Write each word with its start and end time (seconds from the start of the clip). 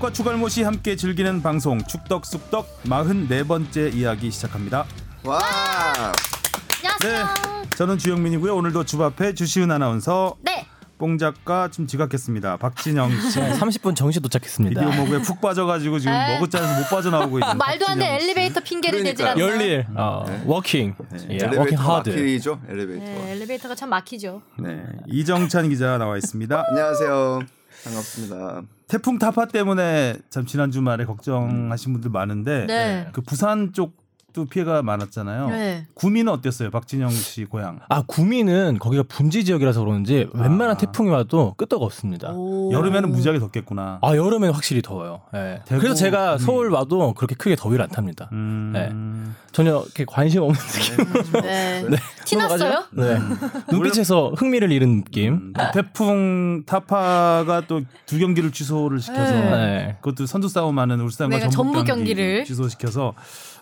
축덕과 0.00 0.12
축알못이 0.12 0.62
함께 0.62 0.96
즐기는 0.96 1.42
방송 1.42 1.78
축덕숙덕 1.84 2.82
44번째 2.84 3.94
이야기 3.94 4.30
시작합니다. 4.30 4.86
와. 5.24 5.38
안녕하세요. 6.82 7.66
저는 7.76 7.98
주영민이고요. 7.98 8.56
오늘도 8.56 8.84
주바페 8.84 9.34
주시은 9.34 9.70
아나운서 9.70 10.36
네. 10.42 10.66
뽕 10.98 11.18
작가 11.18 11.68
지금 11.68 11.86
지각했습니다. 11.86 12.56
박진영 12.56 13.10
씨. 13.20 13.40
네, 13.40 13.52
30분 13.52 13.94
정시 13.94 14.20
도착했습니다. 14.20 14.80
비디오 14.80 15.02
머그에 15.02 15.20
푹 15.22 15.40
빠져가지고 15.40 15.98
지금 15.98 16.12
에이. 16.14 16.34
먹었자면서 16.34 16.80
못 16.80 16.88
빠져나오고 16.90 17.38
있는 17.38 17.56
말도 17.58 17.86
안 17.86 17.98
돼. 17.98 18.16
엘리베이터 18.16 18.60
핑계를. 18.60 19.02
대질 19.02 19.26
않나. 19.26 19.38
열일, 19.40 19.86
어, 19.96 20.24
working, 20.46 20.94
예, 21.30 21.44
working 21.56 21.78
hard. 21.78 22.08
막히죠. 22.10 22.60
엘리베이터. 22.68 23.04
네, 23.04 23.32
엘리베이터가 23.32 23.74
참 23.74 23.90
막히죠. 23.90 24.42
네, 24.58 24.82
이정찬 25.08 25.68
기자 25.68 25.96
나와 25.98 26.16
있습니다. 26.16 26.64
안녕하세요. 26.68 27.40
반갑습니다. 27.84 28.62
태풍 28.90 29.20
타파 29.20 29.46
때문에 29.46 30.16
참 30.30 30.46
지난 30.46 30.72
주말에 30.72 31.04
걱정하신 31.04 31.92
분들 31.92 32.10
많은데 32.10 32.66
네. 32.66 33.06
그 33.12 33.20
부산 33.20 33.72
쪽 33.72 33.99
도 34.32 34.44
피해가 34.44 34.82
많았잖아요. 34.82 35.48
네. 35.48 35.86
구미는 35.94 36.32
어땠어요, 36.32 36.70
박진영 36.70 37.10
씨 37.10 37.44
고향? 37.46 37.80
아 37.88 38.02
구미는 38.06 38.78
거기가 38.78 39.02
분지 39.08 39.44
지역이라서 39.44 39.80
그런지 39.80 40.28
웬만한 40.32 40.76
태풍이 40.76 41.10
와도 41.10 41.54
끄떡 41.56 41.82
없습니다. 41.82 42.30
오. 42.32 42.70
여름에는 42.72 43.10
무지하게 43.10 43.40
덥겠구나. 43.40 43.98
아 44.02 44.16
여름에는 44.16 44.54
확실히 44.54 44.82
더워요. 44.82 45.22
예. 45.34 45.60
대구, 45.64 45.80
그래서 45.80 45.96
제가. 45.96 46.38
서울 46.38 46.70
와도 46.70 47.12
그렇게 47.14 47.34
크게 47.34 47.56
더위를 47.56 47.82
안 47.82 47.88
탑니다. 47.90 48.28
음, 48.32 48.70
네. 48.72 48.92
전혀 49.52 49.80
이렇게 49.82 50.04
관심 50.04 50.42
없는 50.42 50.54
느낌. 50.60 51.42
네. 51.42 51.82
네. 51.90 51.96
티났어요? 52.24 52.84
네. 52.92 53.18
눈빛에서 53.72 54.32
흥미를 54.36 54.70
잃은 54.70 55.02
느낌. 55.04 55.32
음, 55.34 55.52
태풍 55.74 56.62
타파가 56.66 57.62
또 57.66 57.80
두 58.06 58.18
경기를 58.18 58.50
취소를 58.50 59.00
시켜서 59.00 59.32
네. 59.32 59.50
네. 59.50 59.96
그것도 60.00 60.26
선두 60.26 60.48
싸움하는 60.48 61.00
울산과 61.00 61.38
전북, 61.38 61.52
전북 61.56 61.72
경기 61.84 61.86
경기를. 62.14 62.44
취소시켜서 62.44 63.14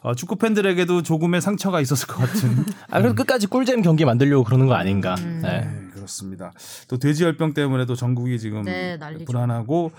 어, 0.02 0.14
축구 0.14 0.36
팬들에게도 0.36 1.02
조금의 1.02 1.40
상처가 1.40 1.80
있었을 1.80 2.06
것 2.06 2.18
같은. 2.18 2.64
아 2.90 2.98
그래서 2.98 3.14
끝까지 3.14 3.46
꿀잼 3.46 3.82
경기 3.82 4.04
만들려고 4.04 4.44
그러는 4.44 4.66
거 4.66 4.74
아닌가. 4.74 5.14
음. 5.18 5.40
네. 5.42 5.60
네, 5.60 5.88
그렇습니다. 5.92 6.52
또 6.88 6.98
돼지열병 6.98 7.54
때문에도 7.54 7.94
전국이 7.94 8.38
지금 8.38 8.62
네. 8.62 8.98
불안하고 9.26 9.92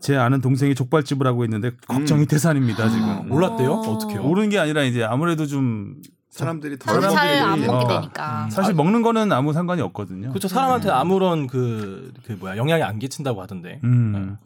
제 0.00 0.16
아는 0.16 0.40
동생이 0.40 0.74
족발집을 0.74 1.26
하고 1.26 1.44
있는데 1.44 1.70
걱정이 1.86 2.26
태산입니다 2.26 2.88
지금. 2.88 3.28
몰랐대요? 3.28 3.72
어. 3.72 3.92
어떻게요? 3.92 4.22
모르는 4.22 4.48
게 4.48 4.58
아니라 4.58 4.82
이제 4.82 5.04
아무래도 5.04 5.46
좀 5.46 5.96
사람들이 6.36 6.78
더 6.78 6.94
사실 6.94 7.10
사람들이- 7.10 7.38
잘안 7.38 7.60
먹게 7.66 7.84
어. 7.84 8.00
되니까. 8.00 8.48
사실 8.50 8.72
먹는 8.74 9.02
거는 9.02 9.30
아무 9.32 9.52
상관이 9.52 9.82
없거든요. 9.82 10.30
그렇죠. 10.30 10.48
사람한테 10.48 10.88
아무런 10.90 11.46
그, 11.46 12.10
그 12.24 12.32
뭐야 12.32 12.56
영향이 12.56 12.82
안 12.82 12.98
끼친다고 12.98 13.42
하던데. 13.42 13.80
음. 13.84 14.38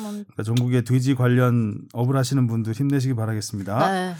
뭐, 0.00 0.10
그러니까 0.12 0.42
전국의 0.42 0.84
돼지 0.84 1.14
관련 1.14 1.74
업을 1.92 2.16
하시는 2.16 2.46
분들 2.46 2.72
힘내시기 2.72 3.14
바라겠습니다. 3.14 3.92
네. 3.92 4.14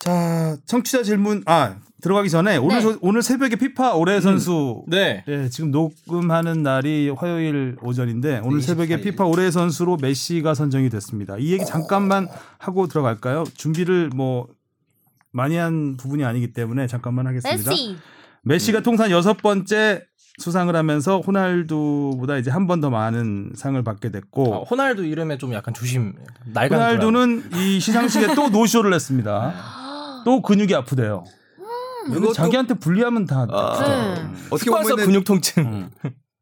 자, 0.00 0.56
청취자 0.66 1.02
질문 1.04 1.42
아 1.46 1.76
들어가기 2.02 2.30
전에 2.30 2.56
오늘 2.56 2.76
네. 2.76 2.82
저- 2.82 2.98
오늘 3.00 3.22
새벽에 3.22 3.54
피파 3.56 3.94
올해 3.94 4.20
선수 4.20 4.82
네. 4.88 5.22
네, 5.28 5.48
지금 5.50 5.70
녹음하는 5.70 6.62
날이 6.64 7.10
화요일 7.10 7.76
오전인데 7.80 8.40
오늘 8.42 8.60
새벽에 8.60 8.96
24일. 8.96 9.02
피파 9.02 9.24
올해 9.26 9.50
선수로 9.52 9.98
메시가 10.00 10.54
선정이 10.54 10.88
됐습니다. 10.90 11.36
이 11.38 11.52
얘기 11.52 11.64
잠깐만 11.64 12.26
하고 12.58 12.88
들어갈까요? 12.88 13.44
준비를 13.54 14.08
뭐 14.16 14.48
많이 15.32 15.56
한 15.56 15.96
부분이 15.96 16.24
아니기 16.24 16.52
때문에 16.52 16.86
잠깐만 16.86 17.26
하겠습니다. 17.26 17.70
메시. 17.70 17.96
메시가 18.42 18.80
통산 18.80 19.10
여섯 19.10 19.36
번째 19.36 20.04
수상을 20.38 20.74
하면서 20.74 21.20
호날두보다 21.20 22.38
이제 22.38 22.50
한 22.50 22.66
번 22.66 22.80
더 22.80 22.88
많은 22.88 23.52
상을 23.54 23.82
받게 23.82 24.10
됐고 24.10 24.54
어, 24.54 24.62
호날두 24.64 25.04
이름에 25.04 25.36
좀 25.38 25.52
약간 25.52 25.74
조심. 25.74 26.14
호날두는 26.54 27.50
이 27.54 27.78
시상식에 27.80 28.34
또 28.34 28.48
노쇼를 28.50 28.94
했습니다. 28.94 29.54
또 30.24 30.40
근육이 30.40 30.74
아프대요. 30.74 31.24
이것도 32.08 32.32
자기한테 32.32 32.74
불리하면 32.74 33.26
다 33.26 33.46
아, 33.50 34.14
네. 34.16 34.26
어떻게 34.50 34.70
보면 34.70 34.96
근육 34.96 35.24
통증. 35.24 35.62
음. 35.64 35.90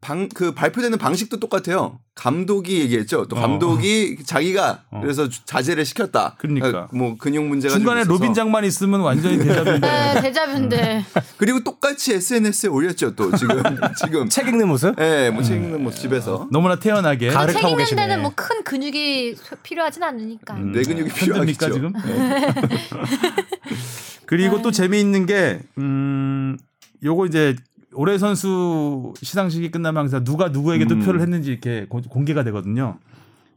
방 0.01 0.29
그 0.33 0.53
발표되는 0.55 0.97
방식도 0.97 1.41
똑같아요. 1.41 1.99
감독이 2.15 2.81
얘기했죠. 2.81 3.27
또 3.27 3.37
어. 3.37 3.41
감독이 3.41 4.19
자기가 4.25 4.85
어. 4.91 5.01
그래서 5.01 5.29
주- 5.29 5.45
자제를 5.45 5.85
시켰다. 5.85 6.37
그러니까. 6.39 6.89
뭐 6.93 7.17
근육 7.19 7.45
문제가 7.45 7.75
중간에. 7.75 8.05
로빈 8.05 8.33
장만 8.33 8.65
있으면 8.65 9.01
완전히 9.01 9.39
대답인데 9.39 9.81
네, 9.81 10.21
대자뷰인데. 10.23 11.05
그리고 11.37 11.65
똑같이 11.65 12.15
SNS에 12.15 12.69
올렸죠. 12.69 13.17
또 13.17 13.35
지금 13.37 13.61
지금 13.99 14.29
책 14.29 14.47
읽는 14.49 14.69
모습? 14.69 14.95
예, 15.01 15.31
뭐 15.31 15.43
책읽는 15.43 15.83
뭐 15.83 15.91
집에서 15.93 16.49
너무나 16.53 16.77
태연하게 16.79 17.31
책 17.31 17.57
읽는 17.65 17.77
계시네. 17.79 18.03
데는 18.07 18.23
뭐 18.23 18.33
큰 18.37 18.63
근육이 18.63 19.35
소- 19.35 19.57
필요하진 19.65 20.03
않으니까. 20.05 20.55
음. 20.55 20.71
뇌 20.73 20.83
근육이 20.83 21.09
편듭니까 21.11 21.67
필요하겠죠. 21.69 21.73
지금? 21.75 21.93
네. 22.07 22.47
그리고 24.27 24.63
또 24.63 24.71
재미있는 24.71 25.27
게 25.27 25.61
음, 25.79 26.57
요거 27.03 27.27
이제 27.27 27.57
올해 27.95 28.19
선수 28.19 29.15
시상식이 29.23 29.71
끝나면 29.71 30.03
항상 30.03 30.25
누가 30.25 30.49
누구에게 30.49 30.85
음. 30.85 30.89
투표를 30.89 31.21
했는지 31.21 31.51
이렇게 31.51 31.87
고- 31.89 32.03
공개가 32.03 32.45
되거든요. 32.45 32.99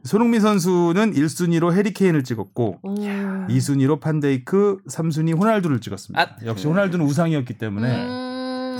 손흥민 0.04 0.40
선수는 0.40 1.12
1순위로 1.14 1.72
해리케인을 1.72 2.24
찍었고 2.24 2.78
오. 2.82 2.94
2순위로 2.94 4.00
판데이크, 4.00 4.78
3순위 4.88 5.38
호날두를 5.38 5.80
찍었습니다. 5.80 6.20
아. 6.20 6.36
역시 6.44 6.66
호날두는 6.66 7.04
우상이었기 7.06 7.54
때문에 7.58 8.04
음. 8.06 8.31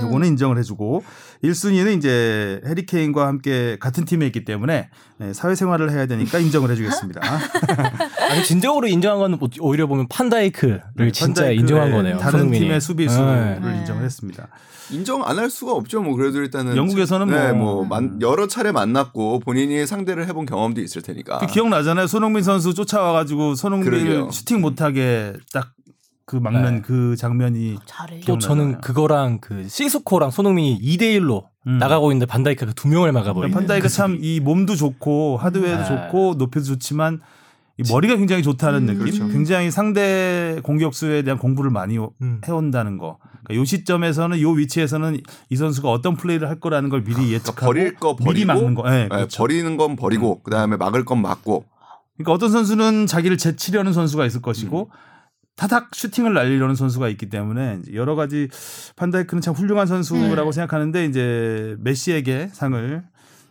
요거는 0.03 0.29
인정을 0.29 0.59
해주고 0.59 1.03
1순위는 1.45 1.99
이제 1.99 2.61
해리케인과 2.67 3.27
함께 3.27 3.77
같은 3.81 4.05
팀에 4.05 4.27
있기 4.27 4.45
때문에 4.45 4.89
네, 5.19 5.33
사회생활을 5.33 5.91
해야 5.91 6.07
되니까 6.07 6.39
인정을 6.39 6.71
해주겠습니다. 6.71 7.21
아니 8.31 8.45
진정으로 8.45 8.87
인정한 8.89 9.39
건 9.39 9.51
오히려 9.61 9.87
보면 9.87 10.09
판다이크를 10.09 10.83
진짜 11.13 11.27
판다이크의 11.27 11.57
인정한 11.59 11.91
거네요. 11.93 12.17
다른 12.19 12.33
손흥민이. 12.41 12.65
팀의 12.65 12.81
수비수를 12.81 13.61
네. 13.63 13.79
인정을 13.79 14.05
했습니다. 14.05 14.49
인정 14.91 15.23
안 15.27 15.39
할 15.39 15.49
수가 15.49 15.73
없죠. 15.73 16.03
뭐 16.03 16.15
그래도 16.17 16.39
일단은 16.39 16.77
영국에서는 16.77 17.27
네, 17.29 17.53
뭐- 17.53 17.77
뭐 17.77 17.85
만- 17.87 18.21
여러 18.21 18.47
차례 18.47 18.73
만났고 18.73 19.39
본인이 19.41 19.87
상대를 19.87 20.27
해본 20.29 20.45
경험도 20.45 20.81
있을 20.83 21.01
테니까. 21.03 21.39
그 21.39 21.47
기억나잖아요. 21.47 22.07
손흥민 22.07 22.43
선수 22.43 22.75
쫓아와가지고 22.75 23.55
그러게요. 23.55 24.31
슈팅 24.33 24.61
못하게 24.61 25.33
딱 25.53 25.71
그 26.25 26.37
막는 26.37 26.77
네. 26.77 26.83
그 26.83 27.17
장면이 27.17 27.79
잘해. 27.87 28.21
또 28.21 28.39
저는. 28.39 28.81
그거랑 28.81 29.39
그 29.41 29.69
시스코랑 29.69 30.31
손흥민이 30.31 30.81
2대 30.81 31.03
1로 31.19 31.45
음. 31.67 31.79
나가고 31.79 32.13
있는데 32.13 32.27
반다이크가 32.27 32.73
두 32.73 32.89
명을 32.89 33.13
막아버리는. 33.13 33.55
판다이크 33.55 33.85
그참이 33.87 34.41
몸도 34.41 34.77
좋고 34.77 35.37
하드웨어도 35.39 35.83
네. 35.83 35.89
좋고 35.89 36.35
높이도 36.39 36.65
좋지만 36.65 37.21
이 37.79 37.91
머리가 37.91 38.17
굉장히 38.17 38.43
좋다는 38.43 38.87
느낌. 38.87 39.01
그렇죠. 39.01 39.29
굉장히 39.29 39.71
상대 39.71 40.61
공격수에 40.63 41.23
대한 41.23 41.39
공부를 41.39 41.71
많이 41.71 41.99
음. 41.99 42.41
해온다는 42.47 42.99
거. 42.99 43.19
그러니까 43.45 43.61
요 43.61 43.65
시점에서는 43.65 44.41
요 44.41 44.51
위치에서는 44.51 45.21
이 45.49 45.57
선수가 45.57 45.91
어떤 45.91 46.17
플레이를 46.17 46.49
할 46.49 46.61
거라는 46.61 46.91
걸 46.91 47.03
미리 47.03 47.33
예측하고 47.33 47.55
그러니까 47.55 47.67
버릴 47.67 47.95
거 47.95 48.17
버리고 48.17 48.33
미리 48.33 48.45
막는 48.45 48.75
거. 48.75 48.89
네, 48.89 49.03
네, 49.03 49.09
그렇죠. 49.09 49.39
버리는 49.39 49.77
건 49.77 49.97
버리고 49.97 50.43
그다음에 50.43 50.77
막을 50.77 51.05
건 51.05 51.23
막고 51.23 51.65
그러니까 52.17 52.33
어떤 52.33 52.51
선수는 52.51 53.07
자기를 53.07 53.39
제치려는 53.39 53.93
선수가 53.93 54.27
있을 54.27 54.43
것이고 54.43 54.91
음. 54.93 55.12
타닥 55.57 55.95
슈팅을 55.95 56.33
날리려는 56.35 56.75
선수가 56.75 57.09
있기 57.11 57.29
때문에 57.29 57.81
여러 57.93 58.15
가지 58.15 58.49
판다이크는 58.97 59.41
참 59.43 59.55
훌륭한 59.55 59.87
선수라고 59.87 60.51
네. 60.51 60.55
생각하는데 60.55 61.05
이제 61.07 61.77
메시에게 61.81 62.49
상을 62.53 63.03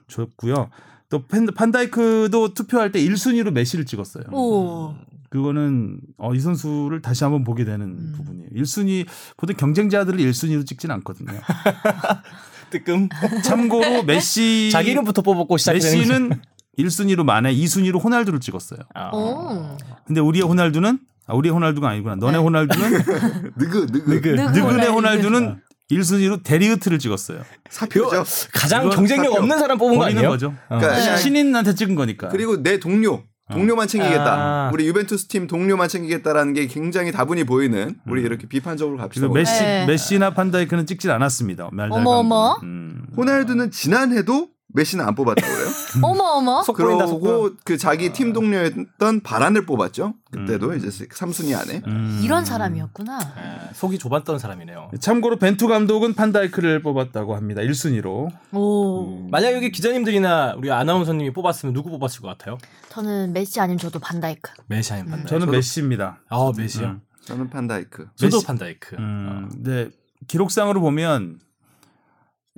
줬고요. 0.08 0.70
또 1.10 1.26
팬- 1.28 1.46
판다이크도 1.48 2.54
투표할 2.54 2.92
때 2.92 3.00
1순위로 3.02 3.52
메시를 3.52 3.86
찍었어요. 3.86 4.24
오. 4.32 4.96
그거는 5.30 6.00
어, 6.18 6.34
이 6.34 6.40
선수를 6.40 7.02
다시 7.02 7.24
한번 7.24 7.44
보게 7.44 7.64
되는 7.64 7.86
음. 7.88 8.14
부분이에요. 8.18 8.50
1순위 8.56 9.06
보통 9.38 9.56
경쟁자들을 9.56 10.20
1순위로 10.20 10.66
찍진 10.66 10.92
않거든요. 10.92 11.32
뜨끔. 12.72 13.10
참고로 13.44 14.04
메시 14.04 14.70
자기 14.72 14.92
이름부터 14.92 15.22
뽑았고 15.22 15.58
시작되는. 15.58 15.98
메시는 15.98 16.42
1순위로 16.80 17.24
만에 17.24 17.54
2순위로 17.54 18.04
호날두를 18.04 18.40
찍었어요. 18.40 18.80
아. 18.94 19.10
오. 19.16 19.78
근데 20.06 20.20
우리의 20.22 20.44
호날두는 20.46 21.00
아, 21.28 21.34
우리의 21.36 21.54
호날두가 21.54 21.90
아니구나. 21.90 22.16
너네 22.16 22.34
네. 22.34 22.38
호날두는 22.44 22.92
느그 23.58 23.88
느그 23.92 24.10
느그. 24.12 24.28
느그 24.30 24.30
느근의 24.30 24.62
호날두. 24.62 24.92
호날두는 24.92 25.62
1순위로 25.92 26.44
데리흐트를 26.44 27.00
찍었어요. 27.00 27.42
사표죠. 27.70 28.24
가장 28.54 28.90
경쟁력 28.90 29.32
사표. 29.32 29.42
없는 29.42 29.60
사람 29.60 29.78
뽑은 29.78 29.98
거 29.98 30.06
아니에요? 30.06 30.30
거죠. 30.30 30.54
어. 30.70 30.78
그러니까 30.80 30.94
네. 31.12 31.18
신인한테 31.18 31.76
찍은 31.76 31.96
거니까. 31.96 32.30
그리고 32.30 32.62
내 32.64 32.80
동료 32.80 33.24
동료만 33.52 33.90
챙기겠다. 33.90 34.34
아. 34.34 34.70
우리 34.74 34.88
유벤투스 34.88 35.28
팀 35.28 35.48
동료만 35.48 35.90
챙기겠다라는 35.90 36.54
게 36.54 36.68
굉장히 36.68 37.12
다분히 37.12 37.44
보이는 37.44 37.98
우리 38.08 38.22
이렇게 38.22 38.48
비판적으로 38.48 38.98
갑시다. 38.98 39.26
그리고 39.28 39.34
메시 39.34 39.62
네. 39.62 39.86
메시나 39.86 40.34
판다이크는 40.34 40.86
찍질 40.86 41.12
않았습니다. 41.12 41.70
어머. 41.90 42.10
어머. 42.12 42.58
음. 42.64 43.06
호날두는 43.18 43.72
지난해도 43.72 44.48
메시는 44.74 45.06
안 45.06 45.16
뽑았다고 45.16 45.52
그래요. 45.54 45.68
어머 46.04 46.24
어머. 46.24 46.64
속. 46.64 46.74
그러고 46.78 47.52
그 47.64 47.78
자기 47.78 48.14
팀 48.14 48.34
동료였던 48.34 49.22
바란을 49.22 49.66
뽑았죠. 49.66 50.14
그때도 50.32 50.74
이제 50.76 50.88
3순위 50.88 51.60
안에. 51.60 51.82
음. 51.88 52.22
이런 52.24 52.46
사람이었구나. 52.46 53.20
예, 53.38 53.74
속이 53.74 53.98
좁았던 54.00 54.40
사람이네요. 54.40 54.92
참고로 55.00 55.38
벤투 55.38 55.68
감독은 55.68 56.14
판다이크를 56.14 56.82
뽑았다고 56.82 57.36
합니다. 57.36 57.62
1순위로. 57.62 58.30
오. 58.54 59.28
만약 59.30 59.54
여기 59.54 59.72
기자님들이나 59.72 60.56
우리 60.58 60.72
아나운서님이 60.72 61.34
뽑았으면 61.34 61.74
누구 61.74 61.90
뽑았을 61.90 62.22
것 62.22 62.28
같아요? 62.30 62.58
저는 62.90 63.34
메시 63.34 63.60
아니면 63.60 63.78
저도 63.78 64.00
반다이크. 64.00 64.52
메시 64.68 64.94
아니면 64.94 65.12
판다이크. 65.12 65.30
저는 65.30 65.48
저도- 65.48 65.52
메시입니다. 65.52 66.20
아 66.30 66.52
메시요. 66.56 66.88
음. 66.88 67.02
저는 67.26 67.50
판다이크. 67.50 68.08
저도 68.16 68.38
메시- 68.40 68.46
판다이크. 68.48 68.96
음, 68.98 69.50
근데 69.52 69.90
기록상으로 70.28 70.80
보면 70.82 71.40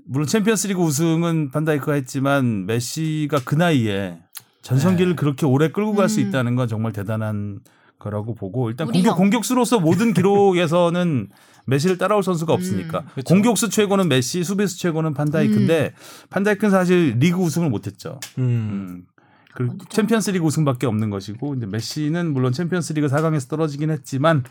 물론 0.06 0.28
챔피언스리그 0.28 0.82
우승은 0.82 1.52
판다이크가 1.52 1.94
했지만 1.94 2.66
메시가 2.66 3.42
그 3.46 3.56
나이에 3.56 4.20
전성기를 4.62 5.12
네. 5.12 5.16
그렇게 5.16 5.46
오래 5.46 5.70
끌고 5.70 5.94
갈수 5.94 6.22
음. 6.22 6.28
있다는 6.28 6.56
건 6.56 6.68
정말 6.68 6.92
대단한 6.92 7.60
거라고 8.00 8.36
보고 8.36 8.70
일단 8.70 8.88
공격 8.88 9.12
형. 9.12 9.18
공격수로서 9.18 9.80
모든 9.80 10.14
기록에서는 10.14 11.30
메시를 11.66 11.98
따라올 11.98 12.24
선수가 12.24 12.54
없으니까 12.54 13.00
음. 13.00 13.06
그렇죠. 13.14 13.34
공격수 13.34 13.70
최고는 13.70 14.10
메시, 14.10 14.44
수비수 14.44 14.80
최고는 14.80 15.14
판다이크인데 15.14 15.94
판다이크는 16.30 16.72
사실 16.72 17.16
리그 17.20 17.38
우승을 17.38 17.70
못했죠. 17.70 18.20
음. 18.38 18.44
음. 18.44 19.06
그 19.54 19.66
어디죠? 19.66 19.86
챔피언스리그 19.90 20.46
우승밖에 20.46 20.88
없는 20.88 21.10
것이고 21.10 21.56
이제 21.56 21.66
메시는 21.66 22.34
물론 22.34 22.52
챔피언스리그 22.52 23.08
4강에서 23.08 23.50
떨어지긴 23.50 23.92
했지만 23.92 24.44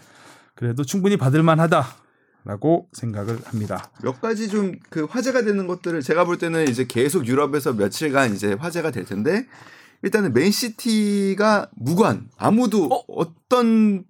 그래도 0.54 0.84
충분히 0.84 1.16
받을 1.16 1.42
만하다 1.42 1.84
라고 2.44 2.88
생각을 2.92 3.38
합니다. 3.44 3.90
몇 4.02 4.20
가지 4.20 4.48
좀 4.48 4.72
그 4.90 5.04
화제가 5.04 5.42
되는 5.42 5.66
것들을 5.66 6.02
제가 6.02 6.24
볼 6.24 6.38
때는 6.38 6.66
이제 6.68 6.84
계속 6.86 7.26
유럽에서 7.26 7.72
며칠간 7.72 8.34
이제 8.34 8.52
화제가 8.54 8.90
될 8.90 9.04
텐데 9.04 9.46
일단은 10.02 10.32
맨시티가 10.34 11.70
무관 11.76 12.28
아무도 12.36 12.88
어? 13.08 13.34
떤 13.48 14.04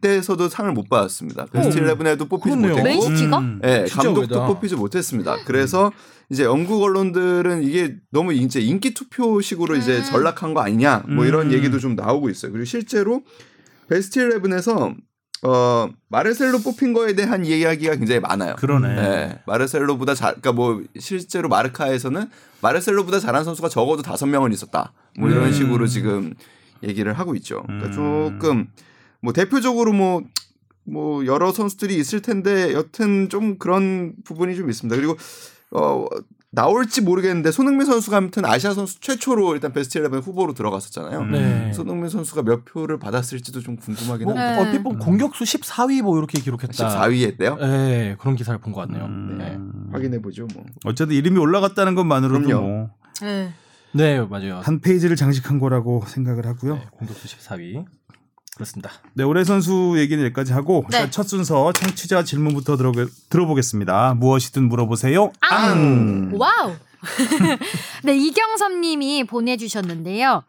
데서도 0.00 0.48
상을 0.48 0.70
못 0.72 0.88
받았습니다. 0.88 1.46
베스트 1.46 1.80
11에도 1.80 2.28
뽑히지 2.28 2.56
그렇네요. 2.56 2.70
못했고 2.70 2.84
맨시티가? 3.08 3.38
음. 3.38 3.58
네, 3.62 3.86
진짜 3.86 4.02
감독도 4.02 4.34
의외다. 4.34 4.46
뽑히지 4.48 4.74
못했습니다. 4.76 5.36
그래서 5.46 5.92
이제 6.28 6.44
영국 6.44 6.82
언론들은 6.82 7.62
이게 7.62 7.96
너무 8.10 8.32
이제 8.32 8.60
인기 8.60 8.94
투표식으로 8.94 9.76
이제 9.76 9.98
음. 9.98 10.04
전락한 10.04 10.54
거 10.54 10.60
아니냐 10.60 11.04
뭐 11.08 11.24
이런 11.24 11.48
음. 11.48 11.52
얘기도 11.52 11.78
좀 11.78 11.94
나오고 11.94 12.30
있어요. 12.30 12.52
그리고 12.52 12.64
실제로 12.64 13.22
베스트 13.88 14.20
11에서 14.20 14.94
어 15.44 15.88
마르셀로 16.08 16.60
뽑힌 16.60 16.92
거에 16.92 17.14
대한 17.14 17.44
이야기가 17.44 17.96
굉장히 17.96 18.20
많아요. 18.20 18.54
그러네. 18.56 18.94
네, 18.94 19.42
마르셀로보다 19.46 20.14
잘, 20.14 20.34
그러니까 20.34 20.52
뭐 20.52 20.82
실제로 20.98 21.48
마르카에서는 21.48 22.30
마르셀로보다 22.60 23.18
잘한 23.18 23.44
선수가 23.44 23.68
적어도 23.68 24.02
다섯 24.02 24.26
명은 24.26 24.52
있었다. 24.52 24.92
뭐 25.18 25.28
이런 25.28 25.46
음. 25.46 25.52
식으로 25.52 25.86
지금 25.86 26.34
얘기를 26.82 27.12
하고 27.12 27.34
있죠. 27.34 27.62
그러니까 27.66 27.88
음. 27.88 27.92
조금 27.92 28.68
뭐 29.20 29.32
대표적으로 29.32 29.92
뭐. 29.92 30.22
뭐 30.84 31.24
여러 31.26 31.52
선수들이 31.52 31.94
있을 31.94 32.22
텐데 32.22 32.72
여튼 32.72 33.28
좀 33.28 33.56
그런 33.56 34.14
부분이 34.24 34.56
좀 34.56 34.68
있습니다. 34.68 34.96
그리고 34.96 35.16
어 35.70 36.06
나올지 36.54 37.00
모르겠는데 37.00 37.50
손흥민 37.50 37.86
선수가 37.86 38.14
아무튼 38.16 38.44
아시아 38.44 38.74
선수 38.74 39.00
최초로 39.00 39.54
일단 39.54 39.72
베스트 39.72 39.98
11 39.98 40.20
후보로 40.20 40.52
들어갔었잖아요. 40.52 41.20
음. 41.20 41.32
네. 41.32 41.72
손흥민 41.72 42.10
선수가 42.10 42.42
몇 42.42 42.64
표를 42.66 42.98
받았을지도 42.98 43.60
좀 43.60 43.76
궁금하긴 43.76 44.26
뭐 44.26 44.38
한데 44.38 44.60
네. 44.62 44.66
얼핏 44.68 44.82
보면 44.82 44.98
공격수 44.98 45.44
14위 45.44 46.02
뭐 46.02 46.18
이렇게 46.18 46.38
기록했다. 46.40 46.72
14위 46.72 47.24
했대요. 47.26 47.56
네, 47.56 48.16
그런 48.20 48.36
기사를 48.36 48.58
본 48.60 48.72
것 48.74 48.82
같네요. 48.82 49.04
음. 49.06 49.38
네. 49.38 49.58
확인해 49.92 50.20
보죠. 50.20 50.46
뭐. 50.54 50.64
어쨌든 50.84 51.16
이름이 51.16 51.38
올라갔다는 51.38 51.94
것만으로도 51.94 52.44
그럼요. 52.46 52.60
뭐한 52.66 52.90
네. 53.22 53.52
네, 53.94 54.20
맞아요. 54.20 54.60
페이지를 54.82 55.16
장식한 55.16 55.58
거라고 55.58 56.02
생각을 56.06 56.46
하고요. 56.46 56.74
네, 56.74 56.86
공격수 56.92 57.28
14위. 57.28 57.84
그렇습니다. 58.54 58.90
네, 59.14 59.24
올해 59.24 59.44
선수 59.44 59.94
얘기는 59.96 60.22
여기까지 60.24 60.52
하고 60.52 60.84
네. 60.90 60.98
일단 60.98 61.10
첫 61.10 61.28
순서 61.28 61.72
청취자 61.72 62.24
질문부터 62.24 62.76
들어, 62.76 62.92
들어보겠습니다. 63.30 64.14
무엇이든 64.14 64.68
물어보세요. 64.68 65.32
앙! 65.40 66.30
와우. 66.34 66.74
네, 68.04 68.16
이경섭 68.16 68.78
님이 68.78 69.24
보내주셨는데요. 69.24 70.44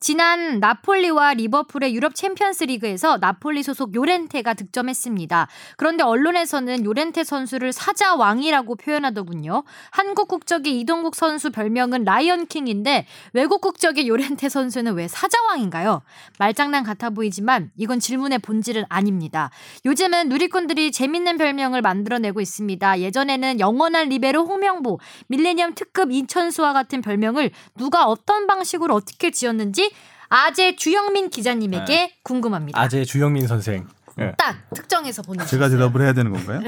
지난 0.00 0.60
나폴리와 0.60 1.34
리버풀의 1.34 1.94
유럽 1.94 2.14
챔피언스 2.14 2.64
리그에서 2.64 3.18
나폴리 3.18 3.62
소속 3.62 3.94
요렌테가 3.94 4.54
득점했습니다. 4.54 5.46
그런데 5.76 6.02
언론에서는 6.02 6.86
요렌테 6.86 7.22
선수를 7.22 7.74
사자왕이라고 7.74 8.76
표현하더군요. 8.76 9.62
한국 9.90 10.28
국적의 10.28 10.80
이동국 10.80 11.14
선수 11.14 11.50
별명은 11.50 12.04
라이언킹인데 12.04 13.06
외국 13.34 13.60
국적의 13.60 14.08
요렌테 14.08 14.48
선수는 14.48 14.94
왜 14.94 15.06
사자왕인가요? 15.06 16.00
말장난 16.38 16.82
같아 16.82 17.10
보이지만 17.10 17.70
이건 17.76 18.00
질문의 18.00 18.38
본질은 18.38 18.86
아닙니다. 18.88 19.50
요즘은 19.84 20.30
누리꾼들이 20.30 20.92
재밌는 20.92 21.36
별명을 21.36 21.82
만들어내고 21.82 22.40
있습니다. 22.40 23.00
예전에는 23.00 23.60
영원한 23.60 24.08
리베로 24.08 24.46
홍명보, 24.46 24.98
밀레니엄 25.26 25.74
특급 25.74 26.10
이천수와 26.10 26.72
같은 26.72 27.02
별명을 27.02 27.50
누가 27.76 28.06
어떤 28.06 28.46
방식으로 28.46 28.94
어떻게 28.94 29.30
지었는지 29.30 29.89
아재 30.30 30.76
주영민 30.76 31.28
기자님에게 31.28 32.12
궁금합니다. 32.22 32.80
아재 32.80 33.04
주영민 33.04 33.46
선생. 33.46 33.86
예. 34.20 34.32
딱 34.38 34.56
특정해서 34.74 35.22
보내주세요. 35.22 35.48
제가 35.58 35.68
대답을 35.70 36.02
해야 36.02 36.12
되는 36.12 36.30
건가요? 36.32 36.60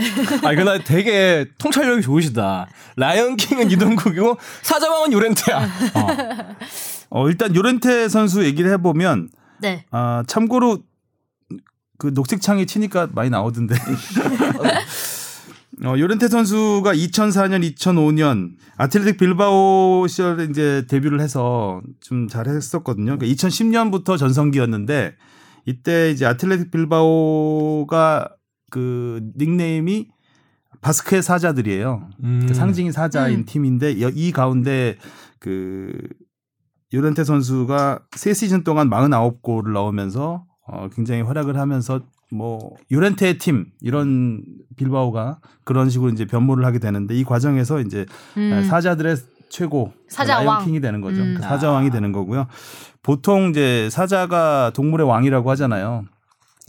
아, 0.44 0.52
이거 0.52 0.64
나 0.64 0.78
되게 0.78 1.46
통찰력이 1.58 2.02
좋으시다. 2.02 2.68
라이언킹은 2.96 3.70
이동국이고 3.70 4.36
사자왕은 4.62 5.12
요렌테야. 5.12 5.58
어. 5.58 6.06
어, 7.10 7.28
일단 7.28 7.54
요렌테 7.54 8.08
선수 8.08 8.44
얘기를 8.44 8.70
해보면 8.72 9.28
네. 9.60 9.84
아, 9.90 10.24
참고로 10.26 10.78
그 11.98 12.08
녹색창에 12.14 12.64
치니까 12.64 13.08
많이 13.12 13.30
나오던데. 13.30 13.76
어, 15.84 15.94
요렌테 15.98 16.28
선수가 16.28 16.94
2004년, 16.94 17.74
2005년 17.74 18.56
아틀레틱 18.76 19.16
빌바오 19.18 20.06
시절에 20.06 20.44
이제 20.44 20.84
데뷔를 20.88 21.20
해서 21.20 21.80
좀 22.00 22.28
잘했었거든요. 22.28 23.16
그러니까 23.18 23.26
2010년부터 23.26 24.18
전성기였는데 24.18 25.14
이때 25.66 26.10
이제 26.10 26.26
아틀레틱 26.26 26.70
빌바오가 26.70 28.28
그 28.70 29.20
닉네임이 29.38 30.08
바스크의 30.82 31.22
사자들이에요. 31.22 32.08
음. 32.24 32.44
그 32.46 32.54
상징이 32.54 32.92
사자인 32.92 33.40
음. 33.40 33.44
팀인데 33.46 34.00
여- 34.02 34.10
이 34.14 34.32
가운데 34.32 34.96
그 35.38 35.92
요렌테 36.92 37.24
선수가 37.24 38.00
세 38.16 38.34
시즌 38.34 38.62
동안 38.64 38.90
49골을 38.90 39.72
넣으면서 39.72 40.44
어 40.66 40.88
굉장히 40.94 41.22
활약을 41.22 41.56
하면서 41.58 42.02
뭐 42.32 42.76
요렌테의 42.90 43.38
팀 43.38 43.66
이런 43.80 44.42
빌바오가 44.76 45.38
그런 45.64 45.90
식으로 45.90 46.10
이제 46.10 46.24
변모를 46.24 46.64
하게 46.64 46.78
되는데 46.78 47.14
이 47.14 47.24
과정에서 47.24 47.80
이제 47.80 48.06
음. 48.36 48.64
사자들의 48.68 49.16
최고 49.50 49.92
사자왕. 50.08 50.64
킹이 50.64 50.80
되는 50.80 51.00
거죠. 51.02 51.20
음. 51.22 51.34
그 51.36 51.42
사자왕이 51.42 51.90
되는 51.90 52.10
거고요. 52.12 52.46
보통 53.02 53.50
이제 53.50 53.88
사자가 53.90 54.72
동물의 54.74 55.06
왕이라고 55.06 55.50
하잖아요. 55.50 56.04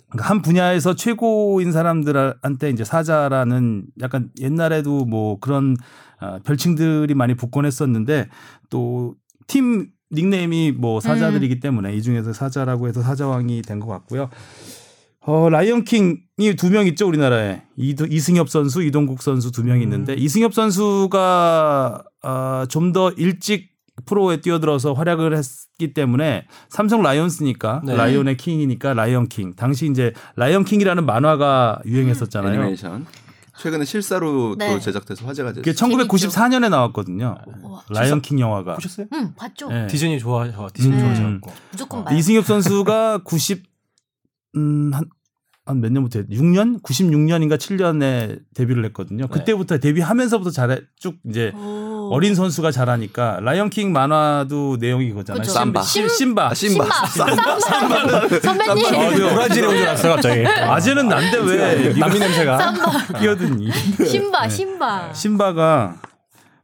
그러니까 0.09 0.29
한 0.29 0.41
분야에서 0.41 0.93
최고인 0.95 1.71
사람들한테 1.71 2.69
이제 2.69 2.83
사자라는 2.83 3.85
약간 4.01 4.29
옛날에도 4.41 5.05
뭐 5.05 5.39
그런 5.39 5.75
어, 6.19 6.39
별칭들이 6.43 7.13
많이 7.15 7.35
붙곤 7.35 7.65
했었는데 7.65 8.27
또 8.69 9.15
팀 9.47 9.87
닉네임이 10.11 10.73
뭐 10.73 10.99
사자들이기 11.01 11.59
때문에 11.59 11.95
이 11.95 12.01
중에서 12.01 12.33
사자라고 12.33 12.87
해서 12.87 13.01
사자왕이 13.01 13.61
된 13.63 13.79
것 13.79 13.87
같고요. 13.87 14.29
어, 15.25 15.49
라이언킹이 15.49 16.55
두 16.57 16.69
명 16.69 16.85
있죠, 16.87 17.07
우리나라에. 17.07 17.61
이, 17.77 17.95
이승엽 18.09 18.49
선수, 18.49 18.83
이동국 18.83 19.21
선수 19.21 19.51
두 19.51 19.63
명 19.63 19.81
있는데, 19.81 20.13
이승엽 20.13 20.53
선수가, 20.53 22.03
어, 22.23 22.63
좀더 22.67 23.11
일찍 23.11 23.71
프로에 24.05 24.41
뛰어들어서 24.41 24.93
활약을 24.93 25.37
했기 25.37 25.93
때문에 25.93 26.45
삼성 26.69 27.01
라이온스니까, 27.03 27.83
네. 27.85 27.95
라이온의 27.95 28.37
킹이니까 28.37 28.93
라이언킹. 28.95 29.55
당시 29.55 29.87
이제 29.89 30.13
라이언킹이라는 30.35 31.05
만화가 31.05 31.79
유행했었잖아요. 31.85 32.53
애니메이션. 32.55 33.05
최근에 33.55 33.85
실사로 33.85 34.55
네. 34.57 34.67
또 34.67 34.79
제작돼서 34.79 35.25
화제가 35.27 35.53
됐어요. 35.53 35.73
1994년에 35.73 36.69
나왔거든요. 36.69 37.37
우와. 37.61 37.83
라이언킹 37.91 38.39
영화가. 38.39 38.73
보셨어요? 38.73 39.05
응, 39.13 39.33
봤죠. 39.37 39.69
네. 39.69 39.85
디즈니 39.87 40.17
좋아하셔. 40.19 40.67
디즈니 40.73 40.95
음. 40.95 40.99
좋아하셔갖고. 40.99 41.51
무조건 41.71 42.03
봐요. 42.03 42.17
이승엽 42.17 42.45
선수가 42.45 43.19
90, 43.23 43.63
음, 44.55 44.91
한, 44.93 45.05
한 45.65 45.79
몇 45.81 45.91
년부터 45.93 46.19
했 46.19 46.27
6년? 46.27 46.81
96년인가 46.83 47.57
7년에 47.57 48.39
데뷔를 48.53 48.83
했거든요. 48.85 49.27
그때부터 49.27 49.77
데뷔하면서부터 49.77 50.51
잘해, 50.51 50.81
쭉 50.99 51.15
이제 51.29 51.51
오. 51.55 52.09
어린 52.11 52.35
선수가 52.35 52.71
잘하니까 52.71 53.39
라이언킹 53.41 53.93
만화도 53.93 54.75
내용이 54.81 55.09
그거잖아요. 55.11 55.41
그쵸. 55.41 55.53
삼바. 55.53 55.81
심, 55.83 56.07
심바. 56.09 56.47
아, 56.49 56.53
심바. 56.53 56.85
심바. 57.07 57.59
삼바. 57.59 58.39
선배님. 58.41 58.85
아, 58.87 59.15
저 59.15 59.29
브라질에 59.33 59.67
온줄 59.67 59.83
알았어요, 59.87 60.11
갑자기. 60.15 60.45
아재는 60.45 61.07
난데 61.07 61.37
왜 61.39 61.93
남미 61.97 62.19
냄새가. 62.19 62.75
끼어드니. 63.19 63.69
심바, 64.05 64.49
심바. 64.49 65.13
심바가 65.13 65.95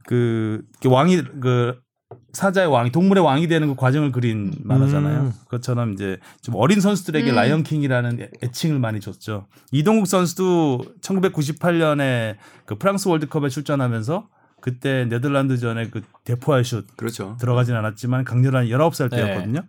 그 0.05 0.61
이렇게 0.81 0.89
왕이 0.93 1.21
그 1.41 1.79
사자의 2.33 2.67
왕이 2.67 2.91
동물의 2.91 3.23
왕이 3.23 3.47
되는 3.47 3.67
그 3.67 3.75
과정을 3.75 4.11
그린 4.11 4.53
만화잖아요. 4.63 5.19
음. 5.21 5.33
그것처럼 5.45 5.93
이제 5.93 6.17
좀 6.41 6.55
어린 6.55 6.79
선수들에게 6.79 7.29
음. 7.31 7.35
라이언 7.35 7.63
킹이라는 7.63 8.21
애- 8.21 8.29
애칭을 8.43 8.79
많이 8.79 8.99
줬죠. 8.99 9.47
이동국 9.71 10.07
선수도 10.07 10.81
1998년에 11.01 12.35
그 12.65 12.77
프랑스 12.77 13.07
월드컵에 13.07 13.49
출전하면서 13.49 14.27
그때 14.61 15.05
네덜란드전에 15.09 15.89
그 15.89 16.01
대포알 16.25 16.65
슛 16.65 16.85
그렇죠. 16.97 17.37
들어가진 17.39 17.75
않았지만 17.75 18.25
강렬한 18.25 18.67
19살 18.67 19.09
네. 19.09 19.17
때였거든요. 19.17 19.61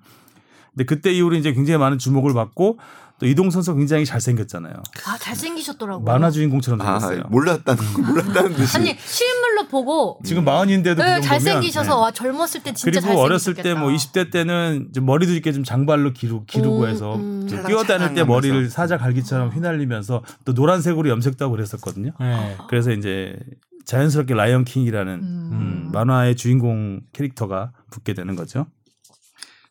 근데 0.73 0.85
그때 0.85 1.13
이후로 1.13 1.37
이제 1.37 1.53
굉장히 1.53 1.79
많은 1.79 1.99
주목을 1.99 2.35
받고 2.35 2.79
또 3.19 3.27
이동 3.27 3.51
선수 3.51 3.73
가 3.73 3.77
굉장히 3.79 4.05
잘생겼잖아요. 4.07 4.73
아 5.07 5.19
잘생기셨더라고요. 5.19 6.05
만화 6.05 6.31
주인공처럼 6.31 6.81
아 6.81 6.99
생겼어요. 6.99 7.29
몰랐다는 7.31 7.83
몰랐다는 8.07 8.55
듯이. 8.55 8.77
아니 8.79 8.97
실물 8.99 9.50
로 9.63 9.69
보고 9.69 10.21
지금 10.25 10.45
마흔인데도 10.45 11.03
네, 11.03 11.17
그 11.17 11.27
잘생기셔서 11.27 11.95
네. 11.95 12.01
와 12.01 12.11
젊었을 12.11 12.63
때 12.63 12.73
진짜 12.73 13.01
그리고 13.01 13.21
어렸을 13.21 13.55
때뭐 13.55 13.91
잘생기셨겠다. 13.91 14.23
20대 14.23 14.33
때는 14.33 14.87
이제 14.91 15.01
머리도 15.01 15.33
이렇게 15.33 15.53
좀 15.53 15.65
장발로 15.65 16.13
기르, 16.13 16.45
기르고 16.47 16.83
음, 16.83 16.89
해서 16.89 17.17
음. 17.17 17.47
뛰어다닐 17.47 18.15
때. 18.15 18.25
머리를 18.25 18.71
사자 18.71 18.97
갈기처럼 18.99 19.51
휘날리면서 19.51 20.23
또 20.45 20.53
노란색으로 20.53 21.09
염색도 21.09 21.45
하고 21.45 21.53
그랬었거든요. 21.53 22.13
네. 22.21 22.57
그래서 22.69 22.93
이제 22.93 23.37
자연스럽게 23.85 24.35
라이언 24.35 24.65
킹이라는 24.65 25.15
음. 25.15 25.51
음, 25.53 25.91
만화의 25.93 26.37
주인공 26.37 27.01
캐릭터가 27.13 27.73
붙게 27.91 28.15
되는 28.15 28.37
거죠. 28.37 28.67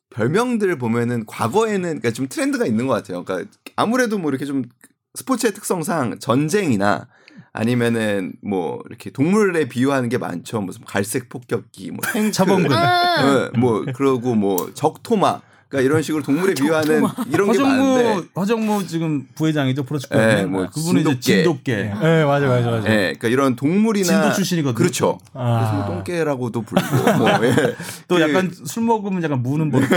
별명들 0.10 0.78
보면은 0.78 1.26
과거에는 1.26 1.82
그러니까 1.82 2.12
좀 2.12 2.28
트렌드가 2.28 2.66
있는 2.66 2.88
것 2.88 2.94
같아요. 2.94 3.24
그러니까 3.24 3.50
아무래도 3.76 4.18
뭐 4.18 4.32
이렇게 4.32 4.46
좀 4.46 4.64
스포츠의 5.16 5.54
특성상 5.54 6.20
전쟁이나 6.20 7.08
아니면은 7.52 8.34
뭐 8.42 8.82
이렇게 8.90 9.10
동물에 9.10 9.68
비유하는 9.70 10.10
게 10.10 10.18
많죠. 10.18 10.62
무슨 10.62 10.84
갈색 10.86 11.30
폭격기, 11.30 11.92
뭐 11.92 12.00
차범근. 12.32 12.72
음. 12.72 13.50
예, 13.56 13.58
뭐 13.60 13.84
그러고 13.96 14.36
뭐 14.36 14.72
적토마, 14.74 15.42
그러니까 15.68 15.86
이런 15.88 16.02
식으로 16.02 16.24
동물에 16.24 16.54
비유하는 16.54 17.04
이런 17.32 17.52
게 17.52 17.60
많은데, 17.60 18.04
허정무 18.04 18.28
허정무 18.36 18.88
지금 18.88 19.28
부회장이죠 19.36 19.84
프로축구. 19.84 20.18
예, 20.18 20.46
뭐 20.46 20.68
그분은 20.68 21.02
이제 21.02 21.20
진돗개. 21.20 21.44
진돗개. 21.44 21.76
네, 22.02 22.26
맞아, 22.26 22.48
맞아, 22.48 22.70
맞아. 22.72 22.90
예, 22.90 22.96
그러니까 23.20 23.28
이런 23.28 23.56
동물이나 23.56 24.06
진도 24.08 24.34
출신이거든요. 24.34 24.76
그렇죠. 24.78 25.20
아. 25.34 25.60
그래서 25.60 25.74
뭐 25.88 25.96
똥개라고도 25.96 26.62
불리고, 26.64 27.18
뭐 27.18 27.30
예. 27.46 27.54
또 28.08 28.16
그- 28.16 28.22
약간 28.22 28.52
술 28.66 28.84
먹으면 28.84 29.24
약간 29.24 29.42
무는 29.44 29.70
머리. 29.70 29.86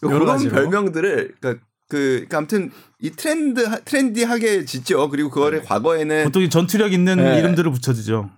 그런. 0.00 0.36
별명들을 0.50 1.34
그러니까 1.40 1.64
그 1.94 2.26
그러니까 2.28 2.38
아무튼 2.38 2.72
이 3.00 3.10
트렌드 3.10 3.64
트렌디하게 3.84 4.64
짓죠. 4.64 5.08
그리고 5.10 5.30
그거를 5.30 5.62
과거에는 5.62 6.24
보통 6.24 6.42
이 6.42 6.50
전투력 6.50 6.92
있는 6.92 7.18
네. 7.18 7.38
이름들을 7.38 7.70
붙여주죠. 7.70 8.30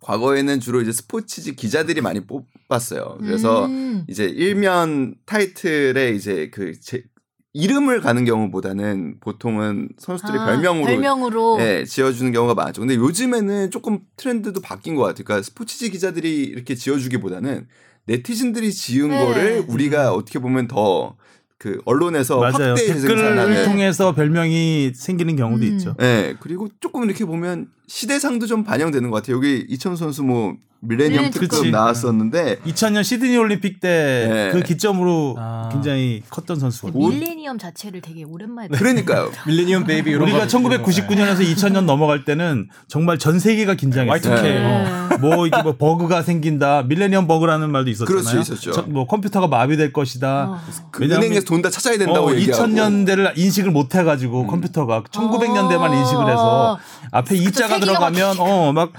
과거에는 0.00 0.58
주로 0.58 0.80
이제 0.80 0.90
스포츠지 0.90 1.54
기자들이 1.54 2.00
많이 2.00 2.20
뽑았어요. 2.26 3.18
그래서 3.20 3.66
음. 3.66 4.04
이제 4.08 4.24
일면 4.24 5.14
타이틀에 5.24 6.10
이제 6.10 6.50
그 6.52 6.78
제, 6.80 7.04
이름을 7.52 8.00
가는 8.00 8.24
경우보다는 8.24 9.20
보통은 9.20 9.90
선수들의 9.98 10.40
아, 10.40 10.46
별명으로 10.46 10.86
별명으로 10.86 11.58
예, 11.60 11.84
지어주는 11.86 12.32
경우가 12.32 12.54
많죠. 12.54 12.80
근데 12.80 12.96
요즘에는 12.96 13.70
조금 13.70 14.00
트렌드도 14.16 14.60
바뀐 14.60 14.96
것 14.96 15.02
같아요. 15.02 15.24
그러니까 15.24 15.44
스포츠지 15.44 15.90
기자들이 15.90 16.42
이렇게 16.42 16.74
지어주기보다는 16.74 17.68
네티즌들이 18.06 18.72
지은 18.72 19.08
네. 19.08 19.24
거를 19.24 19.64
우리가 19.68 20.12
어떻게 20.12 20.38
보면 20.38 20.68
더 20.68 21.16
그 21.58 21.80
언론에서 21.86 22.38
맞아요. 22.38 22.50
확대 22.50 22.74
댓글을 22.86 23.00
재생산하는 23.00 23.64
통해서 23.64 24.14
별명이 24.14 24.92
생기는 24.94 25.36
경우도 25.36 25.64
음. 25.64 25.72
있죠. 25.72 25.96
예, 26.00 26.36
그리고 26.40 26.68
조금 26.80 27.04
이렇게 27.04 27.24
보면 27.24 27.68
시대상도 27.86 28.46
좀 28.46 28.62
반영되는 28.62 29.10
것 29.10 29.16
같아요. 29.16 29.36
여기 29.36 29.64
이천수 29.68 29.96
선수 29.96 30.22
뭐 30.22 30.56
밀레니엄 30.80 31.24
네, 31.24 31.30
특급 31.30 31.48
그치. 31.50 31.70
나왔었는데 31.70 32.58
2000년 32.66 33.02
시드니 33.02 33.36
올림픽 33.36 33.80
때 33.80 34.28
네. 34.30 34.50
그 34.52 34.62
기점으로 34.62 35.34
아. 35.38 35.68
굉장히 35.72 36.22
컸던 36.30 36.60
선수거든요. 36.60 37.00
뭐- 37.00 37.10
밀레니엄 37.10 37.58
자체를 37.58 38.00
되게 38.02 38.24
오랜만에 38.24 38.68
그러니까요. 38.68 39.30
밀레니엄 39.46 39.84
베이비 39.84 40.14
우리가 40.14 40.40
거 40.40 40.46
1999년에서 40.46 41.38
2000년 41.40 41.84
넘어갈 41.84 42.24
때는 42.24 42.68
정말 42.88 43.18
전 43.18 43.38
세계가 43.40 43.74
긴장했어요. 43.74 44.34
Y2K. 44.36 44.42
네. 44.42 45.16
뭐 45.20 45.46
이게 45.46 45.62
뭐 45.62 45.76
버그가 45.76 46.22
생긴다, 46.22 46.82
밀레니엄 46.84 47.26
버그라는 47.26 47.70
말도 47.70 47.90
있었잖아요. 47.90 48.22
그렇죠, 48.22 48.40
있었죠. 48.40 48.72
저- 48.72 48.82
뭐 48.82 49.06
컴퓨터가 49.06 49.48
마비될 49.48 49.92
것이다. 49.92 50.50
어. 50.50 50.60
그 50.92 51.02
왜냐하면- 51.02 51.26
은행에서 51.26 51.46
돈 51.46 51.62
다 51.62 51.70
찾아야 51.70 51.96
된다고 51.98 52.28
어, 52.28 52.34
얘기하고. 52.34 52.64
2000년대를 52.64 53.32
인식을 53.38 53.70
못 53.70 53.94
해가지고 53.94 54.46
컴퓨터가 54.46 55.04
1900년대만 55.10 55.98
인식을 55.98 56.28
해서 56.30 56.78
앞에 57.10 57.34
이자가 57.34 57.74
세기가 57.76 57.80
들어가면 57.80 58.36
어막 58.38 58.92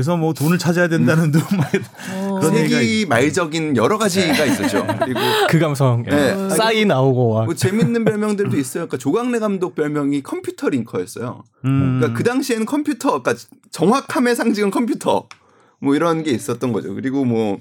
그래서 0.00 0.16
뭐 0.16 0.32
돈을 0.32 0.56
찾아야 0.56 0.88
된다는 0.88 1.30
둥막 1.30 1.70
그런 2.40 2.56
얘기가 2.56 2.78
세기 2.78 3.04
말적인 3.04 3.76
여러 3.76 3.98
가지가 3.98 4.46
있었죠. 4.46 4.86
그리고 4.98 5.20
그 5.50 5.58
감성. 5.58 6.04
예. 6.06 6.10
네. 6.10 6.48
싸이 6.48 6.86
나오고 6.86 7.28
와. 7.28 7.44
뭐 7.44 7.54
재밌는 7.54 8.06
별명들도 8.06 8.56
있어요. 8.56 8.86
그러니까 8.86 8.96
조광래 8.96 9.38
감독 9.40 9.74
별명이 9.74 10.22
컴퓨터 10.22 10.70
링커였어요. 10.70 11.44
음. 11.66 11.98
그러니까 11.98 12.16
그 12.16 12.24
당시에는 12.24 12.64
컴퓨터, 12.64 13.22
그러니까 13.22 13.34
정확함의 13.72 14.36
상징은 14.36 14.70
컴퓨터, 14.70 15.28
뭐 15.80 15.94
이런 15.94 16.22
게 16.22 16.30
있었던 16.30 16.72
거죠. 16.72 16.94
그리고 16.94 17.26
뭐 17.26 17.58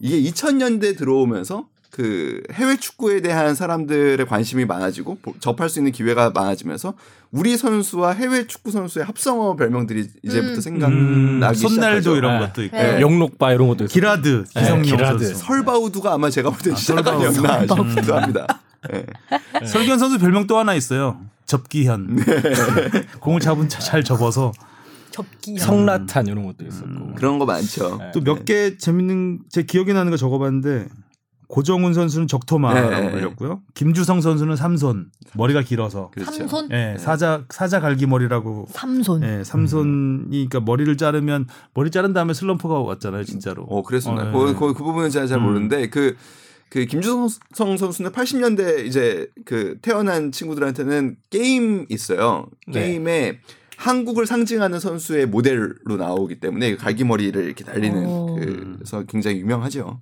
이게 0.00 0.18
2000년대 0.30 0.96
들어오면서 0.96 1.66
그 1.90 2.42
해외 2.52 2.76
축구에 2.76 3.20
대한 3.22 3.54
사람들의 3.54 4.24
관심이 4.26 4.64
많아지고 4.64 5.18
보- 5.22 5.34
접할 5.40 5.68
수 5.70 5.78
있는 5.78 5.92
기회가 5.92 6.30
많아지면서 6.30 6.94
우리 7.30 7.56
선수와 7.56 8.12
해외 8.12 8.46
축구 8.46 8.70
선수의 8.70 9.04
합성어 9.06 9.56
별명들이 9.56 10.06
이제부터 10.22 10.54
음. 10.56 10.60
생각나기 10.60 11.58
손날도 11.58 12.00
시작하죠. 12.00 12.16
이런 12.16 12.40
네. 12.40 12.46
것도 12.46 12.64
있고 12.64 12.76
네. 12.76 13.00
영록바 13.00 13.52
이런 13.52 13.68
것도 13.68 13.84
있어요. 13.84 13.94
기라드 13.94 14.44
기성용 14.44 14.82
기라드. 14.82 15.24
선수 15.24 15.44
설바우두가 15.46 16.12
아마 16.12 16.28
제가 16.30 16.50
볼 16.50 16.58
때. 16.60 16.70
었나 16.72 17.60
싶기도 17.90 18.16
합니다. 18.16 18.46
예. 18.92 19.06
설기현 19.66 19.98
선수 19.98 20.18
별명 20.18 20.46
또 20.46 20.58
하나 20.58 20.74
있어요. 20.74 21.20
접기현. 21.46 22.18
공을 23.20 23.40
잡은 23.40 23.68
차 23.68 23.80
잘 23.80 24.04
접어서 24.04 24.52
접기 25.10 25.58
성라탄 25.58 26.26
이런 26.26 26.44
것도 26.44 26.64
있었고. 26.66 27.14
그런 27.14 27.38
거 27.38 27.46
많죠. 27.46 27.96
네. 27.98 28.10
또몇 28.12 28.44
개 28.44 28.76
재밌는 28.76 29.40
제 29.48 29.62
기억에 29.62 29.92
나는 29.92 30.10
거 30.10 30.16
적어봤는데 30.16 30.86
고정훈 31.48 31.94
선수는 31.94 32.26
적토마라고 32.26 32.90
네. 32.90 33.10
불렸고요. 33.10 33.62
김주성 33.74 34.20
선수는 34.20 34.56
삼손 34.56 35.10
머리가 35.34 35.62
길어서 35.62 36.10
그렇죠. 36.12 36.32
삼손 36.32 36.68
예, 36.72 36.96
사자 36.98 37.44
사자 37.50 37.80
갈기 37.80 38.06
머리라고 38.06 38.66
삼손 38.70 39.22
예, 39.22 39.44
삼손이 39.44 40.28
그러니까 40.30 40.60
머리를 40.60 40.96
자르면 40.96 41.46
머리 41.74 41.90
자른 41.90 42.12
다음에 42.12 42.34
슬럼프가 42.34 42.80
왔잖아요, 42.80 43.24
진짜로. 43.24 43.62
어, 43.64 43.82
그랬었나요? 43.82 44.30
어, 44.30 44.32
그, 44.32 44.48
예. 44.48 44.52
그, 44.54 44.74
그 44.74 44.84
부분은 44.84 45.10
제가 45.10 45.26
잘 45.26 45.38
음. 45.38 45.44
모르는데 45.44 45.88
그, 45.88 46.16
그 46.68 46.84
김주성 46.84 47.28
선수는 47.54 48.10
80년대 48.10 48.84
이제 48.86 49.28
그 49.44 49.78
태어난 49.82 50.32
친구들한테는 50.32 51.16
게임 51.30 51.86
있어요. 51.88 52.48
네. 52.66 52.80
게임에 52.80 53.40
한국을 53.76 54.26
상징하는 54.26 54.80
선수의 54.80 55.26
모델로 55.26 55.96
나오기 55.98 56.40
때문에 56.40 56.76
갈기머리를 56.76 57.44
이렇게 57.44 57.64
날리는 57.64 58.06
오. 58.06 58.36
그래서 58.36 59.04
굉장히 59.04 59.38
유명하죠. 59.40 60.00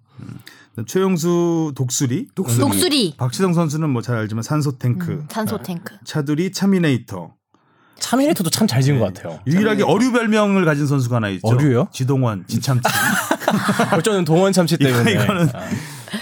최용수 0.86 1.72
독수리, 1.76 2.28
독수리. 2.34 2.60
독수리 2.60 3.14
박시성 3.16 3.54
선수는 3.54 3.90
뭐 3.90 4.02
잘 4.02 4.16
알지만 4.16 4.42
산소 4.42 4.76
탱크, 4.78 5.12
음, 5.12 5.26
산소 5.30 5.62
탱크 5.62 5.94
차두리 6.04 6.50
차미네이터. 6.52 7.32
차미네이터도 8.00 8.50
참 8.50 8.66
잘 8.66 8.82
지은 8.82 8.98
것 8.98 9.14
같아요. 9.14 9.38
유일하게 9.46 9.84
어류 9.84 10.10
별명을 10.12 10.64
가진 10.64 10.86
선수가 10.86 11.16
하나 11.16 11.28
있죠. 11.30 11.46
어류요? 11.46 11.88
지동원, 11.92 12.44
지참치. 12.48 12.82
어쩌는 13.96 14.24
동원 14.24 14.52
참치 14.52 14.76
때문에. 14.76 15.12
이거- 15.12 15.24
이거는- 15.24 15.54
아. 15.54 15.60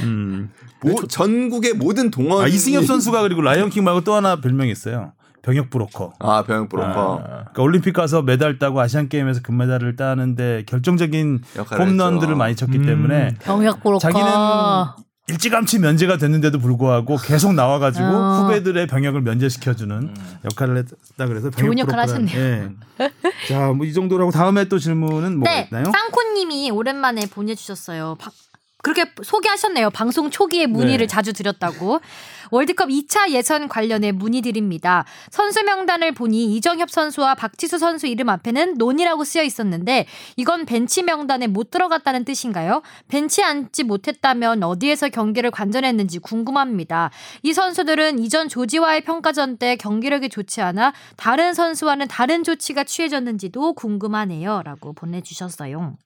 음. 0.02 0.50
모, 0.82 1.06
전국의 1.06 1.74
모든 1.74 2.10
동원 2.10 2.44
아, 2.44 2.48
이승엽 2.48 2.84
선수가 2.84 3.22
그리고 3.22 3.40
라이언킹 3.40 3.84
말고 3.84 4.02
또 4.02 4.14
하나 4.14 4.40
별명이 4.40 4.70
있어요. 4.70 5.12
병역 5.42 5.70
브로커. 5.70 6.14
아 6.20 6.44
병역 6.44 6.68
브로커 6.68 6.88
아. 7.20 7.24
그러니까 7.26 7.62
올림픽 7.62 7.92
가서 7.92 8.22
메달 8.22 8.58
따고 8.58 8.80
아시안 8.80 9.08
게임에서 9.08 9.42
금메달을 9.42 9.96
따는데 9.96 10.64
결정적인 10.66 11.42
홈런들을 11.78 12.28
했죠. 12.30 12.36
많이 12.36 12.56
쳤기 12.56 12.78
음. 12.78 12.86
때문에 12.86 13.34
병역 13.42 13.82
브로커 13.82 13.98
자기는 13.98 14.26
일찌감치 15.28 15.78
면제가 15.78 16.16
됐는데도 16.16 16.58
불구하고 16.58 17.16
계속 17.16 17.54
나와가지고 17.54 18.04
어. 18.04 18.42
후배들의 18.42 18.86
병역을 18.88 19.20
면제시켜주는 19.22 20.14
역할을 20.44 20.76
했다 20.78 21.26
그래서 21.26 21.50
병역 21.50 21.66
좋은 21.66 21.78
역할 21.78 21.98
하셨네요. 22.00 22.38
예. 22.38 22.68
자, 23.48 23.68
뭐 23.72 23.86
이 23.86 23.92
정도라고 23.92 24.30
다음에 24.30 24.64
또 24.66 24.78
질문은 24.78 25.38
뭐가 25.38 25.50
네 25.50 25.68
있나요? 25.70 25.84
쌍코님이 25.92 26.70
오랜만에 26.70 27.26
보내주셨어요 27.26 28.16
박 28.18 28.32
그렇게 28.82 29.04
소개하셨네요. 29.22 29.90
방송 29.90 30.28
초기에 30.28 30.66
문의를 30.66 31.06
네. 31.06 31.06
자주 31.06 31.32
드렸다고. 31.32 32.00
월드컵 32.52 32.90
2차 32.90 33.30
예선 33.30 33.66
관련해 33.66 34.12
문의드립니다. 34.12 35.06
선수 35.30 35.64
명단을 35.64 36.12
보니 36.12 36.54
이정협 36.54 36.90
선수와 36.90 37.34
박지수 37.34 37.78
선수 37.78 38.06
이름 38.06 38.28
앞에는 38.28 38.74
논이라고 38.74 39.24
쓰여 39.24 39.42
있었는데 39.42 40.06
이건 40.36 40.66
벤치 40.66 41.02
명단에 41.02 41.46
못 41.46 41.70
들어갔다는 41.70 42.26
뜻인가요? 42.26 42.82
벤치에 43.08 43.42
앉지 43.42 43.84
못했다면 43.84 44.62
어디에서 44.62 45.08
경기를 45.08 45.50
관전했는지 45.50 46.18
궁금합니다. 46.18 47.10
이 47.42 47.54
선수들은 47.54 48.18
이전 48.18 48.50
조지와의 48.50 49.04
평가전 49.04 49.56
때 49.56 49.76
경기력이 49.76 50.28
좋지 50.28 50.60
않아 50.60 50.92
다른 51.16 51.54
선수와는 51.54 52.08
다른 52.08 52.44
조치가 52.44 52.84
취해졌는지도 52.84 53.72
궁금하네요. 53.72 54.62
라고 54.62 54.92
보내주셨어요. 54.92 55.96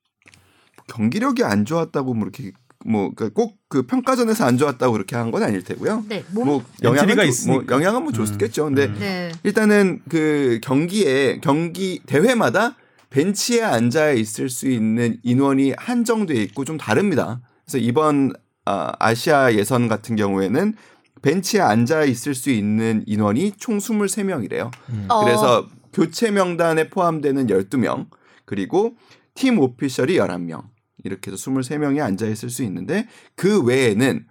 경기력이 0.87 1.43
안 1.43 1.65
좋았다고 1.65 2.15
뭐 2.15 2.29
이렇게 2.29 2.53
뭐꼭 2.91 3.57
그 3.69 3.83
평가전에서 3.87 4.45
안 4.45 4.59
좋았다고 4.59 4.93
그렇게 4.93 5.17
한 5.17 5.31
건 5.31 5.43
아닐 5.43 5.63
테고요. 5.63 6.05
네, 6.09 6.25
몸. 6.33 6.47
뭐 6.47 6.65
영향은 6.83 7.03
엔트리가 7.03 7.23
좀- 7.23 7.29
있으니까. 7.29 7.63
뭐 7.65 7.77
영향은 7.77 8.03
뭐 8.05 8.13
줬겠죠. 8.13 8.65
근데 8.67 8.87
네. 8.87 9.33
일단은 9.43 10.01
그 10.09 10.61
경기에 10.63 11.41
경기 11.41 12.01
대회마다 12.07 12.77
벤치에 13.11 13.63
앉아 13.63 14.13
있을 14.13 14.49
수 14.49 14.69
있는 14.69 15.19
인원이 15.23 15.75
한정돼 15.77 16.35
있고 16.45 16.65
좀 16.65 16.77
다릅니다. 16.79 17.41
그래서 17.65 17.79
이번 17.79 18.33
아, 18.65 18.93
아시아 18.99 19.53
예선 19.55 19.89
같은 19.89 20.17
경우에는 20.17 20.75
벤치에 21.23 21.61
앉아 21.61 22.05
있을 22.05 22.35
수 22.35 22.51
있는 22.51 23.03
인원이 23.07 23.53
총 23.59 23.79
23명이래요. 23.79 24.71
어, 25.09 25.25
그래서 25.25 25.67
교체 25.93 26.31
명단에 26.31 26.91
포함되는 26.91 27.47
12명 27.49 28.07
그리고 28.45 28.95
팀 29.35 29.59
official이 29.59 30.15
11명 30.19 30.63
이렇게 31.07 31.31
해서 31.31 31.51
23명이 31.51 32.01
앉아 32.03 32.27
있을 32.27 32.51
수 32.51 32.63
있는데 32.65 33.07
그 33.37 33.63
외에는 33.63 34.27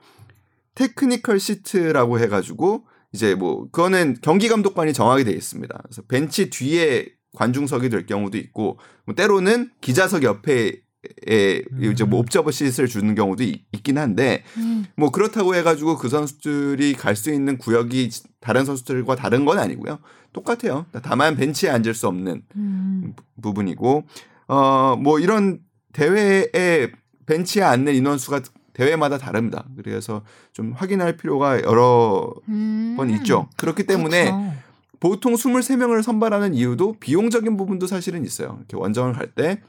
technical 0.75 1.39
seat라고 1.39 2.19
해가지고 2.19 2.85
이제 3.13 3.33
뭐 3.35 3.63
그거는 3.71 4.17
경기 4.21 4.49
감독관이 4.49 4.93
정하게 4.93 5.23
돼 5.23 5.31
있습니다. 5.31 5.79
그래서 5.83 6.01
벤치 6.07 6.49
뒤에 6.49 7.07
관중석이 7.37 7.89
될 7.89 8.05
경우도 8.05 8.37
있고 8.37 8.77
뭐 9.05 9.15
때로는 9.15 9.69
기자석 9.81 10.23
옆에 10.23 10.81
에 11.29 11.61
이제 11.91 12.03
뭐 12.03 12.19
observer 12.21 12.49
seat를 12.49 12.89
주는 12.89 13.13
경우도 13.13 13.43
있, 13.43 13.61
긴 13.83 13.99
한데 13.99 14.43
음. 14.57 14.85
뭐 14.97 15.11
그렇다고 15.11 15.53
해가지고 15.53 15.97
그 15.97 16.09
선수들이 16.09 16.93
갈 16.95 17.15
수 17.15 17.31
있는 17.31 17.59
구역이 17.59 18.09
다른 18.41 18.65
선수들과 18.65 19.15
다른 19.15 19.45
건 19.45 19.59
아니고요. 19.59 19.99
똑같아요. 20.33 20.87
다만 21.03 21.35
벤치에 21.37 21.69
앉을 21.69 21.93
수 21.93 22.07
없는 22.07 22.41
음. 22.55 23.13
부- 23.15 23.23
부분이고 23.41 24.03
어 24.47 24.95
뭐 24.99 25.19
이런 25.19 25.59
대회에 25.95 26.91
벤치에 27.25 27.63
앉는 27.63 27.95
인원수가 27.95 28.41
대회마다 28.73 29.17
다릅니다. 29.17 29.65
그래서 29.77 30.23
좀 30.51 30.73
확인할 30.73 31.15
필요가 31.15 31.61
여러 31.63 32.33
음. 32.49 32.95
번 32.97 33.09
있죠. 33.11 33.47
그렇기 33.55 33.85
때문에 33.85 34.25
그렇구나. 34.25 34.53
보통 34.99 35.33
23명을 35.33 36.03
선발하는 36.03 36.53
이유도 36.53 36.97
비용적인 36.99 37.55
부분도 37.55 37.87
사실은 37.87 38.25
있어요. 38.25 38.57
이렇게 38.59 38.75
원정을 38.75 39.13
갈 39.13 39.31
때 39.33 39.61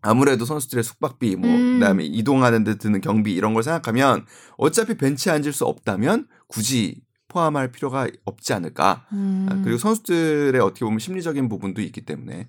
아무래도 0.00 0.44
선수들의 0.44 0.84
숙박비, 0.84 1.36
뭐 1.36 1.50
음. 1.50 1.78
그다음에 1.80 2.04
이동하는 2.04 2.62
데 2.64 2.76
드는 2.76 3.00
경비 3.00 3.34
이런 3.34 3.54
걸 3.54 3.62
생각하면 3.62 4.26
어차피 4.56 4.96
벤치에 4.96 5.32
앉을 5.32 5.52
수 5.52 5.64
없다면 5.64 6.28
굳이 6.46 7.00
포함할 7.28 7.72
필요가 7.72 8.06
없지 8.24 8.52
않을까. 8.52 9.06
음. 9.12 9.48
아, 9.50 9.60
그리고 9.62 9.78
선수들의 9.78 10.60
어떻게 10.60 10.84
보면 10.84 10.98
심리적인 10.98 11.48
부분도 11.48 11.80
있기 11.82 12.02
때문에 12.02 12.48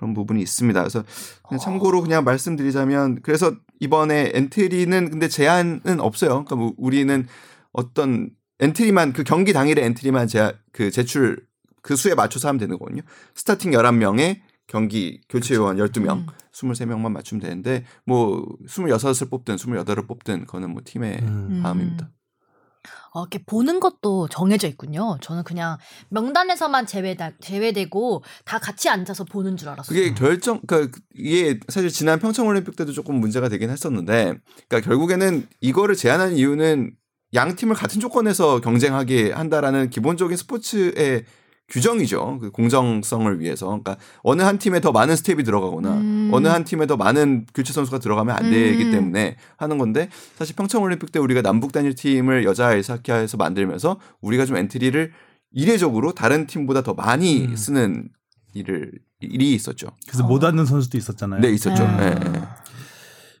그런 0.00 0.14
부분이 0.14 0.40
있습니다. 0.40 0.80
그래서 0.80 1.04
그냥 1.46 1.60
참고로 1.60 2.00
그냥 2.00 2.24
말씀드리자면 2.24 3.20
그래서 3.22 3.54
이번에 3.80 4.32
엔트리는 4.34 5.10
근데 5.10 5.28
제한은 5.28 6.00
없어요. 6.00 6.30
그러니까 6.30 6.56
뭐 6.56 6.72
우리는 6.78 7.26
어떤 7.72 8.30
엔트리만 8.60 9.12
그 9.12 9.24
경기 9.24 9.52
당일의 9.52 9.84
엔트리만 9.84 10.26
제, 10.26 10.54
그 10.72 10.90
제출 10.90 11.44
그 11.82 11.96
수에 11.96 12.14
맞춰서 12.14 12.48
하면 12.48 12.58
되는 12.58 12.78
거거든요. 12.78 13.02
스타팅 13.34 13.72
11명에 13.72 14.40
경기 14.66 15.20
교체 15.28 15.54
요원 15.54 15.76
12명, 15.76 16.18
음. 16.18 16.26
23명만 16.52 17.12
맞추면 17.12 17.42
되는데 17.42 17.84
뭐 18.06 18.46
26을 18.66 19.28
뽑든 19.28 19.56
28을 19.56 20.08
뽑든 20.08 20.46
그거는 20.46 20.70
뭐 20.70 20.80
팀의 20.82 21.18
음. 21.20 21.60
마음입니다. 21.62 22.10
어, 23.12 23.22
이렇게 23.22 23.42
보는 23.44 23.80
것도 23.80 24.28
정해져 24.28 24.68
있군요. 24.68 25.18
저는 25.20 25.42
그냥 25.42 25.78
명단에서만 26.10 26.86
제외다, 26.86 27.32
제외되고 27.40 28.22
다 28.44 28.58
같이 28.58 28.88
앉아서 28.88 29.24
보는 29.24 29.56
줄 29.56 29.68
알았어요. 29.68 29.96
그게 29.96 30.14
결정, 30.14 30.60
그러니까 30.66 30.98
이게 31.14 31.58
사실 31.68 31.90
지난 31.90 32.18
평창 32.20 32.46
올림픽 32.46 32.76
때도 32.76 32.92
조금 32.92 33.16
문제가 33.16 33.48
되긴 33.48 33.70
했었는데, 33.70 34.34
그러니까 34.68 34.88
결국에는 34.88 35.46
이거를 35.60 35.96
제한한 35.96 36.34
이유는 36.34 36.92
양 37.34 37.54
팀을 37.54 37.74
같은 37.74 38.00
조건에서 38.00 38.60
경쟁하게 38.60 39.32
한다라는 39.32 39.90
기본적인 39.90 40.36
스포츠의 40.36 41.24
규정이죠. 41.70 42.38
그 42.40 42.50
공정성을 42.50 43.40
위해서. 43.40 43.66
그러니까 43.66 43.96
어느 44.22 44.42
한 44.42 44.58
팀에 44.58 44.80
더 44.80 44.92
많은 44.92 45.16
스텝이 45.16 45.44
들어가거나 45.44 45.92
음. 45.94 46.30
어느 46.32 46.48
한 46.48 46.64
팀에 46.64 46.86
더 46.86 46.96
많은 46.96 47.46
교체 47.54 47.72
선수가 47.72 48.00
들어가면 48.00 48.36
안 48.36 48.50
되기 48.50 48.84
음. 48.84 48.90
때문에 48.90 49.36
하는 49.56 49.78
건데 49.78 50.08
사실 50.36 50.56
평창 50.56 50.82
올림픽 50.82 51.12
때 51.12 51.18
우리가 51.18 51.42
남북 51.42 51.72
단일 51.72 51.94
팀을 51.94 52.44
여자 52.44 52.66
아이스하키에서 52.68 53.36
만들면서 53.36 53.98
우리가 54.20 54.46
좀 54.46 54.56
엔트리를 54.56 55.12
이례적으로 55.52 56.12
다른 56.12 56.46
팀보다 56.46 56.82
더 56.82 56.94
많이 56.94 57.46
음. 57.46 57.56
쓰는 57.56 58.08
일을 58.54 58.92
일이 59.20 59.54
있었죠. 59.54 59.88
그래서 60.06 60.24
못 60.24 60.42
앉는 60.42 60.66
선수도 60.66 60.98
있었잖아요. 60.98 61.40
네, 61.40 61.50
있었죠. 61.50 61.86
네. 61.86 62.14
네. 62.14 62.42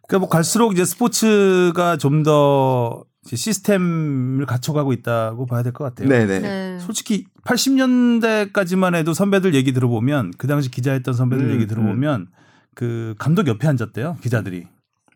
그러니까 0.06 0.18
뭐 0.18 0.28
갈수록 0.28 0.72
이제 0.72 0.84
스포츠가 0.84 1.96
좀 1.96 2.22
더 2.22 3.04
시스템을 3.26 4.46
갖춰가고 4.46 4.92
있다고 4.94 5.46
봐야 5.46 5.62
될 5.62 5.72
것 5.72 5.84
같아요. 5.84 6.08
네, 6.08 6.26
네. 6.26 6.40
네. 6.40 6.78
솔직히 6.80 7.26
80년대까지만 7.44 8.94
해도 8.94 9.12
선배들 9.14 9.54
얘기 9.54 9.72
들어보면 9.72 10.32
그 10.38 10.46
당시 10.46 10.70
기자했던 10.70 11.14
선배들 11.14 11.46
음, 11.46 11.52
얘기 11.52 11.66
들어보면 11.66 12.28
그 12.74 13.14
감독 13.18 13.46
옆에 13.46 13.68
앉았대요 13.68 14.16
기자들이 14.22 14.66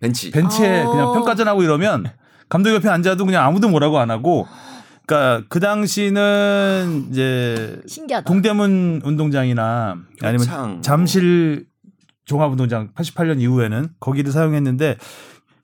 벤치. 0.01 0.31
벤치에 0.33 0.83
어. 0.83 0.91
그냥 0.91 1.13
평가전 1.15 1.49
하고 1.49 1.63
이러면 1.63 2.05
감독 2.49 2.75
옆에 2.75 2.89
앉아도 2.89 3.25
그냥 3.25 3.47
아무도 3.47 3.69
뭐라고 3.69 3.99
안 3.99 4.11
하고 4.11 4.47
그러니까 5.07 5.47
그 5.49 5.61
당시는 5.61 7.09
이제 7.11 7.81
신기하다. 7.87 8.25
동대문 8.27 9.03
운동장이나 9.05 9.97
아니면 10.23 10.39
교창. 10.47 10.83
잠실 10.83 11.67
종합운동장 12.27 12.93
88년 12.95 13.41
이후에는 13.41 13.89
거기를 14.01 14.33
사용했는데 14.33 14.97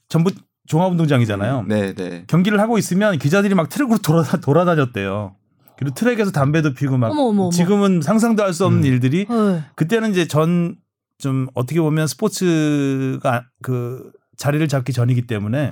전부 0.09 0.31
종합운동장이잖아요. 0.70 1.64
네, 1.68 1.92
네. 1.94 2.24
경기를 2.26 2.61
하고 2.61 2.78
있으면 2.78 3.18
기자들이 3.18 3.54
막 3.54 3.68
트랙으로 3.68 3.98
돌아다, 3.98 4.38
돌아다녔대요. 4.38 5.35
그리고 5.76 5.94
트랙에서 5.94 6.30
담배도 6.30 6.74
피고 6.74 6.96
막 6.98 7.11
어머, 7.11 7.22
어머, 7.22 7.42
어머. 7.44 7.50
지금은 7.50 8.02
상상도 8.02 8.42
할 8.42 8.52
수 8.52 8.64
없는 8.66 8.83
음. 8.83 8.87
일들이 8.87 9.26
네. 9.26 9.64
그때는 9.74 10.11
이제 10.11 10.26
전 10.26 10.76
좀 11.20 11.46
어떻게 11.54 11.80
보면 11.83 12.06
스포츠가 12.06 13.44
그 13.62 14.11
자리를 14.38 14.66
잡기 14.68 14.92
전이기 14.94 15.26
때문에 15.26 15.70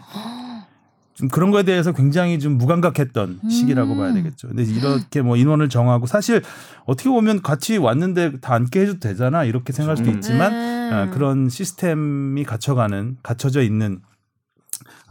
좀 1.15 1.29
그런 1.29 1.51
거에 1.51 1.63
대해서 1.65 1.93
굉장히 1.93 2.39
좀 2.39 2.59
무감각했던 2.59 3.41
음. 3.43 3.49
시기라고 3.51 3.97
봐야 3.97 4.13
되겠죠. 4.13 4.49
근데 4.49 4.63
이렇게 4.63 5.21
뭐 5.23 5.37
인원을 5.37 5.69
정하고 5.69 6.07
사실 6.07 6.43
어떻게 6.85 7.09
보면 7.09 7.43
같이 7.43 7.77
왔는데 7.79 8.41
다 8.41 8.55
앉게 8.55 8.81
해줘도 8.83 9.01
되잖아 9.01 9.43
이렇게 9.45 9.73
생각할 9.73 9.97
수도 9.97 10.11
음. 10.11 10.17
있지만 10.17 10.53
네. 10.53 10.93
어, 10.95 11.11
그런 11.13 11.49
시스템이 11.49 12.45
갖춰가는 12.45 13.17
갖춰져 13.23 13.63
있는 13.63 14.01
어, 14.05 14.18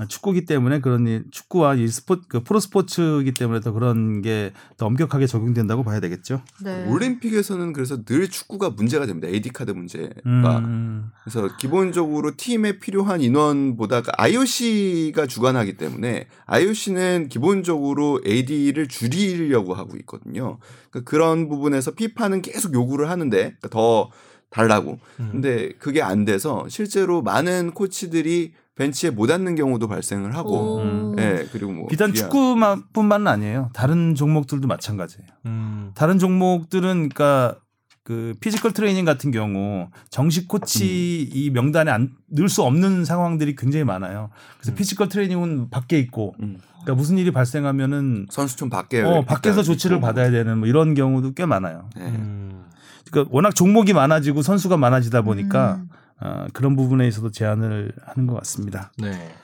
축구기 0.06 0.46
때문에 0.46 0.80
그런 0.82 1.08
일, 1.08 1.26
축구와 1.32 1.76
이 1.76 1.88
스포 1.88 2.18
그 2.28 2.44
프로 2.44 2.60
스포츠이기 2.60 3.34
때문에 3.34 3.62
더 3.62 3.72
그런 3.72 4.22
게 4.22 4.54
더 4.78 4.86
엄격하게 4.86 5.26
적용된다고 5.26 5.84
봐야 5.84 6.00
되겠죠. 6.00 6.42
네. 6.64 6.88
올림픽에서는 6.88 7.74
그래서 7.74 8.04
늘 8.04 8.30
축구가 8.30 8.72
문제가 8.72 9.06
됩니다. 9.06 9.28
AD 9.28 9.50
카드 9.50 9.72
문제가. 9.72 10.14
음. 10.26 11.10
그래서 11.24 11.50
기본적으로 11.58 12.36
팀에 12.38 12.80
필요한 12.80 13.22
인원보다 13.22 14.02
그 14.04 14.12
IOC가 14.18 15.26
주관하기 15.26 15.78
때문에 15.78 16.28
IOC는 16.46 17.30
기본적으로 17.30 18.22
AD를 18.26 18.88
줄이려고 18.88 19.74
하고 19.74 19.98
있거든요. 19.98 20.60
그런 21.06 21.50
부분에서 21.50 21.92
피파는 21.92 22.42
계속 22.44 22.74
요구를 22.74 23.10
하는데 23.10 23.38
그러니까 23.38 23.70
더 23.70 24.12
달라고. 24.50 25.00
음. 25.20 25.30
근데 25.32 25.72
그게 25.80 26.02
안 26.02 26.24
돼서 26.24 26.68
실제로 26.70 27.22
많은 27.22 27.72
코치들이 27.72 28.54
벤치에 28.78 29.10
못 29.10 29.30
앉는 29.32 29.56
경우도 29.56 29.88
발생을 29.88 30.36
하고, 30.36 30.76
오. 30.76 30.82
음. 30.82 31.16
예 31.18 31.48
그리고 31.52 31.72
뭐 31.72 31.88
비단 31.88 32.14
축구뿐만은 32.14 33.28
아니에요. 33.28 33.70
다른 33.74 34.16
종목들도 34.16 34.68
마찬가지예요. 34.68 35.28
음. 35.48 35.92
다른 35.96 36.20
종목들은 36.20 37.10
그러니까 37.10 37.56
그 38.04 38.34
피지컬 38.40 38.72
트레이닝 38.72 39.04
같은 39.04 39.32
경우 39.32 39.90
정식 40.10 40.48
코치 40.48 41.24
이 41.24 41.50
명단에 41.50 41.92
안 41.92 42.12
넣을 42.28 42.48
수 42.48 42.64
없는 42.64 43.04
상황들이 43.04 43.56
굉장히 43.56 43.84
많아요. 43.84 44.30
그래서 44.60 44.76
피지컬 44.76 45.10
트레이닝은 45.10 45.70
밖에 45.70 46.00
있고 46.00 46.34
음. 46.40 46.58
그러니까 46.84 46.96
무슨 46.96 47.18
일이 47.18 47.32
발생하면은 47.32 48.28
선수 48.30 48.56
좀 48.56 48.70
밖에 48.70 49.02
어, 49.02 49.24
밖에서 49.26 49.62
조치를. 49.62 50.00
받아야 50.00 50.32
되는 50.32 50.60
뭐 50.60 50.68
이런 50.70 50.94
경우도 50.94 51.34
꽤 51.34 51.46
많아요. 51.46 51.90
네. 51.98 52.04
음. 52.04 52.64
그러니까 53.12 53.30
워낙 53.34 53.56
종목이 53.56 53.92
많아지고 53.92 54.42
선수가 54.42 54.78
많아지다 54.78 55.24
보니까 55.24 55.82
음. 55.82 55.90
어, 56.20 56.48
그런 56.54 56.76
부분에 56.76 57.08
있어서 57.08 57.30
제한을 57.32 57.92
하는 58.06 58.28
것 58.28 58.36
같습니다. 58.38 58.92
네. 58.98 59.36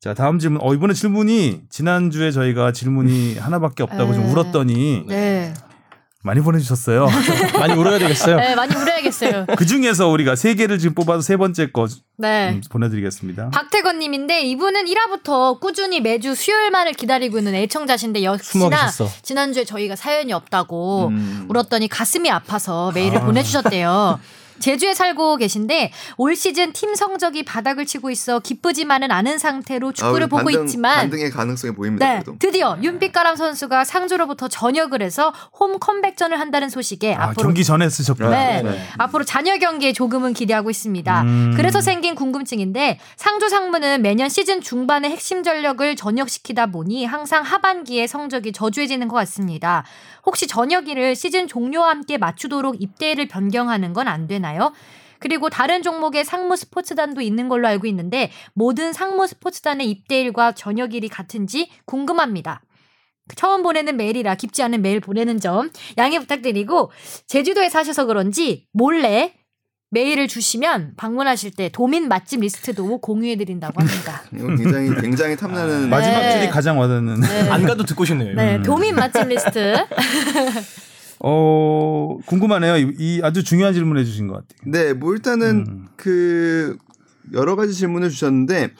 자 0.00 0.14
다음 0.14 0.38
질문. 0.38 0.60
어 0.62 0.74
이번에 0.74 0.94
질문이 0.94 1.62
지난 1.70 2.10
주에 2.10 2.30
저희가 2.30 2.72
질문이 2.72 3.36
하나밖에 3.40 3.82
없다고 3.82 4.14
좀 4.14 4.24
네. 4.24 4.32
울었더니 4.32 5.04
네. 5.08 5.52
많이 6.22 6.40
보내주셨어요. 6.40 7.08
많이 7.58 7.72
울어야 7.74 7.98
되겠어요. 7.98 8.36
네, 8.36 8.54
많이 8.54 8.74
울어야겠어요. 8.74 9.46
그 9.56 9.64
중에서 9.66 10.08
우리가 10.08 10.36
세 10.36 10.54
개를 10.54 10.78
지금 10.78 10.94
뽑아서 10.94 11.20
세 11.22 11.36
번째 11.36 11.70
거 11.70 11.86
네. 12.16 12.50
음, 12.50 12.60
보내드리겠습니다. 12.70 13.50
박태건님인데 13.50 14.42
이분은 14.42 14.84
1화부터 14.84 15.60
꾸준히 15.60 16.00
매주 16.00 16.34
수요일만을 16.34 16.92
기다리고 16.94 17.38
있는 17.38 17.54
애청자신데 17.54 18.24
역시나. 18.24 18.90
지난주에 19.22 19.64
저희가 19.64 19.96
사연이 19.96 20.32
없다고 20.32 21.08
음. 21.08 21.46
울었더니 21.48 21.88
가슴이 21.88 22.30
아파서 22.30 22.92
메일을 22.94 23.18
아. 23.18 23.24
보내주셨대요. 23.24 24.20
제주에 24.60 24.94
살고 24.94 25.36
계신데 25.36 25.92
올 26.16 26.36
시즌 26.36 26.72
팀 26.72 26.94
성적이 26.94 27.44
바닥을 27.44 27.86
치고 27.86 28.10
있어 28.10 28.38
기쁘지만은 28.40 29.10
않은 29.10 29.38
상태로 29.38 29.92
축구를 29.92 30.24
아, 30.24 30.26
보고 30.28 30.44
반등, 30.44 30.64
있지만 30.64 30.96
반등의 30.96 31.30
가능성이 31.30 31.74
보입니다. 31.74 32.06
네, 32.06 32.14
그래도. 32.16 32.36
드디어 32.38 32.78
윤빛가람 32.82 33.36
선수가 33.36 33.84
상주로부터 33.84 34.48
전역을 34.48 35.02
해서 35.02 35.32
홈 35.58 35.78
컴백전을 35.78 36.38
한다는 36.38 36.68
소식에 36.68 37.14
아, 37.14 37.28
앞으로 37.28 37.48
경기 37.48 37.64
전에 37.64 37.88
쓰셨구나. 37.88 38.30
네. 38.30 38.62
네. 38.62 38.82
앞으로 38.98 39.24
잔여 39.24 39.58
경기에 39.58 39.92
조금은 39.92 40.34
기대하고 40.34 40.70
있습니다. 40.70 41.22
음. 41.22 41.54
그래서 41.56 41.80
생긴 41.80 42.14
궁금증인데 42.14 42.98
상주 43.16 43.48
상무는 43.48 44.02
매년 44.02 44.28
시즌 44.28 44.60
중반에 44.60 45.10
핵심 45.10 45.42
전력을 45.42 45.96
전역시키다 45.96 46.66
보니 46.66 47.04
항상 47.06 47.42
하반기에 47.42 48.06
성적이 48.06 48.52
저조해지는 48.52 49.08
것 49.08 49.16
같습니다. 49.16 49.84
혹시 50.28 50.46
전역일을 50.46 51.16
시즌 51.16 51.46
종료와 51.48 51.88
함께 51.88 52.18
맞추도록 52.18 52.82
입대를 52.82 53.28
변경하는 53.28 53.94
건 53.94 54.06
안 54.08 54.26
되나요? 54.26 54.74
그리고 55.20 55.48
다른 55.48 55.82
종목의 55.82 56.26
상무 56.26 56.54
스포츠단도 56.54 57.22
있는 57.22 57.48
걸로 57.48 57.66
알고 57.66 57.86
있는데 57.86 58.30
모든 58.52 58.92
상무 58.92 59.26
스포츠단의 59.26 59.88
입대일과 59.90 60.52
전역일이 60.52 61.08
같은지 61.08 61.70
궁금합니다. 61.86 62.60
처음 63.36 63.62
보내는 63.62 63.96
메일이라 63.96 64.34
깊지 64.34 64.62
않은 64.64 64.82
메일 64.82 65.00
보내는 65.00 65.40
점 65.40 65.70
양해 65.96 66.18
부탁드리고 66.18 66.92
제주도에 67.26 67.70
사셔서 67.70 68.04
그런지 68.04 68.66
몰래 68.72 69.34
메일을 69.90 70.28
주시면 70.28 70.92
방문하실 70.96 71.52
때 71.52 71.70
도민 71.72 72.08
맛집 72.08 72.40
리스트도 72.40 72.98
공유해드린다고 72.98 73.80
합니다. 73.80 74.22
이거 74.34 74.46
굉장히 74.54 74.94
굉장히 75.00 75.36
탐나는 75.36 75.88
마지막 75.88 76.20
네. 76.20 76.32
줄이 76.32 76.50
가장 76.50 76.78
와닿는. 76.78 77.20
네. 77.20 77.48
안 77.50 77.64
가도 77.64 77.84
듣고 77.84 78.04
싶네요. 78.04 78.34
네, 78.34 78.56
음. 78.56 78.62
도민 78.62 78.94
맛집 78.94 79.26
리스트. 79.28 79.74
어 81.20 82.16
궁금하네요. 82.26 82.76
이, 82.76 82.94
이 82.98 83.20
아주 83.24 83.42
중요한 83.42 83.72
질문해 83.72 84.04
주신 84.04 84.28
것 84.28 84.34
같아요. 84.34 84.70
네, 84.70 84.92
뭐 84.92 85.14
일단은 85.14 85.64
음. 85.66 85.86
그 85.96 86.76
여러 87.32 87.56
가지 87.56 87.72
질문을 87.72 88.10
주셨는데 88.10 88.72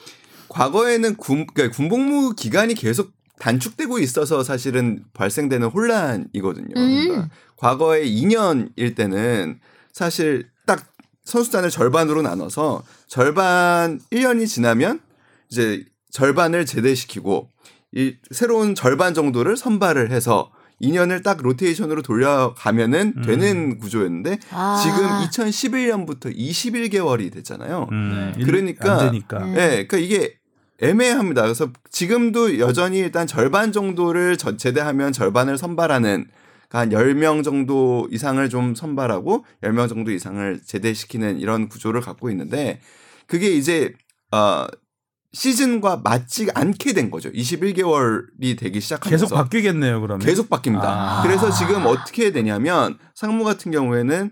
과거에는 0.47 1.15
군, 1.15 1.47
그러니까 1.47 1.75
군복무 1.75 2.35
기간이 2.35 2.75
계속 2.75 3.11
단축되고 3.39 3.99
있어서 3.99 4.43
사실은 4.43 5.03
발생되는 5.13 5.67
혼란이거든요. 5.67 6.73
음. 6.75 7.07
그러니까 7.07 7.29
과거에 7.55 8.05
2년일 8.05 8.95
때는 8.95 9.59
사실 9.91 10.47
딱 10.58 10.58
선수단을 11.29 11.69
절반으로 11.69 12.21
나눠서 12.21 12.83
절반 13.07 13.99
1년이 14.11 14.47
지나면 14.47 14.99
이제 15.49 15.85
절반을 16.11 16.65
제대시키고 16.65 17.49
이 17.93 18.15
새로운 18.31 18.75
절반 18.75 19.13
정도를 19.13 19.55
선발을 19.57 20.11
해서 20.11 20.51
2년을 20.81 21.23
딱 21.23 21.41
로테이션으로 21.41 22.01
돌려가면은 22.01 23.13
음. 23.17 23.21
되는 23.23 23.77
구조였는데 23.79 24.39
아. 24.51 24.79
지금 24.81 25.07
2011년부터 25.27 26.35
21개월이 26.35 27.31
됐잖아요. 27.33 27.87
음, 27.91 28.33
네. 28.37 28.45
그러니까-. 28.45 29.09
음. 29.09 29.53
네, 29.53 29.85
그러니까 29.87 29.97
이게 29.97 30.35
애매합니다. 30.81 31.41
그래서 31.41 31.69
지금도 31.91 32.59
여전히 32.59 32.99
일단 32.99 33.27
절반 33.27 33.73
정도를 33.73 34.37
저- 34.37 34.55
제대하면 34.55 35.11
절반을 35.11 35.57
선발하는 35.57 36.27
한 36.69 36.89
10명 36.89 37.43
정도 37.43 38.07
이상을 38.11 38.47
좀 38.49 38.75
선발하고 38.75 39.43
10명 39.63 39.89
정도 39.89 40.11
이상을 40.11 40.61
제대시키는 40.65 41.39
이런 41.39 41.67
구조를 41.67 42.01
갖고 42.01 42.29
있는데 42.29 42.79
그게 43.27 43.49
이제 43.51 43.93
어 44.31 44.67
시즌과 45.31 46.01
맞지 46.03 46.49
않게 46.53 46.93
된 46.93 47.11
거죠. 47.11 47.31
21개월이 47.31 48.57
되기 48.57 48.79
시작하면서 48.81 49.25
계속 49.25 49.35
바뀌겠네요. 49.35 50.01
그러면 50.01 50.25
계속 50.25 50.49
바뀝니다. 50.49 50.83
아. 50.83 51.21
그래서 51.23 51.51
지금 51.51 51.85
어떻게 51.85 52.31
되냐면 52.31 52.97
상무 53.13 53.43
같은 53.43 53.71
경우에는 53.71 54.31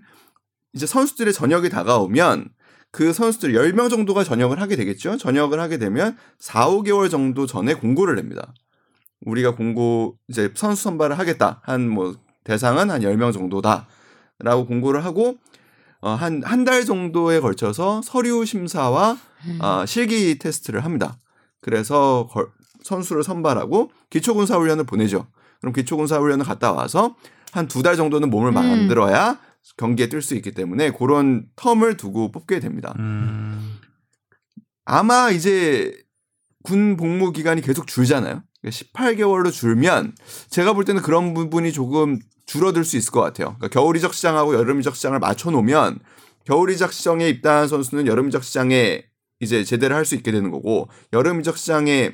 이제 0.74 0.86
선수들의 0.86 1.34
전역이 1.34 1.70
다가오면 1.70 2.50
그 2.92 3.14
선수들 3.14 3.54
10명 3.54 3.90
정도가 3.92 4.24
전역을 4.24 4.60
하게 4.60 4.76
되겠죠. 4.76 5.18
전역을 5.18 5.60
하게 5.60 5.78
되면 5.78 6.18
4, 6.40 6.68
5개월 6.68 7.12
정도 7.12 7.46
전에 7.46 7.76
공고를 7.76 8.16
냅니다. 8.16 8.54
우리가 9.22 9.56
공고 9.56 10.18
이제 10.30 10.52
선수 10.56 10.84
선발을 10.84 11.20
하겠다. 11.20 11.62
한 11.64 11.90
뭐 11.90 12.16
대상은 12.52 12.90
한 12.90 13.02
10명 13.02 13.34
정도다. 13.34 13.88
라고 14.40 14.66
공고를 14.66 15.04
하고 15.04 15.36
어, 16.00 16.12
한 16.12 16.42
한 16.46 16.64
달 16.64 16.86
정도에 16.86 17.40
걸쳐서 17.42 18.02
서류 18.04 18.46
심사와 18.46 19.18
아, 19.60 19.86
실기 19.86 20.38
테스트를 20.40 20.86
합니다. 20.86 21.18
그래서 21.62 22.28
걸- 22.32 22.48
선수를 22.84 23.24
선발하고 23.24 23.92
기초군사훈련을 24.12 24.86
보내죠. 24.86 25.28
그럼 25.60 25.74
기초군사훈련을 25.74 26.46
갔다 26.46 26.72
와서 26.72 27.16
한 27.52 27.68
두 27.68 27.82
달 27.84 27.96
정도는 27.98 28.30
몸을 28.30 28.52
음. 28.52 28.54
만들어야 28.54 29.40
경기에 29.76 30.08
뛸 30.08 30.22
수 30.22 30.36
있기 30.36 30.52
때문에 30.52 30.92
그런 30.92 31.48
텀을 31.58 31.98
두고 31.98 32.32
뽑게 32.32 32.60
됩니다. 32.62 32.94
음, 33.00 33.78
아마 34.86 35.32
이제 35.32 35.94
군 36.64 36.96
복무 36.96 37.32
기간이 37.34 37.62
계속 37.62 37.88
줄잖아요. 37.88 38.44
18개월로 38.64 39.52
줄면 39.52 40.14
제가 40.50 40.74
볼 40.74 40.86
때는 40.86 41.02
그런 41.02 41.34
부분이 41.34 41.72
조금 41.74 42.20
줄어들 42.48 42.84
수 42.84 42.98
있을 42.98 43.12
것 43.12 43.22
같아요. 43.22 43.56
그러니까 43.60 43.68
겨울 43.68 43.96
이적 43.98 44.14
시장하고 44.16 44.56
여름 44.56 44.80
이적 44.80 44.96
시장을 44.96 45.20
맞춰 45.20 45.52
놓으면 45.52 46.00
겨울 46.46 46.72
이적 46.72 46.92
시장에 46.94 47.28
입단한 47.30 47.68
선수는 47.68 48.08
여름 48.08 48.30
이적 48.30 48.44
시장에 48.44 49.04
이제 49.40 49.64
제대를 49.64 49.96
할 49.96 50.06
수 50.06 50.16
있게 50.16 50.32
되는 50.32 50.50
거고 50.50 50.90
여름 51.14 51.40
이적 51.42 51.58
시장에 51.58 52.14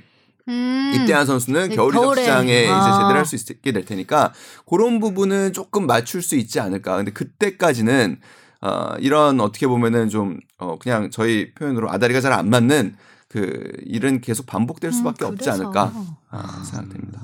음. 0.49 0.91
입대한 0.95 1.25
선수는 1.25 1.69
네, 1.69 1.75
겨울 1.75 1.93
이적. 1.95 2.17
시장에 2.17 2.67
아. 2.67 2.79
이제 2.81 2.91
제대를 2.91 3.15
할수 3.15 3.35
있게 3.37 3.71
될 3.71 3.85
테니까 3.85 4.33
그런 4.69 4.99
부분은 4.99 5.53
조금 5.53 5.87
맞출 5.87 6.21
수 6.21 6.35
있지 6.35 6.59
않을까. 6.59 6.97
근데 6.97 7.11
그때까지는 7.13 8.19
어 8.61 8.95
이런 8.99 9.39
어떻게 9.39 9.67
보면은 9.67 10.09
좀 10.09 10.39
어 10.57 10.77
그냥 10.79 11.09
저희 11.11 11.53
표현으로 11.53 11.89
아다리가 11.91 12.19
잘 12.21 12.33
안 12.33 12.49
맞는 12.49 12.95
그 13.29 13.71
일은 13.85 14.19
계속 14.21 14.45
반복될 14.45 14.91
수밖에 14.91 15.25
음, 15.25 15.31
없지. 15.33 15.49
않을까 15.49 15.91
아, 16.29 16.63
생각됩니다. 16.65 17.21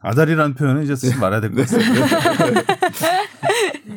아다리라는 0.00 0.54
표현은 0.54 0.84
이제 0.84 0.94
쓰지 0.94 1.16
말아야 1.16 1.40
될 1.40 1.50
것 1.52 1.66
같습니다. 1.68 2.06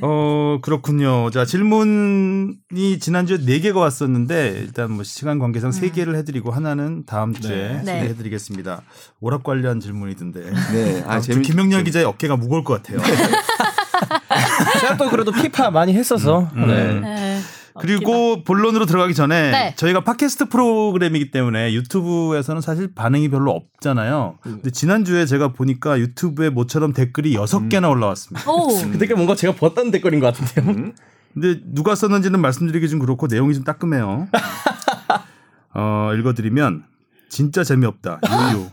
어 0.01 0.57
그렇군요. 0.63 1.29
자 1.29 1.45
질문이 1.45 2.97
지난주에 2.99 3.37
네 3.45 3.59
개가 3.59 3.79
왔었는데 3.79 4.55
일단 4.57 4.91
뭐 4.91 5.03
시간 5.03 5.37
관계상 5.37 5.71
세 5.71 5.89
개를 5.91 6.15
해드리고 6.15 6.49
하나는 6.51 7.05
다음 7.05 7.33
주에 7.33 7.81
네. 7.85 7.99
해드리겠습니다. 8.09 8.81
오락 9.19 9.43
관련 9.43 9.79
질문이던데. 9.79 10.39
네, 10.73 11.03
아, 11.05 11.13
아저 11.15 11.33
재밌. 11.33 11.43
김명렬 11.43 11.83
기자의 11.83 12.05
어깨가 12.05 12.35
무거울 12.35 12.63
것 12.63 12.81
같아요. 12.81 12.99
제가 14.81 14.97
또 14.97 15.09
그래도 15.09 15.31
피파 15.31 15.69
많이 15.69 15.93
했어서. 15.93 16.49
음. 16.55 16.67
네. 16.67 16.99
네. 16.99 17.30
그리고 17.79 18.43
본론으로 18.43 18.85
들어가기 18.85 19.13
전에 19.13 19.51
네. 19.51 19.75
저희가 19.75 20.03
팟캐스트 20.03 20.49
프로그램이기 20.49 21.31
때문에 21.31 21.73
유튜브에서는 21.73 22.61
사실 22.61 22.93
반응이 22.93 23.29
별로 23.29 23.51
없잖아요. 23.51 24.37
근데 24.41 24.71
지난주에 24.71 25.25
제가 25.25 25.53
보니까 25.53 25.99
유튜브에 25.99 26.49
모처럼 26.49 26.93
댓글이 26.93 27.35
여섯 27.35 27.69
개나 27.69 27.89
올라왔습니다. 27.89 28.51
오. 28.51 28.67
그 28.67 28.97
댓글 28.97 29.15
뭔가 29.15 29.35
제가 29.35 29.55
봤다는 29.55 29.91
댓글인 29.91 30.19
것 30.19 30.33
같은데요. 30.33 30.75
음? 30.75 30.93
근데 31.33 31.61
누가 31.65 31.95
썼는지는 31.95 32.41
말씀드리기 32.41 32.89
좀 32.89 32.99
그렇고 32.99 33.27
내용이 33.27 33.53
좀 33.53 33.63
따끔해요. 33.63 34.27
어, 35.73 36.11
읽어드리면 36.17 36.83
진짜 37.29 37.63
재미없다. 37.63 38.19
이유. 38.51 38.67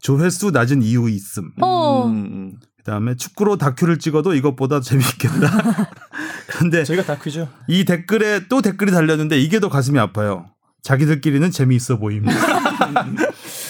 조회수 0.00 0.50
낮은 0.50 0.82
이유 0.82 1.08
있음. 1.08 1.52
오. 1.62 2.04
음, 2.04 2.58
그다음에 2.76 3.16
축구로 3.16 3.56
다큐를 3.56 3.98
찍어도 3.98 4.34
이것보다 4.34 4.80
재밌겠다. 4.80 5.88
그런데 6.46 6.84
저희가 6.84 7.04
다큐죠. 7.04 7.48
이 7.68 7.84
댓글에 7.84 8.48
또 8.48 8.62
댓글이 8.62 8.90
달렸는데 8.90 9.38
이게 9.38 9.60
더 9.60 9.68
가슴이 9.68 9.98
아파요. 9.98 10.46
자기들끼리는 10.82 11.50
재미있어 11.50 11.96
보입니다. 11.98 12.34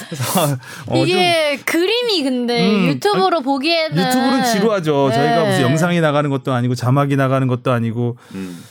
그래서 0.08 0.42
어, 0.86 0.96
좀 0.96 0.96
이게 0.96 1.56
그림이 1.64 2.24
근데 2.24 2.68
음, 2.68 2.88
유튜브로 2.88 3.40
보기에는 3.40 3.96
유튜브는 3.96 4.44
지루하죠. 4.44 5.08
네. 5.10 5.14
저희가 5.14 5.44
무슨 5.44 5.60
영상이 5.62 6.00
나가는 6.00 6.28
것도 6.28 6.52
아니고 6.52 6.74
자막이 6.74 7.14
나가는 7.14 7.46
것도 7.46 7.70
아니고 7.70 8.18
음. 8.34 8.64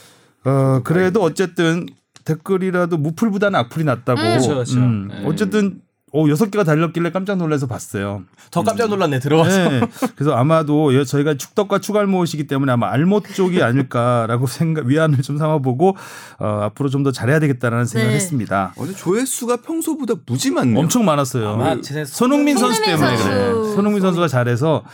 어, 0.44 0.80
그래도 0.84 1.22
어쨌든 1.22 1.86
댓글이라도 2.26 2.98
무풀보다는 2.98 3.58
악플이 3.60 3.84
낫다고. 3.84 4.20
음. 4.20 4.26
그렇죠, 4.26 4.48
그렇죠. 4.48 4.78
음, 4.78 5.08
네. 5.08 5.22
어쨌든 5.24 5.80
오 6.16 6.30
여섯 6.30 6.48
개가 6.48 6.62
달렸길래 6.62 7.10
깜짝 7.10 7.36
놀라서 7.38 7.66
봤어요. 7.66 8.22
더 8.52 8.62
깜짝 8.62 8.88
놀랐네 8.88 9.18
들어가서. 9.18 9.68
네. 9.68 9.80
그래서 10.14 10.32
아마도 10.36 10.94
여- 10.94 11.02
저희가 11.02 11.34
축덕과 11.34 11.80
추갈모이시기 11.80 12.46
때문에 12.46 12.70
아마 12.70 12.88
알못 12.92 13.34
쪽이 13.34 13.60
아닐까라고 13.64 14.46
생각 14.46 14.86
위안을 14.86 15.22
좀 15.22 15.38
삼아보고 15.38 15.96
어, 16.38 16.46
앞으로 16.62 16.88
좀 16.88 17.02
더 17.02 17.10
잘해야 17.10 17.40
되겠다라는 17.40 17.84
생각을 17.86 18.10
네. 18.12 18.16
했습니다. 18.16 18.72
어, 18.76 18.82
근데 18.82 18.94
조회수가 18.96 19.56
평소보다 19.62 20.14
무지 20.24 20.52
많네요. 20.52 20.78
엄청 20.78 21.04
많았어요. 21.04 21.48
아마 21.50 21.80
제 21.80 22.04
손흥민 22.04 22.56
선수 22.56 22.76
손흥민 22.80 22.96
때문에 23.00 23.16
선수. 23.18 23.28
그래. 23.30 23.74
손흥민 23.74 24.00
선수가 24.00 24.28
잘해서 24.28 24.84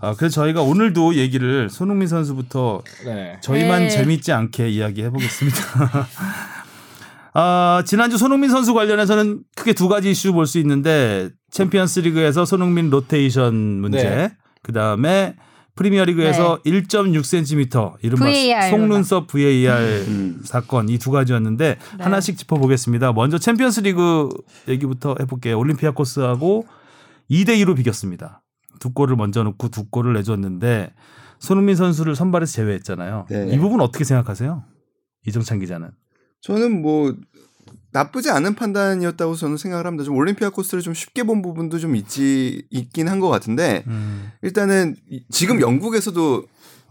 아, 0.00 0.14
그래서 0.18 0.34
저희가 0.42 0.60
오늘도 0.60 1.14
얘기를 1.14 1.70
손흥민 1.70 2.08
선수부터 2.08 2.82
네. 3.06 3.38
저희만 3.40 3.82
네. 3.84 3.88
재밌지 3.90 4.32
않게 4.32 4.68
이야기해 4.70 5.08
보겠습니다. 5.10 5.58
아, 7.34 7.82
지난주 7.84 8.16
손흥민 8.16 8.48
선수 8.50 8.74
관련해서는 8.74 9.42
크게 9.56 9.72
두 9.72 9.88
가지 9.88 10.10
이슈 10.10 10.32
볼 10.32 10.46
수 10.46 10.58
있는데 10.60 11.30
챔피언스 11.50 12.00
리그에서 12.00 12.44
손흥민 12.44 12.90
로테이션 12.90 13.54
문제, 13.80 14.02
네. 14.08 14.36
그다음에 14.62 15.34
프리미어 15.74 16.04
리그에서 16.04 16.60
1.6cm 16.64 17.94
이른바 18.02 18.26
VAR. 18.26 18.70
속눈썹 18.70 19.26
VAR 19.26 20.04
음. 20.06 20.40
사건 20.44 20.88
이 20.88 20.98
두 20.98 21.10
가지였는데 21.10 21.76
네. 21.98 22.02
하나씩 22.04 22.38
짚어보겠습니다. 22.38 23.12
먼저 23.12 23.38
챔피언스 23.38 23.80
리그 23.80 24.28
얘기부터 24.68 25.16
해볼게요. 25.20 25.58
올림피아코스하고 25.58 26.66
2대 27.30 27.48
2로 27.64 27.74
비겼습니다. 27.76 28.42
두 28.78 28.92
골을 28.92 29.16
먼저 29.16 29.42
넣고 29.42 29.68
두 29.70 29.88
골을 29.90 30.12
내줬는데 30.14 30.92
손흥민 31.40 31.74
선수를 31.74 32.14
선발에서 32.14 32.52
제외했잖아요. 32.52 33.26
네. 33.28 33.48
이 33.52 33.58
부분 33.58 33.80
어떻게 33.80 34.04
생각하세요? 34.04 34.62
이정찬 35.26 35.58
기자는. 35.58 35.90
저는 36.44 36.82
뭐 36.82 37.14
나쁘지 37.92 38.30
않은 38.30 38.54
판단이었다고 38.54 39.34
저는 39.34 39.56
생각을 39.56 39.86
합니다. 39.86 40.04
좀 40.04 40.16
올림피아 40.16 40.50
코스를 40.50 40.82
좀 40.82 40.92
쉽게 40.94 41.22
본 41.22 41.40
부분도 41.42 41.78
좀 41.78 41.96
있지 41.96 42.66
있긴 42.70 43.08
한 43.08 43.20
것 43.20 43.28
같은데 43.28 43.84
음. 43.86 44.30
일단은 44.42 44.96
이- 45.10 45.24
지금 45.30 45.60
영국에서도 45.60 46.44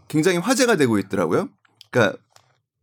굉장히 0.07 0.37
화제가 0.37 0.75
되고 0.77 0.97
있더라고요. 0.97 1.49
그러니까 1.91 2.17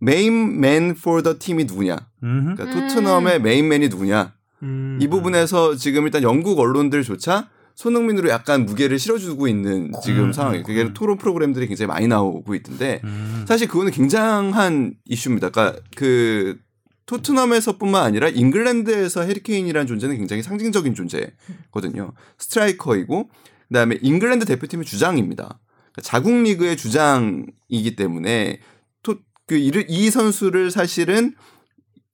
메인맨 0.00 0.90
for 0.98 1.22
the 1.22 1.38
팀이 1.38 1.64
누구냐? 1.64 1.96
음흠. 2.22 2.54
그러니까 2.56 2.64
음. 2.64 2.88
토트넘의 2.88 3.40
메인맨이 3.40 3.88
누구냐? 3.88 4.34
음. 4.62 4.98
이 5.00 5.08
부분에서 5.08 5.74
지금 5.76 6.04
일단 6.04 6.22
영국 6.22 6.58
언론들조차 6.58 7.48
손흥민으로 7.84 8.28
약간 8.28 8.66
무게를 8.66 8.98
실어주고 8.98 9.48
있는 9.48 9.90
지금 10.04 10.24
음, 10.24 10.32
상황이에요. 10.34 10.64
그게 10.64 10.82
음. 10.82 10.92
토론 10.92 11.16
프로그램들이 11.16 11.66
굉장히 11.66 11.86
많이 11.86 12.06
나오고 12.06 12.54
있던데 12.56 13.00
음. 13.04 13.46
사실 13.48 13.68
그거는 13.68 13.90
굉장한 13.90 14.96
이슈입니다. 15.06 15.48
그러니까 15.48 15.80
그 15.96 16.58
토트넘에서뿐만 17.06 18.04
아니라 18.04 18.28
잉글랜드에서 18.28 19.22
해리 19.22 19.42
케인이라는 19.42 19.86
존재는 19.86 20.18
굉장히 20.18 20.42
상징적인 20.42 20.94
존재거든요. 20.94 22.12
스트라이커이고 22.36 23.30
그다음에 23.68 23.98
잉글랜드 24.02 24.44
대표팀의 24.44 24.84
주장입니다. 24.84 25.58
그러니까 25.92 26.02
자국 26.02 26.34
리그의 26.34 26.76
주장이기 26.76 27.96
때문에 27.96 28.60
토, 29.02 29.16
그 29.46 29.54
이를- 29.56 29.86
이 29.88 30.10
선수를 30.10 30.70
사실은 30.70 31.34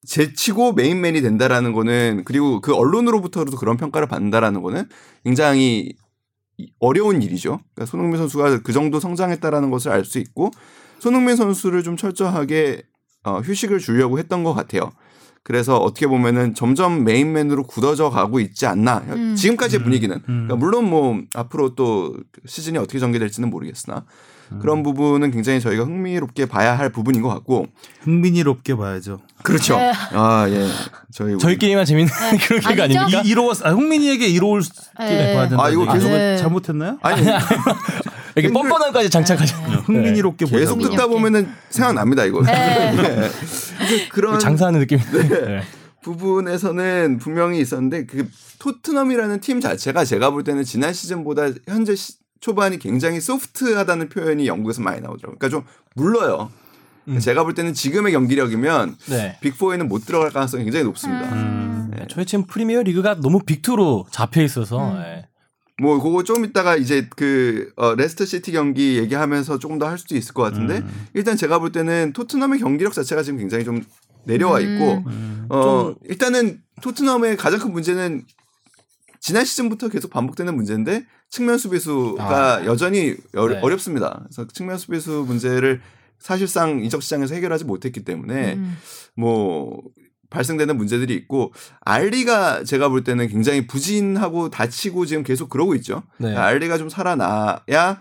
제치고 0.07 0.73
main 0.73 0.97
man이 0.97 1.21
된다라는 1.23 1.73
거는 1.73 2.23
그리고 2.25 2.61
그 2.61 2.75
언론으로부터도 2.75 3.57
그런 3.57 3.77
평가를 3.77 4.09
받는다라는 4.09 4.63
거는 4.63 4.89
굉장히 5.25 5.93
이- 6.59 6.73
어려운 6.79 7.21
일이죠. 7.23 7.61
그러니까 7.75 7.91
손흥민 7.91 8.19
선수가 8.19 8.61
그 8.63 8.73
정도 8.73 9.01
성장했다라는 9.01 9.71
것을 9.71 9.91
알 9.93 10.05
수 10.05 10.19
있고 10.19 10.51
손흥민 11.01 11.37
선수를 11.37 11.83
좀 11.83 11.97
철저하게 11.97 12.83
어, 13.25 13.41
휴식을 13.41 13.79
주려고 13.81 14.19
했던 14.19 14.45
것 14.45 14.55
같아요. 14.55 14.93
그래서 15.43 15.77
어떻게 15.79 16.07
보면은 16.07 16.55
점점 16.55 17.05
메인맨으로 17.05 17.65
굳어져 17.65 18.11
가고 18.11 18.41
있지 18.41 18.67
않나. 18.67 19.05
음. 19.09 19.35
지금까지의 19.37 19.81
음. 19.81 19.85
분위기는. 19.85 20.17
음. 20.17 20.23
그러니까 20.47 20.57
물론 20.57 20.89
뭐 20.89 21.21
앞으로 21.35 21.75
또 21.75 22.17
시즌이 22.47 22.79
어떻게 22.79 22.99
전개될지는 22.99 23.51
모르겠으나 23.51 23.99
음. 23.99 24.11
그런 24.61 24.83
부분은 24.83 25.31
굉장히 25.33 25.61
저희가 25.61 25.85
흥미롭게 25.85 26.47
봐야 26.47 26.79
할 26.79 26.91
부분인 26.91 27.23
것 27.23 27.29
같고. 27.29 27.67
흥민이롭게 28.03 28.77
봐야죠. 28.77 29.21
그렇죠. 29.43 29.77
네. 29.77 29.93
아 30.13 30.47
예. 30.49 30.69
저희 31.13 31.37
저희끼리만 31.39 31.85
재밌는 31.85 32.11
그런 32.47 32.63
얘기가 32.65 32.85
아니죠? 32.85 33.01
아닙니까? 33.01 33.23
이, 33.25 33.29
이로웠 33.29 33.65
아, 33.67 33.71
흥민이에게 33.71 34.27
이로울 34.29 34.63
수 34.63 34.71
네. 34.99 35.35
봐야 35.35 35.49
된다. 35.49 35.65
아, 35.65 35.71
이거 35.71 35.93
계속- 35.93 36.09
네. 36.09 36.37
잘못했나요? 36.39 36.99
아니 37.03 37.27
이렇게 38.37 38.53
뻔뻔함까지 38.53 39.11
장착하죠. 39.11 39.57
흥민이롭게 39.87 40.45
보자. 40.45 40.59
계속 40.59 40.79
듣다. 40.81 41.07
보면은 41.07 41.49
생각납니다 41.71 42.25
이거. 42.25 42.43
네. 42.43 42.53
네. 42.95 43.31
그런 44.11 44.39
장사하는 44.39 44.81
느낌. 44.81 44.99
네. 44.99 45.63
부분에서는 46.03 47.19
분명히 47.19 47.61
있었는데 47.61 48.07
그 48.07 48.29
토트넘이라는 48.59 49.41
팀 49.41 49.61
자체가 49.61 50.05
제가 50.05 50.31
볼 50.31 50.45
때는 50.45 50.65
지난 50.65 50.93
시즌보다 50.93 51.49
현재 51.67 51.95
시- 51.97 52.15
초반이 52.41 52.79
굉장히 52.79 53.21
소프트하다는 53.21 54.09
표현이 54.09 54.47
영국에서 54.47 54.83
많이 54.83 55.01
나오더라고요. 55.01 55.39
그러니까 55.39 55.49
좀 55.49 55.65
물러요. 55.95 56.51
음. 57.09 57.19
제가 57.19 57.45
볼 57.45 57.55
때는 57.55 57.73
지금의 57.73 58.13
경기력이면 58.13 58.97
네. 59.07 59.39
빅4에는 59.43 59.87
못 59.87 60.05
들어갈 60.05 60.31
가능성이 60.31 60.65
굉장히 60.65 60.85
높습니다. 60.85 61.33
음. 61.33 61.91
네. 61.97 62.07
저희 62.11 62.25
지금 62.27 62.47
프리미어 62.47 62.83
리그가 62.83 63.21
너무 63.21 63.41
빅2로 63.41 64.07
잡혀 64.11 64.43
있어서 64.43 64.93
음. 64.93 65.03
예. 65.03 65.29
뭐 65.81 66.01
그거 66.03 66.23
좀 66.23 66.45
이따가 66.45 66.75
이제 66.75 67.07
그 67.17 67.71
어, 67.77 67.95
레스터 67.95 68.25
시티 68.25 68.51
경기 68.53 68.97
얘기하면서 68.97 69.59
조금 69.59 69.79
더 69.79 69.87
할 69.87 69.99
수도 69.99 70.17
있을 70.17 70.33
것 70.33 70.43
같은데 70.43 70.79
음. 70.79 71.07
일단 71.15 71.37
제가 71.37 71.59
볼 71.59 71.71
때는 71.71 72.13
토트넘의 72.15 72.61
경기력 72.61 72.93
자체가 72.95 73.23
지금 73.23 73.39
굉장히 73.39 73.65
좀 73.65 73.83
내려와 74.25 74.61
있고 74.61 75.05
음. 75.07 75.47
어 75.51 75.95
일단은 76.05 76.61
토트넘의 76.83 77.37
가장 77.37 77.61
큰 77.61 77.73
문제는 77.73 78.25
지난 79.21 79.45
시즌부터 79.45 79.89
계속 79.89 80.11
반복되는 80.11 80.55
문제인데 80.57 81.05
측면 81.31 81.59
수비수가 81.59 82.57
아. 82.57 82.65
여전히 82.65 83.15
어, 83.35 83.49
네. 83.49 83.59
어렵습니다. 83.61 84.23
그래서 84.25 84.47
측면 84.53 84.79
수비수 84.79 85.25
문제를 85.27 85.81
사실상 86.19 86.81
이적 86.81 87.03
시장에서 87.03 87.35
해결하지 87.35 87.65
못했기 87.65 88.05
때문에 88.05 88.55
음. 88.55 88.77
뭐 89.15 89.83
발생되는 90.31 90.77
문제들이 90.77 91.15
있고 91.15 91.53
알리가 91.81 92.65
제가 92.65 92.89
볼 92.89 93.05
때는 93.05 93.29
굉장히 93.29 93.67
부진하고 93.67 94.51
다치고 94.51 95.07
지금 95.07 95.23
계속 95.23 95.49
그러고 95.49 95.75
있죠. 95.77 96.03
네. 96.19 96.35
알리가 96.35 96.79
좀 96.79 96.89
살아나야 96.89 98.01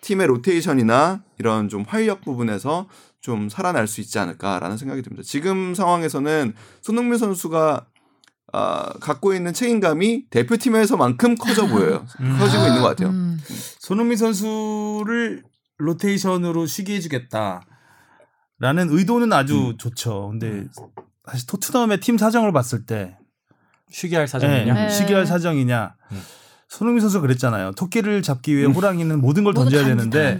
팀의 0.00 0.26
로테이션이나 0.28 1.22
이런 1.38 1.68
좀 1.68 1.84
활력 1.86 2.22
부분에서 2.22 2.88
좀 3.20 3.48
살아날 3.48 3.88
수 3.88 4.00
있지 4.00 4.18
않을까라는 4.18 4.76
생각이 4.76 5.02
듭니다. 5.02 5.22
지금 5.26 5.74
상황에서는 5.74 6.54
손흥민 6.80 7.18
선수가 7.18 7.86
아, 8.52 8.92
갖고 9.00 9.34
있는 9.34 9.52
책임감이 9.52 10.30
대표팀에서만큼 10.30 11.36
커져 11.36 11.66
보여요. 11.66 12.06
음. 12.20 12.36
커지고 12.38 12.66
있는 12.66 12.80
것 12.80 12.88
같아요. 12.88 13.08
음. 13.08 13.38
손흥민 13.80 14.16
선수를 14.16 15.42
로테이션으로 15.78 16.66
쉬게 16.66 16.94
해주겠다라는 16.94 17.66
의도는 18.88 19.32
아주 19.32 19.70
음. 19.70 19.76
좋죠. 19.76 20.28
근데 20.30 20.64
사실 21.28 21.46
토트넘의 21.46 22.00
팀 22.00 22.18
사정을 22.18 22.52
봤을 22.52 22.86
때 22.86 23.18
쉬게 23.90 24.16
할 24.16 24.28
사정이냐? 24.28 24.74
네. 24.74 24.88
시기할 24.90 25.26
사정이냐. 25.26 25.94
음. 26.12 26.22
손흥민 26.68 27.00
선수가 27.00 27.22
그랬잖아요. 27.22 27.72
토끼를 27.72 28.22
잡기 28.22 28.56
위해 28.56 28.66
호랑이는 28.66 29.20
모든 29.20 29.44
걸 29.44 29.54
던져야 29.54 29.82
다 29.82 29.88
되는데. 29.88 30.38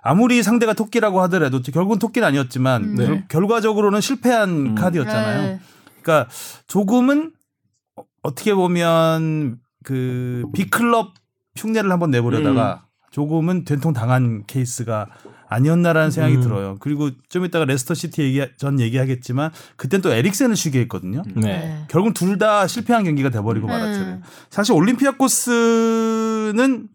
아무리 0.00 0.42
상대가 0.42 0.72
토끼라고 0.72 1.20
하더라도 1.22 1.60
결국은 1.60 1.98
토끼는 1.98 2.26
아니었지만 2.28 2.84
음. 2.84 2.96
결, 2.96 3.10
네. 3.10 3.24
결과적으로는 3.28 4.00
실패한 4.00 4.48
음. 4.48 4.74
카드였잖아요. 4.74 5.42
네. 5.42 5.60
그러니까 6.00 6.30
조금은 6.66 7.32
어- 8.22 8.28
어떻게 8.28 8.54
보면 8.54 9.58
그 9.84 10.44
빅클럽 10.54 11.14
흉내를 11.56 11.90
한번 11.90 12.10
내보려다가 12.10 12.84
조금은 13.10 13.64
된통 13.64 13.92
당한 13.92 14.44
케이스가 14.46 15.06
아니었나라는 15.48 16.10
생각이 16.10 16.36
음. 16.36 16.40
들어요. 16.42 16.76
그리고 16.78 17.10
좀 17.30 17.44
이따가 17.46 17.64
레스터 17.64 17.94
시티 17.94 18.22
얘기 18.22 18.44
전 18.58 18.78
얘기하겠지만 18.80 19.50
그땐 19.76 20.02
또 20.02 20.12
에릭센을 20.12 20.56
쉬게 20.56 20.80
했거든요. 20.80 21.22
네. 21.34 21.40
네. 21.40 21.84
결국 21.88 22.12
둘 22.14 22.38
다 22.38 22.66
실패한 22.66 23.04
경기가 23.04 23.30
돼버리고 23.30 23.66
음. 23.66 23.70
말았잖아요. 23.70 24.20
사실 24.50 24.74
올림피아코스는 24.74 26.88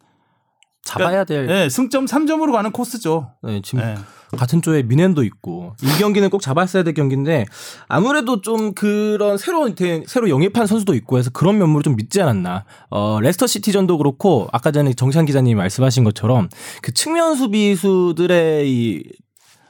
잡아야 0.83 1.23
될. 1.23 1.47
네, 1.47 1.69
승점 1.69 2.05
3점으로 2.05 2.51
가는 2.51 2.71
코스죠. 2.71 3.31
네, 3.41 3.61
지금 3.63 3.83
네. 3.83 3.95
같은 4.37 4.61
조에 4.61 4.81
뮌헨도 4.83 5.23
있고 5.23 5.75
이 5.83 5.87
경기는 5.99 6.27
꼭 6.31 6.41
잡았어야 6.41 6.81
될 6.83 6.93
경기인데 6.95 7.45
아무래도 7.87 8.41
좀 8.41 8.73
그런 8.73 9.37
새로 9.37 9.73
된- 9.75 10.03
새로 10.07 10.27
영입한 10.29 10.65
선수도 10.65 10.95
있고 10.95 11.19
해서 11.19 11.29
그런 11.31 11.57
면모를 11.59 11.83
좀 11.83 11.95
믿지 11.95 12.21
않았나. 12.21 12.65
어 12.89 13.19
레스터 13.21 13.45
시티전도 13.47 13.97
그렇고 13.99 14.47
아까 14.51 14.71
전에 14.71 14.93
정찬 14.93 15.25
기자님이 15.25 15.55
말씀하신 15.55 16.03
것처럼 16.03 16.49
그 16.81 16.93
측면 16.93 17.35
수비수들의 17.35 18.69
이 18.71 19.03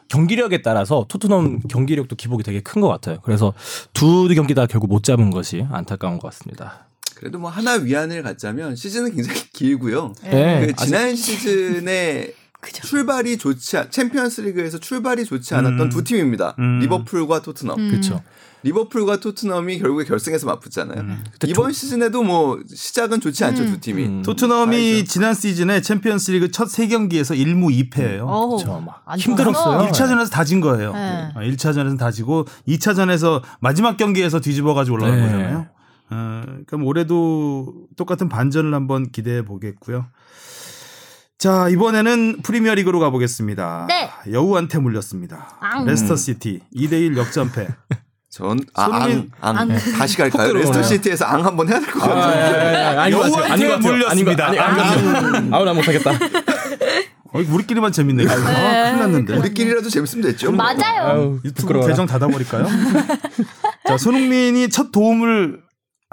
경기력에 0.10 0.62
따라서 0.62 1.06
토트넘 1.10 1.60
경기력도 1.69 2.15
기복이 2.15 2.43
되게 2.43 2.62
큰 2.62 2.82
것 2.82 2.88
같아요. 2.88 3.17
그래서 3.23 3.54
두 3.93 4.28
경기 4.34 4.54
다 4.54 4.65
결국 4.65 4.88
못 4.88 5.04
잡은 5.04 5.30
것이 5.30 5.65
안타까운 5.71 6.19
것 6.19 6.30
같습니다. 6.30 6.88
그래도 7.23 7.39
뭐 7.39 7.49
하나 7.49 7.75
위안을 7.75 8.21
갖자면 8.21 8.75
시즌은 8.75 9.15
굉장히 9.15 9.39
길고요. 9.53 10.13
네. 10.23 10.67
그 10.67 10.86
지난 10.86 11.15
시즌에 11.15 12.33
그죠. 12.59 12.86
출발이 12.86 13.38
좋지 13.38 13.77
않, 13.77 13.89
챔피언스리그에서 13.91 14.77
출발이 14.79 15.23
좋지 15.25 15.55
않았던 15.55 15.79
음. 15.81 15.89
두 15.89 16.03
팀입니다. 16.03 16.55
음. 16.59 16.79
리버풀과 16.79 17.41
토트넘. 17.41 17.79
음. 17.79 17.89
그렇죠. 17.91 18.21
리버풀과 18.63 19.19
토트넘이 19.21 19.79
결국에 19.79 20.05
결승에서 20.05 20.47
맞붙잖아요. 20.47 20.99
음. 21.01 21.23
이번 21.47 21.71
시즌에도 21.73 22.23
뭐 22.23 22.59
시작은 22.73 23.19
좋지 23.21 23.43
않죠 23.45 23.63
음. 23.63 23.71
두 23.73 23.79
팀이. 23.81 24.05
음. 24.05 24.21
토트넘이 24.21 24.95
알죠. 24.99 25.05
지난 25.05 25.33
시즌에 25.33 25.81
챔피언스리그 25.81 26.51
첫 26.51 26.67
세 26.69 26.88
경기에서 26.88 27.33
1무 27.36 27.89
2패예요. 27.89 28.21
어우, 28.27 28.57
그쵸, 28.57 28.81
막안 28.86 29.17
힘들었어요. 29.19 29.88
좋았어. 29.88 30.05
1차전에서 30.05 30.29
다진 30.29 30.59
거예요. 30.62 30.91
네. 30.93 31.29
1차전에서는 31.36 31.97
다 31.99 32.12
지고 32.12 32.45
2차전에서 32.67 33.41
마지막 33.62 33.95
경기에서 33.97 34.39
뒤집어 34.41 34.73
가지고 34.73 34.95
올라간 34.97 35.15
네. 35.17 35.23
거잖아요. 35.25 35.67
어, 36.09 36.43
그럼 36.67 36.85
올해도 36.85 37.87
똑같은 37.97 38.29
반전을 38.29 38.73
한번 38.73 39.11
기대해 39.11 39.43
보겠고요. 39.43 40.05
자, 41.37 41.67
이번에는 41.69 42.41
프리미어리그로 42.43 42.99
가보겠습니다. 42.99 43.87
네. 43.89 44.09
여우한테 44.31 44.79
물렸습니다. 44.79 45.57
앙. 45.59 45.85
레스터 45.85 46.15
시티 46.15 46.61
2대1 46.75 47.17
역전패. 47.17 47.67
전 48.29 48.59
아, 48.73 48.85
손흥민- 48.85 49.29
앙, 49.41 49.57
앙. 49.57 49.71
앙. 49.71 49.77
다시 49.97 50.17
갈까요? 50.17 50.49
훅 50.49 50.57
레스터. 50.57 50.81
시티에서 50.83 51.25
앙 51.25 51.45
한번 51.45 51.67
해야 51.69 51.79
될 51.79 51.91
것 51.91 51.99
같아요. 51.99 52.95
같아요. 52.95 53.77
물렸습니다. 53.79 54.51
아우 55.51 55.65
나 55.65 55.73
못하겠다. 55.73 56.11
어, 56.11 57.39
우리끼리만 57.39 57.91
재밌네. 57.91 58.25
아, 58.27 58.35
큰일 58.35 58.99
났는데. 58.99 59.35
우리끼리라도 59.37 59.89
재밌으면 59.89 60.23
됐죠. 60.31 60.51
뭐. 60.51 60.63
맞아요. 60.63 61.39
유튜브 61.43 61.61
부끄러워. 61.61 61.87
계정 61.87 62.05
닫아버릴까요? 62.05 62.67
자, 63.87 63.97
손흥민이 63.97 64.69
첫 64.69 64.91
도움을 64.91 65.61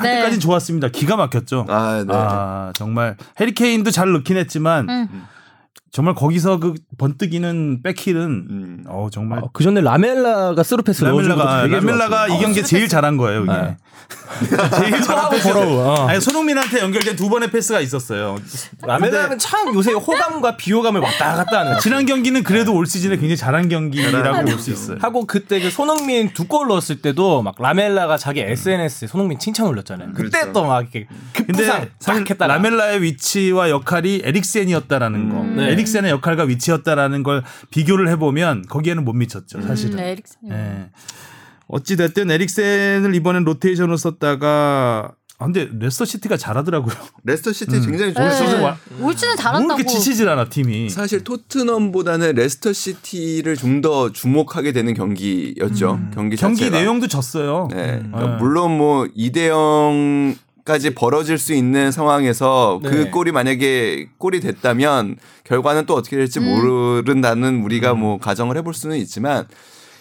할 0.01 0.11
네. 0.11 0.17
때까지 0.17 0.41
좋았습니다. 0.41 0.89
기가 0.89 1.17
막혔죠. 1.17 1.67
아, 1.69 2.05
네. 2.07 2.15
아, 2.15 2.73
정말 2.75 3.17
해리케인도 3.39 3.91
잘 3.91 4.13
넣긴 4.13 4.37
했지만 4.37 4.89
음. 4.89 5.27
정말 5.93 6.15
거기서 6.15 6.59
그 6.59 6.75
번뜩이는 6.99 7.83
백힐은 7.83 8.23
음. 8.23 8.85
어 8.87 9.09
정말 9.11 9.43
그 9.53 9.65
전에 9.65 9.81
라멜라가 9.81 10.63
스루 10.63 10.83
패스 10.83 11.05
라멜라가 11.05 11.63
되게 11.63 11.75
라멜라가 11.75 12.27
좋았어요. 12.29 12.37
이 12.37 12.41
경기 12.41 12.61
에 12.61 12.63
제일 12.63 12.89
잘한 12.89 13.17
거예요. 13.17 13.43
이게 13.43 13.53
네. 13.53 13.77
제일 14.79 14.93
패스. 14.93 15.07
더러워. 15.43 15.85
어. 15.89 16.07
아니 16.09 16.21
손흥민한테 16.21 16.81
연결된 16.81 17.17
두 17.17 17.29
번의 17.29 17.51
패스가 17.51 17.81
있었어요. 17.81 18.39
라멜라는 18.83 19.39
참 19.39 19.75
요새 19.75 19.93
호감과 19.93 20.57
비호감을 20.57 21.01
왔다 21.01 21.35
갔다 21.37 21.61
하는 21.61 21.75
거 21.75 21.81
지난 21.81 22.07
경기는 22.07 22.43
그래도 22.45 22.75
올 22.75 22.87
시즌에 22.87 23.17
굉장히 23.17 23.37
잘한 23.37 23.69
경기라고 23.69 24.45
볼 24.47 24.59
수 24.59 24.71
있어요. 24.71 24.99
하고 25.01 25.27
그때 25.27 25.61
그 25.61 25.71
손흥민 25.71 26.33
두 26.33 26.47
골 26.51 26.67
넣었을 26.69 27.01
때도 27.03 27.43
막 27.43 27.55
라멜라가 27.59 28.17
자기 28.17 28.41
SNS에 28.41 29.07
손흥민 29.09 29.39
칭찬 29.39 29.67
올렸잖아요. 29.67 30.13
그때 30.15 30.31
그렇죠. 30.41 30.53
또막 30.53 30.83
이렇게 30.83 31.07
근데 31.33 31.53
급부상 31.53 31.89
사실 32.01 32.25
딱 32.25 32.31
했다. 32.31 32.47
라멜라의 32.47 33.03
위치와 33.03 33.71
역할이 33.71 34.23
에릭센이었다라는 34.25 35.29
거, 35.31 35.63
네. 35.63 35.71
에릭센의 35.73 36.11
역할과 36.13 36.45
위치였다라는 36.45 37.23
걸 37.23 37.43
비교를 37.71 38.09
해보면 38.11 38.67
거기에는 38.69 39.05
못 39.05 39.13
미쳤죠, 39.13 39.63
사실은. 39.63 39.99
음, 39.99 40.05
에릭센. 40.05 40.39
예. 40.51 40.91
어찌 41.73 41.97
됐든 41.97 42.31
에릭센을 42.31 43.15
이번엔 43.15 43.45
로테이션으로 43.45 43.97
썼다가 43.97 45.13
아, 45.39 45.45
근데 45.47 45.69
레스터 45.73 46.05
시티가 46.05 46.37
잘하더라고요. 46.37 46.95
레스터 47.25 47.51
시티 47.53 47.71
굉장히 47.81 48.13
좋은 48.13 48.29
네. 48.29 48.35
시즌. 48.37 48.61
와- 48.61 48.77
올 49.01 49.15
시즌 49.15 49.29
뭐 49.29 49.37
잘한다고. 49.37 49.81
이렇게 49.81 49.85
지치질 49.87 50.29
않아 50.29 50.51
팀이. 50.51 50.91
사실 50.91 51.25
토트넘보다는 51.25 52.35
레스터 52.35 52.73
시티를 52.75 53.57
좀 53.57 53.81
더 53.81 54.13
주목하게 54.13 54.73
되는 54.73 54.93
경기였죠. 54.93 55.99
경기 56.13 56.37
경기 56.37 56.37
자체가. 56.37 56.79
내용도 56.79 57.07
졌어요. 57.09 57.69
네. 57.73 58.01
음. 58.05 58.11
그러니까 58.13 58.33
네. 58.33 58.37
물론 58.43 58.77
뭐 58.77 59.07
2대 59.17 59.47
0 59.49 60.37
까지 60.67 60.95
벌어질 60.95 61.39
수 61.39 61.55
있는 61.55 61.91
상황에서 61.91 62.79
네. 62.83 62.91
그 62.91 63.11
골이 63.11 63.33
만약에 63.33 64.11
골이 64.19 64.41
됐다면 64.41 65.17
결과는 65.45 65.87
또 65.87 65.95
어떻게 65.95 66.17
될지 66.17 66.39
모른다는 66.39 67.63
우리가 67.63 67.95
뭐 67.95 68.19
가정을 68.19 68.59
해볼 68.59 68.75
수는 68.75 68.99
있지만 68.99 69.47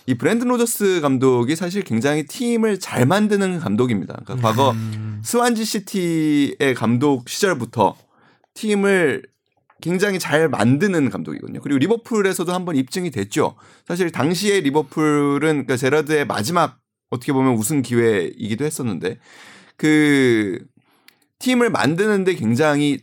이 0.10 0.15
브랜든 0.15 0.48
로저스 0.48 1.02
감독이 1.02 1.56
사실 1.56 1.84
굉장히 1.84 2.26
팀을 2.26 2.80
잘 2.80 3.06
만드는 3.06 3.60
감독입니다. 3.60 4.19
그러니까 4.26 4.48
과거 4.48 4.74
스완지 5.22 5.63
시티의 5.63 6.74
감독 6.76 7.30
시절부터 7.30 7.95
팀을 8.56 9.22
굉장히 9.82 10.17
잘 10.17 10.50
만드는 10.50 11.12
감독이거든요. 11.12 11.60
그리고 11.62 11.78
리버풀에서도 11.78 12.52
한번 12.52 12.76
입증이 12.76 13.12
됐죠. 13.12 13.54
사실 13.88 14.12
당시에 14.12 14.62
리버풀은 14.62 15.39
그러니까 15.41 15.78
제라드의 15.78 16.26
마지막 16.26 16.80
어떻게 17.12 17.32
보면 17.32 17.54
우승 17.54 17.84
기회이기도 17.84 18.65
했었는데 18.65 19.19
그 19.78 20.58
팀을 21.38 21.69
만드는데 21.69 22.34
굉장히 22.34 23.00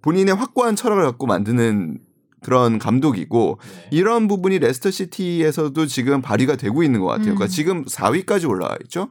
본인의 0.00 0.34
확고한 0.34 0.76
철학을 0.76 1.04
갖고 1.04 1.26
만드는 1.26 1.98
그런 2.42 2.78
감독이고 2.78 3.58
이런 3.90 4.28
부분이 4.28 4.58
레스터 4.58 4.90
시티에서도 4.90 5.86
지금 5.86 6.22
발휘가 6.22 6.56
되고 6.56 6.82
있는 6.82 7.00
것 7.00 7.06
같아요. 7.06 7.34
그러니까 7.34 7.44
음. 7.44 7.48
지금 7.48 7.84
4위까지 7.84 8.48
올라와 8.48 8.76
있죠. 8.84 9.08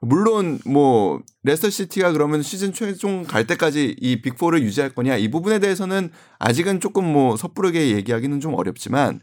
물론 0.00 0.60
뭐 0.64 1.20
레스터 1.42 1.70
시티가 1.70 2.12
그러면 2.12 2.42
시즌 2.42 2.72
최종 2.72 3.24
갈 3.24 3.46
때까지 3.46 3.96
이 4.00 4.22
빅4를 4.22 4.62
유지할 4.62 4.90
거냐 4.90 5.16
이 5.16 5.28
부분에 5.28 5.58
대해서는 5.58 6.10
아직은 6.38 6.80
조금 6.80 7.04
뭐 7.04 7.36
섣부르게 7.36 7.90
얘기하기는 7.96 8.38
좀 8.40 8.54
어렵지만 8.54 9.20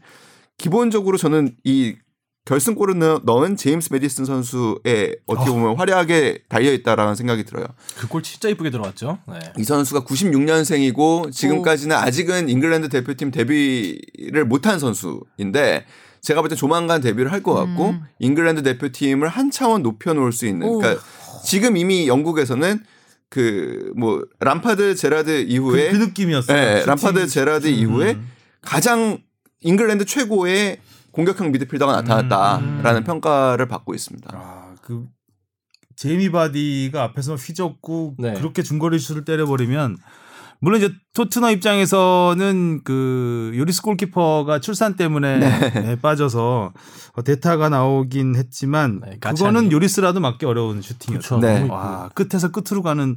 기본적으로 0.58 1.16
저는 1.16 1.56
이 1.64 1.96
결승골을 2.46 2.98
넣- 3.00 3.22
넣은 3.24 3.56
제임스 3.56 3.92
메디슨 3.92 4.24
선수의 4.24 5.16
어떻게 5.26 5.50
보면 5.50 5.76
활약에 5.76 6.44
달려 6.48 6.72
있다라는 6.72 7.14
생각이 7.16 7.44
들어요. 7.44 7.66
그 7.98 8.06
골 8.08 8.22
진짜 8.22 8.48
이쁘게 8.48 8.70
들어갔죠. 8.70 9.18
네. 9.28 9.38
이 9.58 9.64
선수가 9.64 10.04
96년생이고 10.04 11.32
지금까지는 11.32 11.96
아직은 11.96 12.48
잉글랜드 12.48 12.88
대표팀 12.88 13.32
데뷔를 13.32 14.44
못한 14.46 14.78
선수인데 14.78 15.86
제가 16.22 16.40
볼 16.40 16.48
때 16.48 16.54
조만간 16.56 17.00
데뷔를 17.00 17.32
할 17.32 17.42
것 17.42 17.52
같고 17.54 17.90
음. 17.90 18.02
잉글랜드 18.20 18.62
대표팀을 18.62 19.28
한 19.28 19.50
차원 19.50 19.82
높여 19.82 20.14
놓을 20.14 20.32
수 20.32 20.46
있는 20.46 20.66
오. 20.68 20.78
그러니까 20.78 21.02
지금 21.44 21.76
이미 21.76 22.06
영국에서는 22.08 22.80
그 23.28 23.92
뭐 23.96 24.22
람파드 24.38 24.94
제라드 24.94 25.42
이후에 25.48 25.90
그, 25.90 25.98
그 25.98 26.04
느낌이었어요. 26.04 26.56
네. 26.56 26.84
람파드 26.84 27.26
제라드 27.26 27.66
이후에 27.66 28.12
음. 28.12 28.28
가장 28.62 29.18
잉글랜드 29.62 30.04
최고의 30.04 30.78
공격형 31.16 31.50
미드필더가 31.50 31.92
나타났다라는 32.02 33.00
음. 33.00 33.04
평가를 33.04 33.66
받고 33.66 33.94
있습니다. 33.94 34.30
아, 34.34 34.74
그 34.82 35.06
제이미 35.96 36.30
바디가 36.30 37.02
앞에서 37.02 37.36
휘젓고 37.36 38.16
네. 38.18 38.34
그렇게 38.34 38.62
중거리 38.62 38.98
슛을 38.98 39.24
때려버리면 39.24 39.96
물론 40.60 40.78
이제 40.78 40.92
토트넘 41.14 41.52
입장에서는 41.52 42.82
그 42.84 43.52
요리스 43.56 43.80
골키퍼가 43.80 44.60
출산 44.60 44.96
때문에 44.96 45.38
네, 45.38 45.96
빠져서 46.00 46.72
어, 47.12 47.22
대타가 47.22 47.70
나오긴 47.70 48.36
했지만 48.36 49.00
네, 49.02 49.18
그거는. 49.18 49.72
요리스라도 49.72 50.20
막기 50.20 50.44
어려운 50.44 50.82
슈팅이었죠. 50.82 51.38
네. 51.38 51.66
와 51.68 52.10
끝에서 52.14 52.52
끝으로 52.52 52.82
가는 52.82 53.16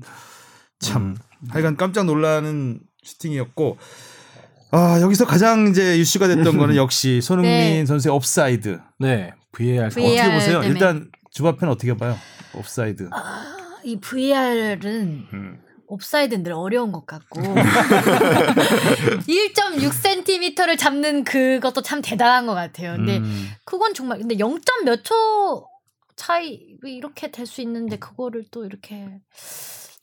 참 0.79 1.01
음. 1.01 1.17
하여간 1.49 1.75
깜짝 1.75 2.05
놀라는 2.05 2.79
슈팅이었고 3.03 3.77
아 4.71 4.99
여기서 5.01 5.25
가장 5.25 5.67
이제 5.67 5.97
이슈가 5.97 6.27
됐던 6.27 6.57
거는 6.57 6.75
역시 6.75 7.21
손흥민 7.21 7.51
네. 7.51 7.85
선수의 7.85 8.13
옵사이드 8.13 8.79
네. 8.99 9.31
VAR. 9.51 9.89
VAR. 9.89 10.19
어떻게 10.21 10.33
보세요? 10.33 10.61
때문에. 10.61 10.67
일단 10.69 11.09
주바팬 11.31 11.67
어떻게 11.69 11.95
봐요? 11.97 12.15
옵사이드. 12.53 13.09
이 13.83 13.99
VR은 13.99 15.27
음. 15.33 15.59
옵사이드는 15.87 16.43
늘 16.43 16.53
어려운 16.53 16.91
것 16.91 17.07
같고 17.07 17.41
1.6cm를 19.27 20.77
잡는 20.77 21.23
그것도 21.23 21.81
참 21.81 22.01
대단한 22.03 22.45
것 22.45 22.53
같아요. 22.53 22.93
근데 22.97 23.17
음. 23.17 23.49
그건 23.65 23.93
정말 23.95 24.19
근데 24.19 24.37
0. 24.37 24.59
몇 24.85 25.03
초 25.03 25.65
차이 26.15 26.59
왜 26.83 26.91
이렇게 26.91 27.31
될 27.31 27.47
수 27.47 27.61
있는데 27.61 27.97
그거를 27.97 28.43
또 28.51 28.65
이렇게 28.65 29.07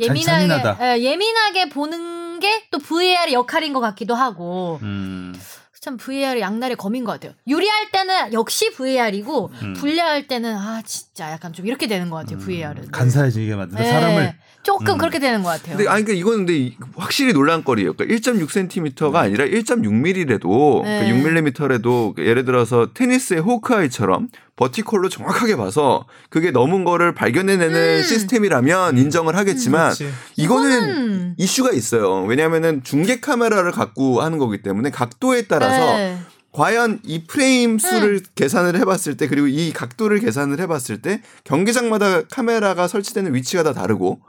예민하게 0.00 0.24
잔인하다. 0.48 0.78
예, 0.98 1.02
예민하게 1.02 1.68
보는 1.68 2.40
게 2.40 2.66
또 2.70 2.78
VAR의 2.78 3.32
역할인 3.32 3.72
것 3.72 3.80
같기도 3.80 4.14
하고 4.14 4.78
음. 4.82 5.34
참 5.80 5.96
VAR이 5.96 6.40
양날의 6.40 6.76
검인 6.76 7.04
것 7.04 7.12
같아요. 7.12 7.32
유리할 7.46 7.90
때는 7.92 8.32
역시 8.32 8.70
VAR이고 8.72 9.50
음. 9.62 9.74
불리할 9.74 10.26
때는 10.26 10.54
아 10.56 10.82
진짜 10.84 11.30
약간 11.30 11.52
좀 11.52 11.64
이렇게 11.66 11.86
되는 11.86 12.10
것 12.10 12.16
같아요. 12.16 12.38
VAR은 12.38 12.90
간사해지게 12.90 13.54
만드는 13.54 13.80
네. 13.82 13.88
사람을 13.90 14.34
조금 14.64 14.94
음. 14.94 14.98
그렇게 14.98 15.18
되는 15.20 15.42
것 15.44 15.50
같아요. 15.50 15.76
근데 15.76 15.88
아니 15.88 16.02
그러니까 16.04 16.12
이거는 16.20 16.38
근데 16.38 16.56
이- 16.58 16.76
확실히 16.96 17.32
논란거리예요. 17.32 17.94
그러니까 17.94 18.16
1.6cm가 18.18 19.14
아니라 19.14 19.44
1.6mm래도 19.44 20.82
네. 20.82 21.12
6mm래도 21.12 22.18
예를 22.18 22.44
들어서 22.44 22.88
테니스의 22.92 23.40
호크아이처럼 23.40 24.28
버티컬로 24.56 25.08
정확하게 25.10 25.56
봐서 25.56 26.06
그게 26.30 26.50
넘은 26.50 26.84
거를 26.84 27.14
발견해내는 27.14 27.98
음. 27.98 28.02
시스템이라면 28.02 28.98
인정을 28.98 29.36
하겠지만 29.36 29.94
그렇지. 29.94 30.10
이거는 30.36 30.70
이거는 30.70 31.34
이슈가 31.38 31.72
있어요. 31.72 32.24
왜냐하면은 32.24 32.82
중계 32.82 33.20
카메라를 33.20 33.70
갖고 33.70 34.22
하는 34.22 34.38
거기 34.38 34.62
때문에 34.62 34.90
각도에 34.90 35.42
따라서 35.42 35.96
네. 35.96 36.18
과연 36.52 37.00
이 37.04 37.24
프레임 37.24 37.78
수를 37.78 38.22
계산을 38.34 38.78
해봤을 38.80 39.18
때 39.18 39.28
그리고 39.28 39.46
이 39.46 39.74
각도를 39.74 40.20
계산을 40.20 40.58
해봤을 40.60 41.02
때 41.02 41.20
경기장마다 41.44 42.22
카메라가 42.22 42.88
설치되는 42.88 43.34
위치가 43.34 43.62
다 43.62 43.74
다르고 43.74 44.20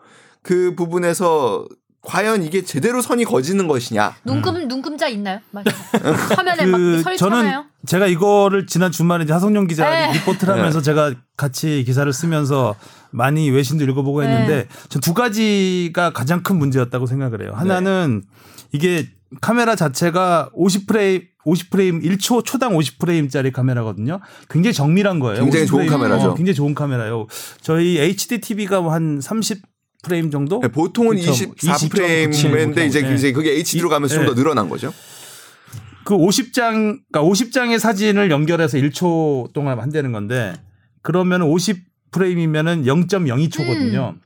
그 0.43 0.75
부분에서 0.75 1.65
과연 2.07 2.41
이게 2.41 2.63
제대로 2.63 3.01
선이 3.01 3.25
거지는 3.25 3.67
것이냐. 3.67 4.15
눈금 4.23 4.69
눈금자 4.69 5.09
있나요? 5.09 5.39
막 5.51 5.65
화면에 6.37 6.65
막그 6.65 7.01
설치나요? 7.01 7.17
저는 7.17 7.63
제가 7.85 8.07
이거를 8.07 8.65
지난 8.65 8.93
주말에 8.93 9.25
이제 9.25 9.33
하성룡 9.33 9.67
기자 9.67 9.89
네. 9.89 10.13
리포트를 10.13 10.53
하면서 10.53 10.81
제가 10.81 11.13
같이 11.35 11.83
기사를 11.85 12.11
쓰면서 12.13 12.75
많이 13.11 13.49
외신도 13.49 13.83
읽어보고 13.83 14.23
했는데 14.23 14.69
전두 14.87 15.13
가지가 15.13 16.11
가장 16.11 16.43
큰 16.43 16.58
문제였다고 16.58 17.08
생각을 17.08 17.41
해요. 17.43 17.51
하나는 17.53 18.23
이게 18.71 19.10
카메라 19.41 19.75
자체가 19.75 20.51
50프레임 20.55 21.25
50프레임 21.45 22.03
1초 22.03 22.45
초당 22.45 22.73
50프레임짜리 22.77 23.51
카메라거든요. 23.51 24.21
굉장히 24.49 24.73
정밀한 24.73 25.19
거예요. 25.19 25.43
굉장히 25.43 25.63
50 25.63 25.69
좋은 25.69 25.85
프레임. 25.85 25.91
카메라죠. 25.91 26.29
어, 26.29 26.35
굉장히 26.35 26.55
좋은 26.55 26.73
카메라요. 26.73 27.27
저희 27.60 27.97
HD 27.97 28.39
TV가 28.39 28.89
한 28.91 29.19
30 29.21 29.62
프레임 30.04 30.31
정도? 30.31 30.60
네, 30.60 30.67
보통은 30.67 31.15
그쵸. 31.15 31.31
24 31.31 31.87
프레임인데 31.89 32.85
이제 32.85 33.02
네. 33.02 33.15
이제 33.15 33.31
그게 33.31 33.52
HD로 33.58 33.89
가면서 33.89 34.15
좀 34.15 34.23
네. 34.23 34.29
더 34.29 34.35
늘어난 34.35 34.69
거죠. 34.69 34.93
그 36.06 36.15
50장, 36.15 37.02
그러니까 37.12 37.21
50장의 37.21 37.79
사진을 37.79 38.31
연결해서 38.31 38.77
1초 38.77 39.52
동안 39.54 39.79
한다는 39.79 40.12
건데 40.12 40.54
그러면 41.02 41.41
50 41.41 41.83
프레임이면은 42.12 42.83
0.02초거든요. 42.83 44.13
음. 44.13 44.21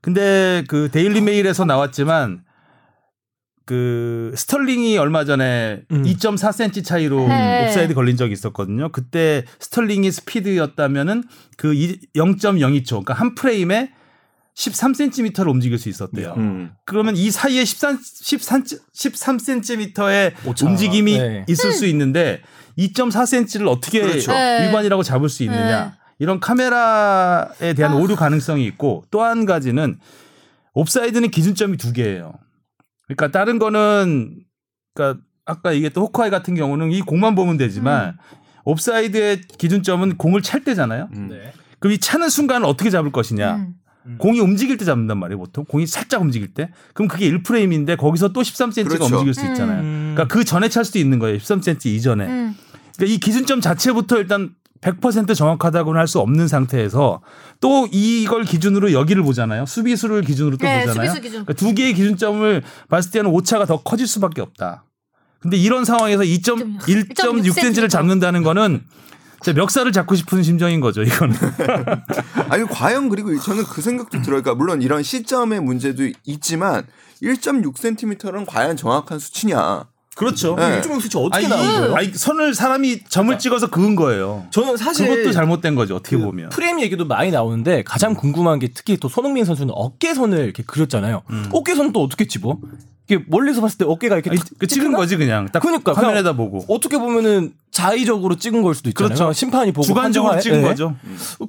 근데 0.00 0.62
그 0.68 0.88
데일리 0.92 1.20
메일에서 1.20 1.64
나왔지만 1.64 2.44
그 3.64 4.32
스털링이 4.36 4.96
얼마 4.96 5.24
전에 5.24 5.82
음. 5.90 6.04
2.4cm 6.04 6.84
차이로 6.84 7.26
네. 7.26 7.66
옵사이드 7.66 7.94
걸린 7.94 8.16
적이 8.16 8.32
있었거든요. 8.34 8.92
그때 8.92 9.44
스털링의 9.58 10.12
스피드였다면은 10.12 11.24
그 11.56 11.72
0.02초, 11.72 12.88
그러니까 12.88 13.14
한 13.14 13.34
프레임에 13.34 13.90
13cm를 14.56 15.48
움직일 15.50 15.78
수 15.78 15.88
있었대요. 15.88 16.34
음. 16.36 16.72
그러면 16.84 17.14
이 17.16 17.30
사이에 17.30 17.64
13, 17.64 17.98
13, 18.02 18.64
13cm의 18.64 20.32
오차. 20.46 20.66
움직임이 20.66 21.18
네. 21.18 21.44
있을 21.48 21.72
수 21.72 21.86
있는데 21.86 22.40
2.4cm를 22.78 23.68
어떻게 23.68 24.00
그렇죠. 24.00 24.32
네. 24.32 24.66
일반이라고 24.66 25.02
잡을 25.02 25.28
수 25.28 25.42
있느냐. 25.44 25.96
이런 26.18 26.40
카메라에 26.40 27.74
대한 27.74 27.92
아. 27.92 27.96
오류 27.96 28.16
가능성이 28.16 28.64
있고 28.66 29.04
또 29.10 29.22
한 29.22 29.44
가지는 29.44 29.98
옵사이드는 30.72 31.30
기준점이 31.30 31.76
두 31.76 31.92
개예요. 31.92 32.32
그러니까 33.06 33.30
다른 33.30 33.58
거는 33.58 34.40
그러니까 34.94 35.22
아까 35.44 35.74
얘기했던 35.74 36.02
호크아이 36.04 36.30
같은 36.30 36.54
경우는 36.54 36.92
이 36.92 37.02
공만 37.02 37.34
보면 37.34 37.56
되지만 37.58 38.16
옵사이드의 38.64 39.42
기준점은 39.58 40.16
공을 40.16 40.40
찰 40.42 40.64
때잖아요. 40.64 41.08
음. 41.14 41.28
네. 41.28 41.52
그럼 41.78 41.92
이 41.92 41.98
차는 41.98 42.30
순간을 42.30 42.66
어떻게 42.66 42.88
잡을 42.88 43.12
것이냐. 43.12 43.56
음. 43.56 43.74
공이 44.18 44.40
움직일 44.40 44.76
때 44.76 44.84
잡는단 44.84 45.18
말이에요, 45.18 45.38
보통. 45.38 45.64
공이 45.64 45.86
살짝 45.86 46.22
움직일 46.22 46.54
때. 46.54 46.70
그럼 46.94 47.08
그게 47.08 47.30
1프레임인데 47.30 47.96
거기서 47.98 48.28
또 48.32 48.42
13cm가 48.42 48.88
그렇죠. 48.88 49.04
움직일 49.16 49.34
수 49.34 49.44
있잖아요. 49.46 49.80
음. 49.82 50.12
그러니까 50.14 50.32
그 50.34 50.44
전에 50.44 50.68
찰 50.68 50.84
수도 50.84 50.98
있는 50.98 51.18
거예요. 51.18 51.38
13cm 51.38 51.86
이전에. 51.86 52.24
음. 52.26 52.54
그러니까 52.96 53.14
이 53.14 53.18
기준점 53.18 53.60
자체부터 53.60 54.18
일단 54.18 54.50
100% 54.80 55.34
정확하다고는 55.34 55.98
할 55.98 56.06
수 56.06 56.20
없는 56.20 56.48
상태에서 56.48 57.20
또 57.60 57.88
이걸 57.90 58.44
기준으로 58.44 58.92
여기를 58.92 59.22
보잖아요. 59.22 59.66
수비수를 59.66 60.22
기준으로 60.22 60.56
또 60.58 60.66
네, 60.66 60.80
보잖아요. 60.84 61.08
수비수 61.08 61.22
기준. 61.22 61.44
그러니까 61.44 61.52
두 61.54 61.74
개의 61.74 61.94
기준점을 61.94 62.62
봤을 62.88 63.10
때는 63.10 63.30
오차가 63.30 63.64
더 63.66 63.82
커질 63.82 64.06
수밖에 64.06 64.42
없다. 64.42 64.84
근데 65.40 65.56
이런 65.56 65.84
상황에서 65.84 66.22
2.1.6cm를 66.22 67.88
잡는다는 67.90 68.42
거는 68.42 68.82
진짜 69.42 69.60
멱살을 69.60 69.92
잡고 69.92 70.14
싶은 70.14 70.42
심정인 70.42 70.80
거죠, 70.80 71.02
이거는. 71.02 71.36
아니 72.48 72.64
과연 72.64 73.08
그리고 73.08 73.38
저는 73.38 73.64
그 73.64 73.80
생각도 73.82 74.22
들어요. 74.22 74.42
그러니까 74.42 74.54
물론 74.54 74.82
이런 74.82 75.02
시점의 75.02 75.60
문제도 75.60 76.02
있지만 76.24 76.86
1.6cm는 77.22 78.44
과연 78.46 78.76
정확한 78.76 79.18
수치냐? 79.18 79.84
그렇죠. 80.16 80.56
네. 80.56 80.78
요즘 80.78 80.98
수치 80.98 81.18
어떻게 81.18 81.46
나온 81.46 81.66
거예요? 81.66 81.94
아니, 81.94 82.10
선을 82.10 82.54
사람이 82.54 83.04
점을 83.04 83.38
찍어서 83.38 83.68
그은 83.68 83.96
거예요. 83.96 84.46
저는 84.50 84.78
사실 84.78 85.06
그것도 85.06 85.32
잘못된 85.32 85.74
거죠. 85.74 85.96
어떻게 85.96 86.16
그 86.16 86.24
보면. 86.24 86.48
프레임 86.48 86.80
얘기도 86.80 87.04
많이 87.04 87.30
나오는데 87.30 87.82
가장 87.82 88.14
궁금한 88.14 88.58
게 88.58 88.68
특히 88.72 88.96
또 88.96 89.10
손흥민 89.10 89.44
선수는 89.44 89.74
어깨선을 89.76 90.38
이렇게 90.38 90.62
그렸잖아요. 90.62 91.22
어깨선 91.52 91.92
또 91.92 92.02
어떻게 92.02 92.26
집어? 92.26 92.58
이게 93.08 93.22
멀리서 93.28 93.60
봤을 93.60 93.78
때 93.78 93.84
어깨가 93.84 94.16
이렇게 94.16 94.30
아니, 94.30 94.38
탁그 94.38 94.66
찍은? 94.66 94.92
거지 94.92 95.16
그냥. 95.16 95.48
딱 95.52 95.60
그러니까, 95.60 95.92
화면에다 95.92 96.32
보고. 96.32 96.64
어떻게 96.68 96.98
보면은 96.98 97.54
자의적으로 97.70 98.36
찍은 98.36 98.62
걸 98.62 98.74
수도 98.74 98.88
있잖아요. 98.88 99.14
그렇죠. 99.14 99.32
심판이 99.32 99.70
보고 99.72 99.86
주관적으로. 99.86 100.40
찍은 100.40 100.62
네. 100.62 100.68
거죠. 100.68 100.96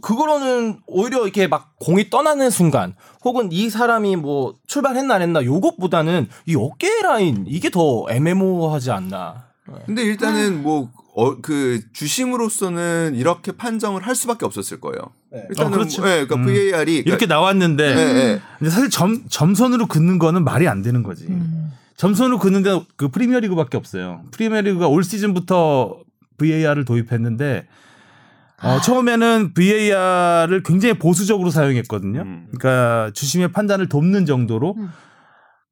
그거로는 0.02 0.80
오히려 0.86 1.24
이렇게 1.24 1.48
막 1.48 1.72
공이 1.80 2.10
떠나는 2.10 2.50
순간 2.50 2.94
혹은 3.24 3.50
이 3.52 3.70
사람이 3.70 4.18
뭐 4.18 4.56
출발했나 4.68 5.16
안 5.16 5.22
했나 5.22 5.44
요것보다는 5.44 6.28
이 6.46 6.56
어깨 6.56 7.02
라인 7.02 7.46
이게 7.48 7.70
더 7.70 8.06
애매모호하지 8.10 8.92
않나. 8.92 9.46
근데 9.86 10.04
일단은 10.04 10.62
뭐 10.64 10.90
그 11.42 11.82
주심으로서는 11.94 13.16
이렇게 13.16 13.52
판정을 13.52 14.06
할 14.06 14.14
수밖에 14.14 14.46
없었을 14.46 14.80
거예요. 14.80 15.00
일단은 15.50 15.74
어, 15.74 15.76
그렇죠. 15.76 16.04
뭐, 16.04 16.12
예, 16.12 16.26
그러니까 16.26 16.36
음. 16.36 16.46
VAR이 16.46 16.98
이렇게 16.98 17.26
나왔는데 17.26 17.84
예, 17.84 17.98
예. 17.98 18.42
근데 18.60 18.70
사실 18.70 18.92
점 18.92 19.24
점선으로 19.28 19.88
긋는 19.88 20.20
거는 20.20 20.44
말이 20.44 20.68
안 20.68 20.84
되는 20.84 21.02
거지. 21.02 21.26
음. 21.26 21.72
점선으로 21.96 22.38
긋는데 22.38 22.84
그 22.98 23.10
프리미어리그밖에 23.10 23.78
없어요. 23.78 24.22
프리미어리그가 24.30 24.88
올 24.88 25.04
시즌부터 25.04 25.98
VAR을 26.38 26.86
도입했는데 26.86 27.68
어, 28.62 28.70
아. 28.70 28.82
처음에는 28.82 29.54
VAR을 29.56 30.62
굉장히 30.64 31.00
보수적으로 31.00 31.50
사용했거든요. 31.50 32.22
음. 32.22 32.48
그러니까 32.52 33.12
주심의 33.16 33.52
판단을 33.54 33.90
돕는 33.90 34.28
정도로. 34.28 34.76
음. 34.78 34.90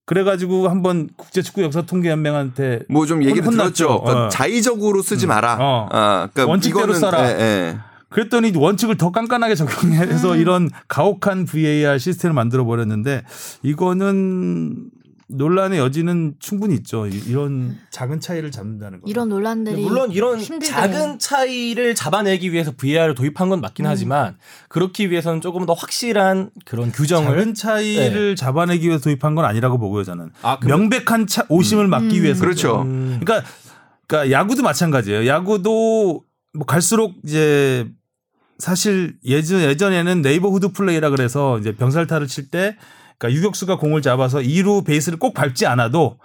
그래가지고 0.05 0.67
한번 0.69 1.09
국제축구 1.17 1.63
역사통계연맹한테 1.63 2.81
뭐 2.89 3.05
좀 3.05 3.23
얘기를 3.23 3.45
혼났죠. 3.45 3.73
들었죠. 3.73 4.01
그러니까 4.01 4.25
어. 4.25 4.29
자의적으로 4.29 5.01
쓰지 5.01 5.25
마라. 5.27 5.57
어. 5.59 5.89
아, 5.91 6.27
그러니까 6.31 6.45
원칙대로 6.51 6.93
이거는- 6.93 6.99
써라. 6.99 7.29
예, 7.31 7.39
예. 7.41 7.77
그랬더니 8.09 8.53
원칙을 8.55 8.97
더 8.97 9.11
깐깐하게 9.11 9.55
적용해서 9.55 10.33
음. 10.35 10.39
이런 10.39 10.69
가혹한 10.87 11.45
VAR 11.45 11.97
시스템을 11.99 12.33
만들어 12.33 12.63
버렸는데 12.63 13.23
이거는 13.63 14.89
논란의 15.27 15.79
여지는 15.79 16.35
충분히 16.39 16.75
있죠. 16.75 17.07
이- 17.07 17.17
이런 17.27 17.77
작은 17.89 18.19
차이를 18.19 18.51
잡는다는 18.51 19.01
거. 19.01 19.07
이런 19.09 19.29
논란들이 19.29 19.81
물론 19.81 20.11
이런 20.11 20.39
힘들죠. 20.39 20.71
작은 20.71 21.17
차이를 21.19 21.95
잡아내기 21.95 22.51
위해서 22.51 22.71
VAR을 22.71 23.15
도입한 23.15 23.49
건 23.49 23.59
맞긴 23.61 23.85
음. 23.85 23.89
하지만 23.91 24.37
그렇기 24.69 25.09
위해서는 25.09 25.41
조금 25.41 25.65
더 25.65 25.73
확실한 25.73 26.51
그런 26.65 26.91
규정을 26.91 27.27
작은 27.31 27.53
차이를 27.55 28.35
잡아내기 28.35 28.87
위해서 28.87 29.03
도입한 29.03 29.33
건 29.35 29.45
아니라고 29.45 29.79
보고요, 29.79 30.03
저는. 30.03 30.29
아? 30.43 30.59
명백한 30.63 31.25
차, 31.27 31.45
오심을 31.49 31.87
막기 31.87 32.19
음. 32.19 32.23
위해서. 32.23 32.41
그렇죠. 32.41 32.81
음. 32.83 33.19
그러니까, 33.23 33.47
그러니까 34.07 34.31
야구도 34.37 34.61
마찬가지예요. 34.61 35.25
야구도 35.25 36.23
뭐 36.53 36.65
갈수록 36.67 37.15
이제 37.25 37.87
사실 38.59 39.15
예전 39.25 39.59
예전에는 39.61 40.21
neighborhood 40.21 40.71
플레이라 40.71 41.09
그래서 41.09 41.59
이제 41.59 41.75
병살타를 41.75 42.27
칠때 42.27 42.77
그러니까 43.17 43.37
유격수가 43.39 43.77
공을 43.77 44.01
잡아서 44.01 44.39
2루 44.39 44.85
베이스를 44.85 45.19
꼭 45.19 45.33
밟지 45.33 45.65
않아도 45.65 46.17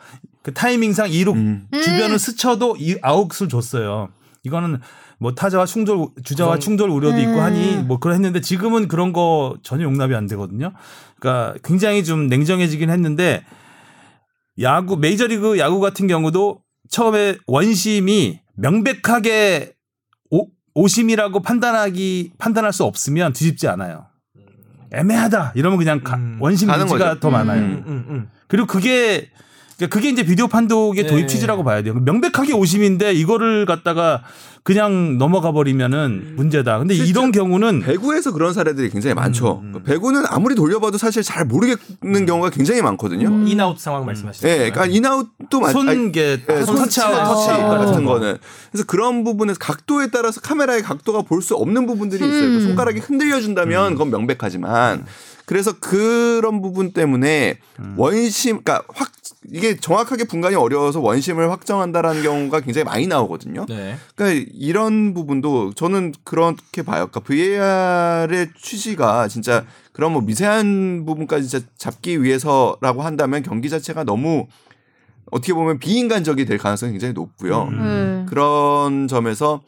그 0.42 0.52
타이밍상 0.54 1.08
2루 1.10 1.34
음. 1.34 1.66
주변을 1.72 2.18
스쳐도 2.18 2.76
이 2.78 2.96
아웃을 3.02 3.48
줬어요. 3.48 4.08
이거는 4.42 4.80
뭐 5.18 5.34
타자와 5.34 5.66
충돌 5.66 6.08
주자와 6.24 6.52
그건- 6.52 6.60
충돌 6.60 6.90
우려도 6.90 7.18
있고 7.20 7.32
음. 7.32 7.40
하니 7.40 7.76
뭐 7.82 7.98
그런 7.98 8.14
했는데 8.14 8.40
지금은 8.40 8.88
그런 8.88 9.12
거 9.12 9.56
전혀 9.62 9.84
용납이 9.84 10.14
안 10.14 10.26
되거든요. 10.26 10.72
그러니까 11.18 11.54
굉장히 11.62 12.02
좀 12.04 12.26
냉정해지긴 12.28 12.88
했는데 12.90 13.44
야구 14.60 14.96
메이저리그 14.96 15.58
야구 15.58 15.80
같은 15.80 16.06
경우도 16.06 16.62
처음에 16.90 17.36
원심이 17.46 18.40
명백하게 18.56 19.74
오, 20.30 20.46
오심이라고 20.74 21.40
판단하기 21.42 22.32
판단할 22.38 22.72
수 22.72 22.84
없으면 22.84 23.32
뒤집지 23.34 23.68
않아요. 23.68 24.06
애매하다 24.92 25.52
이러면 25.54 25.78
그냥 25.78 26.00
가- 26.02 26.16
음. 26.16 26.36
원심 26.40 26.68
유지가. 26.70 27.20
더 27.20 27.30
많아요. 27.30 27.60
음, 27.60 27.84
음, 27.86 28.04
음. 28.08 28.28
그리고 28.48 28.66
그게 28.66 29.30
그러니까 29.80 29.94
그게 29.96 30.10
이제 30.10 30.22
비디오 30.24 30.46
판독의 30.46 31.06
도입 31.06 31.22
네. 31.22 31.26
취지라고 31.26 31.64
봐야 31.64 31.82
돼요. 31.82 31.94
명백하게 31.94 32.52
오심인데 32.52 33.14
이거를 33.14 33.64
갖다가 33.64 34.22
그냥 34.62 35.16
넘어가 35.16 35.52
버리면은 35.52 36.34
문제다. 36.36 36.78
근데 36.78 36.94
이런 36.94 37.32
경우는 37.32 37.80
배구에서 37.80 38.32
그런 38.32 38.52
사례들이 38.52 38.90
굉장히 38.90 39.14
많죠. 39.14 39.60
음. 39.62 39.82
배구는 39.86 40.24
아무리 40.28 40.54
돌려봐도 40.54 40.98
사실 40.98 41.22
잘 41.22 41.46
모르겠는 41.46 42.26
경우가 42.26 42.50
굉장히 42.50 42.82
많거든요. 42.82 43.28
음. 43.28 43.48
인아웃 43.48 43.78
상황 43.78 44.04
말씀하시죠. 44.04 44.46
예, 44.46 44.56
그러니까 44.70 44.84
인아웃도 44.84 45.60
마- 45.60 45.68
아니, 45.68 45.72
손게 45.72 46.40
예, 46.46 46.62
손 46.62 46.76
터치, 46.76 47.00
아. 47.00 47.24
같은 47.78 48.04
거는 48.04 48.36
그래서 48.70 48.84
그런 48.86 49.24
부분에서 49.24 49.58
각도에 49.58 50.08
따라서 50.12 50.42
카메라의 50.42 50.82
각도가 50.82 51.22
볼 51.22 51.40
수 51.40 51.54
없는 51.54 51.86
부분들이 51.86 52.22
있어요. 52.22 52.44
음. 52.50 52.58
그 52.58 52.64
손가락이 52.66 52.98
흔들려 52.98 53.40
준다면 53.40 53.92
그건 53.94 54.10
명백하지만 54.10 55.06
그래서 55.50 55.72
그런 55.80 56.62
부분 56.62 56.92
때문에 56.92 57.58
원심, 57.96 58.62
그러니까 58.62 58.84
확 58.94 59.10
이게 59.50 59.74
정확하게 59.74 60.22
분간이 60.22 60.54
어려워서 60.54 61.00
원심을 61.00 61.50
확정한다라는 61.50 62.22
경우가 62.22 62.60
굉장히 62.60 62.84
많이 62.84 63.08
나오거든요. 63.08 63.66
네. 63.68 63.96
그러니까 64.14 64.48
이런 64.54 65.12
부분도 65.12 65.72
저는 65.72 66.12
그렇게 66.22 66.82
봐요. 66.82 67.08
그러니까 67.08 67.18
VAR의 67.20 68.50
취지가 68.62 69.26
진짜 69.26 69.66
그런 69.92 70.12
뭐 70.12 70.22
미세한 70.22 71.04
부분까지 71.04 71.48
진짜 71.48 71.66
잡기 71.76 72.22
위해서라고 72.22 73.02
한다면 73.02 73.42
경기 73.42 73.68
자체가 73.68 74.04
너무 74.04 74.46
어떻게 75.32 75.52
보면 75.52 75.80
비인간적이 75.80 76.44
될 76.44 76.58
가능성이 76.58 76.92
굉장히 76.92 77.12
높고요. 77.14 77.62
음. 77.72 77.80
음. 77.80 78.26
그런 78.28 79.08
점에서 79.08 79.62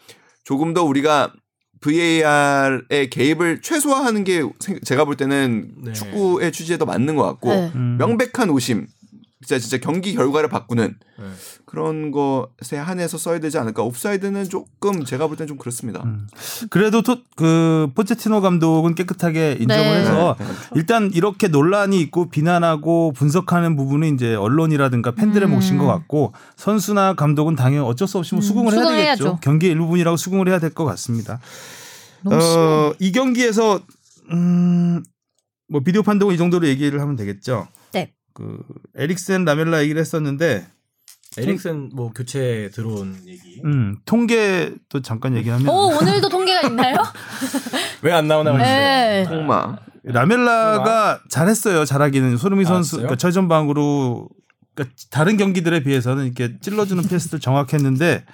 조금 0.45 0.75
더 0.75 0.85
우리가 0.85 1.33
VAR의 1.83 3.11
개입을 3.11 3.61
최소화하는 3.61 4.25
게 4.25 4.43
생- 4.61 4.81
제가 4.85 5.05
볼 5.05 5.17
때는 5.17 5.73
네. 5.85 5.93
축구의 5.93 6.53
취지에 6.53 6.79
더 6.79 6.85
맞는 6.87 7.17
것 7.17 7.25
같고 7.25 7.51
네. 7.51 7.73
음. 7.75 7.97
명백한 7.99 8.51
오심 8.51 8.87
진짜 9.45 9.59
진짜 9.59 9.79
경기 9.79 10.15
결과를 10.15 10.49
바꾸는 10.49 10.95
네. 11.19 11.25
그런 11.73 12.11
것에 12.11 12.77
한해서 12.77 13.17
써야 13.17 13.41
되지 13.41 13.57
않을까. 13.57 13.83
옵사이드는 13.83 14.45
조금 14.51 15.07
제가 15.07 15.27
볼 15.27 15.39
땐 15.39 15.47
좀 15.49 15.57
그렇습니다. 15.57 16.03
음. 16.05 16.27
그래도 16.69 17.01
토, 17.01 17.17
그 17.35 17.89
포체티노 17.95 18.43
감독은 18.43 18.95
깨끗하게 18.95 19.57
인정을 19.59 19.83
네. 19.83 20.01
해서 20.01 20.37
일단 20.75 21.11
이렇게 21.15 21.49
논란이 21.49 21.99
있고 22.03 22.29
비난하고 22.29 23.13
분석하는 23.17 23.75
부분은 23.77 24.15
이제 24.15 24.35
언론이라든가 24.35 25.13
팬들의 25.13 25.49
음. 25.49 25.55
몫인 25.55 25.79
것 25.79 25.87
같고 25.87 26.35
선수나 26.57 27.15
감독은 27.15 27.57
당연히 27.57 27.87
어쩔 27.87 28.07
수 28.07 28.19
없이 28.19 28.35
뭐 28.35 28.41
음, 28.41 28.43
수긍을 28.43 28.73
해야 28.75 28.83
수긍해야죠. 28.83 29.25
되겠죠. 29.25 29.41
경기의 29.41 29.73
일부분이라고 29.73 30.19
수긍을 30.19 30.49
해야 30.49 30.59
될 30.59 30.75
것 30.75 30.85
같습니다. 30.85 31.41
어, 32.27 32.93
이 32.99 33.13
경기에서 33.13 33.81
음, 34.31 35.03
뭐 35.69 35.81
비디오 35.81 36.03
판독은 36.03 36.35
이 36.35 36.39
정도로 36.39 36.69
얘기를 36.69 37.01
하면 37.01 37.17
되겠죠. 37.17 37.67
네. 37.93 38.13
그 38.35 38.59
에릭센 38.95 39.47
라멜라 39.47 39.83
얘기를 39.83 39.99
했었는데 40.01 40.67
에릭슨 41.39 41.91
뭐 41.95 42.11
교체 42.13 42.71
들어온 42.75 43.17
얘기. 43.27 43.61
음, 43.65 43.97
통계도 44.05 45.01
잠깐 45.03 45.37
얘기하면 45.37 45.69
오 45.69 45.97
오늘도 45.97 46.29
통계가 46.29 46.69
있나요? 46.69 46.97
왜 48.03 48.13
안 48.13 48.29
나오나 48.29 48.51
했어요. 48.57 48.67
네. 48.67 49.25
통마. 49.29 49.77
라멜라가 50.05 51.21
잘했어요. 51.31 51.85
잘하기는 51.85 52.37
소름이 52.37 52.65
선수? 52.65 52.97
그러니까 52.97 53.17
최전방으로 53.17 54.29
그러니까 54.75 54.97
다른 55.11 55.37
경기들에 55.37 55.83
비해서는 55.83 56.25
이렇게 56.27 56.59
찔러주는 56.61 57.03
패스들 57.09 57.41
정확했는데 57.41 58.25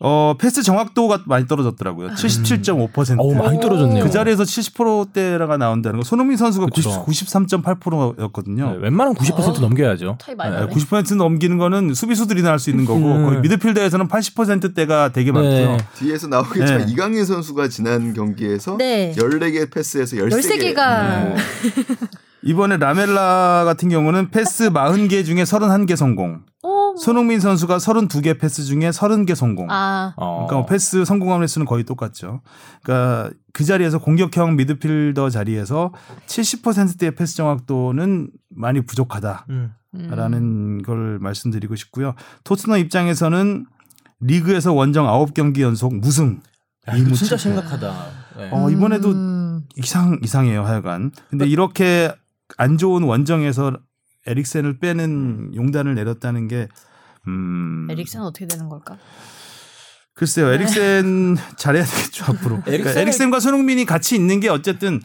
어 0.00 0.34
패스 0.38 0.62
정확도가 0.62 1.22
많이 1.26 1.48
떨어졌더라고요. 1.48 2.10
77.5%. 2.10 3.16
어우 3.18 3.34
많이 3.34 3.58
떨어졌네요. 3.60 4.04
그 4.04 4.10
자리에서 4.10 4.44
70%대가 4.44 5.56
나온다는 5.56 5.98
거. 5.98 6.04
손흥민 6.04 6.36
선수가 6.36 6.66
그쵸. 6.72 7.04
93.8%였거든요. 7.04 8.70
네, 8.72 8.76
웬만하면 8.80 9.14
90% 9.16 9.56
어. 9.56 9.60
넘겨야죠. 9.60 10.18
차이 10.20 10.36
많이 10.36 10.52
네, 10.54 10.60
나네. 10.60 10.72
90% 10.72 11.16
넘기는 11.16 11.58
거는 11.58 11.94
수비수들이나 11.94 12.48
할 12.50 12.58
수 12.58 12.70
있는 12.70 12.84
거고 12.84 13.00
음. 13.00 13.24
거의 13.26 13.40
미드필더에서는 13.40 14.08
80%대가 14.08 15.10
되게 15.12 15.30
많고요. 15.32 15.76
네. 15.76 15.78
뒤에서 15.96 16.26
나오겠지만 16.26 16.86
네. 16.86 16.92
이강인 16.92 17.24
선수가 17.24 17.68
지난 17.68 18.12
경기에서 18.14 18.76
네. 18.78 19.14
14개 19.16 19.70
패스에서 19.72 20.16
13개. 20.16 20.74
13개가 20.74 21.34
이번에 22.42 22.76
라멜라 22.76 23.62
같은 23.64 23.88
경우는 23.88 24.30
패스 24.30 24.70
40개 24.70 25.24
중에 25.24 25.42
31개 25.42 25.96
성공. 25.96 26.40
오. 26.98 27.00
손흥민 27.00 27.40
선수가 27.40 27.78
32개 27.78 28.38
패스 28.38 28.64
중에 28.64 28.90
30개 28.90 29.34
성공. 29.34 29.70
아 29.70 30.12
어. 30.16 30.46
그러니까 30.46 30.56
뭐 30.56 30.66
패스 30.66 31.04
성공함 31.04 31.42
횟수는 31.42 31.64
거의 31.66 31.84
똑같죠. 31.84 32.42
그러니까 32.82 33.30
그 33.52 33.64
자리에서 33.64 33.98
공격형 33.98 34.56
미드필더 34.56 35.30
자리에서 35.30 35.92
70%대의 36.26 37.14
패스 37.14 37.36
정확도는 37.36 38.30
많이 38.50 38.80
부족하다라는 38.82 39.48
음. 40.38 40.82
걸 40.84 41.18
말씀드리고 41.20 41.76
싶고요. 41.76 42.14
토트넘 42.44 42.78
입장에서는 42.78 43.66
리그에서 44.20 44.72
원정 44.72 45.06
9경기 45.06 45.60
연속 45.60 45.94
무승. 45.94 46.40
야, 46.88 46.94
이거 46.96 47.06
이무치. 47.06 47.20
진짜 47.24 47.36
심각하다. 47.36 47.94
네. 48.36 48.48
어, 48.52 48.70
이번에도 48.70 49.10
음. 49.10 49.62
이상 49.76 50.18
이상해요 50.22 50.64
하여간. 50.64 51.12
근데 51.30 51.46
이렇게 51.46 52.12
안 52.56 52.78
좋은 52.78 53.02
원정에서 53.02 53.76
에릭센을 54.26 54.78
빼는 54.78 55.54
용단을 55.54 55.94
내렸다는 55.94 56.48
게 56.48 56.68
음. 57.28 57.88
에릭슨 57.90 58.22
어떻게 58.22 58.46
되는 58.46 58.68
걸까? 58.68 58.98
글쎄요, 60.14 60.48
에릭센 60.52 61.36
잘해야 61.56 61.84
되겠죠 61.84 62.24
앞으로. 62.32 62.60
그러니까 62.62 62.90
에릭센과 62.90 63.38
손흥민이 63.38 63.84
같이 63.84 64.16
있는 64.16 64.40
게 64.40 64.48
어쨌든 64.48 65.00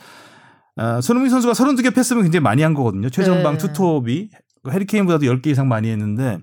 아, 0.76 1.02
손흥민 1.02 1.30
선수가 1.30 1.54
32개 1.54 1.94
패스면 1.94 2.24
굉장히 2.24 2.42
많이 2.42 2.64
한 2.64 2.74
거거든요. 2.74 3.10
최전방 3.10 3.54
네. 3.54 3.58
투톱이 3.60 4.30
해리케인보다도 4.72 5.26
10개 5.26 5.48
이상 5.48 5.68
많이 5.68 5.90
했는데 5.90 6.40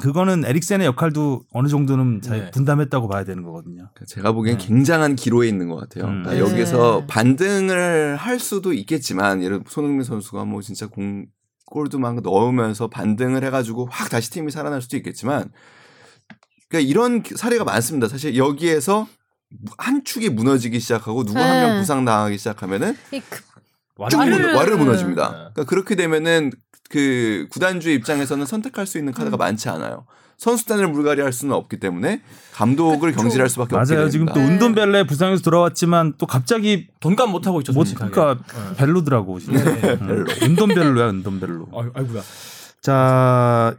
그거는 0.00 0.44
에릭센의 0.44 0.86
역할도 0.86 1.42
어느 1.52 1.68
정도는 1.68 2.22
잘 2.22 2.38
네. 2.38 2.50
분담했다고 2.52 3.08
봐야 3.08 3.24
되는 3.24 3.42
거거든요. 3.42 3.88
그러니까 3.92 4.04
제가 4.06 4.32
보기엔 4.32 4.58
네. 4.58 4.66
굉장한 4.66 5.16
기로에 5.16 5.48
있는 5.48 5.68
것 5.68 5.76
같아요. 5.76 6.04
음. 6.04 6.22
그러니까 6.22 6.32
네. 6.32 6.38
여기서 6.38 7.06
반등을 7.06 8.16
할 8.16 8.38
수도 8.38 8.72
있겠지만 8.72 9.42
예를 9.42 9.62
손흥민 9.66 10.04
선수가 10.04 10.44
뭐 10.44 10.62
진짜 10.62 10.86
공 10.86 11.26
골도 11.70 11.98
막 11.98 12.20
넣으면서 12.20 12.88
반등을 12.88 13.42
해가지고 13.44 13.88
확 13.90 14.10
다시 14.10 14.30
팀이 14.30 14.50
살아날 14.50 14.82
수도 14.82 14.96
있겠지만 14.98 15.50
그러니까 16.68 16.88
이런 16.88 17.22
사례가 17.24 17.64
많습니다. 17.64 18.08
사실 18.08 18.36
여기에서 18.36 19.08
한 19.78 20.04
축이 20.04 20.28
무너지기 20.30 20.78
시작하고 20.78 21.24
누구 21.24 21.38
한명 21.38 21.70
네. 21.70 21.78
부상 21.80 22.04
당하기 22.04 22.38
시작하면은 22.38 22.94
쭉 24.10 24.18
와르르. 24.18 24.36
무너, 24.36 24.56
와르르 24.56 24.76
무너집니다. 24.76 25.28
네. 25.28 25.34
그러니까 25.34 25.64
그렇게 25.64 25.94
되면은 25.94 26.52
그 26.88 27.46
구단주의 27.50 27.94
입장에서는 27.96 28.46
선택할 28.46 28.86
수 28.86 28.98
있는 28.98 29.12
카드가 29.12 29.36
많지 29.36 29.68
않아요. 29.68 30.06
선수단을 30.40 30.88
물갈이할 30.88 31.34
수는 31.34 31.54
없기 31.54 31.78
때문에 31.78 32.22
감독을 32.54 33.10
그쵸. 33.12 33.22
경질할 33.22 33.50
수밖에 33.50 33.76
없게 33.76 33.94
맞아요. 33.94 34.08
지금 34.08 34.24
또 34.24 34.36
네. 34.40 34.46
운돈벨레 34.46 35.04
부상에서 35.06 35.42
돌아왔지만 35.42 36.14
또 36.16 36.24
갑자기 36.26 36.88
돈값 37.00 37.28
못 37.28 37.46
하고 37.46 37.60
있죠. 37.60 37.74
못. 37.74 37.86
그러니까 37.94 38.36
네. 38.36 38.76
벨로더라고. 38.78 39.38
진짜. 39.38 39.62
음. 40.00 40.24
운돈벨로야 40.42 41.08
운돈벨로. 41.10 41.68
아이- 41.74 41.90
아이고야. 41.94 42.22
자, 42.80 43.76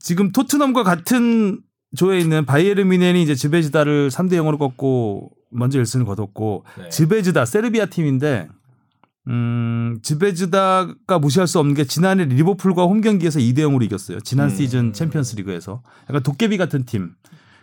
지금 0.00 0.32
토트넘과 0.32 0.82
같은 0.82 1.60
조에 1.96 2.18
있는 2.18 2.44
바이에른 2.44 2.88
뮌헨이 2.88 3.22
이제 3.22 3.36
즈베즈다를 3.36 4.10
3대 4.10 4.32
0으로 4.32 4.58
꺾고 4.58 5.30
먼저 5.50 5.80
1승을 5.80 6.06
거뒀고 6.06 6.64
네. 6.78 6.88
즈베즈다 6.88 7.44
세르비아 7.44 7.86
팀인데 7.86 8.48
음, 9.28 9.98
즈베즈다가 10.02 11.18
무시할 11.18 11.46
수 11.46 11.58
없는 11.58 11.74
게 11.74 11.84
지난해 11.84 12.24
리버풀과 12.24 12.84
홈 12.84 13.00
경기에서 13.00 13.38
2대 13.38 13.58
0으로 13.58 13.82
이겼어요. 13.84 14.20
지난 14.20 14.48
음. 14.48 14.54
시즌 14.54 14.92
챔피언스 14.92 15.36
리그에서. 15.36 15.82
약간 16.08 16.22
도깨비 16.22 16.56
같은 16.56 16.84
팀. 16.84 17.12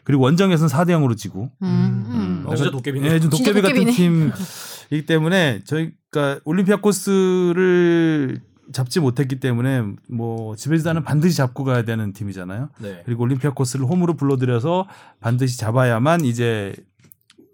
그리고 0.04 0.24
원정에서는 0.24 0.70
4대 0.70 0.90
0으로 0.92 1.18
지고. 1.18 1.52
음, 1.64 2.06
음. 2.08 2.44
어, 2.46 2.56
진짜 2.56 2.72
도깨비네. 2.72 3.12
예, 3.12 3.20
좀 3.20 3.30
도깨비 3.30 3.62
같은. 3.62 3.86
팀이기 3.92 5.06
때문에 5.06 5.62
저희가 5.66 6.40
올림피아코스를 6.46 8.42
잡지 8.74 9.00
못했기 9.00 9.40
때문에 9.40 9.84
뭐 10.10 10.56
지베즈다는 10.56 11.04
반드시 11.04 11.36
잡고 11.38 11.64
가야 11.64 11.84
되는 11.84 12.14
팀이잖아요. 12.14 12.70
네. 12.80 13.02
그리고 13.06 13.24
올림피아 13.24 13.52
코스를 13.54 13.86
홈으로 13.86 14.16
불러들여서 14.16 14.88
반드시 15.20 15.58
잡아야만 15.58 16.26
이제 16.26 16.74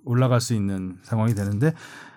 올라갈 0.06 0.42
수 0.42 0.54
있는 0.54 0.98
상황이 1.04 1.34
되는데 1.34 1.74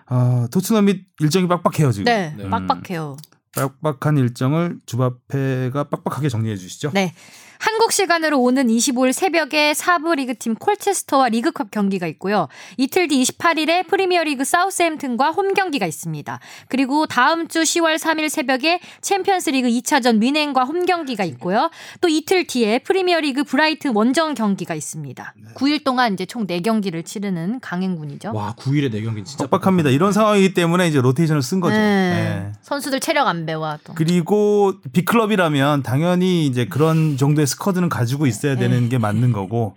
어, 0.09 0.47
토트넘이 0.51 1.05
일정이 1.21 1.49
빡빡해요 1.49 1.93
지금. 1.93 2.05
네, 2.05 2.35
네. 2.37 2.49
빡빡해요. 2.49 3.17
빡빡한 3.55 4.19
일정을 4.19 4.79
주바페가 4.87 5.85
빡빡하게 5.85 6.29
정리해 6.29 6.57
주시죠. 6.57 6.91
네. 6.93 7.15
한국 7.59 7.93
시간으로 7.93 8.41
오는 8.41 8.67
25일 8.67 9.13
새벽에 9.13 9.75
사부 9.75 10.15
리그팀 10.15 10.57
콜체스터와 10.57 11.29
리그컵 11.31 11.71
경기가 11.71 12.07
있고요. 12.09 12.49
이틀 12.77 13.09
뒤 13.09 13.23
28일에 13.23 13.87
프리미어리그 13.87 14.45
사우스햄튼과 14.45 15.31
홈 15.31 15.55
경기가 15.55 15.87
있습니다. 15.87 16.39
그리고 16.69 17.07
다음 17.07 17.49
주 17.49 17.63
10월 17.63 17.97
3일 17.99 18.29
새벽에 18.29 18.81
챔피언스리그 19.01 19.69
2차전 19.69 20.19
뮌헨과 20.19 20.65
홈 20.65 20.85
경기가 20.85 21.25
있고요. 21.25 21.71
또 22.01 22.09
이틀 22.09 22.47
뒤에 22.47 22.81
프리미어리그 22.81 23.45
브라이튼 23.45 23.95
원정 23.95 24.35
경기가 24.35 24.75
있습니다. 24.75 25.35
9일 25.55 25.85
동안 25.85 26.15
이제 26.15 26.27
총 26.27 26.47
4경기를 26.47 27.05
치르는 27.05 27.61
강행군이죠. 27.61 28.33
와 28.35 28.55
9일에 28.59 28.93
4경기 28.93 29.25
진짜 29.25 29.47
빡빡합니다. 29.47 29.91
이런 29.91 30.13
상황이기 30.13 30.55
때문에 30.55 30.89
이제 30.89 31.01
로테이션을 31.01 31.43
쓴 31.43 31.61
거죠. 31.61 31.77
네. 31.77 31.87
네. 31.87 32.53
선수들 32.63 33.01
체력 33.01 33.27
안 33.29 33.47
배워 33.47 33.79
또. 33.85 33.95
그리고 33.95 34.75
빅클럽이라면 34.93 35.83
당연히 35.83 36.47
이제 36.47 36.67
그런 36.67 37.17
정도의 37.17 37.46
스쿼드는 37.47 37.89
가지고 37.89 38.27
있어야 38.27 38.57
되는 38.57 38.83
네. 38.85 38.89
게 38.89 38.99
맞는 38.99 39.33
거고. 39.33 39.77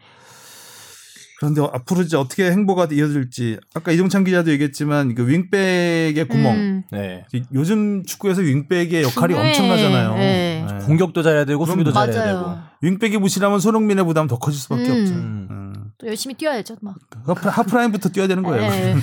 그런데 1.39 1.61
앞으로 1.61 2.01
이제 2.01 2.17
어떻게 2.17 2.51
행보가 2.51 2.89
이어질지 2.91 3.59
아까 3.73 3.93
이종찬 3.93 4.25
기자도 4.25 4.51
얘기했지만 4.51 5.15
그 5.15 5.25
윙백의 5.25 6.27
구멍 6.27 6.53
음. 6.53 6.83
네. 6.91 7.25
요즘 7.53 8.03
축구에서 8.03 8.41
윙백의 8.41 9.03
역할이 9.03 9.33
네. 9.33 9.39
엄청나잖아요. 9.47 10.15
네. 10.15 10.67
네. 10.69 10.79
공격도 10.85 11.23
잘해야 11.23 11.45
되고 11.45 11.65
수비도 11.65 11.91
그럼 11.91 12.05
잘해야 12.11 12.25
되고. 12.33 12.41
맞아요. 12.45 12.63
윙백이 12.81 13.17
무시하면 13.19 13.59
손흥민의 13.61 14.03
부담 14.03 14.27
더 14.27 14.37
커질 14.37 14.59
수밖에 14.59 14.83
음. 14.89 15.01
없죠. 15.01 15.13
음. 15.13 15.47
음. 15.49 15.73
또 15.97 16.07
열심히 16.07 16.35
뛰어야죠, 16.35 16.75
막. 16.81 16.95
하프- 17.25 17.47
하프라인부터 17.49 18.09
뛰어야 18.09 18.27
되는 18.27 18.43
거예요. 18.43 18.69
네. 18.69 18.95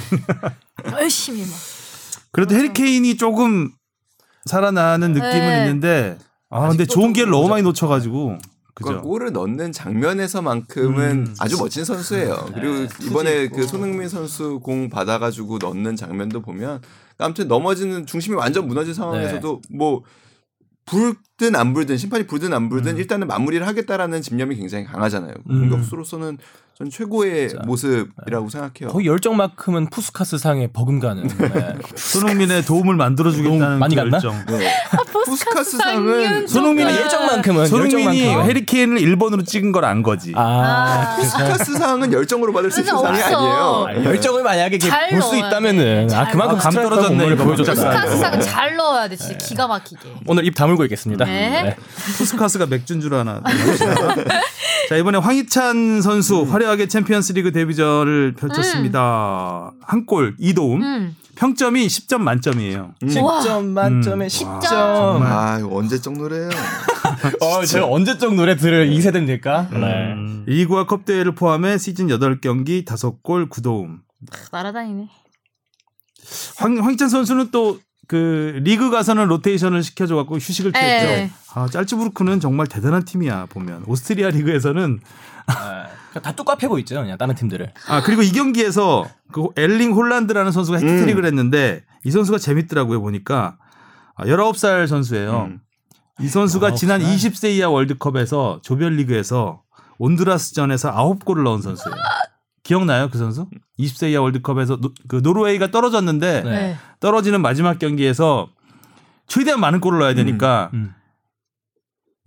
열심히 0.93 1.41
막. 1.41 1.49
그래도 2.33 2.55
해리케인이 2.55 3.17
조금 3.17 3.71
살아나는 4.45 5.13
느낌은 5.15 5.31
네. 5.31 5.59
있는데 5.65 6.19
아 6.51 6.69
근데 6.69 6.85
좋은 6.85 7.07
좀 7.07 7.13
기회를 7.15 7.33
너무 7.33 7.49
많이 7.49 7.63
놓쳐가지고 7.63 8.39
그러니까. 8.77 9.03
골을 9.03 9.33
넣는 9.33 9.73
장면에서만큼은 9.73 11.11
음. 11.11 11.35
아주 11.39 11.57
멋진 11.59 11.85
선수예요. 11.85 12.51
그리고 12.55 12.75
네, 12.75 12.89
이번에. 13.07 13.49
그 13.49 13.67
손흥민 13.67 14.09
선수 14.09 14.61
공 14.61 14.91
받아가지고 14.91 15.59
넣는 15.59 15.97
장면도 15.97 16.43
보면 16.43 16.83
아무튼 17.19 17.49
넘어지는 17.49 18.07
중심이 18.07 18.37
완전 18.37 18.69
무너진 18.69 18.93
상황에서도 18.95 19.63
뭐 19.71 20.03
불든 20.87 21.17
안 21.39 21.75
불든 21.75 21.99
심판이 21.99 22.27
불든 22.27 22.55
안 22.55 22.69
불든 22.71 22.93
음. 22.93 22.99
일단은 22.99 23.27
마무리를 23.27 23.67
하겠다라는 23.67 24.23
집념이 24.23 24.57
굉장히 24.57 24.85
강하잖아요. 24.87 25.35
음. 25.51 25.69
공격수로서는 25.71 26.39
전 26.79 26.91
최고의 26.91 27.49
진짜. 27.49 27.65
모습이라고 27.65 28.51
생각해요. 28.51 28.89
거의 28.93 29.07
열정만큼은 29.07 29.89
푸스카스 29.89 30.37
상에 30.37 30.67
버금가는. 30.67 31.27
네. 31.27 31.75
손흥민의 31.97 32.63
도움을 32.67 32.97
만들어 32.97 33.31
주겠다는 33.31 33.59
도움 33.61 33.79
많이 33.79 33.95
그 33.95 34.03
갔나? 34.03 34.17
열정. 34.17 34.45
네. 34.47 34.71
푸스카스 35.25 35.79
상은 35.79 36.23
상은 36.23 36.47
손흥민이 36.47 36.91
아, 36.93 36.97
열정만큼은 37.01 37.67
손흥민이. 37.67 38.21
해리 38.29 38.58
케인을 38.58 38.99
1번으로 38.99 39.45
찍은 39.47 39.73
걸 39.73 39.85
안 39.87 40.03
거지. 40.03 40.33
아, 40.37 41.17
푸스카스 41.19 41.75
상은 41.79 42.13
열정으로 42.13 42.53
받을 42.53 42.71
수 42.71 42.81
있는 42.81 42.97
상이. 42.99 43.23
아니에요. 43.23 43.87
열정을 44.05 44.43
만약에 44.43 44.79
잘볼수 44.79 45.37
있다면은 45.39 46.09
돼. 46.09 46.15
아잘 46.15 46.33
그만큼. 46.33 46.59
스트라이커 46.59 46.81
감 46.81 46.91
떨어졌네, 46.91 47.17
몸을 47.25 47.35
이거 47.35 47.45
보여줬다. 47.45 47.75
스카스 47.75 48.19
상은 48.19 48.41
잘 48.43 48.77
넣어야 48.77 49.09
돼. 49.09 49.17
진짜 49.17 49.37
기가 49.39 49.67
막히게. 49.67 49.99
오늘 50.27 50.45
입 50.45 50.55
다물고 50.55 50.85
있겠습니다. 50.85 51.26
네. 51.27 51.77
푸스카스가 52.19 52.67
맥주인 52.67 53.01
줄 53.01 53.15
아나. 53.15 53.43
자 54.89 54.97
이번에 54.97 55.19
황희찬 55.19 56.01
선수 56.03 56.43
화려하게 56.43 56.89
챔피언스 56.89 57.33
리그 57.33 57.53
데뷔전을 57.53 58.35
펼쳤습니다. 58.35 59.73
한골 59.83 60.37
2도움. 60.39 60.83
음. 60.83 61.17
평점이 61.37 61.87
10점 61.87 62.19
만점이에요. 62.23 62.95
10점 63.03 63.65
만점에 63.67 64.25
음. 64.25 64.29
10점. 64.29 64.73
아, 64.73 65.59
이거 65.59 65.77
언제적 65.77 66.15
노래예요? 66.15 66.49
어, 67.43 67.65
제가 67.65 67.87
언제적 67.87 68.35
노래 68.35 68.57
들을 68.57 68.89
2세대입니까? 68.91 69.71
네. 69.71 70.13
음. 70.15 70.45
리그와 70.47 70.87
컵 70.87 71.05
대회를 71.05 71.35
포함해 71.35 71.77
시즌 71.77 72.07
8경기 72.07 72.87
5골 72.87 73.51
9도움. 73.51 73.99
날아다니네. 74.51 75.09
황, 76.57 76.79
황희찬 76.79 77.09
선수는 77.11 77.51
또 77.51 77.79
그 78.07 78.61
리그 78.63 78.91
가서는 78.91 79.27
로테이션을 79.27 79.83
시켜줘 79.83 80.15
갖고 80.17 80.37
휴식을 80.37 80.73
네. 80.73 80.81
취했죠. 80.81 81.35
아, 81.55 81.67
짤츠부르크는 81.69 82.41
정말 82.41 82.67
대단한 82.67 83.05
팀이야 83.05 83.47
보면 83.47 83.85
오스트리아 83.87 84.31
리그에서는 84.31 85.01
네. 86.15 86.21
다 86.21 86.33
똑같아 86.33 86.69
보이죠, 86.69 86.95
그냥 86.97 87.19
다른 87.19 87.35
팀들을. 87.35 87.73
아 87.89 88.03
그리고 88.03 88.23
이 88.23 88.31
경기에서 88.33 89.07
그 89.33 89.49
엘링 89.57 89.93
홀란드라는 89.93 90.53
선수가 90.53 90.79
해트트릭을 90.79 91.25
음. 91.25 91.27
했는데 91.27 91.85
이 92.05 92.11
선수가 92.11 92.39
재밌더라고요 92.39 93.01
보니까 93.01 93.59
아, 94.15 94.25
19살 94.25 94.87
선수예요. 94.87 95.49
음. 95.51 95.61
이 96.21 96.29
선수가 96.29 96.71
19살. 96.71 96.77
지난 96.77 97.01
20세 97.03 97.51
이하 97.51 97.69
월드컵에서 97.69 98.61
조별리그에서 98.63 99.63
온두라스전에서 99.99 100.93
9골을 100.93 101.43
넣은 101.43 101.61
선수예요. 101.63 101.97
기억나요 102.67 103.09
그 103.11 103.17
선수? 103.19 103.47
20세 103.79 104.11
이하 104.11 104.21
월드컵에서 104.23 104.77
노, 104.79 104.91
그 105.07 105.21
노르웨이가 105.23 105.71
떨어졌는데 105.71 106.43
네. 106.43 106.51
네. 106.51 106.77
떨어지는 106.99 107.41
마지막 107.41 107.79
경기에서 107.79 108.49
최대한 109.29 109.61
많은 109.61 109.81
골을 109.81 110.01
넣어야 110.01 110.15
되니까 110.15 110.71
음. 110.75 110.93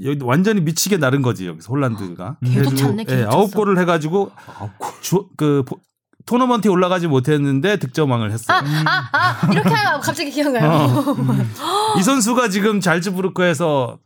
여기 0.05 0.19
완전히 0.23 0.61
미치게 0.61 0.95
나른 0.95 1.21
거지 1.21 1.45
여기서 1.45 1.67
홀란드가. 1.73 2.37
계속 2.45 2.73
찼네, 2.75 3.03
계속 3.03 3.19
예, 3.19 3.23
찼어. 3.25 3.35
아홉 3.35 3.53
골을 3.53 3.77
해가지고 3.79 4.31
주, 5.01 5.27
그 5.35 5.63
보- 5.67 5.77
토너먼트에 6.25 6.71
올라가지 6.71 7.07
못했는데 7.07 7.77
득점왕을 7.79 8.31
했어요. 8.31 8.61
아, 8.85 9.09
아, 9.11 9.51
이렇게 9.51 9.67
하면 9.69 9.99
갑자기 9.99 10.31
기억나요. 10.31 10.71
어. 10.71 11.15
이 11.99 12.03
선수가 12.03 12.47
지금 12.47 12.79
잘츠부르크에서 12.79 13.97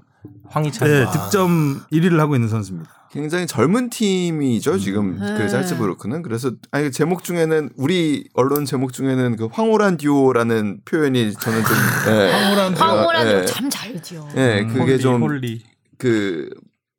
황희찬. 0.49 0.87
네, 0.87 1.03
아. 1.03 1.11
득점 1.11 1.81
1위를 1.91 2.17
하고 2.17 2.35
있는 2.35 2.47
선수입니다. 2.49 2.91
굉장히 3.11 3.45
젊은 3.45 3.91
팀이죠 3.91 4.79
지금 4.79 5.19
네. 5.19 5.37
그 5.37 5.47
잘츠부르크는 5.47 6.23
그래서 6.23 6.51
아니 6.71 6.91
제목 6.91 7.23
중에는 7.23 7.69
우리 7.77 8.27
언론 8.33 8.65
제목 8.65 8.91
중에는 8.91 9.35
그 9.35 9.47
황홀한 9.51 9.97
듀오라는 9.97 10.81
표현이 10.83 11.33
저는 11.33 11.61
좀 11.63 11.75
예, 12.07 12.31
황홀한 12.33 12.73
황홀한 12.73 13.27
예. 13.27 13.45
참 13.45 13.73
잘 13.73 14.01
지어. 14.01 14.27
예, 14.35 14.61
음, 14.61 14.67
그게 14.69 14.93
홀리, 14.93 14.99
좀 14.99 15.21
홀리. 15.21 15.61
그 15.99 16.49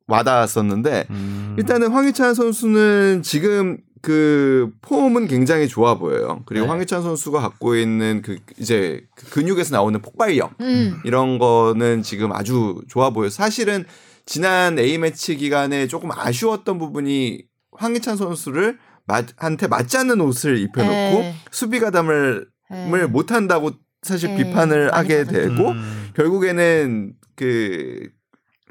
와닿았었는데 0.07 1.07
음. 1.09 1.55
일단은 1.59 1.91
황희찬 1.91 2.33
선수는 2.33 3.21
지금 3.23 3.77
그 4.05 4.69
폼은 4.83 5.25
굉장히 5.25 5.67
좋아 5.67 5.95
보여요. 5.97 6.43
그리고 6.45 6.67
네. 6.67 6.69
황희찬 6.69 7.01
선수가 7.01 7.39
갖고 7.39 7.75
있는 7.75 8.21
그 8.21 8.37
이제 8.59 9.01
그 9.15 9.31
근육에서 9.31 9.75
나오는 9.75 9.99
폭발력 9.99 10.53
음. 10.61 11.01
이런 11.05 11.39
거는 11.39 12.03
지금 12.03 12.31
아주 12.31 12.83
좋아 12.87 13.09
보여요. 13.09 13.31
사실은 13.31 13.83
지난 14.27 14.77
A 14.77 14.99
매치 14.99 15.35
기간에 15.37 15.87
조금 15.87 16.11
아쉬웠던 16.11 16.77
부분이 16.77 17.45
황희찬 17.71 18.15
선수를 18.15 18.77
맞, 19.07 19.25
한테 19.37 19.65
맞지 19.65 19.97
않는 19.97 20.21
옷을 20.21 20.59
입혀놓고 20.59 21.19
네. 21.21 21.33
수비 21.49 21.79
가담을 21.79 22.47
네. 22.69 23.05
못 23.07 23.31
한다고 23.31 23.71
사실 24.03 24.29
네, 24.29 24.37
비판을 24.37 24.93
하게. 24.93 25.23
되고 25.23 25.71
음. 25.71 26.11
결국에는 26.15 27.13
그 27.35 28.09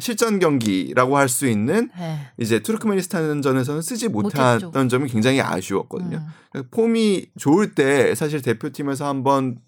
실전 0.01 0.39
경기라고 0.41 1.17
할 1.17 1.29
수 1.29 1.47
있는 1.47 1.89
네. 1.97 2.19
이제 2.39 2.59
투르크메니스탄전에서는 2.61 3.81
쓰지 3.83 4.09
못했죠. 4.09 4.67
못했던 4.67 4.89
점이 4.89 5.09
굉장히 5.09 5.41
아쉬웠거든요. 5.41 6.17
음. 6.17 6.27
그러니까 6.51 6.77
폼이 6.77 7.27
좋을 7.39 7.75
때 7.75 8.15
사실 8.15 8.43
대표팀에서 8.43 9.07
한번 9.07 9.59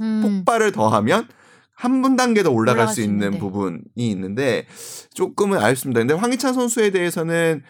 음. 0.00 0.20
폭발을 0.44 0.72
더하면 0.72 1.28
한 1.74 2.02
분 2.02 2.14
단계 2.16 2.42
더 2.42 2.50
올라갈 2.50 2.80
올라갈 2.80 2.94
수수 2.94 3.00
있는. 3.02 3.38
부분이 3.38 3.80
있는데 3.96 4.66
조금은 5.14 5.58
아쉽습니다. 5.58 6.00
근데 6.00 6.12
황희찬 6.14 6.52
선수에 6.52 6.90
대해서는 6.90 7.62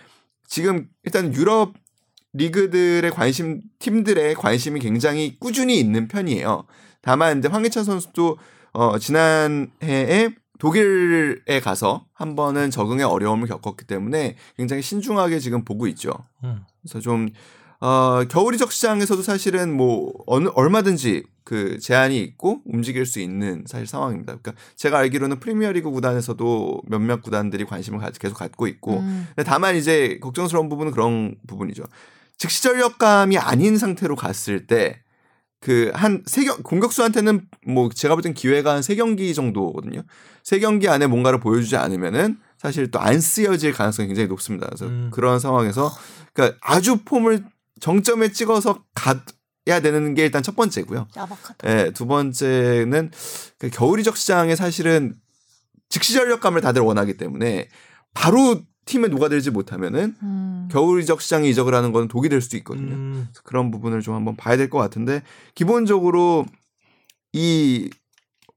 지금 0.48 0.88
일단 1.04 1.32
유럽 1.34 1.74
리그들의 2.32 3.08
관심 3.12 3.60
팀들의 3.78 4.34
관심이 4.34 4.80
굉장히 4.80 5.36
꾸준히 5.38 5.78
있는 5.78 6.08
편이에요. 6.08 6.64
다만 7.02 7.38
이제 7.38 7.48
황희찬 7.48 7.84
선수도 7.84 8.38
어 8.72 8.98
지난 8.98 9.70
해에 9.82 10.30
독일에 10.60 11.60
가서 11.60 12.04
한 12.12 12.36
번은 12.36 12.70
적응에 12.70 13.02
어려움을 13.02 13.48
겪었기 13.48 13.86
때문에 13.86 14.36
굉장히 14.56 14.82
신중하게 14.82 15.40
지금 15.40 15.64
보고 15.64 15.86
있죠. 15.88 16.12
음. 16.44 16.60
그래서 16.82 17.00
좀 17.00 17.28
어, 17.80 18.22
겨울 18.28 18.54
이적 18.54 18.70
시장에서도 18.72 19.22
사실은 19.22 19.74
뭐 19.74 20.12
어느 20.26 20.48
얼마든지 20.54 21.24
그 21.44 21.78
제한이 21.80 22.18
있고 22.20 22.60
움직일 22.66 23.06
수 23.06 23.20
있는 23.20 23.64
사실 23.66 23.86
상황입니다. 23.86 24.36
그러니까 24.36 24.52
제가 24.76 24.98
알기로는 24.98 25.40
프리미어리그 25.40 25.90
구단에서도 25.90 26.82
몇몇 26.86 27.22
구단들이 27.22 27.64
관심을 27.64 27.98
가- 27.98 28.10
계속 28.10 28.36
갖고 28.36 28.66
있고 28.66 28.98
음. 28.98 29.26
근데 29.34 29.48
다만 29.48 29.76
이제 29.76 30.18
걱정스러운 30.20 30.68
부분은 30.68 30.92
그런 30.92 31.36
부분이죠. 31.46 31.84
즉시 32.36 32.62
전력감이 32.62 33.38
아닌 33.38 33.78
상태로 33.78 34.14
갔을 34.14 34.66
때 34.66 35.00
그 35.60 35.90
한 35.94 36.22
세 36.26 36.44
경 36.44 36.56
공격수한테는 36.62 37.46
뭐 37.66 37.90
제가 37.90 38.14
볼 38.14 38.22
땐 38.22 38.32
기회가 38.34 38.72
한 38.74 38.80
세 38.82 38.94
경기 38.94 39.34
정도거든요. 39.34 40.02
세 40.42 40.58
경기 40.58 40.88
안에 40.88 41.06
뭔가를 41.06 41.38
보여주지 41.40 41.76
않으면은 41.76 42.38
사실 42.58 42.90
또 42.90 42.98
안 42.98 43.20
쓰여질 43.20 43.72
가능성이 43.72 44.08
굉장히 44.08 44.28
높습니다. 44.28 44.66
그래서 44.66 44.86
음. 44.86 45.10
그런 45.12 45.38
상황에서 45.38 45.92
그러니까 46.32 46.58
아주 46.62 46.98
폼을 47.04 47.44
정점에 47.80 48.32
찍어서 48.32 48.84
가야 48.94 49.80
되는 49.80 50.14
게 50.14 50.24
일단 50.24 50.42
첫 50.42 50.56
번째고요. 50.56 51.08
야박하다. 51.16 51.68
예, 51.68 51.90
두 51.92 52.06
번째는 52.06 53.10
그 53.58 53.70
겨울 53.70 54.00
이적 54.00 54.16
시장에 54.16 54.56
사실은 54.56 55.14
즉시 55.88 56.14
전력감을 56.14 56.60
다들 56.60 56.82
원하기 56.82 57.16
때문에 57.16 57.68
바로 58.14 58.60
팀에 58.90 59.06
녹아들지 59.08 59.50
못하면은 59.52 60.16
음. 60.22 60.68
겨울 60.70 61.00
이적 61.00 61.20
시장에 61.22 61.48
이적을 61.48 61.74
하는 61.74 61.92
건 61.92 62.08
독이 62.08 62.28
될 62.28 62.40
수도 62.40 62.56
있거든요. 62.58 62.92
음. 62.94 63.28
그런 63.44 63.70
부분을 63.70 64.00
좀 64.02 64.14
한번 64.14 64.34
봐야 64.36 64.56
될 64.56 64.68
것 64.68 64.78
같은데 64.78 65.22
기본적으로 65.54 66.44
이 67.32 67.88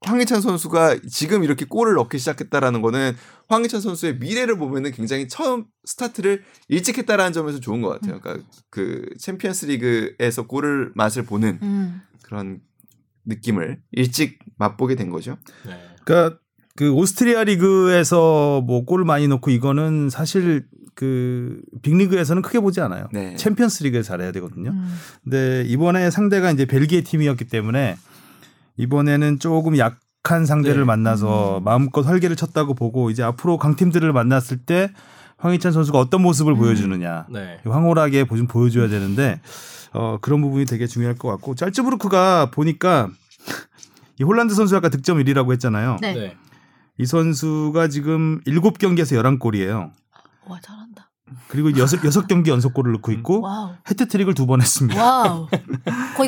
황희찬 0.02 0.42
선수가 0.42 0.98
지금 1.10 1.44
이렇게 1.44 1.66
골을 1.66 1.94
넣기 1.94 2.18
시작했다라는 2.18 2.82
거는 2.82 3.14
황희찬 3.48 3.80
선수의 3.80 4.18
미래를 4.18 4.58
보면은 4.58 4.92
굉장히 4.92 5.28
처음 5.28 5.66
스타트를 5.86 6.44
일찍 6.68 6.98
했다라는 6.98 7.32
점에서 7.32 7.60
좋은 7.60 7.82
것 7.82 7.90
같아요. 7.90 8.20
그러니까 8.20 8.46
그 8.70 9.06
챔피언스 9.20 9.68
리그에서 9.68 10.48
골을 10.48 10.92
맛을 10.96 11.24
보는 11.24 11.60
음. 11.62 12.02
그런 12.24 12.60
느낌을 13.26 13.82
일찍 13.92 14.40
맛보게 14.58 14.96
된 14.96 15.10
거죠. 15.10 15.38
네. 15.66 15.80
그러니까 16.04 16.40
그 16.76 16.92
오스트리아 16.92 17.44
리그에서 17.44 18.62
뭐 18.66 18.84
골을 18.86 19.06
많이 19.06 19.28
넣고 19.28 19.52
이거는 19.52 20.10
사실 20.10 20.66
그 20.96 21.62
빅리그에서는 21.82 22.42
크게 22.42 22.60
보지 22.60 22.82
않아요. 22.82 23.08
네. 23.12 23.36
챔피언스 23.36 23.84
리그에 23.84 24.02
잘해야 24.02 24.32
되거든요. 24.34 24.72
음. 24.72 24.96
근데 25.24 25.64
이번에 25.68 26.10
상대가 26.12 26.52
이제 26.52 26.66
벨기에 26.66 27.02
팀이었기 27.02 27.46
때문에 27.46 27.96
이번에는 28.78 29.40
조금 29.40 29.78
약한 29.78 30.46
상대를 30.46 30.82
네. 30.82 30.86
만나서 30.86 31.62
마음껏 31.64 32.02
활개를 32.06 32.36
쳤다고 32.36 32.74
보고 32.74 33.10
이제 33.12 33.22
앞으로 33.24 33.58
강팀들을 33.58 34.12
만났을 34.12 34.58
때 34.58 34.92
황희찬 35.38 35.72
선수가 35.74 36.00
어떤 36.00 36.22
모습을 36.22 36.56
보여주느냐 36.56 37.28
네. 37.30 37.60
황홀하게 37.66 38.24
보- 38.26 38.38
좀 38.38 38.48
보여줘야 38.48 38.88
되는데 38.88 39.42
어, 39.94 40.18
그런 40.22 40.42
부분이 40.42 40.66
되게 40.66 40.88
중요할 40.88 41.16
것 41.16 41.28
같고 41.30 41.54
짤츠부르크가 41.56 42.50
보니까 42.52 43.10
이 44.20 44.24
홀란드 44.24 44.54
선수 44.56 44.76
아까 44.76 44.90
득점 44.90 45.18
1위라고 45.20 45.52
했잖아요. 45.54 45.98
네. 46.02 46.36
네. 46.98 47.04
이 47.04 47.06
선수가 47.06 47.88
지금 47.88 48.42
7경기에서 48.42 49.40
11골이에요. 49.40 49.92
와. 50.48 50.60
그리고 51.48 51.72
6, 51.72 51.78
6경기 51.86 52.48
연속골을 52.48 52.92
넣고 52.94 53.12
있고 53.12 53.42
와우. 53.42 53.72
해트트릭을 53.90 54.34
두 54.34 54.46
번 54.46 54.62
했습니다. 54.62 55.02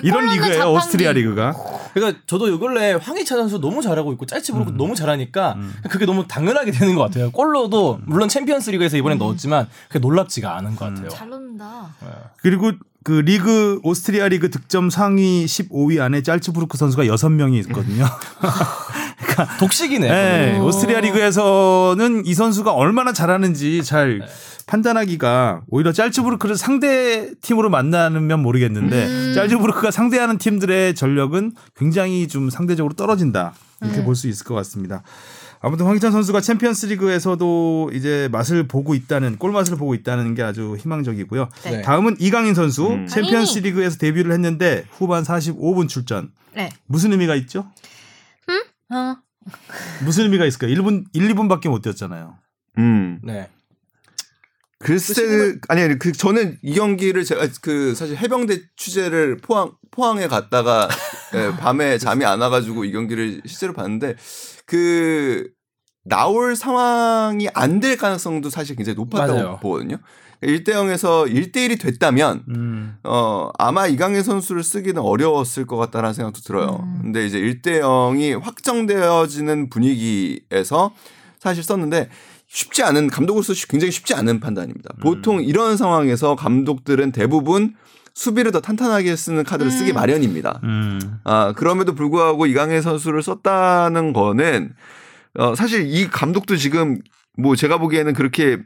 이런 0.04 0.26
리그예요. 0.30 0.54
자판기. 0.54 0.78
오스트리아 0.78 1.12
리그가. 1.14 1.54
그러니까 1.94 2.20
저도 2.28 2.50
요 2.50 2.60
근래 2.60 2.94
황희찬 2.94 3.38
선수 3.38 3.60
너무 3.60 3.82
잘하고 3.82 4.12
있고 4.14 4.26
짤츠부르크 4.26 4.72
음. 4.72 4.78
너무 4.78 4.96
잘하니까 4.96 5.58
그게 5.90 6.06
너무 6.06 6.28
당연하게 6.28 6.72
되는 6.72 6.96
것 6.96 7.02
같아요. 7.04 7.32
골로도 7.32 8.00
물론 8.06 8.30
챔피언스 8.30 8.72
리그에서 8.72 8.98
이번에 8.98 9.16
넣었지만 9.16 9.68
그게 9.88 10.00
놀랍지가 10.00 10.56
않은 10.58 10.76
것 10.76 10.86
같아요. 10.86 11.10
잘 11.10 11.30
넣는다. 11.30 11.94
그리고 12.42 12.72
그 13.04 13.12
리그 13.12 13.80
오스트리아 13.84 14.28
리그 14.30 14.50
득점 14.50 14.90
상위 14.90 15.46
15위 15.46 16.02
안에 16.02 16.24
짤츠부르크 16.24 16.76
선수가 16.78 17.04
6명이 17.04 17.60
있거든요. 17.68 18.06
독식이네. 19.60 20.08
네, 20.08 20.60
오. 20.60 20.66
오스트리아 20.66 21.02
리그에서는 21.02 22.26
이 22.26 22.34
선수가 22.34 22.72
얼마나 22.74 23.14
잘하는지 23.14 23.84
잘 23.84 24.20
네. 24.20 24.26
판단하기가 24.68 25.64
오히려 25.68 25.92
짤츠부르크를 25.92 26.56
상대 26.58 27.32
팀으로 27.42 27.70
만나면 27.70 28.42
모르겠는데 28.42 29.06
음. 29.06 29.34
짤츠부르크가 29.36 29.92
상대하는 29.92 30.38
팀들의 30.38 30.96
전력은 30.96 31.54
굉장히 31.76 32.28
좀 32.28 32.50
상대적으로 32.50 32.94
떨어진다 32.94 33.54
이렇게 33.82 34.00
음. 34.00 34.06
볼수 34.06 34.28
있을 34.28 34.46
것 34.46 34.56
같습니다. 34.56 35.04
아무튼 35.62 35.86
황희찬 35.88 36.12
선수가 36.12 36.42
챔피언스리그에서도 36.42 37.92
이제 37.94 38.30
맛을 38.32 38.68
보고 38.68 38.94
있다는 38.94 39.38
골 39.38 39.52
맛을 39.52 39.78
보고 39.78 39.96
있다는 39.96 40.36
게 40.36 40.44
아주 40.44 40.76
희망적이고요. 40.80 41.50
네. 41.64 41.82
다음은 41.82 42.18
이강인 42.20 42.54
선수 42.54 42.88
음. 42.88 43.08
챔피언스리그에서 43.08 43.98
데뷔를 43.98 44.32
했는데 44.32 44.86
후반 44.92 45.24
45분 45.24 45.88
출전 45.88 46.32
네. 46.54 46.70
무슨 46.86 47.12
의미가 47.12 47.36
있죠? 47.36 47.66
어. 48.94 49.16
무슨 50.04 50.24
의미가 50.26 50.46
있을까요? 50.46 50.72
1분 50.76 51.06
1, 51.14 51.34
2분밖에 51.34 51.70
못 51.70 51.82
뛰었잖아요. 51.82 52.36
음. 52.78 53.20
네. 53.24 53.50
글쎄 54.86 55.56
아니 55.68 55.82
아니 55.82 55.98
그 56.00 56.12
저는 56.12 56.58
이 56.62 56.74
경기를 56.76 57.24
제가 57.24 57.48
그 57.62 57.96
사실 57.96 58.18
해병대 58.18 58.60
취재를 58.78 59.38
포항 59.38 59.72
포항에 59.92 60.28
갔다가 60.28 60.88
예, 61.34 61.52
밤에 61.58 61.98
잠이 61.98 62.24
안 62.26 62.40
와가지고 62.42 62.86
이 62.86 62.92
경기를 62.92 63.42
실제로 63.46 63.74
봤는데 63.74 64.16
그 64.66 65.48
나올 66.04 66.56
상황이 66.56 67.48
안 67.54 67.80
될 67.80 67.98
가능성도 67.98 68.50
사실 68.50 68.76
굉장히 68.76 68.96
높았다고 68.96 69.34
맞아요. 69.34 69.60
보거든요. 69.62 69.98
1대 70.44 70.70
0에서 70.70 71.28
1대 71.34 71.56
1이 71.56 71.80
됐다면 71.80 72.44
음. 72.50 72.98
어 73.04 73.50
아마 73.58 73.88
이강인 73.88 74.22
선수를 74.22 74.64
쓰기는 74.64 75.02
어려웠을 75.02 75.66
것 75.66 75.78
같다는 75.78 76.14
생각도 76.14 76.42
들어요. 76.42 76.80
음. 76.84 77.00
근데 77.02 77.26
이제 77.26 77.40
1대 77.40 77.80
0이 77.82 78.40
확정되어지는 78.40 79.70
분위기에서 79.70 80.94
사실 81.40 81.64
썼는데 81.64 82.10
쉽지 82.56 82.84
않은 82.84 83.08
감독으로서 83.08 83.54
굉장히 83.68 83.92
쉽지 83.92 84.14
않은 84.14 84.40
판단입니다. 84.40 84.96
보통 85.02 85.44
이런 85.44 85.76
상황에서 85.76 86.38
감독들은 86.38 87.12
대부분 87.12 87.76
수비를 88.14 88.54
더 88.54 88.62
탄탄하게 88.62 89.14
쓰는 89.18 89.44
카드를 89.44 89.70
쓰기 89.70 89.92
음. 89.92 89.96
마련입니다. 89.96 90.62
음. 90.64 91.20
아, 91.26 91.52
그럼에도 91.52 91.94
불구하고 91.94 92.46
이강인 92.46 92.82
선수를 92.82 93.22
썼다는 93.24 94.14
거는 94.14 94.74
어, 95.38 95.54
사실 95.54 95.86
이 95.86 96.08
감독도 96.08 96.56
지금 96.56 97.02
뭐 97.38 97.58
제가 97.58 97.78
보기에는 97.78 98.14
그렇게 98.14 98.60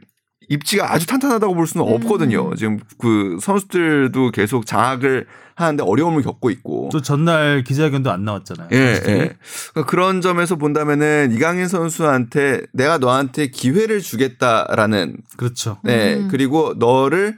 입지가 0.48 0.92
아주 0.92 1.06
탄탄하다고 1.06 1.54
볼 1.54 1.66
수는 1.66 1.86
음. 1.86 1.92
없거든요. 1.94 2.54
지금 2.56 2.78
그 2.98 3.38
선수들도 3.40 4.30
계속 4.32 4.66
장악을 4.66 5.26
하는데 5.54 5.82
어려움을 5.84 6.22
겪고 6.22 6.50
있고. 6.50 6.88
또 6.90 7.02
전날 7.02 7.62
기자회견도 7.62 8.10
안 8.10 8.24
나왔잖아요. 8.24 8.68
예, 8.72 8.94
선수들이. 8.94 9.12
예. 9.14 9.36
그러니까 9.72 9.90
그런 9.90 10.20
점에서 10.20 10.56
본다면은 10.56 11.32
이강인 11.32 11.68
선수한테 11.68 12.62
내가 12.72 12.98
너한테 12.98 13.48
기회를 13.48 14.00
주겠다라는 14.00 15.18
그렇죠. 15.36 15.78
네 15.84 16.14
음. 16.16 16.28
그리고 16.30 16.74
너를 16.78 17.36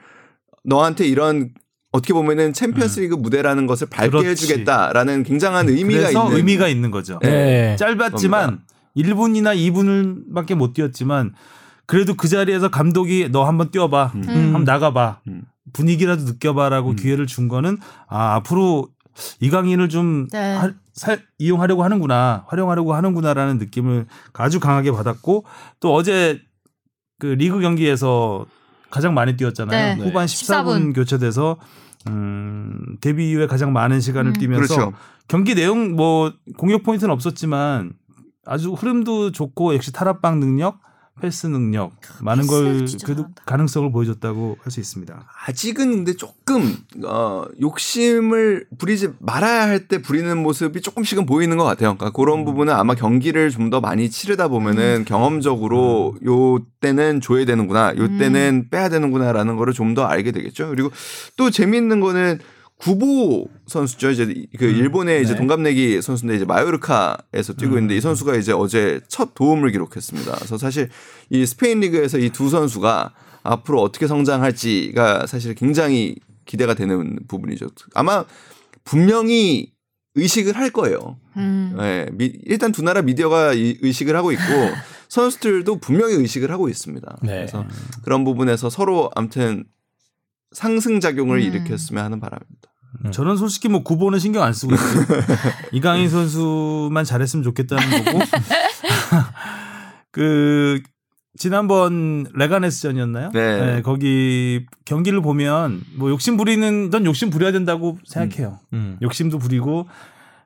너한테 0.64 1.06
이런 1.06 1.50
어떻게 1.90 2.14
보면은 2.14 2.52
챔피언스리그 2.54 3.16
무대라는 3.16 3.66
것을 3.66 3.88
밟게 3.90 4.16
음. 4.16 4.22
그렇지. 4.22 4.44
해주겠다라는 4.46 5.24
굉장한 5.24 5.68
의미가 5.68 6.00
그래서 6.00 6.24
있는 6.24 6.36
의미가 6.36 6.68
있는 6.68 6.90
거죠. 6.92 7.18
네. 7.20 7.76
짧았지만 7.76 8.60
1분이나 8.96 9.56
2분밖에 9.56 10.54
못 10.54 10.72
뛰었지만 10.72 11.34
그래도 11.86 12.14
그 12.14 12.28
자리에서 12.28 12.68
감독이 12.70 13.28
너 13.30 13.44
한번 13.44 13.70
뛰어봐, 13.70 14.12
음. 14.14 14.28
한번 14.28 14.64
나가봐, 14.64 15.20
음. 15.28 15.42
분위기라도 15.72 16.24
느껴봐라고 16.24 16.90
음. 16.90 16.96
기회를 16.96 17.26
준 17.26 17.48
거는 17.48 17.78
아 18.08 18.34
앞으로 18.36 18.88
이강인을 19.40 19.88
좀 19.88 20.28
네. 20.30 20.54
하- 20.56 20.72
살- 20.94 21.22
이용하려고 21.38 21.84
하는구나, 21.84 22.44
활용하려고 22.48 22.94
하는구나라는 22.94 23.58
느낌을 23.58 24.06
아주 24.34 24.60
강하게 24.60 24.90
받았고 24.92 25.44
또 25.80 25.94
어제 25.94 26.40
그 27.18 27.26
리그 27.26 27.60
경기에서 27.60 28.46
가장 28.90 29.14
많이 29.14 29.36
뛰었잖아요. 29.36 29.96
네. 29.96 30.02
후반 30.04 30.26
14 30.26 30.62
14분 30.64 30.64
분. 30.64 30.92
교체돼서 30.92 31.56
음, 32.08 32.96
데뷔 33.00 33.30
이후에 33.30 33.46
가장 33.46 33.72
많은 33.72 34.00
시간을 34.00 34.32
음. 34.32 34.34
뛰면서 34.34 34.74
그렇죠. 34.74 34.92
경기 35.28 35.54
내용 35.54 35.92
뭐 35.94 36.32
공격 36.58 36.82
포인트는 36.82 37.12
없었지만 37.14 37.92
아주 38.44 38.72
흐름도 38.72 39.30
좋고 39.32 39.74
역시 39.74 39.92
탈압박 39.92 40.38
능력, 40.38 40.80
패스 41.20 41.46
능력 41.46 41.92
많은 42.22 42.46
걸 42.46 42.64
그래도 43.04 43.22
잘한다. 43.22 43.42
가능성을 43.46 43.92
보여줬다고 43.92 44.56
할 44.60 44.72
수 44.72 44.80
있습니다. 44.80 45.26
아직은 45.46 45.90
근데 45.90 46.14
조금 46.14 46.74
어 47.04 47.44
욕심을 47.60 48.66
부리지 48.78 49.10
말아야 49.20 49.68
할 49.68 49.86
때 49.88 50.00
부리는 50.00 50.36
모습이 50.38 50.80
조금씩은 50.80 51.26
보이는 51.26 51.56
것 51.56 51.64
같아요. 51.64 51.96
그러니까 51.96 52.10
그런 52.10 52.40
음. 52.40 52.44
부분은 52.44 52.72
아마 52.72 52.94
경기를 52.94 53.50
좀 53.50 53.70
더 53.70 53.80
많이 53.80 54.10
치르다 54.10 54.48
보면은 54.48 55.04
경험적으로 55.06 56.16
요 56.26 56.58
때는 56.80 57.20
줘야 57.20 57.44
되는구나, 57.44 57.94
요 57.96 58.02
음. 58.04 58.18
때는 58.18 58.68
빼야 58.70 58.88
되는구나라는 58.88 59.56
거를 59.56 59.72
좀 59.72 59.94
더 59.94 60.04
알게 60.04 60.32
되겠죠. 60.32 60.68
그리고 60.70 60.90
또 61.36 61.50
재미있는 61.50 62.00
거는 62.00 62.38
구보 62.82 63.46
선수죠. 63.68 64.10
이제 64.10 64.24
그 64.58 64.64
음, 64.64 64.74
일본의 64.74 65.22
이제 65.22 65.34
네. 65.34 65.38
동갑내기 65.38 66.02
선수인데 66.02 66.34
이제 66.34 66.44
마요르카에서 66.44 67.52
뛰고 67.56 67.74
음. 67.74 67.78
있는데 67.78 67.96
이 67.96 68.00
선수가 68.00 68.34
이제 68.34 68.50
어제 68.52 69.00
첫 69.06 69.34
도움을 69.36 69.70
기록했습니다. 69.70 70.32
그래서 70.34 70.58
사실 70.58 70.88
이 71.30 71.46
스페인 71.46 71.78
리그에서 71.78 72.18
이 72.18 72.30
두 72.30 72.48
선수가 72.50 73.14
앞으로 73.44 73.80
어떻게 73.82 74.08
성장할지가 74.08 75.26
사실 75.28 75.54
굉장히 75.54 76.16
기대가 76.44 76.74
되는 76.74 77.20
부분이죠. 77.28 77.68
아마 77.94 78.24
분명히 78.82 79.70
의식을 80.16 80.56
할 80.56 80.70
거예요. 80.70 81.18
음. 81.36 81.76
예, 81.80 82.08
미- 82.12 82.32
일단 82.46 82.72
두 82.72 82.82
나라 82.82 83.00
미디어가 83.02 83.52
이- 83.54 83.78
의식을 83.80 84.16
하고 84.16 84.32
있고 84.32 84.42
선수들도 85.08 85.76
분명히 85.78 86.14
의식을 86.16 86.50
하고 86.50 86.68
있습니다. 86.68 87.18
네. 87.22 87.28
그래서 87.36 87.64
그런 88.02 88.24
부분에서 88.24 88.70
서로 88.70 89.08
아무튼 89.14 89.64
상승 90.50 90.98
작용을 90.98 91.38
음. 91.38 91.42
일으켰으면 91.42 92.04
하는 92.04 92.18
바람입니다. 92.18 92.71
저는 93.10 93.36
솔직히 93.36 93.68
뭐 93.68 93.82
구보는 93.82 94.18
신경 94.18 94.42
안 94.42 94.52
쓰고 94.52 94.74
있어요. 94.74 95.04
이강인 95.72 96.08
선수만 96.10 97.04
잘했으면 97.04 97.42
좋겠다는 97.42 98.04
거고. 98.04 98.18
그 100.10 100.80
지난번 101.38 102.26
레가네스전이었나요? 102.34 103.30
네. 103.32 103.80
거기 103.82 104.66
경기를 104.84 105.22
보면 105.22 105.82
뭐 105.96 106.10
욕심 106.10 106.36
부리는 106.36 106.90
넌 106.90 107.04
욕심 107.06 107.30
부려야 107.30 107.52
된다고 107.52 107.98
생각해요. 108.04 108.58
음. 108.74 108.98
욕심도 109.00 109.38
부리고 109.38 109.88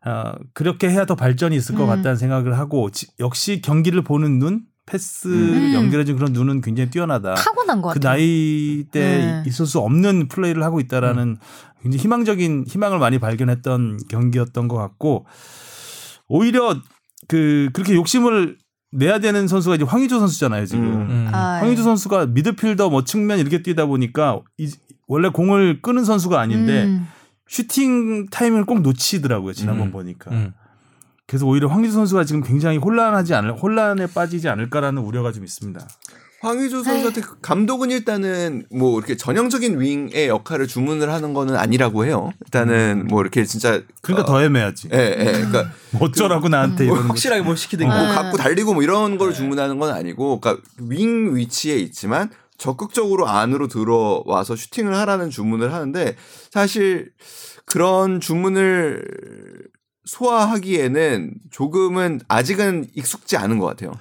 어, 0.04 0.32
그렇게 0.54 0.88
해야 0.88 1.04
더 1.04 1.16
발전이 1.16 1.56
있을 1.56 1.74
것 1.74 1.82
음. 1.84 1.88
같다는 1.88 2.16
생각을 2.16 2.56
하고 2.56 2.90
지- 2.90 3.08
역시 3.18 3.60
경기를 3.60 4.02
보는 4.02 4.38
눈, 4.38 4.60
패스 4.86 5.26
음. 5.26 5.74
연결해준 5.74 6.14
그런 6.14 6.32
눈은 6.32 6.60
굉장히 6.60 6.90
뛰어나다. 6.90 7.34
타고난 7.34 7.82
것 7.82 7.88
그 7.88 7.94
같아요. 7.98 8.12
나이 8.12 8.84
때 8.92 9.00
네. 9.18 9.42
있을 9.48 9.66
수 9.66 9.80
없는 9.80 10.28
플레이를 10.28 10.62
하고 10.62 10.78
있다라는 10.78 11.22
음. 11.30 11.36
굉장히 11.82 12.02
희망적인 12.02 12.64
희망을 12.68 12.98
많이 12.98 13.18
발견했던 13.18 13.98
경기였던 14.08 14.68
것 14.68 14.76
같고 14.76 15.26
오히려 16.28 16.76
그 17.28 17.70
그렇게 17.72 17.94
욕심을 17.94 18.58
내야 18.92 19.18
되는 19.18 19.46
선수가 19.48 19.76
이제 19.76 19.84
황의조 19.84 20.18
선수잖아요 20.18 20.66
지금. 20.66 20.84
음. 20.84 21.10
음. 21.10 21.30
아, 21.32 21.58
황의조 21.60 21.82
선수가 21.82 22.26
미드필더 22.26 22.90
뭐 22.90 23.04
측면 23.04 23.38
이렇게 23.38 23.62
뛰다 23.62 23.86
보니까 23.86 24.40
이, 24.58 24.70
원래 25.06 25.28
공을 25.28 25.82
끄는 25.82 26.04
선수가 26.04 26.38
아닌데 26.40 26.84
음. 26.84 27.06
슈팅 27.48 28.26
타임을 28.26 28.64
꼭 28.64 28.80
놓치더라고요 28.80 29.52
지난번 29.52 29.88
음. 29.88 29.92
보니까. 29.92 30.30
음. 30.30 30.52
그래서 31.26 31.44
오히려 31.46 31.68
황의조 31.68 31.92
선수가 31.92 32.24
지금 32.24 32.42
굉장히 32.42 32.78
혼란하지 32.78 33.34
않을 33.34 33.56
혼란에 33.56 34.06
빠지지 34.06 34.48
않을까라는 34.48 35.02
우려가 35.02 35.32
좀 35.32 35.44
있습니다. 35.44 35.80
황의조 36.46 36.84
선수한테 36.84 37.20
그 37.22 37.40
감독은 37.40 37.90
일단은 37.90 38.66
뭐 38.70 38.96
이렇게 38.98 39.16
전형적인 39.16 39.80
윙의 39.80 40.28
역할을 40.28 40.68
주문을 40.68 41.10
하는 41.10 41.34
거는 41.34 41.56
아니라고 41.56 42.04
해요. 42.06 42.30
일단은 42.44 43.08
뭐 43.08 43.20
이렇게 43.20 43.44
진짜 43.44 43.82
그러니까 44.00 44.30
어, 44.30 44.32
더 44.32 44.44
애매하지. 44.44 44.90
예, 44.92 45.16
예. 45.18 45.24
그러니까 45.24 45.72
어쩌라고 45.98 46.48
나한테 46.48 46.86
뭐. 46.86 46.98
확실하게 46.98 47.42
뭘 47.42 47.56
시키든가. 47.56 47.96
뭐 47.96 48.06
네. 48.06 48.14
갖고 48.14 48.36
달리고 48.36 48.74
뭐 48.74 48.84
이런 48.84 49.18
걸 49.18 49.34
주문하는 49.34 49.80
건 49.80 49.92
아니고 49.92 50.38
그러니까 50.38 50.62
윙 50.78 51.34
위치에 51.34 51.76
있지만 51.78 52.30
적극적으로 52.58 53.26
안으로 53.26 53.66
들어와서 53.66 54.54
슈팅을 54.54 54.96
하라는 54.96 55.30
주문을 55.30 55.74
하는데 55.74 56.14
사실 56.52 57.10
그런 57.64 58.20
주문을 58.20 59.04
소화하기에는 60.04 61.34
조금은 61.50 62.20
아직은 62.28 62.86
익숙지 62.94 63.36
않은 63.36 63.58
것 63.58 63.66
같아요. 63.66 63.92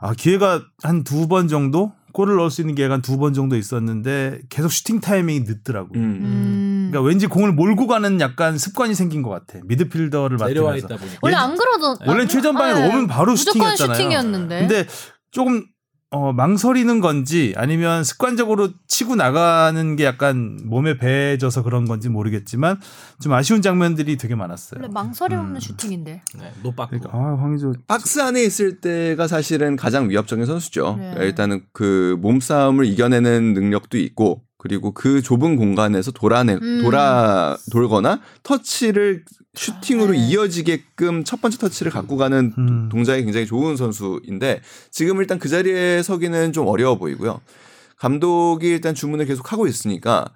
아, 0.00 0.12
기회가 0.14 0.62
한 0.82 1.04
두 1.04 1.28
번 1.28 1.48
정도 1.48 1.92
골을 2.12 2.36
넣을 2.36 2.50
수 2.50 2.60
있는 2.62 2.74
기회가 2.74 2.94
한 2.94 3.02
두 3.02 3.18
번 3.18 3.34
정도 3.34 3.56
있었는데 3.56 4.40
계속 4.48 4.70
슈팅 4.72 5.00
타이밍이 5.00 5.40
늦더라고요. 5.40 6.00
음. 6.00 6.04
음. 6.22 6.88
그러니까 6.90 7.06
왠지 7.08 7.26
공을 7.26 7.52
몰고 7.52 7.86
가는 7.86 8.20
약간 8.20 8.56
습관이 8.58 8.94
생긴 8.94 9.22
것 9.22 9.30
같아. 9.30 9.58
미드필더를 9.64 10.38
내려와 10.38 10.72
맡으면서. 10.72 10.86
있다 10.86 10.96
보니까. 10.96 11.18
원래 11.22 11.36
안 11.36 11.56
그러던 11.56 11.96
원래 12.06 12.24
아, 12.24 12.26
최전방에 12.26 12.74
네. 12.80 12.88
오면 12.88 13.06
바로 13.06 13.32
무조건 13.32 13.54
슈팅이었잖아요. 13.76 13.94
슈팅이었는데. 13.96 14.58
근데 14.60 14.86
조금 15.30 15.66
어, 16.10 16.32
망설이는 16.32 17.00
건지 17.00 17.52
아니면 17.56 18.04
습관적으로 18.04 18.68
치고 18.86 19.16
나가는 19.16 19.96
게 19.96 20.04
약간 20.04 20.58
몸에 20.64 20.98
배져서 20.98 21.64
그런 21.64 21.84
건지 21.84 22.08
모르겠지만 22.08 22.78
좀 23.20 23.32
아쉬운 23.32 23.60
장면들이 23.60 24.16
되게 24.16 24.36
많았어요. 24.36 24.80
원래 24.80 24.92
망설임 24.92 25.38
없는 25.38 25.56
음. 25.56 25.60
슈팅인데. 25.60 26.22
네, 26.38 26.52
노빠꾸. 26.62 26.98
그러니까 26.98 27.10
아, 27.12 27.36
황의조 27.40 27.74
박스 27.88 28.20
안에 28.20 28.42
있을 28.44 28.80
때가 28.80 29.26
사실은 29.26 29.74
가장 29.74 30.08
위협적인 30.08 30.46
선수죠. 30.46 30.96
네. 30.98 31.14
일단은 31.20 31.62
그 31.72 32.16
몸싸움을 32.20 32.86
이겨내는 32.86 33.54
능력도 33.54 33.98
있고 33.98 34.42
그리고 34.66 34.90
그 34.90 35.22
좁은 35.22 35.54
공간에서 35.54 36.10
돌아내 36.10 36.54
음. 36.54 36.82
돌아 36.82 37.56
돌거나 37.70 38.20
터치를 38.42 39.24
슈팅으로 39.54 40.10
네. 40.10 40.18
이어지게끔 40.18 41.22
첫 41.22 41.40
번째 41.40 41.56
터치를 41.58 41.92
갖고 41.92 42.16
가는 42.16 42.52
음. 42.58 42.88
동작이 42.90 43.22
굉장히 43.22 43.46
좋은 43.46 43.76
선수인데 43.76 44.60
지금 44.90 45.18
일단 45.18 45.38
그 45.38 45.48
자리에 45.48 46.02
서기는 46.02 46.52
좀 46.52 46.66
어려워 46.66 46.98
보이고요. 46.98 47.40
감독이 47.96 48.66
일단 48.66 48.94
주문을 48.94 49.24
계속 49.26 49.52
하고 49.52 49.68
있으니까 49.68 50.26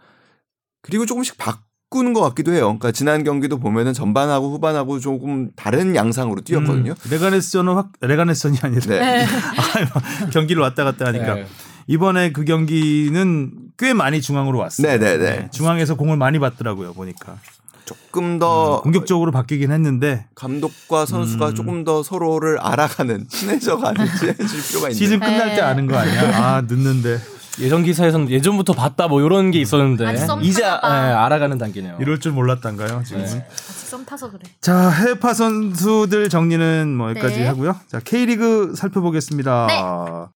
그리고 0.81 1.07
조금씩 1.07 1.37
바꾸는 1.37 2.13
것 2.13 2.21
같기도 2.21 2.53
해요. 2.53 2.67
그러니까 2.67 2.93
지난 2.93 3.25
경기도 3.25 3.59
보면은 3.59 3.93
전반하고 3.93 4.53
후반하고 4.53 5.01
조금 5.01 5.51
다른 5.57 5.97
양상으로 5.97 6.43
뛰었거든요. 6.43 6.93
음, 6.93 7.11
레가네스전은 7.11 7.75
확 7.75 7.91
레가네스전이 8.01 8.59
아니라 8.63 8.87
네. 8.87 9.27
경기를 10.33 10.63
왔다 10.63 10.85
갔다 10.85 11.07
하니까 11.07 11.35
네. 11.35 11.47
이번에 11.91 12.31
그 12.31 12.45
경기는 12.45 13.51
꽤 13.81 13.95
많이 13.95 14.21
중앙으로 14.21 14.59
왔어요. 14.59 14.87
네네네. 14.87 15.49
중앙에서 15.53 15.95
공을 15.95 16.19
많이 16.19 16.39
받더라고요 16.39 16.93
보니까 16.93 17.39
조금 17.87 18.39
더 18.39 18.77
음, 18.77 18.83
공격적으로 18.83 19.33
바뀌긴 19.33 19.73
했는데 19.73 20.27
감독과 20.35 21.07
선수가 21.07 21.49
음. 21.49 21.55
조금 21.55 21.85
더 21.85 22.03
서로를 22.03 22.59
알아가는 22.61 23.27
친해져가는 23.29 24.07
친해질 24.21 24.63
필요가 24.69 24.89
있는. 24.89 24.93
시즌 24.93 25.19
끝날 25.19 25.49
네. 25.49 25.55
때 25.57 25.61
아는 25.63 25.87
거 25.87 25.97
아니야? 25.97 26.21
아 26.37 26.61
늦는데 26.61 27.19
예전 27.59 27.83
기사에서는 27.83 28.31
예전부터 28.31 28.75
봤다 28.75 29.09
뭐 29.09 29.23
이런 29.23 29.51
게 29.51 29.59
있었는데 29.61 30.05
이제 30.43 30.63
봐. 30.63 31.09
예, 31.09 31.13
알아가는 31.15 31.57
단계네요. 31.57 31.97
이럴 32.01 32.21
줄 32.21 32.33
몰랐단가요 32.33 33.03
지금? 33.07 33.23
네. 33.25 33.25
아직 33.25 33.43
썸 33.89 34.05
타서 34.05 34.31
그래. 34.31 34.41
자 34.61 34.91
해외파 34.91 35.33
선수들 35.35 36.29
정리는 36.29 36.95
뭐 36.97 37.09
여기까지 37.11 37.41
네. 37.41 37.47
하고요. 37.47 37.77
자 37.89 37.99
K리그 38.05 38.75
살펴보겠습니다. 38.77 40.31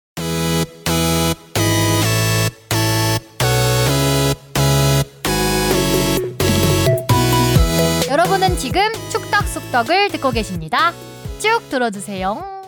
지금 8.64 8.80
축덕 9.12 9.46
속덕을 9.46 10.08
듣고 10.08 10.30
계십니다. 10.30 10.92
쭉 11.38 11.60
들어주세요. 11.68 12.62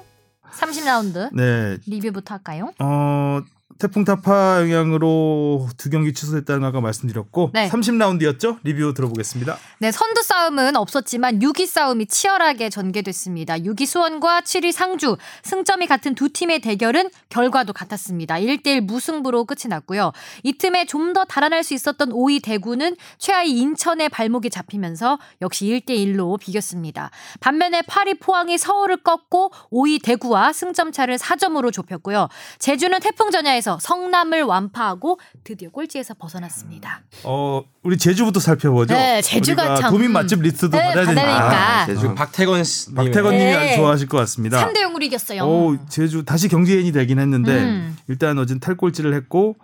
30라운드 0.53 1.34
네. 1.34 1.78
리뷰부터 1.86 2.34
할까요? 2.34 2.70
어 2.80 3.40
태풍 3.79 4.05
타파 4.05 4.61
영향으로 4.62 5.68
두 5.77 5.91
경기 5.91 6.12
취소됐다는 6.12 6.61
거 6.61 6.66
아까 6.68 6.81
말씀드렸고 6.81 7.51
네. 7.55 7.68
30라운드였죠? 7.68 8.59
리뷰 8.62 8.95
들어보겠습니다. 8.95 9.57
네, 9.79 9.91
선두 9.91 10.22
싸움은 10.22 10.77
없었지만 10.77 11.41
6위 11.41 11.66
싸움이 11.66 12.07
치열하게 12.07 12.70
전개됐습니다. 12.70 13.59
6위 13.59 13.87
수원과 13.87 14.43
7위 14.43 14.72
상주, 14.72 15.16
승점이 15.43 15.87
같은 15.87 16.14
두 16.14 16.29
팀의 16.29 16.61
대결은 16.61 17.11
결과도 17.31 17.72
같았습니다. 17.72 18.37
1대1 18.37 18.81
무승부로 18.83 19.45
끝이 19.45 19.68
났고요. 19.68 20.12
이 20.43 20.53
틈에 20.59 20.85
좀 20.85 21.07
더 21.16 21.24
달아날 21.24 21.64
수 21.64 21.72
있었던 21.72 22.11
5위 22.11 22.43
대구는 22.43 22.95
최하위 23.18 23.53
인천의 23.59 24.11
발목이 24.11 24.51
잡히면서 24.51 25.18
역시 25.41 25.66
1대1로 25.66 26.39
비겼습니다. 26.39 27.11
반면에 27.41 27.81
8위 27.83 28.20
포항이 28.20 28.59
서울을 28.59 28.99
꺾고 28.99 29.51
5위 29.72 30.03
대구와 30.03 30.53
승점 30.53 30.93
차를 30.93 31.16
4점으로 31.16 31.72
좁혔고요. 31.72 32.29
제주는 32.59 32.99
태풍 33.01 33.31
전야에서 33.31 33.66
성남을 33.81 34.43
완파하고 34.45 35.19
드디어 35.45 35.71
꼴찌에서 35.71 36.14
벗어났습니다. 36.14 37.03
어 37.25 37.62
우리 37.83 37.99
제주부터 37.99 38.41
살펴보죠. 38.41 38.95
네, 38.95 39.21
제주가 39.23 39.62
우리가 39.62 39.81
참- 39.81 39.93
도민 39.93 40.12
맛집 40.12 40.41
리스트도 40.41 40.77
네, 40.77 40.85
받아야 40.89 41.05
되니까. 41.07 41.23
되니까. 41.25 41.87
제주. 41.87 42.09
그 42.09 42.14
박태건 42.14 42.64
씨. 42.64 42.95
박태건 42.95 43.33
님이 43.33 43.45
네. 43.45 43.55
아주 43.57 43.77
좋아하실 43.77 44.09
것 44.09 44.19
같습니다. 44.19 44.64
3대 44.67 44.77
0으로 44.83 45.03
이겼어요. 45.03 45.43
오, 45.43 45.77
제주 45.89 46.25
다시 46.25 46.49
경제인이 46.49 46.93
되긴 46.93 47.19
했는데 47.19 47.62
음. 47.64 47.97
일단 48.09 48.39
어젠 48.39 48.61
탈골질을 48.61 49.14
했고 49.14 49.57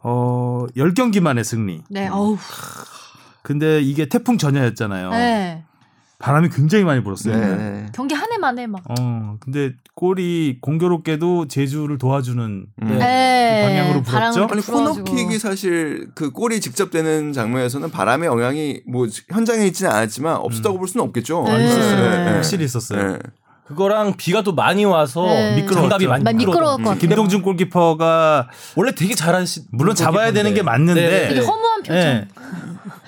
어 0.00 0.66
10경기 0.76 1.20
만에 1.20 1.42
승리. 1.42 1.82
네, 1.90 2.08
어우. 2.08 2.36
근데 3.42 3.80
이게 3.82 4.06
태풍 4.08 4.38
전야였잖아요. 4.38 5.10
네. 5.10 5.64
바람이 6.18 6.48
굉장히 6.50 6.84
많이 6.84 7.02
불었어요. 7.02 7.36
네. 7.36 7.46
네. 7.46 7.56
네. 7.56 7.86
경기 7.94 8.14
한 8.14 8.30
해 8.32 8.38
만에 8.38 8.66
막. 8.66 8.82
어, 8.88 9.36
근데 9.40 9.72
골이 9.94 10.58
공교롭게도 10.60 11.48
제주를 11.48 11.98
도와주는 11.98 12.66
음. 12.82 12.98
네. 12.98 13.60
그 13.62 13.68
방향으로 13.68 14.02
불었죠? 14.02 14.48
아니 14.50 14.62
코너킥이 14.62 15.38
사실 15.38 16.08
그 16.14 16.30
골이 16.30 16.60
직접 16.60 16.90
되는 16.90 17.32
장면에서는 17.32 17.90
바람의 17.90 18.26
영향이 18.26 18.82
뭐 18.88 19.06
현장에 19.30 19.66
있지는 19.66 19.90
않았지만 19.92 20.36
없었다고 20.36 20.78
볼 20.78 20.88
수는 20.88 21.04
없겠죠. 21.06 21.42
네. 21.46 21.50
아, 21.52 21.58
있었어요. 21.60 22.10
네. 22.10 22.32
확실히 22.32 22.64
있었어요. 22.64 23.12
네. 23.12 23.18
그거랑 23.66 24.14
비가 24.18 24.42
또 24.42 24.54
많이 24.54 24.84
와서 24.84 25.24
네. 25.26 25.56
미끄러웠죠. 25.56 25.80
장갑이 25.88 26.06
많이 26.06 26.44
것 26.44 26.52
같아요. 26.60 26.98
김동준 26.98 27.42
골키퍼가 27.42 28.48
원래 28.76 28.94
되게 28.94 29.14
잘하시 29.14 29.62
물론 29.72 29.94
잡아야 29.94 30.32
되는 30.32 30.52
게 30.54 30.62
맞는데 30.62 31.28
되게 31.28 31.40
허무한 31.40 31.82
표정. 31.82 32.28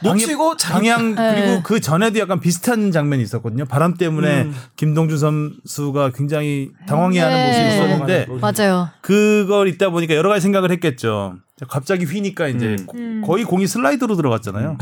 예. 0.05 0.09
놓치고 0.09 0.57
잘 0.57 0.73
방향 0.75 1.15
네. 1.15 1.35
그리고 1.35 1.63
그 1.63 1.81
전에도 1.81 2.19
약간 2.19 2.41
비슷한 2.41 2.91
장면이 2.93 3.23
있었거든요. 3.23 3.65
바람 3.65 3.95
때문에 3.95 4.43
음. 4.43 4.55
김동준 4.77 5.19
선수가 5.19 6.11
굉장히 6.15 6.71
당황해하는 6.87 7.37
네. 7.37 7.47
모습이 7.49 7.69
있었는데 7.69 8.27
맞아요. 8.41 8.89
그걸 9.01 9.69
있다 9.69 9.91
보니까 9.91 10.15
여러 10.15 10.29
가지 10.29 10.43
생각을 10.43 10.71
했겠죠. 10.73 11.35
갑자기 11.69 12.05
휘니까 12.05 12.49
이제 12.49 12.77
음. 12.79 12.87
고- 12.87 12.99
음. 12.99 13.23
거의 13.25 13.45
공이 13.45 13.67
슬라이드로 13.67 14.15
들어갔잖아요. 14.17 14.77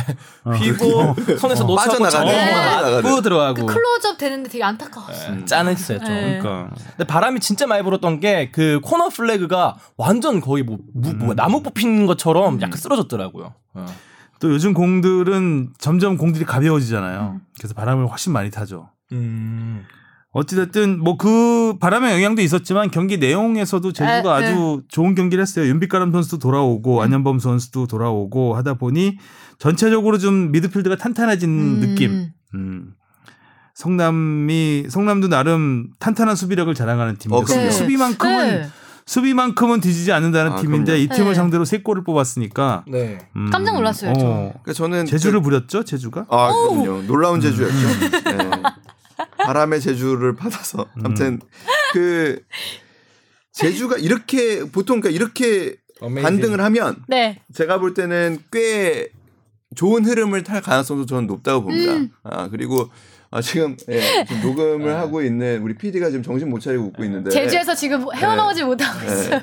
어. 0.45 0.51
휘고 0.51 1.15
손에서 1.39 1.63
놓쳐고 1.65 1.77
빠져나가네. 1.77 2.53
맞고 2.53 2.65
빠져나가네. 2.83 3.23
들어가고 3.23 3.67
그 3.67 3.75
클로즈업 3.75 4.19
되는데 4.19 4.49
되게 4.51 4.65
안타까웠어. 4.65 5.33
네, 5.33 5.45
짠했어요. 5.45 5.99
좀. 5.99 6.09
네. 6.09 6.39
그러니까 6.41 6.75
근데 6.97 7.05
바람이 7.05 7.39
진짜 7.39 7.67
많이 7.69 7.83
불었던 7.85 8.19
게 8.19 8.51
그 8.53 8.81
코너 8.83 9.09
플래그가 9.09 9.77
완전 9.97 10.41
거의 10.41 10.65
뭐, 10.65 10.79
무- 10.93 11.11
음. 11.11 11.19
뭐 11.21 11.35
나무 11.35 11.63
뽑힌 11.63 12.07
것처럼 12.07 12.61
약간 12.61 12.77
쓰러졌더라고요. 12.77 13.55
어. 13.75 13.87
또 14.41 14.51
요즘 14.53 14.75
공들은 14.75 15.71
점점 15.79 16.17
공들이 16.17 16.45
가벼워지잖아요. 16.45 17.37
음. 17.37 17.41
그래서 17.59 17.75
바람을 17.75 18.07
훨씬 18.09 18.33
많이 18.33 18.51
타죠. 18.51 18.91
음. 19.13 19.85
어찌됐든 20.33 20.99
뭐 20.99 21.17
그 21.17 21.77
바람의 21.79 22.13
영향도 22.13 22.43
있었지만 22.43 22.91
경기 22.91 23.19
내용에서도 23.19 23.93
제주가 23.93 24.35
아, 24.35 24.41
네. 24.41 24.47
아주 24.49 24.83
좋은 24.89 25.15
경기를 25.15 25.41
했어요. 25.41 25.67
윤빛가람 25.67 26.11
선수도 26.13 26.39
돌아오고 26.39 27.03
안현범 27.03 27.39
선수도 27.39 27.87
돌아오고 27.87 28.57
하다 28.57 28.75
보니 28.75 29.17
전체적으로 29.59 30.19
좀 30.19 30.51
미드필드가 30.51 30.97
탄탄해진 30.97 31.49
음. 31.49 31.81
느낌. 31.81 32.31
음. 32.55 32.95
성남이 33.75 34.87
성남도 34.89 35.29
나름 35.29 35.89
탄탄한 35.99 36.37
수비력을 36.37 36.73
자랑하는 36.75 37.17
팀이죠. 37.17 37.37
어, 37.37 37.45
그럼요. 37.45 37.71
수비만큼은 37.71 38.47
네. 38.47 38.69
수비만큼은 39.07 39.81
뒤지지 39.81 40.13
않는다는 40.13 40.53
아, 40.53 40.57
팀인데 40.61 40.93
그럼요. 40.93 41.03
이 41.03 41.09
팀을 41.09 41.29
네. 41.31 41.35
상대로 41.35 41.65
세 41.65 41.79
골을 41.79 42.05
뽑았으니까 42.05 42.85
네. 42.89 43.19
음, 43.37 43.51
깜짝 43.51 43.75
놀랐어요, 43.75 44.15
저. 44.15 44.21
그러니까 44.25 44.73
저는 44.73 45.07
제주를 45.07 45.41
그- 45.41 45.45
부렸죠, 45.45 45.85
제주가. 45.85 46.27
아 46.31 46.49
그럼요. 46.53 47.03
놀라운 47.03 47.41
제주였죠. 47.41 47.75
음. 47.75 48.11
네. 48.25 48.51
바람의 49.45 49.81
제주를 49.81 50.35
받아서 50.35 50.87
아무튼 51.05 51.41
그 51.93 52.41
제주가 53.53 53.97
이렇게 53.99 54.65
보통 54.71 55.01
그러니까 55.01 55.11
이렇게 55.23 55.77
반등을 56.01 56.61
하면 56.61 56.97
네. 57.09 57.41
제가 57.53 57.79
볼 57.79 57.95
때는 57.95 58.39
꽤 58.51 59.11
좋은 59.77 60.05
흐름을 60.05 60.43
탈 60.45 60.61
가능성도 60.63 61.07
저는 61.07 61.27
높다고 61.27 61.63
봅니다. 61.65 61.93
음. 61.95 62.11
아 62.23 62.49
그리고 62.49 62.89
아, 63.35 63.43
지금, 63.43 63.77
예, 63.91 64.25
지금 64.25 64.43
녹음을 64.43 64.95
하고 64.97 65.21
있는 65.21 65.61
우리 65.63 65.75
PD가 65.77 66.07
지금 66.07 66.23
정신 66.23 66.49
못 66.49 66.61
차리고 66.61 66.85
웃고 66.85 67.03
있는데 67.05 67.31
제주에서 67.31 67.75
지금 67.75 68.07
헤어나오지 68.15 68.63
못하고 68.63 69.01
네. 69.01 69.07
있어요. 69.07 69.41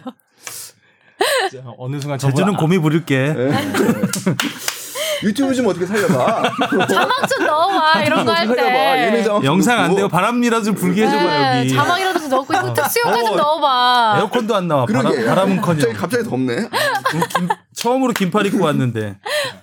어느 1.77 1.99
순간 1.99 2.17
제주는 2.17 2.55
곰이 2.55 2.79
부릴게. 2.79 3.35
예. 3.37 3.51
유튜브 5.23 5.53
좀 5.53 5.67
어떻게 5.67 5.85
살려봐. 5.85 6.41
자막 6.89 7.27
좀 7.29 7.45
넣어봐 7.45 8.03
이런 8.05 8.25
거 8.25 8.31
할 8.31 8.47
때. 8.47 9.23
자막 9.23 9.43
영상 9.43 9.79
안. 9.79 9.95
돼요. 9.95 10.07
바람이라도 10.07 10.63
좀 10.63 10.73
불게 10.75 11.05
해줘봐 11.05 11.23
네, 11.23 11.59
여기. 11.59 11.69
자막이라도 11.75 12.19
좀 12.21 12.29
넣고 12.29 12.73
특 12.73 12.89
수요가 12.89 13.23
좀 13.23 13.33
어. 13.33 13.35
넣어봐. 13.35 14.15
에어컨도 14.19 14.55
안 14.55 14.67
나와. 14.67 14.85
바람, 14.87 15.03
그러게. 15.03 15.25
바람은 15.25 15.61
커녕. 15.61 15.93
갑자기 15.93 15.95
갑자기 15.95 16.23
덥네. 16.23 16.55
김- 17.37 17.49
처음으로 17.75 18.13
긴팔 18.13 18.47
입고 18.47 18.63
왔는데. 18.63 19.17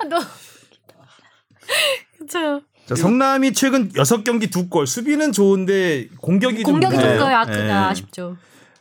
너. 0.09 0.21
그쵸. 2.21 2.61
자, 2.89 2.95
성남이 2.95 3.53
최근 3.53 3.91
6경기 3.91 4.51
2골. 4.51 4.87
수비는 4.87 5.33
좋은데 5.33 6.09
공격이 6.21 6.63
좀 6.63 6.73
공격이. 6.81 6.95
좀 6.97 7.03
거의 7.19 7.35
아, 7.35 7.45
예. 7.49 7.71
아쉽죠. 7.71 8.37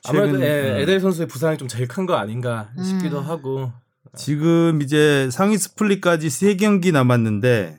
아무래도 0.06 0.38
최근- 0.40 0.46
예, 0.78 0.82
에델 0.82 1.00
선수의 1.02 1.28
부상이 1.28 1.58
좀 1.58 1.68
제일 1.68 1.88
큰 1.88 2.06
거 2.06 2.16
아닌가 2.16 2.70
싶기도 2.82 3.20
하고. 3.20 3.72
지금 4.16 4.82
이제 4.82 5.30
상위 5.32 5.58
스플릿까지 5.58 6.28
3경기 6.30 6.94
남았는데 6.94 7.78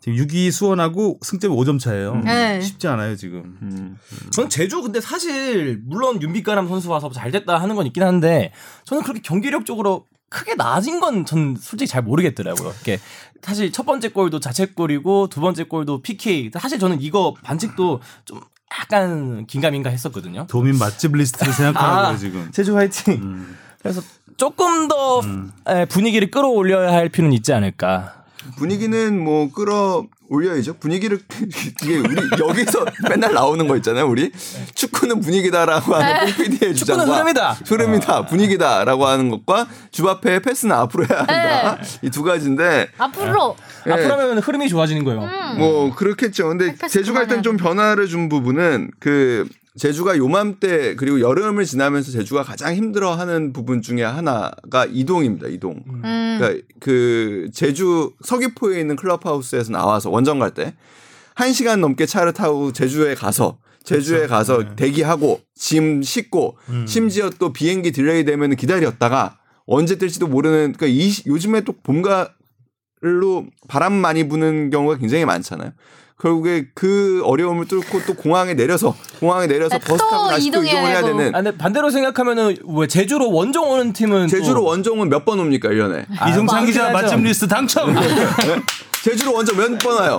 지금 0.00 0.16
6위 0.18 0.52
수원하고 0.52 1.18
승점 1.22 1.50
5점 1.52 1.80
차예요. 1.80 2.22
네. 2.24 2.60
쉽지 2.60 2.86
않아요, 2.86 3.16
지금. 3.16 3.58
음. 3.62 3.96
전 4.30 4.48
제주 4.48 4.80
근데 4.80 5.00
사실 5.00 5.80
물론 5.84 6.22
윤빛가람 6.22 6.68
선수 6.68 6.88
와서 6.90 7.10
잘 7.10 7.32
됐다 7.32 7.58
하는 7.58 7.74
건 7.74 7.86
있긴 7.86 8.04
한데 8.04 8.52
저는 8.84 9.02
그렇게 9.02 9.20
경기력적으로 9.20 10.06
크게 10.28 10.54
나아진 10.54 11.00
건 11.00 11.24
전 11.24 11.56
솔직히 11.58 11.88
잘 11.88 12.02
모르겠더라고요. 12.02 12.68
이렇게 12.70 12.98
사실 13.42 13.70
첫 13.72 13.86
번째 13.86 14.08
골도 14.08 14.40
자책골이고 14.40 15.28
두 15.28 15.40
번째 15.40 15.64
골도 15.64 16.02
PK. 16.02 16.50
사실 16.58 16.78
저는 16.78 17.00
이거 17.00 17.34
반칙도 17.42 18.00
좀 18.24 18.40
약간 18.78 19.46
긴가민가 19.46 19.90
했었거든요. 19.90 20.46
도민 20.48 20.76
맛집 20.78 21.12
리스트를 21.16 21.52
생각하라고요, 21.52 22.14
아, 22.14 22.16
지금. 22.16 22.50
제주 22.52 22.76
화이팅. 22.76 23.14
음. 23.14 23.56
그래서 23.80 24.02
조금 24.36 24.88
더 24.88 25.22
에, 25.68 25.84
분위기를 25.86 26.30
끌어올려야 26.30 26.92
할 26.92 27.08
필요는 27.08 27.32
있지 27.34 27.52
않을까. 27.52 28.24
분위기는 28.56 29.18
뭐 29.22 29.50
끌어 29.52 30.06
올려야죠. 30.28 30.74
분위기를 30.74 31.18
이게 31.82 31.98
우리 31.98 32.16
여기서 32.38 32.84
맨날 33.08 33.32
나오는 33.32 33.66
거 33.68 33.76
있잖아요. 33.76 34.08
우리 34.08 34.30
축구는 34.74 35.20
분위기다라고 35.20 35.94
하는 35.94 36.26
뽕PD의 36.36 36.74
주장과 36.74 37.04
축구는 37.04 37.14
흐름이다. 37.20 37.52
흐름이다, 37.66 38.26
분위기다라고 38.26 39.06
하는 39.06 39.30
것과 39.30 39.66
주바페의 39.90 40.40
패스는 40.42 40.74
앞으로 40.74 41.06
해야 41.08 41.18
한다. 41.20 41.78
이 42.02 42.10
두 42.10 42.22
가지인데 42.22 42.88
앞으로 42.98 43.56
예. 43.86 43.92
앞으로 43.92 44.12
하면 44.14 44.38
흐름이 44.38 44.68
좋아지는 44.68 45.04
거예요. 45.04 45.20
음. 45.22 45.58
뭐 45.58 45.94
그렇겠죠. 45.94 46.48
근데 46.48 46.74
제주가 46.88 47.20
일단 47.22 47.36
그만해야 47.38 47.42
좀 47.42 47.56
변화를 47.56 48.06
준 48.08 48.28
부분은 48.28 48.90
그 48.98 49.46
제주가 49.76 50.16
요맘때 50.16 50.94
그리고 50.96 51.20
여름을 51.20 51.64
지나면서 51.64 52.10
제주가 52.12 52.42
가장 52.42 52.74
힘들어하는 52.74 53.52
부분 53.52 53.82
중에 53.82 54.02
하나가 54.02 54.86
이동입니다. 54.88 55.48
이동. 55.48 55.82
음. 55.86 56.02
그러니까 56.38 56.62
그 56.80 57.48
제주 57.52 58.12
서귀포에 58.24 58.80
있는 58.80 58.96
클럽하우스에서 58.96 59.72
나와서 59.72 60.10
원정 60.10 60.38
갈 60.38 60.72
때 60.72 61.18
한 61.18 61.52
시간 61.52 61.80
넘게 61.80 62.06
차를 62.06 62.32
타고 62.32 62.72
제주에 62.72 63.14
가서 63.14 63.58
제주에 63.84 64.16
그렇죠. 64.18 64.30
가서 64.32 64.58
네. 64.64 64.76
대기하고 64.76 65.40
짐 65.54 66.02
싣고 66.02 66.56
음. 66.70 66.86
심지어 66.86 67.30
또 67.38 67.52
비행기 67.52 67.92
딜레이 67.92 68.24
되면 68.24 68.56
기다렸다가 68.56 69.38
언제 69.66 69.96
뜰지도 69.98 70.26
모르는 70.26 70.72
그러니까 70.72 70.86
이 70.86 71.08
시- 71.10 71.24
요즘에 71.26 71.60
또 71.62 71.72
봄가을로 71.82 73.46
바람 73.68 73.92
많이 73.92 74.26
부는 74.28 74.70
경우가 74.70 74.96
굉장히 74.98 75.24
많잖아요. 75.24 75.72
결국에 76.20 76.66
그 76.74 77.20
어려움을 77.24 77.66
뚫고 77.66 78.04
또 78.06 78.14
공항에 78.14 78.54
내려서 78.54 78.94
공항에 79.20 79.46
내려서 79.46 79.78
네, 79.78 79.84
버스 79.86 79.98
또 80.02 80.08
타고 80.10 80.28
다시 80.28 80.50
또 80.50 80.62
이동해야 80.62 80.72
이동을 80.72 80.90
해야. 80.90 81.02
되는 81.02 81.34
아, 81.34 81.42
근데 81.42 81.58
반대로 81.58 81.90
생각하면은 81.90 82.56
왜 82.64 82.86
제주로 82.86 83.30
원정 83.30 83.70
오는 83.70 83.92
팀은 83.92 84.28
제주로 84.28 84.60
또 84.60 84.64
원정은 84.64 85.08
몇 85.10 85.26
번 85.26 85.40
옵니까 85.40 85.68
1년에? 85.68 86.06
아, 86.18 86.30
이종찬 86.30 86.64
기자 86.66 86.84
많긴 86.84 86.96
하죠. 86.96 87.02
맛집 87.16 87.20
리스트 87.26 87.48
당첨. 87.48 87.94
제주로 89.06 89.34
원정 89.34 89.56
몇 89.56 89.78
번 89.78 90.00
와요? 90.00 90.16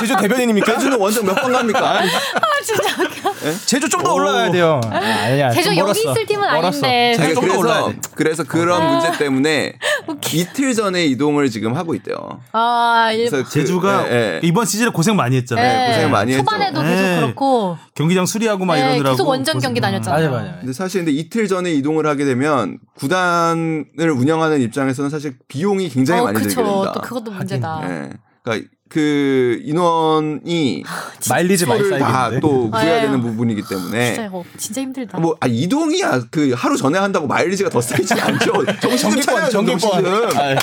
제주 0.00 0.16
대변인입니까? 0.16 0.72
제주는 0.74 0.98
원정 0.98 1.24
몇 1.24 1.36
번 1.40 1.52
갑니까? 1.52 2.00
제주 3.64 3.88
좀 3.88 4.00
더 4.02 4.14
올라가야 4.14 4.50
돼요. 4.50 4.80
아, 4.90 4.96
아니야. 4.96 5.50
제주 5.50 5.68
좀 5.68 5.76
여기 5.76 5.82
멀었어. 6.02 6.10
있을 6.12 6.26
팀은 6.26 6.50
멀었어. 6.50 6.86
아닌데. 6.86 7.12
제주 7.16 7.34
자기가 7.34 7.40
좀더 7.52 7.58
올라야 7.58 7.80
그래서 7.82 7.92
돼. 7.92 7.98
그래서 8.14 8.44
그런 8.44 8.90
문제 8.90 9.18
때문에 9.18 9.74
이틀 10.32 10.74
전에 10.74 11.04
이동을 11.04 11.50
지금 11.50 11.76
하고 11.76 11.94
있대요. 11.94 12.16
아, 12.52 13.10
일... 13.12 13.28
그래서 13.30 13.44
그- 13.44 13.50
제주가 13.50 14.06
예, 14.10 14.14
예. 14.14 14.40
이번 14.42 14.64
시즌에 14.66 14.88
고생 14.90 15.14
많이 15.16 15.36
했잖아요. 15.36 15.64
네. 15.88 15.94
고생 15.94 16.10
많이 16.10 16.32
했죠. 16.32 16.42
초반에도 16.44 16.80
계속 16.82 16.94
네. 16.94 17.20
그렇고 17.20 17.76
경기장 17.94 18.26
수리하고 18.26 18.64
막 18.64 18.74
네, 18.74 18.80
이러느라고 18.80 19.10
계속 19.16 19.28
원정 19.28 19.54
고생- 19.54 19.68
경기 19.68 19.80
다녔잖아요. 19.80 20.30
맞아 20.30 20.42
맞아. 20.42 20.56
근데 20.60 20.72
사실 20.72 21.04
근데 21.04 21.12
이틀 21.12 21.46
전에 21.46 21.70
이동을 21.72 22.06
하게 22.06 22.24
되면 22.24 22.78
구단을 22.98 24.10
운영하는 24.16 24.60
입장에서는 24.62 25.10
사실 25.10 25.36
비용이 25.48 25.88
굉장히 25.90 26.20
어, 26.22 26.24
많이 26.24 26.38
들게 26.38 26.48
그쵸. 26.54 26.64
됩니다. 26.64 26.92
또 26.94 27.00
그것도 27.00 27.30
문제 27.30 27.59
다. 27.60 27.80
예. 27.84 28.10
그러니까 28.42 28.68
그 28.88 29.60
인원이 29.62 30.82
마일리지 31.28 31.64
많이 31.66 31.88
다 31.90 31.98
쌓이겠는데. 31.98 32.40
또 32.40 32.70
구해야 32.70 32.96
아, 32.98 33.00
되는 33.02 33.18
예. 33.18 33.22
부분이기 33.22 33.62
때문에 33.68 34.14
진짜 34.14 34.30
진짜 34.56 34.80
힘들다. 34.80 35.18
뭐 35.20 35.36
아, 35.40 35.46
이동이야 35.46 36.22
그 36.30 36.52
하루 36.56 36.76
전에 36.76 36.98
한다고 36.98 37.26
마일리지가 37.28 37.70
더 37.70 37.80
쌓이지 37.80 38.14
않죠. 38.20 38.52
정신 38.80 39.10
좀 39.10 39.20
차려 39.20 39.48
정신 39.48 39.78
좀. 39.78 39.90
아, 39.94 40.56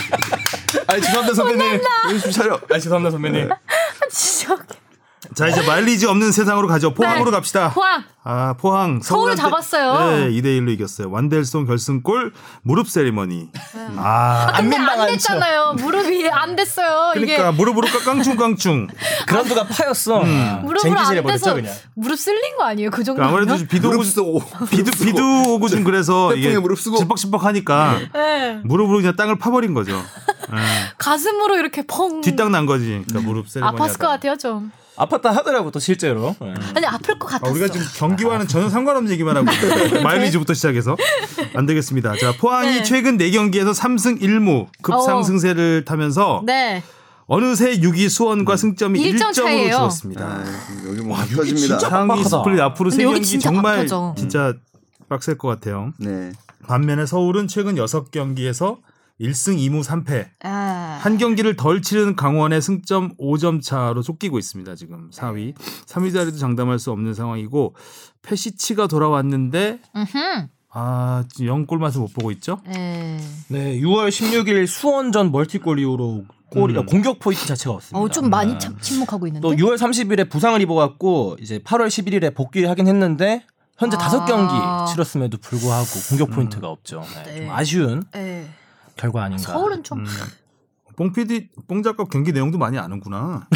아니 0.87 1.01
죄송합니다 1.01 1.33
선배님. 1.35 1.81
정신 2.03 2.19
좀 2.19 2.31
차려. 2.31 2.55
아 2.69 2.73
죄송합니다 2.79 3.11
선배님. 3.11 3.49
진짜 4.11 4.53
웃겨. 4.53 4.75
자 5.34 5.47
이제 5.47 5.61
마일리지 5.65 6.05
없는 6.05 6.32
세상으로 6.32 6.68
가죠. 6.68 6.93
포항으로 6.93 7.26
네. 7.26 7.32
갑시다. 7.32 7.72
포항 7.74 8.03
아 8.24 8.53
포항 8.57 9.01
서울을 9.01 9.34
서울한테- 9.34 9.38
잡았어요. 9.38 10.11
네 10.11 10.30
2대 10.30 10.45
1로 10.59 10.70
이겼어요. 10.74 11.09
완델송 11.09 11.65
결승골 11.65 12.34
무릎 12.61 12.88
세리머니. 12.88 13.49
아 13.97 14.51
근데 14.55 14.57
안 14.57 14.70
민망한 14.70 15.07
됐잖아요. 15.07 15.74
무릎이 15.80 16.30
안 16.30 16.55
됐어요. 16.55 17.11
그러니까 17.13 17.51
무릎으로 17.51 17.88
깡충깡충. 18.05 18.88
그라운드가 19.28 19.65
파였어. 19.65 20.22
이게 20.24 20.32
아, 20.39 20.55
무릎으로 20.63 20.99
안 20.99 21.26
돼서 21.26 21.53
그냥. 21.55 21.74
무릎 21.95 22.20
쓸린 22.20 22.55
거 22.55 22.63
아니에요? 22.65 22.91
그 22.91 23.03
정도. 23.03 23.22
그러니까 23.24 23.41
아무래도 23.53 23.68
비도 23.68 23.89
오고 23.89 24.03
쓰고 24.03 24.41
비도 24.70 24.91
비도 25.03 25.53
오고 25.55 25.68
좀 25.68 25.84
그래서 25.84 26.34
이게 26.38 26.57
무릎 26.59 26.80
쓰고. 26.80 26.97
질퍽질퍽하니까 26.97 27.99
네. 28.13 28.61
무릎으로 28.63 28.99
그냥 28.99 29.15
땅을 29.15 29.39
파버린 29.39 29.74
거죠. 29.74 29.93
네. 30.51 30.57
가슴으로 30.99 31.57
이렇게 31.57 31.84
펑. 31.88 32.22
뒷땅 32.22 32.51
난 32.51 32.65
거지. 32.68 33.03
그러니까 33.09 33.20
무릎 33.30 33.49
세리머니. 33.49 33.78
아팠을 33.78 33.99
것 33.99 34.07
같아요 34.07 34.36
좀. 34.38 34.72
아팠다 34.97 35.25
하더라고 35.29 35.71
또 35.71 35.79
실제로. 35.79 36.35
예. 36.41 36.53
아니 36.75 36.85
아플 36.85 37.17
것 37.19 37.27
아, 37.27 37.37
같았어. 37.37 37.51
우리가 37.51 37.67
지금 37.67 37.85
경기와는 37.95 38.47
전혀 38.47 38.69
상관없는 38.69 39.11
얘기만 39.13 39.37
하고 39.37 39.51
있어요. 39.51 40.01
마일리지부터 40.03 40.53
시작해서 40.53 40.97
안 41.53 41.65
되겠습니다. 41.65 42.15
자 42.17 42.33
포항이 42.39 42.77
네. 42.77 42.83
최근 42.83 43.17
4 43.17 43.29
경기에서 43.31 43.71
3승 43.71 44.21
1무 44.21 44.67
급상승세를 44.81 45.85
타면서 45.85 46.41
네. 46.45 46.83
어느새 47.27 47.77
6위 47.79 48.09
수원과 48.09 48.55
승점이 48.57 48.99
일점 49.01 49.31
1점으로 49.31 49.33
차이예요. 49.35 49.75
줄었습니다. 49.75 50.25
아, 50.25 50.43
여기 50.87 51.01
뭐 51.01 51.17
터집니다. 51.17 51.77
진짜 51.77 51.89
상위. 51.89 52.23
스플릿 52.23 52.59
앞으로 52.61 52.89
근데 52.89 52.95
세 52.95 53.03
여기 53.03 53.15
경기 53.15 53.27
진짜 53.27 53.49
정말 53.49 53.63
빡빡하죠. 53.75 54.15
진짜 54.17 54.53
빡셀 55.09 55.37
것 55.37 55.47
같아요. 55.49 55.91
네. 55.99 56.31
반면에 56.65 57.05
서울은 57.05 57.47
최근 57.47 57.75
6경기에서 57.75 58.77
1승 59.20 59.57
2무 59.57 59.84
3패. 59.84 60.30
아. 60.43 60.99
한 61.01 61.18
경기를 61.18 61.55
덜 61.55 61.82
치른 61.82 62.15
강원의 62.15 62.61
승점 62.61 63.15
5점 63.18 63.61
차로 63.61 64.03
쫓기고 64.03 64.38
있습니다. 64.38 64.76
지금 64.76 65.09
4위. 65.11 65.55
3위 65.86 66.13
자리도 66.13 66.38
장담할 66.38 66.80
수 66.80 66.91
없는 66.91 67.13
상황이고 67.13 67.76
페시치가 68.22 68.88
돌아왔는데 68.88 69.80
음흠. 69.95 70.47
아, 70.70 71.24
지금 71.34 71.65
0골 71.65 71.78
맛을 71.78 72.01
못 72.01 72.13
보고 72.13 72.32
있죠? 72.32 72.59
네. 72.65 73.18
네 73.47 73.80
6월 73.80 74.09
16일 74.09 74.68
수원전 74.68 75.32
멀티골 75.32 75.80
이후로 75.80 76.26
골이 76.51 76.78
음. 76.78 76.86
공격 76.86 77.20
포인트 77.20 77.45
자체가 77.47 77.76
없습니다. 77.76 77.99
어, 77.99 78.07
좀 78.09 78.30
많이 78.30 78.53
네. 78.53 78.59
참, 78.59 78.78
침묵하고 78.80 79.28
있는데. 79.28 79.47
또 79.47 79.53
6월 79.55 79.76
30일에 79.76 80.30
부상을 80.30 80.61
입어갖고 80.61 81.38
이제 81.41 81.59
8월 81.59 81.88
11일에 81.88 82.36
복귀하긴 82.36 82.88
했는데 82.88 83.43
현재 83.78 83.95
아. 83.95 83.99
다섯 83.99 84.26
경기 84.26 84.53
치렀음에도 84.91 85.38
불구하고 85.39 85.88
공격 86.09 86.32
포인트가 86.32 86.70
없죠. 86.70 87.03
네, 87.15 87.24
네. 87.24 87.38
좀 87.38 87.49
아쉬운 87.51 88.03
네. 88.13 88.47
결과 88.97 89.23
아닌가. 89.23 89.43
서울은 89.53 89.83
좀뽕 89.83 91.13
PD, 91.15 91.49
뽕 91.67 91.83
작가 91.83 92.03
경기 92.05 92.31
내용도 92.33 92.57
많이 92.57 92.77
아는구나. 92.77 93.47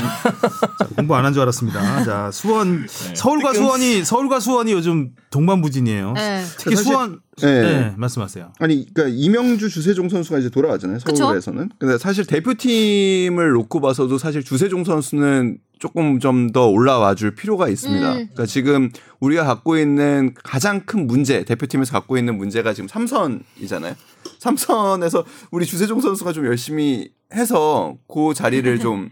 자, 0.79 0.87
공부 0.95 1.15
안 1.15 1.25
한 1.25 1.33
줄 1.33 1.41
알았습니다. 1.41 2.03
자, 2.03 2.29
수원, 2.31 2.85
서울과 2.87 3.53
수원이, 3.53 4.03
서울과 4.05 4.39
수원이 4.39 4.71
요즘 4.73 5.11
동반부진이에요. 5.31 6.13
네. 6.13 6.43
특히 6.57 6.75
사실- 6.75 6.91
수원, 6.91 7.19
네. 7.41 7.61
네, 7.61 7.93
말씀하세요. 7.97 8.53
아니, 8.59 8.85
그러니까 8.93 9.15
이명주 9.17 9.69
주세종 9.69 10.09
선수가 10.09 10.39
이제 10.39 10.49
돌아왔잖아요. 10.49 10.99
그쵸? 11.03 11.15
서울에서는. 11.23 11.69
근데 11.79 11.97
사실 11.97 12.25
대표팀을 12.25 13.51
놓고 13.53 13.81
봐서도 13.81 14.17
사실 14.19 14.43
주세종 14.43 14.83
선수는 14.83 15.57
조금 15.81 16.19
좀 16.19 16.51
더 16.51 16.67
올라와 16.67 17.15
줄 17.15 17.33
필요가 17.33 17.67
있습니다. 17.67 18.07
음. 18.07 18.13
그러니까 18.13 18.45
지금 18.45 18.91
우리가 19.19 19.43
갖고 19.43 19.77
있는 19.77 20.35
가장 20.43 20.81
큰 20.85 21.07
문제, 21.07 21.43
대표팀에서 21.43 21.91
갖고 21.91 22.17
있는 22.17 22.37
문제가 22.37 22.73
지금 22.73 22.87
삼선이잖아요. 22.87 23.95
삼선에서 24.39 25.25
우리 25.49 25.65
주세종 25.65 25.99
선수가 26.01 26.33
좀 26.33 26.45
열심히 26.45 27.09
해서 27.33 27.95
그 28.07 28.33
자리를 28.35 28.77
좀 28.79 29.09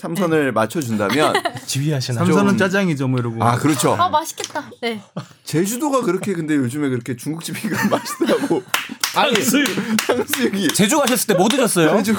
삼선을 0.00 0.52
맞춰준다면 0.52 1.34
지휘하시나. 1.66 2.18
삼선은 2.24 2.48
좀- 2.52 2.58
짜장이죠, 2.58 3.06
뭐 3.08 3.18
이러고. 3.20 3.42
아 3.44 3.56
그렇죠. 3.56 3.92
아 3.94 4.08
맛있겠다. 4.08 4.70
네. 4.80 5.00
제주도가 5.44 6.00
그렇게 6.02 6.32
근데 6.32 6.54
요즘에 6.56 6.88
그렇게 6.88 7.16
중국집이가 7.16 7.76
맛있다고 7.88 8.62
아니 9.16 9.34
탕수육이 10.06 10.68
제주 10.68 10.98
가셨을 10.98 11.26
때 11.34 11.34
뭐 11.34 11.48
드셨어요? 11.48 12.02
제주 12.02 12.14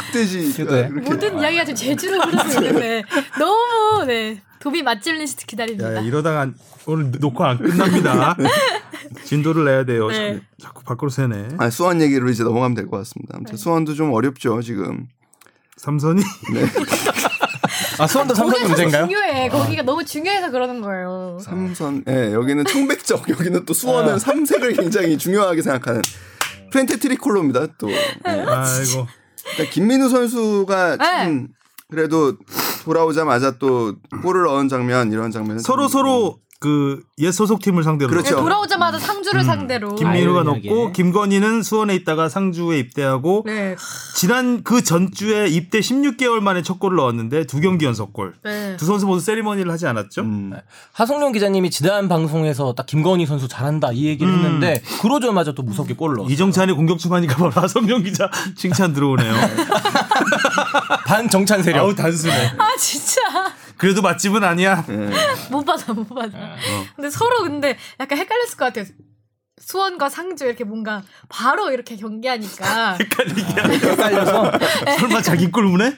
네. 0.76 0.90
그렇게 0.90 1.10
모든 1.10 1.40
이야기가 1.40 1.66
지금 1.66 1.76
제주로 1.76 2.22
흐르고 2.22 2.50
있는데 2.66 3.04
너무 3.40 4.06
네 4.06 4.42
도비 4.60 4.84
맛집 4.84 5.16
리스트 5.16 5.42
야, 5.42 5.46
기다립니다. 5.48 5.96
야, 5.96 6.02
이러다가 6.02 6.48
온- 6.86 7.12
녹화 7.20 7.50
안 7.50 7.58
끝납니다. 7.58 8.36
진도를 9.26 9.66
내야 9.66 9.84
돼요. 9.86 10.08
네. 10.10 10.40
자꾸, 10.62 10.84
밖으로 10.84 11.10
새네. 11.10 11.50
아, 11.58 11.70
수원 11.72 12.00
얘기로 12.02 12.30
이제 12.30 12.44
넘어가면 12.44 12.76
될 12.76 12.86
것 12.88 12.98
같습니다. 12.98 13.34
아무튼 13.38 13.58
수원도 13.58 13.96
좀 13.96 14.14
어렵죠 14.14 14.62
지금. 14.62 15.08
삼선이 15.78 16.22
아 18.00 18.08
수원도 18.08 18.34
거기가 18.34 18.68
문제인가요? 18.68 19.06
중요해. 19.06 19.50
거기가 19.50 19.84
너무 19.84 20.04
중요해서 20.06 20.50
그러는 20.52 20.82
거예요. 20.82 21.38
삼선, 21.42 22.06
예, 22.08 22.34
여기는 22.34 22.66
청백적, 22.66 23.30
여기는 23.30 23.66
또 23.66 23.74
수원은 23.74 24.20
삼색을 24.20 24.74
굉장히 24.74 25.18
중요하게 25.18 25.62
생각하는 25.62 26.02
프렌테 26.72 26.98
트리콜로입니다. 26.98 27.68
또 27.78 27.92
예. 27.92 27.98
아이고. 28.26 29.08
일단 29.52 29.66
김민우 29.72 30.10
선수가 30.10 30.98
네. 30.98 31.04
참 31.06 31.48
그래도 31.90 32.38
돌아오자마자 32.84 33.58
또 33.60 33.96
골을 34.24 34.44
넣은 34.44 34.70
장면 34.70 35.12
이런 35.12 35.32
장면은 35.32 35.60
서로 35.60 35.84
참- 35.84 35.92
서로 35.92 36.40
그 36.62 37.02
옛 37.22 37.32
소속 37.32 37.62
팀을 37.62 37.84
상대로 37.84 38.10
그렇죠. 38.10 38.36
네, 38.36 38.42
돌아오자마자 38.42 38.98
상주를 38.98 39.44
상대로. 39.44 39.94
김민우가. 39.96 40.42
넣고 40.42 40.92
김건희는 40.92 41.62
수원에 41.62 41.94
있다가 41.94 42.30
상주에 42.30 42.80
입대하고 42.80 43.44
네. 43.46 43.76
지난 44.16 44.64
그 44.64 44.84
전주에 44.84 45.48
입대 45.48 45.80
16개월 45.82 46.40
만에 46.40 46.64
첫 46.64 46.80
골을 46.80 46.98
넣었는데 46.98 47.46
두 47.46 47.60
경기 47.62 47.86
연속골. 47.86 48.34
네. 48.44 48.76
두 48.78 48.86
선수 48.86 49.06
모두 49.06 49.22
세리머니를 49.22 49.72
하지 49.72 49.86
않았죠? 49.86 50.22
음. 50.22 50.54
하성룡 50.94 51.32
기자님이 51.32 51.70
지난 51.70 52.10
방송에서 52.10 52.74
딱 52.74 52.88
김건희 52.88 53.28
선수 53.28 53.48
잘한다 53.48 53.92
이 53.92 54.06
얘기를 54.06 54.34
했는데 54.34 54.82
그러자마자 55.02 55.52
또 55.52 55.62
무섭게 55.62 55.94
골을 55.94 56.16
넣었어요. 56.16 56.34
이정찬이 56.34 56.74
공격 56.74 56.98
중하니까 56.98 57.36
바로 57.36 57.52
하성룡 57.52 58.02
기자 58.02 58.32
칭찬 58.58 58.94
들어오네요. 58.94 59.34
반 61.06 61.30
정찬 61.30 61.62
세력. 61.62 61.82
아우 61.82 61.94
단순해. 61.94 62.54
아 62.58 62.76
진짜 62.80 63.22
그래도 63.78 64.02
맛집은 64.02 64.44
아니야. 64.44 64.86
예. 64.90 65.10
못 65.52 65.64
받아 65.66 65.94
못 65.94 66.08
받아. 66.08 66.38
어. 66.38 66.86
근데 66.96 67.10
서로 67.10 67.44
근데 67.44 67.78
약간 68.00 68.18
헷갈렸을 68.18 68.58
것 68.58 68.66
같아요. 68.66 68.86
수원과 69.64 70.10
상주 70.10 70.46
이렇게 70.46 70.64
뭔가 70.64 71.04
바로 71.30 71.72
이렇게 71.72 71.96
경기하니까 71.96 72.98
헷갈려서 73.70 74.52
설마 75.00 75.22
자기 75.22 75.50
골 75.52 75.66
문에? 75.68 75.96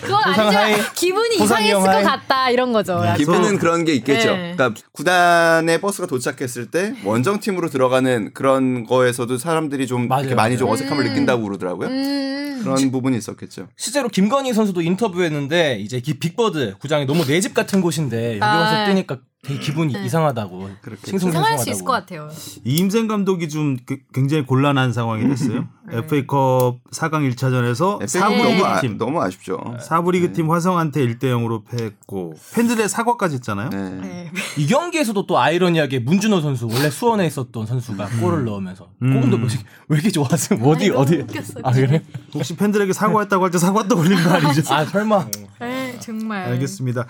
그건 0.00 0.22
아니지만 0.24 0.92
기분이 0.94 1.36
이상했을 1.36 1.80
것. 1.80 2.02
같다 2.02 2.50
이런 2.50 2.72
거죠. 2.72 2.94
약간. 3.04 3.16
기분은 3.16 3.58
그런 3.58 3.84
게 3.84 3.92
있겠죠. 3.94 4.30
네. 4.32 4.54
그러니까 4.56 4.80
구단에 4.92 5.80
버스가 5.80 6.06
도착했을 6.06 6.70
때 6.70 6.94
원정 7.04 7.40
팀으로 7.40 7.68
들어가는 7.68 8.32
그런 8.34 8.84
거에서도 8.84 9.36
사람들이 9.38 9.86
좀 9.86 10.08
맞아요, 10.08 10.22
이렇게 10.22 10.34
많이 10.34 10.56
좀 10.56 10.66
맞아요. 10.68 10.74
어색함을 10.74 11.04
음. 11.04 11.08
느낀다고 11.10 11.42
그러더라고요. 11.42 11.88
음. 11.88 12.60
그런 12.62 12.90
부분이 12.90 13.16
있었겠죠. 13.16 13.68
실제로 13.76 14.08
김건희 14.08 14.52
선수도 14.52 14.80
인터뷰했는데 14.82 15.78
이제 15.80 16.00
이 16.04 16.14
빅버드 16.14 16.76
구장이 16.80 17.06
너무 17.06 17.24
내 17.24 17.38
집 17.40 17.54
같은 17.54 17.80
곳인데 17.80 18.30
여기 18.32 18.42
아. 18.42 18.58
와서 18.58 18.86
뛰니까 18.86 19.18
되게 19.48 19.58
기분이 19.60 19.94
네. 19.94 20.04
이상하다고. 20.04 20.68
이상할 21.06 21.58
수 21.58 21.70
있을. 21.70 21.84
것 21.84 21.92
같아요. 21.92 22.28
이임생 22.64 23.08
감독이 23.08 23.48
좀 23.48 23.78
그- 23.86 23.98
굉장히 24.12 24.44
곤란한 24.44 24.92
상황이 24.92 25.26
됐어요. 25.26 25.66
FA컵 25.90 26.80
4강 26.90 27.32
1차전에서 27.32 27.96
FA 28.02 28.08
사부 28.08 28.34
네. 28.36 28.42
너무, 28.42 28.64
아, 28.64 28.74
리그팀 28.74 28.98
너무 28.98 29.22
아쉽죠. 29.22 29.58
사부 29.80 30.10
리그 30.10 30.32
팀 30.34 30.50
화성한테 30.50 31.00
1대 31.06 31.24
0으로 31.24 31.62
패했고 31.66 32.34
팬들의 32.54 32.86
사과까지 32.90 33.36
했잖아요. 33.36 33.70
네. 33.70 33.90
네. 33.90 34.30
이 34.58 34.66
경기에서도 34.66 35.26
또 35.26 35.38
아이러니하게 35.38 36.00
문준호 36.00 36.42
선수 36.42 36.66
원래 36.70 36.90
수원에 36.90 37.26
있었던 37.26 37.64
선수가 37.64 38.06
골을 38.20 38.44
넣으면서 38.44 38.90
음. 39.02 39.18
골도 39.20 39.38
뭐지 39.38 39.58
왜 39.88 39.96
이렇게 39.96 40.10
좋아하세요? 40.10 40.60
어디 40.62 40.84
아니, 40.86 40.90
어디? 40.90 41.16
웃겼어, 41.16 41.60
아 41.62 41.72
그래? 41.72 42.02
혹시 42.34 42.54
팬들에게 42.56 42.92
사과했다고 42.92 43.44
할 43.44 43.50
때 43.50 43.56
사과 43.56 43.88
떠올린 43.88 44.22
거 44.22 44.28
아니죠? 44.30 44.62
아 44.74 44.84
설마? 44.84 45.26
네, 45.60 45.96
정말. 46.00 46.44
알겠습니다. 46.52 47.06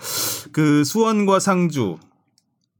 그 0.53 0.85
수원과 0.85 1.39
상주 1.41 1.97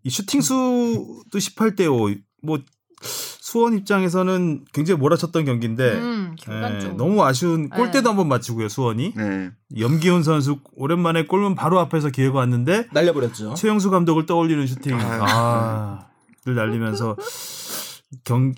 이 0.04 0.10
슈팅 0.10 0.42
수도 0.42 1.24
18대 1.34 1.88
5. 1.92 2.16
뭐 2.42 2.60
수원 3.02 3.74
입장에서는 3.74 4.66
굉장히 4.74 5.00
몰아쳤던 5.00 5.46
경기인데 5.46 5.94
음, 5.94 6.36
예, 6.48 6.80
좀. 6.80 6.98
너무 6.98 7.24
아쉬운 7.24 7.70
골대도 7.70 8.02
네. 8.02 8.08
한번 8.08 8.28
맞추고요 8.28 8.70
수원이 8.70 9.14
네. 9.16 9.52
염기훈 9.78 10.22
선수 10.22 10.60
오랜만에 10.76 11.26
골문 11.26 11.56
바로 11.56 11.80
앞에서 11.80 12.10
기회가 12.10 12.38
왔는데 12.40 12.88
날려버렸죠. 12.94 13.56
최영수 13.56 13.90
감독을 13.90 14.26
떠올리는 14.26 14.66
슈팅. 14.68 15.00
아를 15.00 16.56
날리면서 16.56 17.16
경 18.24 18.54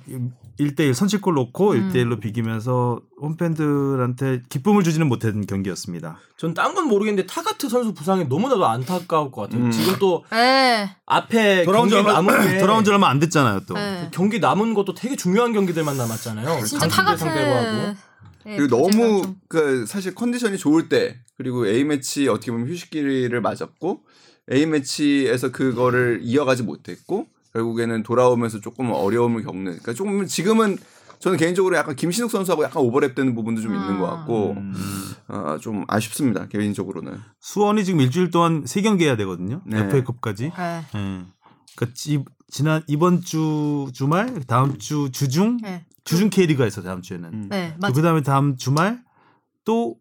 1대1 0.62 0.93
선취골 0.93 1.34
놓고 1.34 1.72
음. 1.72 1.89
1대1로 1.91 2.20
비기면서 2.20 3.01
홈팬들한테 3.22 4.41
기쁨을 4.49 4.84
주지는 4.84 5.07
못한 5.07 5.45
경기였습니다. 5.45 6.20
전 6.38 6.53
딴 6.53 6.74
건 6.76 6.88
모르겠는데 6.88 7.28
타가트 7.28 7.70
선수 7.70 7.93
부상이 7.93 8.26
너무나도 8.26 8.66
안타까울 8.66 9.32
것 9.32 9.41
같아요. 9.43 9.64
음. 9.66 9.72
지금 9.72 9.95
또 9.99 10.24
네. 10.32 10.89
앞에 11.05 11.64
돌아온 11.66 11.88
지 11.89 11.95
경기 11.95 12.09
얼마 12.09 12.22
남은 12.22 12.51
게 12.51 12.57
돌아온 12.59 12.84
지 12.84 12.91
얼마 12.91 13.09
안 13.09 13.20
됐잖아요 13.20 13.62
또. 13.68 13.74
네. 13.76 14.09
경기 14.12 14.39
남은 14.39 14.74
것도 14.74 14.93
되게 14.93 15.16
중요한 15.16 15.53
경기들만 15.53 15.97
남았잖아요. 15.97 16.64
진짜 16.66 16.88
강팀들 16.88 17.18
상대로 17.18 17.51
하고. 17.55 17.66
타가트. 17.66 17.97
네, 18.45 18.57
그리고 18.57 18.76
너무 18.78 19.22
좀- 19.24 19.36
그 19.47 19.86
사실 19.86 20.16
컨디션이 20.16 20.57
좋을 20.57 20.89
때 20.89 21.20
그리고 21.38 21.68
A 21.68 21.84
매치 21.84 22.28
어떻게 22.28 22.51
보면 22.51 22.68
휴식기를 22.68 23.39
맞았고 23.41 24.01
A 24.51 24.66
매치에서 24.66 25.51
그거를 25.51 26.20
이어가지 26.24 26.64
못했고 26.64 27.28
결국에는 27.54 28.04
돌아오면서 28.04 28.60
조금 28.60 28.91
어려움을 28.91 29.43
겪는. 29.43 29.64
그러니까 29.66 29.93
조금 29.93 30.26
지금은 30.26 30.78
저는 31.20 31.38
개인적으로 31.38 31.76
약간 31.76 31.95
김신욱 31.95 32.32
선수하고 32.32 32.64
약간 32.64 32.82
오버랩되는 32.82 33.36
부분도 33.36 33.62
좀 33.62 33.76
있는 33.76 33.99
것 33.99 34.08
같고 34.10 34.54
음. 34.58 34.74
아, 35.28 35.58
좀 35.62 35.86
아쉽습니다 35.88 36.47
개인적으로는. 36.47 37.20
수원이 37.39 37.86
지금 37.86 37.99
일주일 38.02 38.32
동안 38.32 38.64
세 38.66 38.82
경기 38.82 39.06
해야 39.06 39.16
되거든요. 39.18 39.62
네. 39.66 39.80
FA컵까지. 39.82 40.52
네. 40.58 40.86
예. 40.95 41.26
그러니까 41.76 41.93
지, 41.93 42.24
지난 42.49 42.82
이번 42.88 43.22
주 43.22 43.89
주말 43.93 44.41
다음 44.47 44.78
주 44.80 45.12
주중 45.12 45.58
네. 45.62 45.86
주중 46.04 46.32
K리가 46.32 46.66
있어 46.66 46.82
다음 46.82 47.02
주에는. 47.02 47.30
음. 47.32 47.47
네, 47.49 47.76
맞아. 47.80 47.93
그 47.93 48.02
다음에 48.02 48.22
다음 48.24 48.58
주말 48.58 49.04
또 49.64 49.95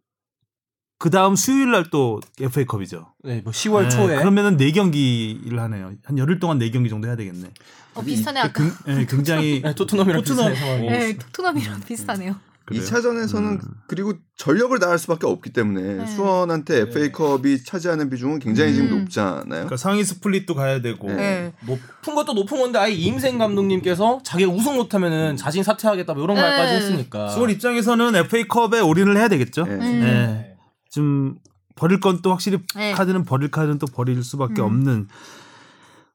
그 1.01 1.09
다음 1.09 1.35
수요일 1.35 1.71
날 1.71 1.87
또 1.91 2.21
FA컵이죠. 2.39 3.07
네, 3.25 3.41
뭐 3.43 3.53
10월 3.53 3.91
초에 3.91 4.17
그러면은 4.17 4.59
네 4.59 4.71
경기를 4.71 5.59
하네요. 5.59 5.93
한 6.05 6.19
열흘 6.19 6.39
동안 6.39 6.59
네 6.59 6.71
경기 6.71 6.91
정도 6.91 7.09
해야 7.09 7.17
되겠네. 7.17 7.49
어, 7.95 8.03
비슷하네 8.03 8.39
아까. 8.41 8.53
그, 8.53 8.73
예, 8.87 9.07
굉장히 9.07 9.63
네, 9.65 9.75
토트넘이랑 9.75 10.23
토트넘. 10.23 10.53
비슷한. 10.53 10.81
네, 10.83 11.17
토트넘이랑 11.17 11.81
비슷하네요. 11.81 12.37
그래요. 12.67 12.83
2차전에서는 12.83 13.37
음. 13.45 13.61
그리고 13.89 14.13
전력을 14.37 14.79
다할 14.79 14.99
수밖에 14.99 15.27
없기 15.27 15.55
때문에 15.55 15.95
네. 16.05 16.07
수원한테 16.07 16.83
FA컵이 16.83 17.65
차지하는 17.65 18.11
비중은 18.11 18.39
굉장히 18.39 18.75
지금 18.75 18.93
음. 18.93 18.99
높잖아요. 19.01 19.43
그러니까 19.49 19.79
상위 19.79 20.05
스플릿도 20.05 20.55
가야 20.55 20.83
되고. 20.83 21.09
네. 21.09 21.17
네. 21.17 21.53
높은 21.67 22.15
것도 22.15 22.35
높은 22.35 22.59
건데 22.61 22.79
아예 22.79 22.93
이임생 22.93 23.39
감독님께서 23.39 24.21
자기 24.23 24.45
가 24.45 24.53
우승 24.53 24.77
못하면은 24.77 25.37
자신 25.39 25.63
사퇴하겠다 25.65 26.13
뭐 26.13 26.23
이런 26.25 26.37
네. 26.37 26.43
말까지 26.43 26.75
했으니까. 26.75 27.29
수원 27.31 27.49
입장에서는 27.51 28.15
FA컵에 28.17 28.81
올인을 28.81 29.17
해야 29.17 29.29
되겠죠. 29.29 29.65
네. 29.65 30.50
음. 30.99 31.35
네. 31.35 31.35
좀 31.35 31.35
버릴 31.77 32.01
건 32.01 32.21
또 32.23 32.31
확실히 32.31 32.59
네. 32.75 32.93
카드는 32.93 33.25
버릴 33.25 33.51
카드는 33.51 33.79
또 33.79 33.87
버릴 33.87 34.23
수밖에 34.23 34.61
음. 34.61 34.67
없는 34.67 35.09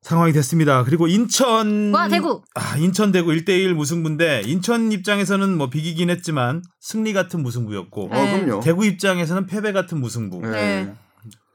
상황이 0.02 0.32
됐습니다. 0.34 0.84
그리고 0.84 1.08
인천 1.08 1.92
와 1.92 2.08
대구. 2.08 2.44
아, 2.54 2.78
인천 2.78 3.12
대구 3.12 3.32
1대1 3.32 3.74
무승부인데 3.74 4.44
인천 4.46 4.92
입장에서는 4.92 5.58
뭐 5.58 5.70
비기긴 5.72 6.12
했지만 6.12 6.62
승리 6.80 7.12
같은 7.14 7.42
무승부였고 7.42 8.06
어, 8.06 8.10
그럼요. 8.10 8.60
대구 8.60 8.86
입장에서는 8.86 9.48
패배 9.48 9.72
같은 9.72 10.00
무승부. 10.00 10.42
네. 10.42 10.52
네. 10.86 10.94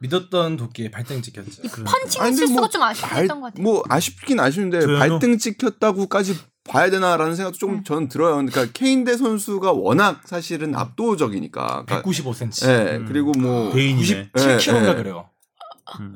믿었던 0.00 0.56
도끼에 0.56 0.90
발등 0.90 1.20
찍혔죠. 1.22 1.62
이 1.62 1.68
펀칭 1.68 2.22
근데 2.22 2.36
실수가 2.36 2.58
뭐 2.60 2.68
좀 2.68 2.82
아쉽겠던 2.82 3.40
것 3.40 3.46
같아요. 3.48 3.62
뭐 3.62 3.84
아쉽긴 3.88 4.40
아쉬운데 4.40 4.80
조현우? 4.80 4.98
발등 4.98 5.38
찍혔다고까지 5.38 6.36
봐야 6.70 6.88
되나라는 6.88 7.34
생각도 7.34 7.58
조금 7.58 7.78
네. 7.78 7.82
저는 7.84 8.08
들어요. 8.08 8.36
그러니까 8.36 8.66
케인대 8.72 9.16
선수가 9.16 9.72
워낙 9.72 10.20
사실은 10.24 10.76
압도적이니까. 10.76 11.84
그러니까 11.84 12.02
195cm. 12.08 12.66
네, 12.66 12.96
음. 12.96 13.06
그리고 13.08 13.32
뭐 13.32 13.72
대인이네. 13.72 14.30
97kg인가 14.30 14.84
네. 14.84 14.94
그래요. 14.94 15.28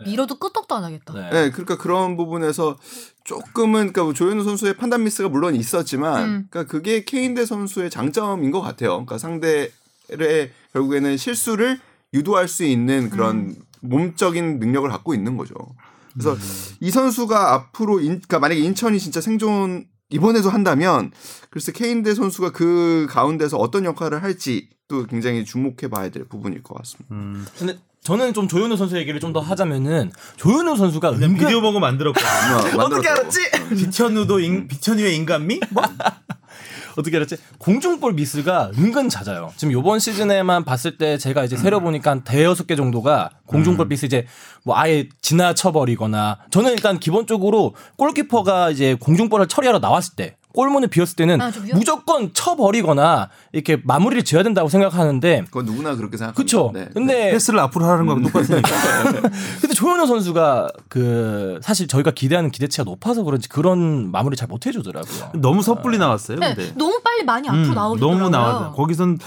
밀어도 0.06 0.38
끄떡도 0.38 0.72
안 0.76 0.84
하겠다. 0.84 1.12
네. 1.12 1.30
네, 1.30 1.50
그러니까 1.50 1.76
그런 1.76 2.16
부분에서 2.16 2.78
조금은 3.24 3.72
그러니까 3.72 4.04
뭐 4.04 4.12
조현우 4.12 4.44
선수의 4.44 4.76
판단 4.76 5.02
미스가 5.02 5.28
물론 5.28 5.56
있었지만, 5.56 6.24
음. 6.24 6.46
그러니까 6.48 6.70
그게 6.70 7.04
케인대 7.04 7.44
선수의 7.44 7.90
장점인 7.90 8.52
것 8.52 8.60
같아요. 8.60 8.90
그러니까 8.90 9.18
상대의 9.18 9.72
결국에는 10.72 11.16
실수를 11.16 11.80
유도할 12.12 12.46
수 12.46 12.62
있는 12.62 13.10
그런 13.10 13.36
음. 13.36 13.56
몸적인 13.80 14.60
능력을 14.60 14.88
갖고 14.88 15.14
있는 15.14 15.36
거죠. 15.36 15.56
그래서 16.12 16.34
음. 16.34 16.38
이 16.78 16.92
선수가 16.92 17.54
앞으로 17.54 17.98
인, 17.98 18.06
그러니까 18.06 18.38
만약에 18.38 18.60
인천이 18.60 19.00
진짜 19.00 19.20
생존 19.20 19.86
이번에도 20.14 20.48
한다면 20.50 21.10
글쎄 21.50 21.72
케인대 21.72 22.14
선수가 22.14 22.50
그 22.52 23.06
가운데서 23.10 23.56
어떤 23.58 23.84
역할을 23.84 24.22
할지 24.22 24.68
또 24.88 25.06
굉장히 25.06 25.44
주목해 25.44 25.88
봐야 25.90 26.08
될 26.10 26.24
부분일 26.24 26.62
것 26.62 26.74
같습니다. 26.78 27.14
음. 27.14 27.44
근데 27.58 27.78
저는 28.02 28.34
좀 28.34 28.46
조현우 28.48 28.76
선수 28.76 28.96
얘기를 28.98 29.18
좀 29.18 29.32
더 29.32 29.40
하자면은 29.40 30.12
조현우 30.36 30.76
선수가 30.76 31.10
근데 31.12 31.26
은근 31.26 31.38
비디오 31.46 31.60
보고 31.60 31.80
만들었거든요. 31.80 32.78
어떻게 32.84 33.08
알았지? 33.08 33.40
비천우도 33.70 34.40
인, 34.40 34.68
비천우의 34.68 35.16
인간미? 35.16 35.60
뭐? 35.70 35.82
어떻게 36.96 37.16
알았지? 37.16 37.36
공중볼 37.58 38.14
미스가 38.14 38.70
은근 38.76 39.08
잦아요. 39.08 39.52
지금 39.56 39.72
요번 39.72 39.98
시즌에만 39.98 40.64
봤을 40.64 40.96
때 40.98 41.18
제가 41.18 41.44
이제 41.44 41.56
세려 41.56 41.80
보니까 41.80 42.10
한 42.10 42.24
대여섯 42.24 42.66
개 42.66 42.76
정도가 42.76 43.30
공중볼 43.46 43.86
미스 43.88 44.06
이제 44.06 44.26
뭐 44.62 44.76
아예 44.76 45.08
지나쳐 45.20 45.72
버리거나 45.72 46.38
저는 46.50 46.72
일단 46.72 46.98
기본적으로 46.98 47.74
골키퍼가 47.96 48.70
이제 48.70 48.94
공중볼을 48.94 49.48
처리하러 49.48 49.78
나왔을 49.78 50.14
때 50.16 50.36
골문을 50.54 50.88
비었을 50.88 51.16
때는 51.16 51.40
아, 51.40 51.50
무조건 51.74 52.32
쳐버리거나 52.32 53.28
이렇게 53.52 53.80
마무리를 53.84 54.24
지어야 54.24 54.42
된다고 54.44 54.68
생각하는데 54.68 55.42
그건 55.46 55.64
누구나 55.66 55.96
그렇게 55.96 56.16
생각합니다. 56.16 56.40
그쵸. 56.40 56.70
네. 56.72 56.88
근데 56.94 57.32
패스를 57.32 57.58
앞으로 57.58 57.84
하는 57.86 58.06
거랑 58.06 58.22
똑같으니까. 58.22 58.68
근데 59.60 59.74
조현우 59.74 60.06
선수가 60.06 60.68
그 60.88 61.58
사실 61.62 61.88
저희가 61.88 62.12
기대하는 62.12 62.50
기대치가 62.50 62.84
높아서 62.84 63.22
그런지 63.24 63.48
그런 63.48 64.10
마무리 64.10 64.36
잘 64.36 64.44
못 64.48 64.66
해주더라고요. 64.66 65.32
너무 65.36 65.62
섣불리 65.62 65.96
나왔어요. 65.98 66.38
네, 66.38 66.54
근데. 66.54 66.72
너무 66.76 67.00
빨리 67.02 67.24
많이 67.24 67.48
앞으로 67.48 67.64
음, 67.64 67.74
나오더라고요. 67.74 68.18
너무 68.18 68.30
나와요. 68.30 68.72
거기선 68.76 69.18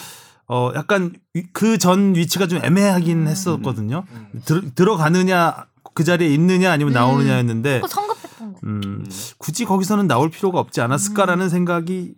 어 0.48 0.72
약간 0.76 1.14
그 1.52 1.78
전 1.78 2.16
위치가 2.16 2.48
좀 2.48 2.64
애매하긴 2.64 3.28
했었거든요. 3.28 4.06
들, 4.46 4.74
들어가느냐 4.76 5.66
그 5.94 6.04
자리에 6.04 6.30
있느냐 6.36 6.72
아니면 6.72 6.94
나오느냐였는데 6.94 7.82
그 7.82 7.88
성급했던 7.88 8.16
거. 8.16 8.17
음, 8.64 9.06
굳이 9.38 9.66
거기서는 9.66 10.08
나올 10.08 10.30
필요가 10.30 10.60
없지 10.60 10.82
않았을까라는 10.82 11.50
생각이 11.50 12.16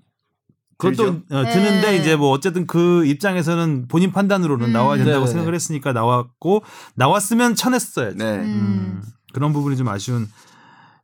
그것도? 0.78 1.10
어, 1.32 1.44
네. 1.44 1.52
드는데 1.52 1.98
이제 1.98 2.16
뭐 2.16 2.30
어쨌든 2.32 2.66
그 2.66 3.06
입장에서는 3.06 3.88
본인 3.90 4.14
판단으로는 4.14 4.68
음. 4.68 4.72
나와야 4.72 4.96
된다고 4.98 5.20
네네네. 5.20 5.32
생각을 5.32 5.54
했으니까 5.56 5.91
나왔고 5.91 6.64
나왔으면 6.96 7.56
쳐냈어야죠. 7.56 8.16
네. 8.18 8.26
음. 8.26 9.02
음, 9.02 9.04
그런 9.34 9.52
부분이 9.52 9.76
좀 9.76 9.90
아쉬운 9.90 10.30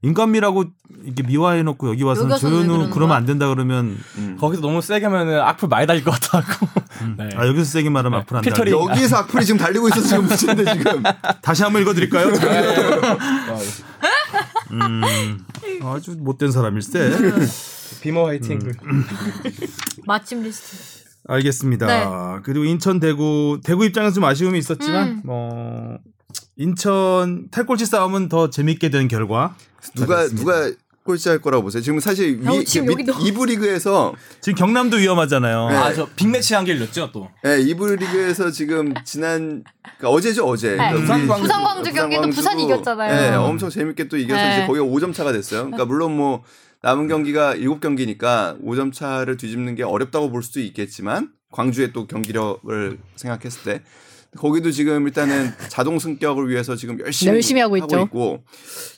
인간미라고 0.02 0.66
이렇게 1.04 1.24
미화해놓고 1.24 1.90
여기 1.90 2.04
와서 2.04 2.22
여기 2.22 2.32
와서는 2.32 2.58
왜 2.58 2.66
조현우 2.68 2.90
그러면? 2.92 3.18
안 3.18 3.26
된다 3.26 3.48
그러면 3.48 3.98
음. 4.18 4.38
거기서 4.40 4.62
너무 4.62 4.82
세게 4.82 5.06
하면은 5.06 5.42
악플 5.42 5.68
많이 5.68 5.88
달릴 5.88 6.04
것 6.04 6.12
같다고. 6.12 6.68
네. 7.18 7.30
아 7.36 7.46
여기서 7.48 7.66
세게 7.66 7.90
말하면 7.90 8.22
앞으로 8.22 8.38
한다. 8.38 8.46
필터링. 8.46 8.74
여기서 8.74 9.18
악플이 9.18 9.46
지금 9.46 9.58
달리고 9.60 9.90
있어서 9.90 10.08
지금 10.08 10.26
문제인데 10.28 10.74
지금. 10.78 11.04
다시 11.42 11.64
한번 11.64 11.82
읽어드릴까요? 11.82 12.28
음, 14.72 15.46
아주 15.84 16.16
못된 16.18 16.52
사람일세. 16.52 17.12
비머 18.02 18.26
화이팅. 18.26 18.60
마침 20.06 20.44
리스트. 20.44 21.06
알겠습니다. 21.28 21.88
네. 21.88 22.42
그리고 22.44 22.66
인천 22.66 23.00
대구 23.00 23.60
대구 23.64 23.86
입장에서 23.86 24.14
좀 24.14 24.26
아쉬움이 24.26 24.58
있었지만 24.60 25.08
음. 25.08 25.22
뭐 25.26 25.98
인천 26.56 27.50
탈골치 27.50 27.86
싸움은 27.86 28.30
더 28.30 28.50
재밌게 28.50 28.90
된 28.90 29.08
결과. 29.08 29.56
누가 29.96 30.28
누가 30.28 30.72
꼴찌할 31.06 31.40
거라고 31.40 31.64
보세요. 31.64 31.82
지금 31.84 32.00
사실 32.00 32.42
어, 32.48 32.52
위, 32.52 32.66
지금 32.66 32.88
위- 32.90 32.94
여기 32.94 33.04
너무- 33.06 33.26
이부 33.28 33.46
리그에서 33.46 34.14
지금 34.42 34.56
경남도 34.58 34.98
위험하잖아요. 34.98 35.70
네. 35.70 35.76
아저 35.76 36.10
빅매치 36.16 36.56
한개 36.56 36.74
일렸죠 36.74 37.12
또. 37.14 37.30
네, 37.44 37.62
이부 37.62 37.96
리그에서 37.96 38.50
지금 38.50 38.92
지난 39.06 39.64
그러니까 39.98 40.10
어제죠 40.10 40.46
어제 40.48 40.72
네. 40.72 40.78
그러니까 40.78 41.00
부산 41.02 41.28
광주. 41.28 41.42
부산 41.44 41.64
광주 41.64 41.94
경기도 41.94 42.30
부산이 42.32 42.64
이겼잖아요. 42.66 43.16
네, 43.32 43.36
엄청 43.36 43.70
재밌게 43.70 44.08
또 44.08 44.18
이겨서 44.18 44.42
네. 44.42 44.54
이제 44.58 44.66
거기가 44.68 44.84
5점 44.84 45.14
차가 45.14 45.32
됐어요. 45.32 45.62
그러니까 45.66 45.86
물론 45.86 46.18
뭐 46.18 46.44
남은 46.82 47.08
경기가 47.08 47.54
7경기니까 47.56 48.60
5점 48.64 48.92
차를 48.92 49.38
뒤집는 49.38 49.76
게 49.76 49.84
어렵다고 49.84 50.32
볼 50.32 50.42
수도 50.42 50.60
있겠지만 50.60 51.30
광주의 51.52 51.94
또 51.94 52.08
경기력을 52.08 52.98
생각했을 53.16 53.62
때 53.64 53.84
거기도 54.38 54.72
지금 54.72 55.08
일단은 55.08 55.52
자동 55.70 55.98
승격을 56.00 56.50
위해서 56.50 56.76
지금 56.76 57.00
열심히, 57.00 57.32
열심히 57.34 57.62
하고 57.62 57.78
있죠. 57.78 58.02
있고 58.02 58.44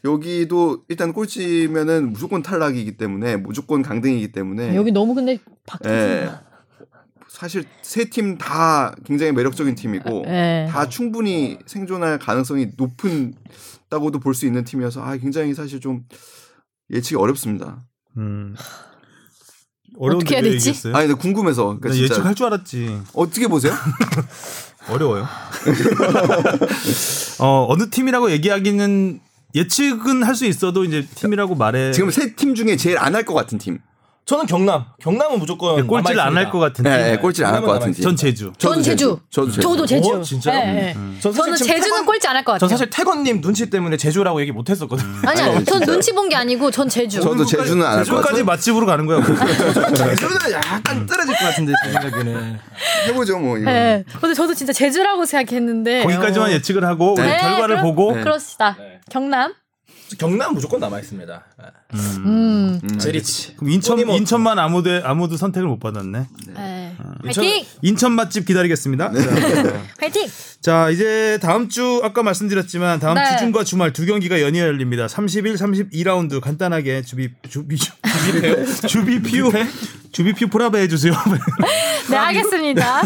여기도 0.03 0.83
일단 0.89 1.13
꼴찌면은 1.13 2.11
무조건 2.11 2.41
탈락이기 2.41 2.97
때문에 2.97 3.37
무조건 3.37 3.81
강등이기 3.81 4.31
때문에 4.31 4.75
여기 4.75 4.91
너무 4.91 5.13
근데 5.15 5.33
예. 5.33 5.39
박진입니다. 5.65 6.43
사실 7.29 7.65
세 7.83 8.05
팀 8.05 8.37
다 8.39 8.95
굉장히 9.05 9.31
매력적인 9.31 9.75
팀이고 9.75 10.23
예. 10.27 10.67
다 10.71 10.89
충분히 10.89 11.59
생존할 11.67 12.17
가능성이 12.17 12.69
높은다고도 12.77 14.19
볼 14.19 14.33
수 14.33 14.45
있는 14.47 14.63
팀이어서 14.63 15.01
아 15.03 15.17
굉장히 15.17 15.53
사실 15.53 15.79
좀 15.79 16.03
예측이 16.89 17.15
어렵습니다. 17.15 17.85
음. 18.17 18.55
어려운데 19.99 20.23
어떻게 20.25 20.35
해야 20.35 20.43
왜 20.43 20.49
되지? 20.51 20.69
얘기했어요? 20.69 20.95
아니 20.95 21.07
근데 21.07 21.21
궁금해서 21.21 21.63
그러니까 21.65 21.89
나 21.89 21.93
진짜 21.95 22.13
예측할 22.15 22.35
줄 22.35 22.45
알았지. 22.47 23.01
어떻게 23.13 23.47
보세요? 23.47 23.73
어려워요. 24.89 25.27
어, 27.39 27.65
어느 27.69 27.89
팀이라고 27.89 28.31
얘기하기는 28.31 29.19
예측은 29.55 30.23
할 30.23 30.35
수 30.35 30.45
있어도 30.45 30.83
이제 30.83 31.05
팀이라고 31.15 31.55
말해. 31.55 31.91
지금 31.91 32.11
세 32.11 32.35
팀 32.35 32.53
중에 32.55 32.75
제일 32.77 32.97
안 32.99 33.15
할 33.15 33.23
것 33.25 33.33
같은 33.33 33.57
팀. 33.57 33.79
저는 34.27 34.45
경남. 34.45 34.83
경남은 34.99 35.39
무조건 35.39 35.77
네, 35.77 35.83
꼴찌를 35.83 36.19
안 36.19 36.35
할 36.35 36.51
것 36.51 36.59
같은 36.59 36.83
팀. 36.83 36.91
네, 36.91 37.15
꼴찌를 37.15 37.47
안 37.47 37.55
할 37.55 37.61
것 37.61 37.71
같은 37.71 37.93
팀. 37.93 38.03
전 38.03 38.15
제주. 38.17 38.51
전 38.57 38.83
제주. 38.83 39.17
저도 39.31 39.47
제주. 39.49 39.61
저도 39.61 39.85
제주. 39.85 40.09
어, 40.09 40.21
진짜요? 40.21 40.59
예, 40.59 40.87
예. 40.89 40.93
전 41.21 41.31
사실 41.31 41.55
저는 41.55 41.55
제주는 41.55 42.01
태권- 42.01 42.05
꼴찌 42.05 42.27
안 42.27 42.35
할 42.35 42.43
것 42.43 42.51
같아요. 42.51 42.59
전 42.59 42.69
사실 42.69 42.89
태권님 42.89 43.39
눈치 43.39 43.69
때문에 43.69 43.95
제주라고 43.95 44.41
얘기 44.41 44.51
못 44.51 44.69
했었거든요. 44.69 45.07
아니요, 45.25 45.45
아니, 45.55 45.63
전 45.65 45.79
진짜. 45.79 45.85
눈치 45.93 46.11
본 46.11 46.27
게 46.27 46.35
아니고 46.35 46.69
전 46.71 46.89
제주. 46.89 47.21
저도 47.21 47.45
제주는 47.45 47.81
안 47.81 47.91
할것 47.99 48.05
제주까지 48.05 48.27
같아요. 48.27 48.43
맛집으로 48.43 48.85
가는 48.85 49.05
거야. 49.05 49.23
제주는 49.95 50.35
약간 50.51 51.05
떨어질 51.05 51.33
것 51.33 51.45
같은데 51.45 51.71
제 51.85 51.91
생각에는. 51.93 52.59
해보죠 53.07 53.39
뭐 53.39 53.57
이거. 53.57 53.71
네. 53.71 54.03
근데 54.19 54.33
저도 54.35 54.53
진짜 54.53 54.73
제주라고 54.73 55.23
생각했는데. 55.25 56.03
거기까지만 56.03 56.49
어. 56.49 56.51
예측을 56.51 56.83
하고 56.83 57.13
우리 57.13 57.21
네, 57.21 57.37
결과를 57.37 57.79
보고 57.81 58.11
네. 58.13 58.23
네. 58.77 58.99
경남. 59.09 59.53
경남 60.17 60.53
무조건 60.53 60.79
남아 60.79 60.99
있습니다. 60.99 61.43
음. 61.93 62.79
음, 62.83 62.97
제리치. 62.99 63.55
그럼 63.57 63.71
인천 63.71 63.97
끊임없- 63.97 64.15
인천만 64.17 64.57
아무도 64.59 64.89
아무도 65.03 65.35
선택을 65.37 65.67
못 65.67 65.79
받았네. 65.79 66.25
네. 66.55 66.95
인천- 67.25 67.43
화이팅! 67.43 67.65
인천 67.81 68.11
맛집 68.13 68.45
기다리겠습니다. 68.45 69.11
자, 69.11 69.19
화이팅! 69.99 70.27
자, 70.61 70.89
이제 70.89 71.37
다음 71.41 71.69
주 71.69 72.01
아까 72.03 72.23
말씀드렸지만 72.23 72.99
다음 72.99 73.15
네. 73.15 73.31
주 73.31 73.37
중과 73.39 73.63
주말 73.63 73.93
두 73.93 74.05
경기가 74.05 74.41
연이어 74.41 74.63
열립니다. 74.63 75.07
30일, 75.07 75.55
32라운드 75.57 76.39
간단하게 76.41 77.01
주비 77.03 77.29
주비 77.49 77.77
주비페 77.77 78.65
주비퓨 78.87 79.51
주비퓨 80.11 80.47
프라베 80.47 80.79
해주세요. 80.83 81.13
네, 82.09 82.15
하겠습니다. 82.15 83.01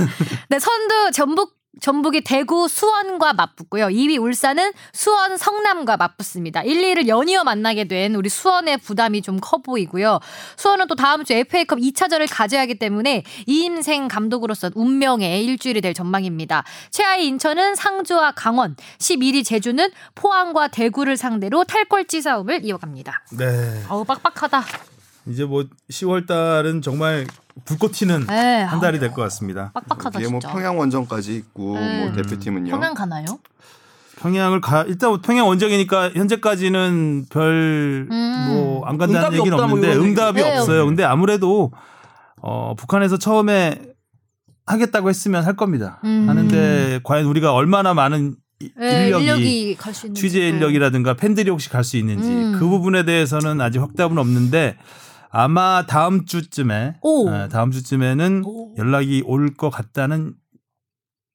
네, 0.49 0.59
선두 0.59 1.11
전북 1.13 1.53
전북이 1.79 2.21
대구 2.21 2.67
수원과 2.67 3.33
맞붙고요. 3.33 3.87
2위 3.87 4.21
울산은 4.21 4.73
수원 4.91 5.37
성남과 5.37 5.95
맞붙습니다. 5.95 6.63
1, 6.63 6.81
2를 6.81 7.07
연이어 7.07 7.43
만나게 7.45 7.85
된 7.87 8.13
우리 8.15 8.27
수원의 8.29 8.77
부담이 8.79 9.21
좀 9.21 9.39
커 9.41 9.57
보이고요. 9.59 10.19
수원은 10.57 10.87
또 10.87 10.95
다음 10.95 11.23
주 11.23 11.33
FA컵 11.33 11.79
2차전을 11.79 12.27
가져야 12.29 12.61
하기 12.61 12.75
때문에 12.75 13.23
이임생 13.47 14.07
감독으로서 14.07 14.69
운명의 14.75 15.43
일주일이 15.45 15.81
될 15.81 15.93
전망입니다. 15.93 16.63
최하위 16.91 17.25
인천은 17.27 17.75
상주와 17.75 18.33
강원, 18.33 18.75
11위 18.99 19.43
제주는 19.45 19.89
포항과 20.15 20.67
대구를 20.67 21.15
상대로 21.17 21.63
탈꼴찌 21.63 22.21
싸움을 22.21 22.65
이어갑니다. 22.65 23.23
네. 23.37 23.83
어우 23.89 24.03
빡빡하다. 24.05 24.63
이제 25.27 25.45
뭐 25.45 25.63
10월 25.89 26.27
달은 26.27 26.81
정말 26.81 27.25
불꽃 27.65 27.91
튀는 27.93 28.25
네, 28.27 28.61
한 28.63 28.79
달이 28.79 28.99
될 28.99 29.09
것 29.11 29.21
같습니다. 29.23 29.71
빡빡하다 29.73 30.19
뒤에 30.19 30.29
뭐 30.29 30.39
진짜. 30.39 30.53
평양 30.53 30.77
원정까지 30.79 31.35
있고 31.35 31.75
네. 31.77 32.05
뭐 32.05 32.13
대표팀은요. 32.15 32.71
평양 32.71 32.93
가나요? 32.93 33.25
평양을 34.19 34.61
가 34.61 34.83
일단 34.83 35.19
평양 35.21 35.47
원정이니까 35.47 36.11
현재까지는 36.11 37.25
별 37.29 38.07
뭐안 38.09 38.97
간다는 38.97 39.15
응답이 39.25 39.39
얘기는 39.39 39.55
뭐 39.57 39.65
없는데 39.65 39.91
이런 39.93 40.05
응답이 40.05 40.39
얘기. 40.39 40.49
네, 40.49 40.57
없어요. 40.57 40.85
근데 40.85 41.03
아무래도 41.03 41.71
어 42.41 42.75
북한에서 42.77 43.17
처음에 43.17 43.81
하겠다고 44.65 45.09
했으면 45.09 45.43
할 45.43 45.55
겁니다. 45.55 45.99
음. 46.05 46.25
하는데 46.29 46.99
과연 47.03 47.25
우리가 47.25 47.53
얼마나 47.53 47.93
많은 47.93 48.35
이- 48.59 48.69
네, 48.77 49.05
인력이, 49.07 49.23
인력이 49.25 49.75
갈수 49.77 50.05
있는 50.05 50.15
취재 50.15 50.47
인력이라든가 50.47 51.15
팬들이 51.15 51.49
혹시 51.49 51.69
갈 51.69 51.83
수 51.83 51.97
있는지 51.97 52.29
음. 52.29 52.55
그 52.59 52.67
부분에 52.67 53.03
대해서는 53.05 53.59
아직 53.59 53.79
확답은 53.79 54.19
없는데 54.19 54.77
아마 55.31 55.85
다음 55.87 56.25
주쯤에 56.25 56.97
오. 57.01 57.29
어, 57.29 57.47
다음 57.49 57.71
주쯤에는 57.71 58.43
오. 58.45 58.75
연락이 58.77 59.23
올 59.25 59.53
것 59.55 59.69
같다는 59.69 60.33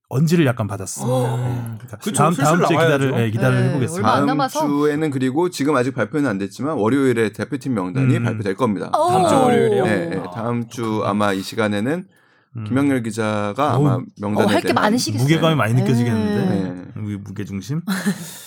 언지를 0.09 0.47
약간 0.47 0.67
받았습니다. 0.69 1.13
오. 1.17 1.37
네. 1.37 1.63
그러니까 1.79 1.97
그쵸, 1.97 2.13
다음 2.13 2.35
다음 2.35 2.59
주에 2.59 2.77
기다를. 2.77 3.11
네, 3.13 3.31
기다를 3.31 3.61
네, 3.61 3.69
해보겠습니다. 3.71 4.09
다음 4.09 4.27
남아서. 4.27 4.67
주에는 4.67 5.11
그리고 5.11 5.51
지금 5.51 5.75
아직 5.77 5.95
발표는 5.95 6.29
안 6.31 6.39
됐지만 6.39 6.77
월요일에 6.77 7.33
대표팀 7.33 7.75
명단이 7.75 8.17
음. 8.19 8.23
발표될 8.25 8.55
겁니다. 8.55 8.91
오. 8.97 9.09
다음 9.09 9.29
주 9.29 9.35
월요일이요? 9.35 9.85
네, 9.85 10.07
네, 10.11 10.17
아, 10.19 10.31
다음 10.31 10.69
주 10.69 11.03
아마 11.05 11.33
이 11.33 11.41
시간에는 11.43 12.05
음. 12.57 12.65
김영렬 12.65 13.03
기자가 13.03 13.75
아마 13.75 13.99
명단에 14.21 14.47
어, 14.47 14.55
할게 14.55 14.73
많으시겠어요. 14.73 15.25
무게감이 15.25 15.57
많이 15.57 15.75
느껴지겠는데 15.75 16.55
네. 16.95 17.01
우리 17.03 17.17
무게 17.17 17.45
중심. 17.45 17.81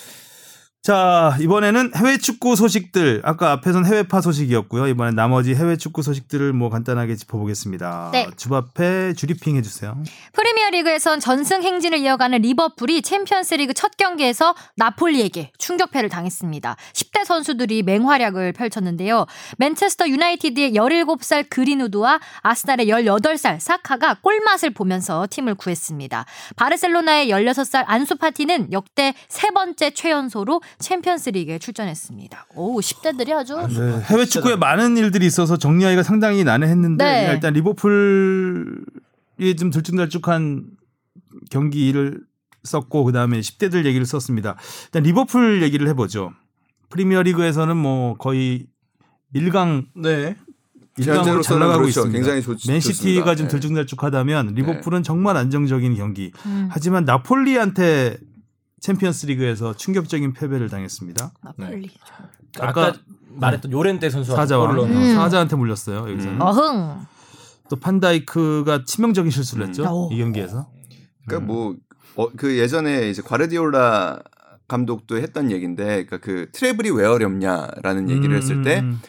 자 0.89 1.37
이번에는 1.39 1.91
해외 1.97 2.17
축구 2.17 2.55
소식들 2.55 3.21
아까 3.23 3.51
앞에선 3.51 3.85
해외파 3.85 4.21
소식이었고요. 4.21 4.87
이번엔 4.87 5.13
나머지 5.13 5.53
해외 5.53 5.77
축구 5.77 6.01
소식들을 6.01 6.51
뭐 6.51 6.71
간단하게 6.71 7.15
짚어보겠습니다. 7.15 8.09
네. 8.11 8.27
주바페 8.35 9.13
주리핑 9.13 9.55
해주세요. 9.57 10.01
프리미어 10.33 10.71
리그에선 10.71 11.19
전승 11.19 11.61
행진을 11.61 11.99
이어가는 11.99 12.41
리버풀이 12.41 13.03
챔피언스 13.03 13.53
리그 13.53 13.75
첫 13.75 13.97
경기에서 13.97 14.55
나폴리에게 14.77 15.51
충격패를 15.59 16.09
당했습니다. 16.09 16.75
10대 16.93 17.23
선수들이 17.23 17.83
맹활약을 17.83 18.53
펼쳤는데요. 18.53 19.27
맨체스터 19.59 20.09
유나이티드의 20.09 20.73
17살 20.73 21.51
그린우드와 21.51 22.19
아스날의 22.41 22.87
18살 22.87 23.59
사카가 23.59 24.21
골맛을 24.23 24.71
보면서 24.71 25.27
팀을 25.29 25.53
구했습니다. 25.53 26.25
바르셀로나의 26.55 27.29
16살 27.29 27.83
안수파티는 27.85 28.71
역대 28.71 29.13
세 29.27 29.51
번째 29.51 29.91
최연소로 29.91 30.61
챔피언스리그에 30.79 31.59
출전했습니다. 31.59 32.47
오 32.55 32.79
10대들이 32.79 33.33
아주 33.33 33.55
네, 33.55 34.01
해외 34.05 34.25
축구에 34.25 34.55
많은 34.55 34.97
일들이 34.97 35.25
있어서 35.25 35.57
정리하기가 35.57 36.03
상당히 36.03 36.43
난해했는데 36.43 37.03
네. 37.03 37.31
일단 37.33 37.53
리버풀이 37.53 39.55
좀 39.57 39.71
들쭉날쭉한 39.71 40.67
경기를 41.51 42.21
썼고 42.63 43.03
그 43.03 43.11
다음에 43.11 43.39
10대들 43.39 43.85
얘기를 43.85 44.05
썼습니다. 44.05 44.55
일단 44.85 45.03
리버풀 45.03 45.61
얘기를 45.63 45.87
해보죠. 45.89 46.31
프리미어리그에서는 46.89 47.75
뭐 47.75 48.15
거의 48.15 48.67
1강 49.35 49.85
네. 49.95 50.35
1강으로 50.97 51.43
잘 51.43 51.59
나가고 51.59 51.81
그렇죠. 51.81 52.01
있습니다. 52.01 52.11
굉장히 52.11 52.41
좋, 52.41 52.57
맨시티가 52.67 53.01
좋습니다. 53.01 53.35
좀 53.35 53.47
네. 53.47 53.51
들쭉날쭉하다면 53.51 54.47
리버풀은 54.55 55.03
정말 55.03 55.37
안정적인 55.37 55.95
경기. 55.95 56.31
음, 56.45 56.67
하지만 56.71 57.05
나폴리한테 57.05 58.17
챔피언스리그에서 58.79 59.75
충격적인 59.75 60.33
패배를 60.33 60.69
당했습니다. 60.69 61.33
나폴리. 61.41 61.89
아까, 62.59 62.87
아까 62.87 62.99
말했던 63.29 63.71
요렌테 63.71 64.09
선수가 64.09 64.35
사자와 64.35 64.71
음. 64.71 65.15
사자한테 65.15 65.55
물렸어요. 65.55 66.09
여기서는 66.09 66.41
어흥. 66.41 67.05
또 67.69 67.75
판다이크가 67.75 68.83
치명적인 68.85 69.31
실수를 69.31 69.67
했죠. 69.67 69.83
오. 69.83 70.09
이 70.11 70.17
경기에서. 70.17 70.69
그러니까 71.25 71.53
뭐그 72.15 72.57
예전에 72.57 73.09
이제 73.09 73.21
과르디올라 73.21 74.19
감독도 74.67 75.17
했던 75.17 75.51
얘기인데, 75.51 76.05
그러니까 76.05 76.17
그 76.17 76.49
트래블이 76.51 76.91
왜 76.91 77.05
어렵냐라는 77.05 78.09
얘기를 78.09 78.35
했을 78.35 78.63
때 78.63 78.79
음, 78.79 78.99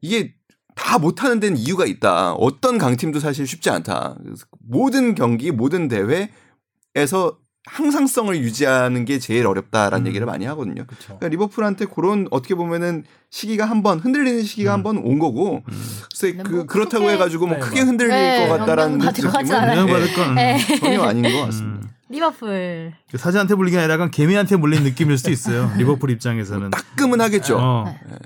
이게 0.00 0.34
다 0.74 0.98
못하는 0.98 1.40
데는 1.40 1.56
이유가 1.56 1.86
있다. 1.86 2.34
어떤 2.34 2.78
강팀도 2.78 3.20
사실 3.20 3.46
쉽지 3.46 3.68
않다. 3.70 4.16
모든 4.60 5.14
경기, 5.14 5.50
모든 5.50 5.88
대회에서 5.88 7.38
항상성을 7.68 8.36
유지하는 8.38 9.04
게 9.04 9.18
제일 9.18 9.46
어렵다라는 9.46 10.04
음. 10.04 10.08
얘기를 10.08 10.26
많이 10.26 10.44
하거든요. 10.46 10.84
그렇죠. 10.86 11.06
그러니까 11.18 11.28
리버풀한테 11.28 11.84
그런 11.86 12.26
어떻게 12.30 12.54
보면은 12.54 13.04
시기가 13.30 13.64
한번 13.66 13.98
흔들리는 13.98 14.42
시기가 14.42 14.72
한번 14.72 14.98
온 14.98 15.18
거고, 15.18 15.62
그래서 15.64 16.36
근데 16.36 16.42
그뭐 16.42 16.66
그렇다고 16.66 17.04
크게- 17.06 17.10
해가지고 17.14 17.46
뭐 17.46 17.56
네, 17.56 17.60
크게 17.62 17.80
뭐. 17.82 17.86
흔들릴 17.90 18.10
네, 18.10 18.48
것 18.48 18.58
같다라는 18.58 18.98
느낌은 18.98 19.30
받을 19.32 20.14
건. 20.14 20.34
네. 20.34 20.58
전혀 20.80 21.02
아닌 21.02 21.22
것 21.22 21.44
같습니다. 21.46 21.86
음. 21.86 21.88
리버풀. 22.10 22.94
사자한테 23.16 23.54
물린 23.54 23.72
게 23.72 23.78
아니라 23.78 23.94
약간 23.94 24.10
개미한테 24.10 24.56
물린 24.56 24.82
느낌일 24.82 25.18
수도 25.18 25.30
있어요. 25.30 25.70
리버풀 25.76 26.10
입장에서는. 26.10 26.70
따끔은 26.70 27.20
하겠죠. 27.20 27.58
어. 27.58 27.84
네. 28.08 28.16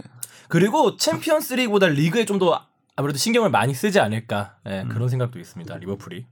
그리고 0.48 0.96
챔피언스리그보다 0.96 1.88
리그에 1.88 2.24
좀 2.24 2.38
더 2.38 2.60
아무래도 2.94 3.18
신경을 3.18 3.50
많이 3.50 3.74
쓰지 3.74 3.98
않을까 4.00 4.56
예, 4.68 4.84
그런 4.88 5.08
생각도 5.08 5.38
있습니다. 5.40 5.78
리버풀이. 5.78 6.26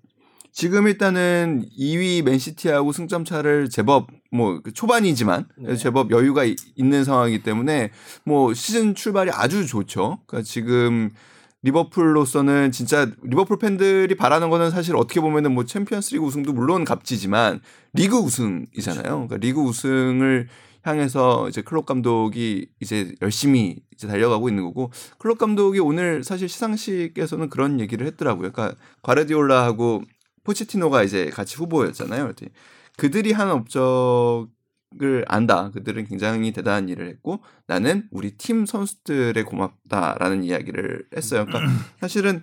지금 0.52 0.86
일단은 0.89 1.64
2위 1.78 2.22
맨시티하고 2.24 2.93
승점 2.93 3.24
차를 3.24 3.68
제법 3.70 4.09
뭐그 4.32 4.72
초반이지만 4.72 5.47
네. 5.59 5.77
제법 5.77 6.10
여유가 6.10 6.44
이- 6.44 6.56
있는 6.77 7.05
상황이기 7.05 7.43
때문에 7.43 7.90
뭐 8.24 8.52
시즌 8.55 8.94
출발이 8.94 9.31
아주 9.32 9.66
좋죠. 9.66 10.18
그러니까 10.27 10.47
지금 10.48 11.10
리버풀로서는 11.62 12.72
진짜 12.72 13.10
리버풀 13.22 13.59
팬들이 13.59 14.14
바라는 14.14 14.51
거는 14.51 14.70
사실 14.70 14.97
어떻게 14.97 15.20
보면은 15.20 15.52
뭐 15.52 15.64
챔피언스리그 15.64 16.24
우승도 16.24 16.52
물론 16.52 16.85
값지지만 16.85 17.60
리그 17.93 18.16
우승이잖아요. 18.16 19.02
그러니까 19.28 19.36
리그 19.36 19.60
우승을 19.60 20.48
향해서 20.82 21.48
이제 21.51 21.60
클럽 21.60 21.85
감독이 21.85 22.66
이제 22.81 23.12
열심히 23.20 23.77
이제 23.93 24.09
달려가고 24.09 24.48
있는 24.48 24.64
거고 24.64 24.90
클럽 25.18 25.36
감독이 25.36 25.78
오늘 25.78 26.24
사실 26.24 26.48
시상식에서는 26.48 27.51
그런 27.51 27.81
얘기를 27.81 28.06
했더라고요. 28.06 28.51
그러니까 28.52 28.77
과르디올라하고 29.02 30.02
포체티노가 30.45 31.03
이제 31.03 31.31
같이 31.31 31.57
후보였잖아요. 31.57 32.23
그랬더니 32.23 32.51
그들이 32.97 33.33
한 33.33 33.51
업적을 33.51 35.25
안다. 35.27 35.71
그들은 35.71 36.07
굉장히 36.07 36.53
대단한 36.53 36.89
일을 36.89 37.09
했고 37.09 37.41
나는 37.67 38.09
우리 38.11 38.33
팀 38.33 38.67
선수들의 38.67 39.43
고맙다라는 39.45 40.45
이야기를 40.45 41.07
했어요. 41.17 41.47
그러니까 41.47 41.73
사실은 42.01 42.41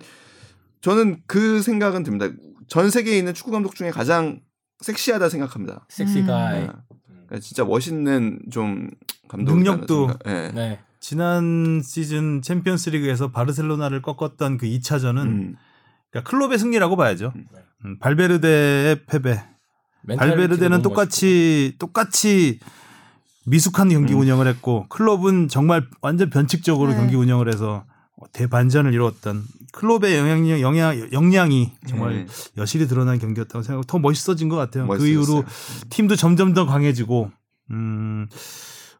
저는 0.80 1.22
그 1.26 1.62
생각은 1.62 2.02
듭니다. 2.02 2.28
전 2.68 2.90
세계에 2.90 3.18
있는 3.18 3.34
축구 3.34 3.50
감독 3.50 3.74
중에 3.74 3.90
가장 3.90 4.40
섹시하다 4.80 5.28
생각합니다. 5.28 5.86
섹시 5.88 6.20
음. 6.20 6.26
가이. 6.26 6.60
네. 6.60 6.68
그러니까 7.06 7.40
진짜 7.40 7.64
멋있는 7.64 8.40
좀 8.50 8.90
감독 9.28 9.56
능력도. 9.56 10.18
네. 10.24 10.52
네. 10.52 10.80
지난 11.00 11.80
시즌 11.82 12.42
챔피언스리그에서 12.42 13.30
바르셀로나를 13.30 14.02
꺾었던 14.02 14.58
그 14.58 14.66
2차전은 14.66 15.22
음. 15.22 15.56
그러니까 16.10 16.30
클럽의 16.30 16.58
승리라고 16.58 16.96
봐야죠. 16.96 17.32
음. 17.34 17.44
음, 17.84 17.98
발베르데의 17.98 19.04
패배. 19.06 19.42
발베르데는 20.16 20.82
똑같이 20.82 21.74
똑같이 21.78 22.60
미숙한 23.44 23.88
경기 23.88 24.14
음. 24.14 24.20
운영을 24.20 24.46
했고 24.46 24.86
클럽은 24.88 25.48
정말 25.48 25.86
완전 26.00 26.30
변칙적으로 26.30 26.90
네. 26.90 26.96
경기 26.96 27.14
운영을 27.14 27.48
해서 27.52 27.84
대반전을 28.32 28.92
이루었던 28.94 29.44
클럽의 29.72 30.16
영향력 30.16 30.60
영향 30.60 31.12
역량이 31.12 31.72
정말 31.86 32.12
음. 32.12 32.26
여실히 32.56 32.86
드러난 32.86 33.18
경기였다고 33.18 33.62
생각하고 33.62 33.84
더 33.86 33.98
멋있어진 33.98 34.48
것 34.48 34.56
같아요. 34.56 34.84
그 34.86 34.92
멋있었어요. 34.92 35.12
이후로 35.12 35.44
팀도 35.90 36.16
점점 36.16 36.54
더 36.54 36.66
강해지고 36.66 37.30
음 37.70 38.26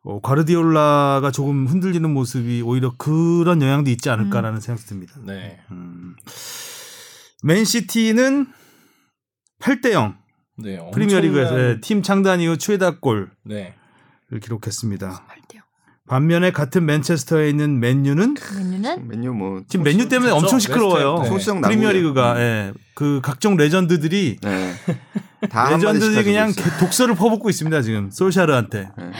어, 0.03 0.21
과르디올라가 0.21 1.31
조금 1.33 1.67
흔들리는 1.67 2.09
모습이 2.11 2.63
오히려 2.63 2.95
그런 2.97 3.61
영향도 3.61 3.91
있지 3.91 4.11
않을까라는 4.11 4.61
생각이 4.61 4.87
듭니다. 4.87 5.15
네. 5.25 5.59
음. 5.71 6.15
맨시티는 7.43 8.47
8대 9.61 9.93
0 9.93 10.17
네. 10.57 10.77
엄청난- 10.79 10.91
프리미어리그에서 10.93 11.79
팀 11.83 12.03
창단 12.03 12.41
이후 12.41 12.57
최다 12.59 12.99
골을 13.01 13.31
네. 13.45 13.75
기록했습니다. 14.43 15.25
반면에 16.09 16.53
같은 16.53 16.87
맨체스터에 16.87 17.51
있는 17.51 17.81
맨유는 17.81 18.35
메뉴는 18.57 19.09
맨유 19.09 19.33
뭐 19.35 19.63
지금 19.69 19.85
맨유 19.85 20.09
때문에. 20.09 20.33
엄청 20.33 20.59
시끄러워요. 20.59 21.23
네. 21.23 21.61
프리미어리그가 21.61 22.41
예. 22.41 22.73
그 22.95 23.21
각종 23.23 23.57
레전드들이 23.59 24.39
네. 24.41 24.75
다 25.51 25.69
레전드들이 25.71 26.25
그냥. 26.25 26.51
독서를 26.81 27.15
퍼붓고 27.15 27.51
있습니다. 27.51 27.83
지금 27.83 28.11
솔샤르한테. 28.11 28.89
네. 28.97 29.11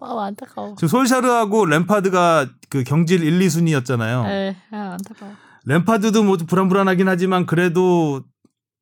아 0.00 0.24
안타까워. 0.26 0.74
지금 0.76 0.88
솔샤르하고 0.88 1.64
램파드가 1.64 2.50
그 2.68 2.84
경질 2.84 3.24
1, 3.24 3.38
2순위였잖아요. 3.40 4.24
네, 4.24 4.56
아, 4.70 4.98
안타까워. 5.00 5.32
램파드도 5.64 6.24
모두 6.24 6.44
불안불안하긴 6.44 7.08
하지만 7.08 7.46
그래도 7.46 8.22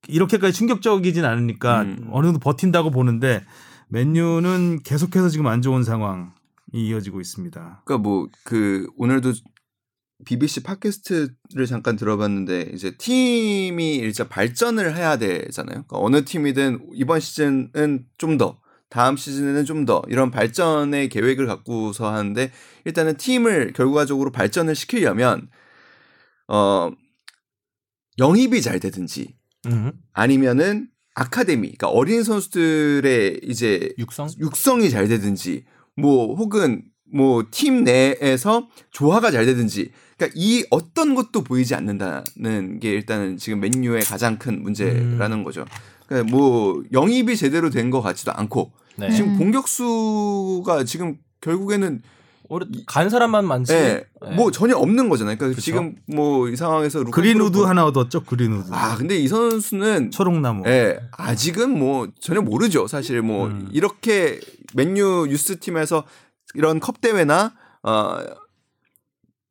이렇게까지 0.08 0.52
충격적이진 0.52 1.24
않으니까 1.24 1.82
음. 1.82 2.08
어느 2.10 2.26
정도 2.26 2.38
버틴다고 2.40 2.90
보는데 2.90 3.44
맨유는 3.88 4.80
계속해서 4.84 5.28
지금 5.28 5.46
안 5.46 5.62
좋은 5.62 5.84
상황이 5.84 6.30
이어지고 6.72 7.20
있습니다. 7.20 7.82
그러니까 7.84 7.98
뭐 8.02 8.28
그 8.44 8.88
오늘도 8.96 9.32
BBC 10.24 10.62
팟캐스트를 10.62 11.66
잠깐 11.66 11.96
들어봤는데 11.96 12.70
이제 12.74 12.96
팀이 12.96 13.96
일자 13.96 14.28
발전을 14.28 14.96
해야 14.96 15.16
되잖아요. 15.18 15.84
그러니까 15.86 15.98
어느 15.98 16.24
팀이든 16.24 16.90
이번 16.94 17.18
시즌은 17.20 18.06
좀 18.18 18.38
더, 18.38 18.60
다음 18.88 19.16
시즌에는 19.16 19.64
좀 19.64 19.84
더 19.84 20.02
이런 20.08 20.30
발전의 20.30 21.08
계획을 21.08 21.46
갖고서 21.46 22.12
하는데 22.12 22.52
일단은 22.84 23.16
팀을 23.16 23.72
결과적으로 23.72 24.30
발전을 24.30 24.74
시키려면 24.76 25.48
어 26.48 26.90
영입이 28.18 28.62
잘 28.62 28.78
되든지 28.78 29.34
음. 29.66 29.92
아니면은 30.12 30.88
아카데미, 31.14 31.68
그러니까 31.68 31.88
어린 31.88 32.22
선수들의 32.22 33.40
이제 33.44 33.92
육성? 33.98 34.30
육성이 34.38 34.88
잘 34.90 35.08
되든지 35.08 35.64
뭐 35.96 36.34
혹은 36.34 36.82
뭐 37.14 37.42
팀 37.50 37.84
내에서 37.84 38.68
조화가 38.90 39.30
잘 39.30 39.44
되든지 39.44 39.90
그러니까 40.16 40.34
이 40.40 40.64
어떤 40.70 41.14
것도 41.14 41.44
보이지 41.44 41.74
않는다는 41.74 42.80
게 42.80 42.90
일단은 42.92 43.36
지금 43.36 43.60
맨유의 43.60 44.02
가장 44.04 44.38
큰 44.38 44.62
문제라는 44.62 45.38
음. 45.38 45.44
거죠. 45.44 45.66
그러니까 46.06 46.34
뭐 46.34 46.82
영입이 46.92 47.36
제대로 47.36 47.68
된 47.68 47.90
것 47.90 48.00
같지도 48.00 48.32
않고 48.32 48.72
네. 48.96 49.10
지금 49.10 49.34
음. 49.34 49.38
공격수가 49.38 50.84
지금 50.84 51.18
결국에는 51.42 52.00
오래 52.52 52.66
간 52.86 53.08
사람만 53.08 53.46
많지. 53.46 53.72
예, 53.72 54.04
네. 54.22 54.34
뭐 54.36 54.50
전혀 54.50 54.76
없는 54.76 55.08
거잖아요. 55.08 55.36
그러니까 55.36 55.56
그쵸. 55.56 55.60
지금 55.64 55.94
뭐 56.06 56.48
이 56.48 56.56
상황에서 56.56 57.02
그린우드 57.04 57.58
보- 57.60 57.66
하나 57.66 57.84
얻었죠. 57.86 58.24
그린우드. 58.24 58.68
아 58.72 58.96
근데 58.96 59.16
이 59.16 59.26
선수는 59.28 60.10
초록나무. 60.10 60.64
예, 60.66 60.98
아직은 61.12 61.78
뭐 61.78 62.08
전혀 62.20 62.40
모르죠. 62.42 62.86
사실 62.86 63.22
뭐 63.22 63.46
음. 63.46 63.68
이렇게 63.72 64.38
맨유 64.74 65.26
유스 65.30 65.58
팀에서 65.60 66.04
이런 66.54 66.78
컵 66.80 67.00
대회나 67.00 67.52
어 67.82 68.18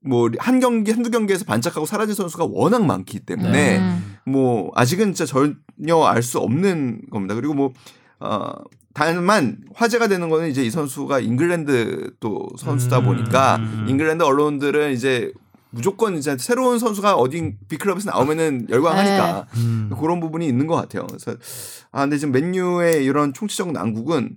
뭐 0.04 0.32
한 0.40 0.60
경기 0.60 0.92
한두 0.92 1.12
경기에서 1.12 1.46
반짝하고 1.46 1.86
사라진 1.86 2.16
선수가 2.16 2.46
워낙 2.50 2.84
많기 2.86 3.20
때문에 3.20 3.78
음. 3.78 4.16
뭐 4.26 4.72
아직은 4.74 5.14
진짜 5.14 5.26
전혀 5.26 6.04
알 6.06 6.24
수 6.24 6.40
없는 6.40 7.02
겁니다. 7.12 7.36
그리고 7.36 7.54
뭐 7.54 7.72
어, 8.20 8.52
다만 8.94 9.58
화제가 9.74 10.08
되는 10.08 10.30
거는 10.30 10.50
이제 10.50 10.64
이 10.64 10.70
선수가 10.70 11.20
잉글랜드 11.20 12.16
또 12.20 12.48
선수다 12.58 13.00
음. 13.00 13.06
보니까 13.06 13.58
음. 13.58 13.86
잉글랜드 13.88 14.24
언론들은 14.24 14.92
이제 14.94 15.32
무조건 15.70 16.18
이제 16.18 16.38
새로운 16.38 16.80
선수가 16.80 17.16
어디 17.16 17.56
빅클럽에서 17.70 18.12
나오면은 18.12 18.68
열광하니까 18.70 19.48
음. 19.56 19.90
그런 19.98 20.20
부분이 20.20 20.46
있는 20.46 20.68
것 20.68 20.76
같아요. 20.76 21.08
그래서 21.08 21.36
아 21.92 22.02
근데 22.02 22.18
지금 22.18 22.34
맨유의 22.34 23.06
이런 23.06 23.32
총체적 23.34 23.72
난국은 23.72 24.36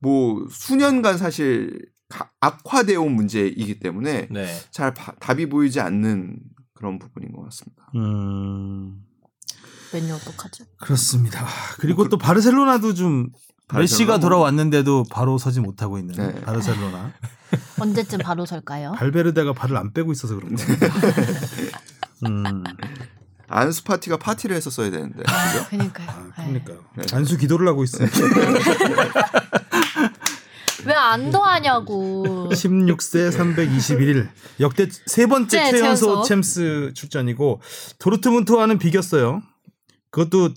뭐 0.00 0.46
수년간 0.50 1.16
사실 1.16 1.86
가- 2.10 2.30
악화되어 2.40 3.00
온 3.00 3.12
문제이기 3.12 3.80
때문에 3.80 4.28
네. 4.30 4.46
잘 4.70 4.92
바- 4.92 5.12
답이 5.20 5.48
보이지 5.48 5.80
않는 5.80 6.36
그런 6.74 6.98
부분인 6.98 7.32
것 7.32 7.42
같습니다. 7.44 7.90
음. 7.96 9.00
메뉴 9.92 10.14
어떡하죠? 10.14 10.64
그렇습니다. 10.80 11.46
그리고 11.78 12.08
또 12.10 12.18
바르셀로나도 12.18 12.92
좀 12.92 13.28
메시가? 13.74 14.18
돌아왔는데도 14.18 15.04
바로 15.10 15.36
서지 15.38 15.60
못하고 15.60 15.98
있는 15.98 16.14
네. 16.14 16.40
바르셀로나. 16.42 17.12
언제쯤 17.80 18.18
바로 18.20 18.46
설까요? 18.46 18.92
발베르데가 18.92 19.52
발을 19.52 19.76
안 19.76 19.92
빼고 19.92 20.12
있어서 20.12 20.34
그런 20.36 20.54
거예요. 20.54 20.78
음. 22.26 22.64
안수 23.50 23.84
파티가 23.84 24.18
파티를 24.18 24.54
했었어야 24.56 24.90
되는데 24.90 25.22
그죠? 25.22 25.66
그러니까요. 25.70 26.08
아, 26.10 26.32
그러니까요. 26.36 26.78
네. 26.96 27.04
안수 27.12 27.38
기도를 27.38 27.66
하고 27.68 27.84
있어요. 27.84 28.08
왜안 30.84 31.30
더하냐고. 31.30 32.48
16세 32.52 33.30
321일 33.36 34.28
역대 34.60 34.88
세 35.06 35.26
번째 35.26 35.58
네, 35.60 35.70
최연소. 35.70 36.22
챔스 36.22 36.92
출전이고 36.94 37.60
도르트문트와는 37.98 38.78
비겼어요. 38.78 39.42
그것도 40.10 40.50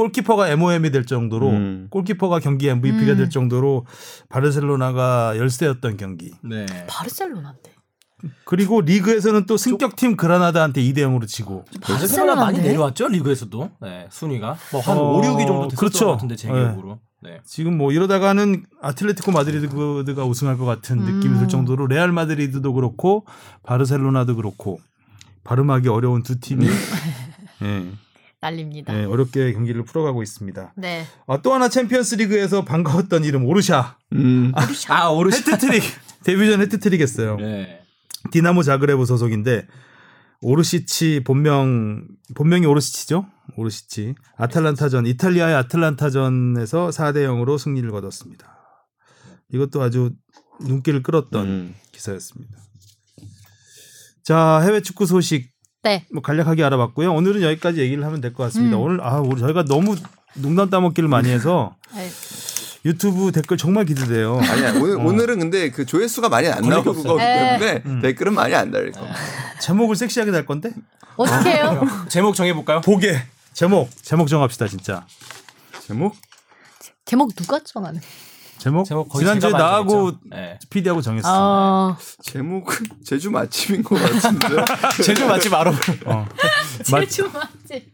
골키퍼가 0.00 0.48
MOM이 0.48 0.90
될 0.90 1.04
정도로 1.04 1.50
음. 1.50 1.86
골키퍼가 1.90 2.38
경기 2.38 2.68
MVP가 2.68 3.12
음. 3.12 3.16
될 3.18 3.28
정도로 3.28 3.84
바르셀로나가 4.30 5.36
열세였던 5.36 5.98
경기. 5.98 6.32
네. 6.42 6.64
바르셀로나인데. 6.88 7.74
그리고 8.44 8.80
리그에서는 8.80 9.44
또 9.46 9.56
승격팀 9.56 10.16
그라나다한테 10.16 10.82
2대 10.82 10.98
0으로 10.98 11.26
지고 11.26 11.64
바르셀로나 11.80 12.34
많이? 12.34 12.60
내려왔죠 12.60 13.08
리그에서도 13.08 13.70
네, 13.80 14.08
순위가 14.10 14.58
뭐한 14.72 14.98
어, 14.98 15.02
5, 15.16 15.22
6위 15.22 15.46
정도 15.46 15.68
됐을 15.68 15.78
그렇죠. 15.78 16.06
것 16.06 16.12
같은데 16.12 16.36
제 16.36 16.48
네. 16.48 16.54
기억으로. 16.54 16.98
네. 17.22 17.40
지금 17.46 17.76
뭐 17.76 17.92
이러다가는 17.92 18.64
아틀레티코 18.80 19.32
마드리드가 19.32 20.24
우승할 20.24 20.56
것 20.56 20.64
같은 20.64 20.98
느낌이 20.98 21.34
들 21.34 21.42
음. 21.42 21.48
정도로 21.48 21.86
레알 21.86 22.12
마드리드도 22.12 22.72
그렇고 22.72 23.26
바르셀로나도 23.62 24.36
그렇고 24.36 24.80
발음하기 25.44 25.88
어려운 25.88 26.22
두 26.22 26.40
팀이 26.40 26.66
예, 27.62 27.86
날립니다. 28.40 28.98
예, 28.98 29.04
어렵게 29.04 29.52
경기를 29.52 29.84
풀어가고 29.84 30.22
있습니다. 30.22 30.72
네. 30.76 31.04
아, 31.26 31.42
또 31.42 31.52
하나 31.52 31.68
챔피언스리그에서 31.68 32.64
반가웠던 32.64 33.24
이름 33.24 33.44
오르샤 33.44 33.98
음. 34.14 34.52
아 34.88 35.08
오르 35.08 35.30
해트트릭 35.30 35.82
데뷔전 36.24 36.60
해트트릭 36.62 37.00
했어요. 37.00 37.36
네. 37.36 37.82
디나모 38.30 38.62
자그레브 38.62 39.04
소속인데 39.04 39.66
오르시치 40.40 41.22
본명 41.24 42.06
본명이 42.34 42.64
오르시치죠? 42.64 43.26
오르시치 43.56 44.14
아틀란타전 44.36 45.06
이탈리아의 45.06 45.54
아틀란타전에서 45.56 46.88
4대 46.90 47.26
0으로 47.26 47.58
승리를 47.58 47.90
거뒀습니다. 47.90 48.56
이것도 49.52 49.82
아주 49.82 50.12
눈길을 50.60 51.02
끌었던 51.02 51.46
음. 51.46 51.74
기사였습니다. 51.92 52.56
자 54.22 54.60
해외 54.62 54.80
축구 54.80 55.04
소식 55.04 55.50
네. 55.82 56.04
뭐 56.12 56.22
간략하게 56.22 56.62
알아봤고요. 56.64 57.12
오늘은 57.14 57.42
여기까지 57.42 57.80
얘기를 57.80 58.04
하면 58.04 58.20
될 58.20 58.34
것 58.34 58.44
같습니다. 58.44 58.76
음. 58.76 58.82
오늘 58.82 59.00
아 59.02 59.18
우리 59.20 59.40
저희가 59.40 59.64
너무 59.64 59.96
농담 60.34 60.68
따먹기를 60.70 61.08
많이 61.08 61.30
해서 61.30 61.74
네. 61.94 62.08
유튜브 62.84 63.32
댓글 63.32 63.56
정말 63.56 63.84
기대돼요. 63.84 64.38
아니야 64.40 64.72
오늘 64.74 64.98
어. 64.98 65.04
오늘은 65.04 65.38
근데 65.38 65.70
그 65.70 65.84
조회수가 65.86 66.28
많이 66.28 66.48
안 66.48 66.62
나오고. 66.62 66.92
그거기 66.94 67.22
에. 67.22 67.58
때문에 67.58 67.82
음. 67.86 68.00
댓글은 68.02 68.34
많이 68.34 68.54
안 68.54 68.70
달릴 68.70 68.92
겁니다. 68.92 69.16
제목을 69.60 69.96
섹시하게 69.96 70.32
달 70.32 70.46
건데 70.46 70.72
어떻게 71.16 71.50
해요? 71.50 71.82
제목 72.08 72.34
정해 72.34 72.52
볼까요? 72.54 72.80
보게 72.82 73.22
제목 73.52 73.90
제목 74.02 74.28
정합시다 74.28 74.66
진짜. 74.68 75.06
제목 75.86 76.14
제목 77.04 77.34
누가 77.34 77.58
정하는? 77.64 78.00
제목, 78.60 78.84
제목 78.84 79.08
거의 79.08 79.24
지난주에 79.24 79.50
나하고. 79.52 80.12
네. 80.30 80.58
PD하고 80.68 81.00
정했어. 81.00 81.28
어. 81.30 81.96
제목은 82.22 82.76
제주 83.04 83.30
맛집인 83.30 83.82
것 83.82 83.94
같은데 84.00 84.48
제주 85.02 85.26
맛집 85.26 85.52
알아. 85.54 85.70
어. 86.04 86.26
맛- 86.92 87.00
제주 87.00 87.30
맛집. 87.32 87.88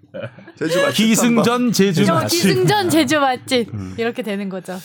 제주 0.58 0.82
맛집 0.82 1.06
기승전 1.06 1.72
제주 1.72 2.04
저 2.04 2.14
맛집. 2.14 2.42
기승전 2.42 2.90
제주 2.90 3.20
맛집. 3.20 3.68
이렇게 3.96 4.22
되는 4.22 4.48
거죠. 4.48 4.76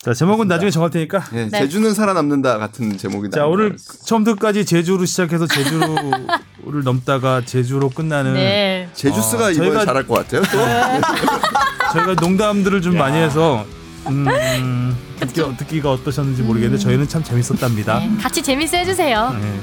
자 0.00 0.14
제목은 0.14 0.46
나중에 0.46 0.70
정할 0.70 0.90
테니까. 0.90 1.24
예, 1.32 1.46
네. 1.46 1.58
제주는 1.58 1.92
살아남는다 1.92 2.58
같은 2.58 2.96
제목이 2.96 3.30
자 3.30 3.46
오늘 3.46 3.70
것 3.70 3.76
같습니다. 3.78 4.04
처음부터 4.06 4.34
끝까지 4.36 4.64
제주로 4.64 5.04
시작해서 5.04 5.48
제주를 5.48 6.84
넘다가 6.84 7.42
제주로 7.44 7.88
끝나는 7.90 8.34
네. 8.34 8.88
제주스가 8.94 9.46
어, 9.46 9.50
이번에 9.50 9.70
저희가- 9.70 9.84
잘할 9.84 10.06
것 10.06 10.14
같아요. 10.14 10.42
또 10.42 11.92
저희가 11.92 12.14
농담들을 12.20 12.80
좀 12.82 12.96
많이 12.96 13.16
해서 13.16 13.66
음, 14.08 14.96
듣기, 15.20 15.56
듣기가 15.56 15.92
어떠셨는지 15.92 16.42
모르겠는데 16.42 16.82
저희는 16.82 17.08
참 17.08 17.22
재밌었답니다. 17.22 17.98
네. 17.98 18.10
같이 18.20 18.42
재밌어 18.42 18.76
해주세요. 18.78 19.36
네. 19.40 19.60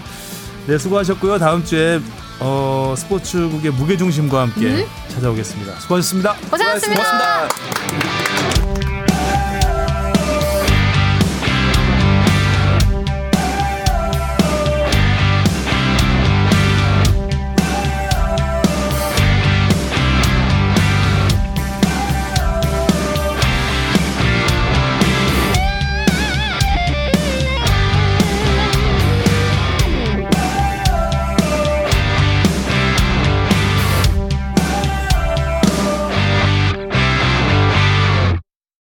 네 0.68 0.78
수고하셨고요. 0.78 1.38
다음 1.38 1.64
주에 1.64 2.00
어, 2.40 2.94
스포츠국의 2.98 3.72
무게중심과 3.72 4.42
함께 4.42 4.86
찾아오겠습니다. 5.10 5.80
수고하셨습니다. 5.80 6.34
고생하셨습니다. 6.50 7.04
고맙습니다. 7.04 8.65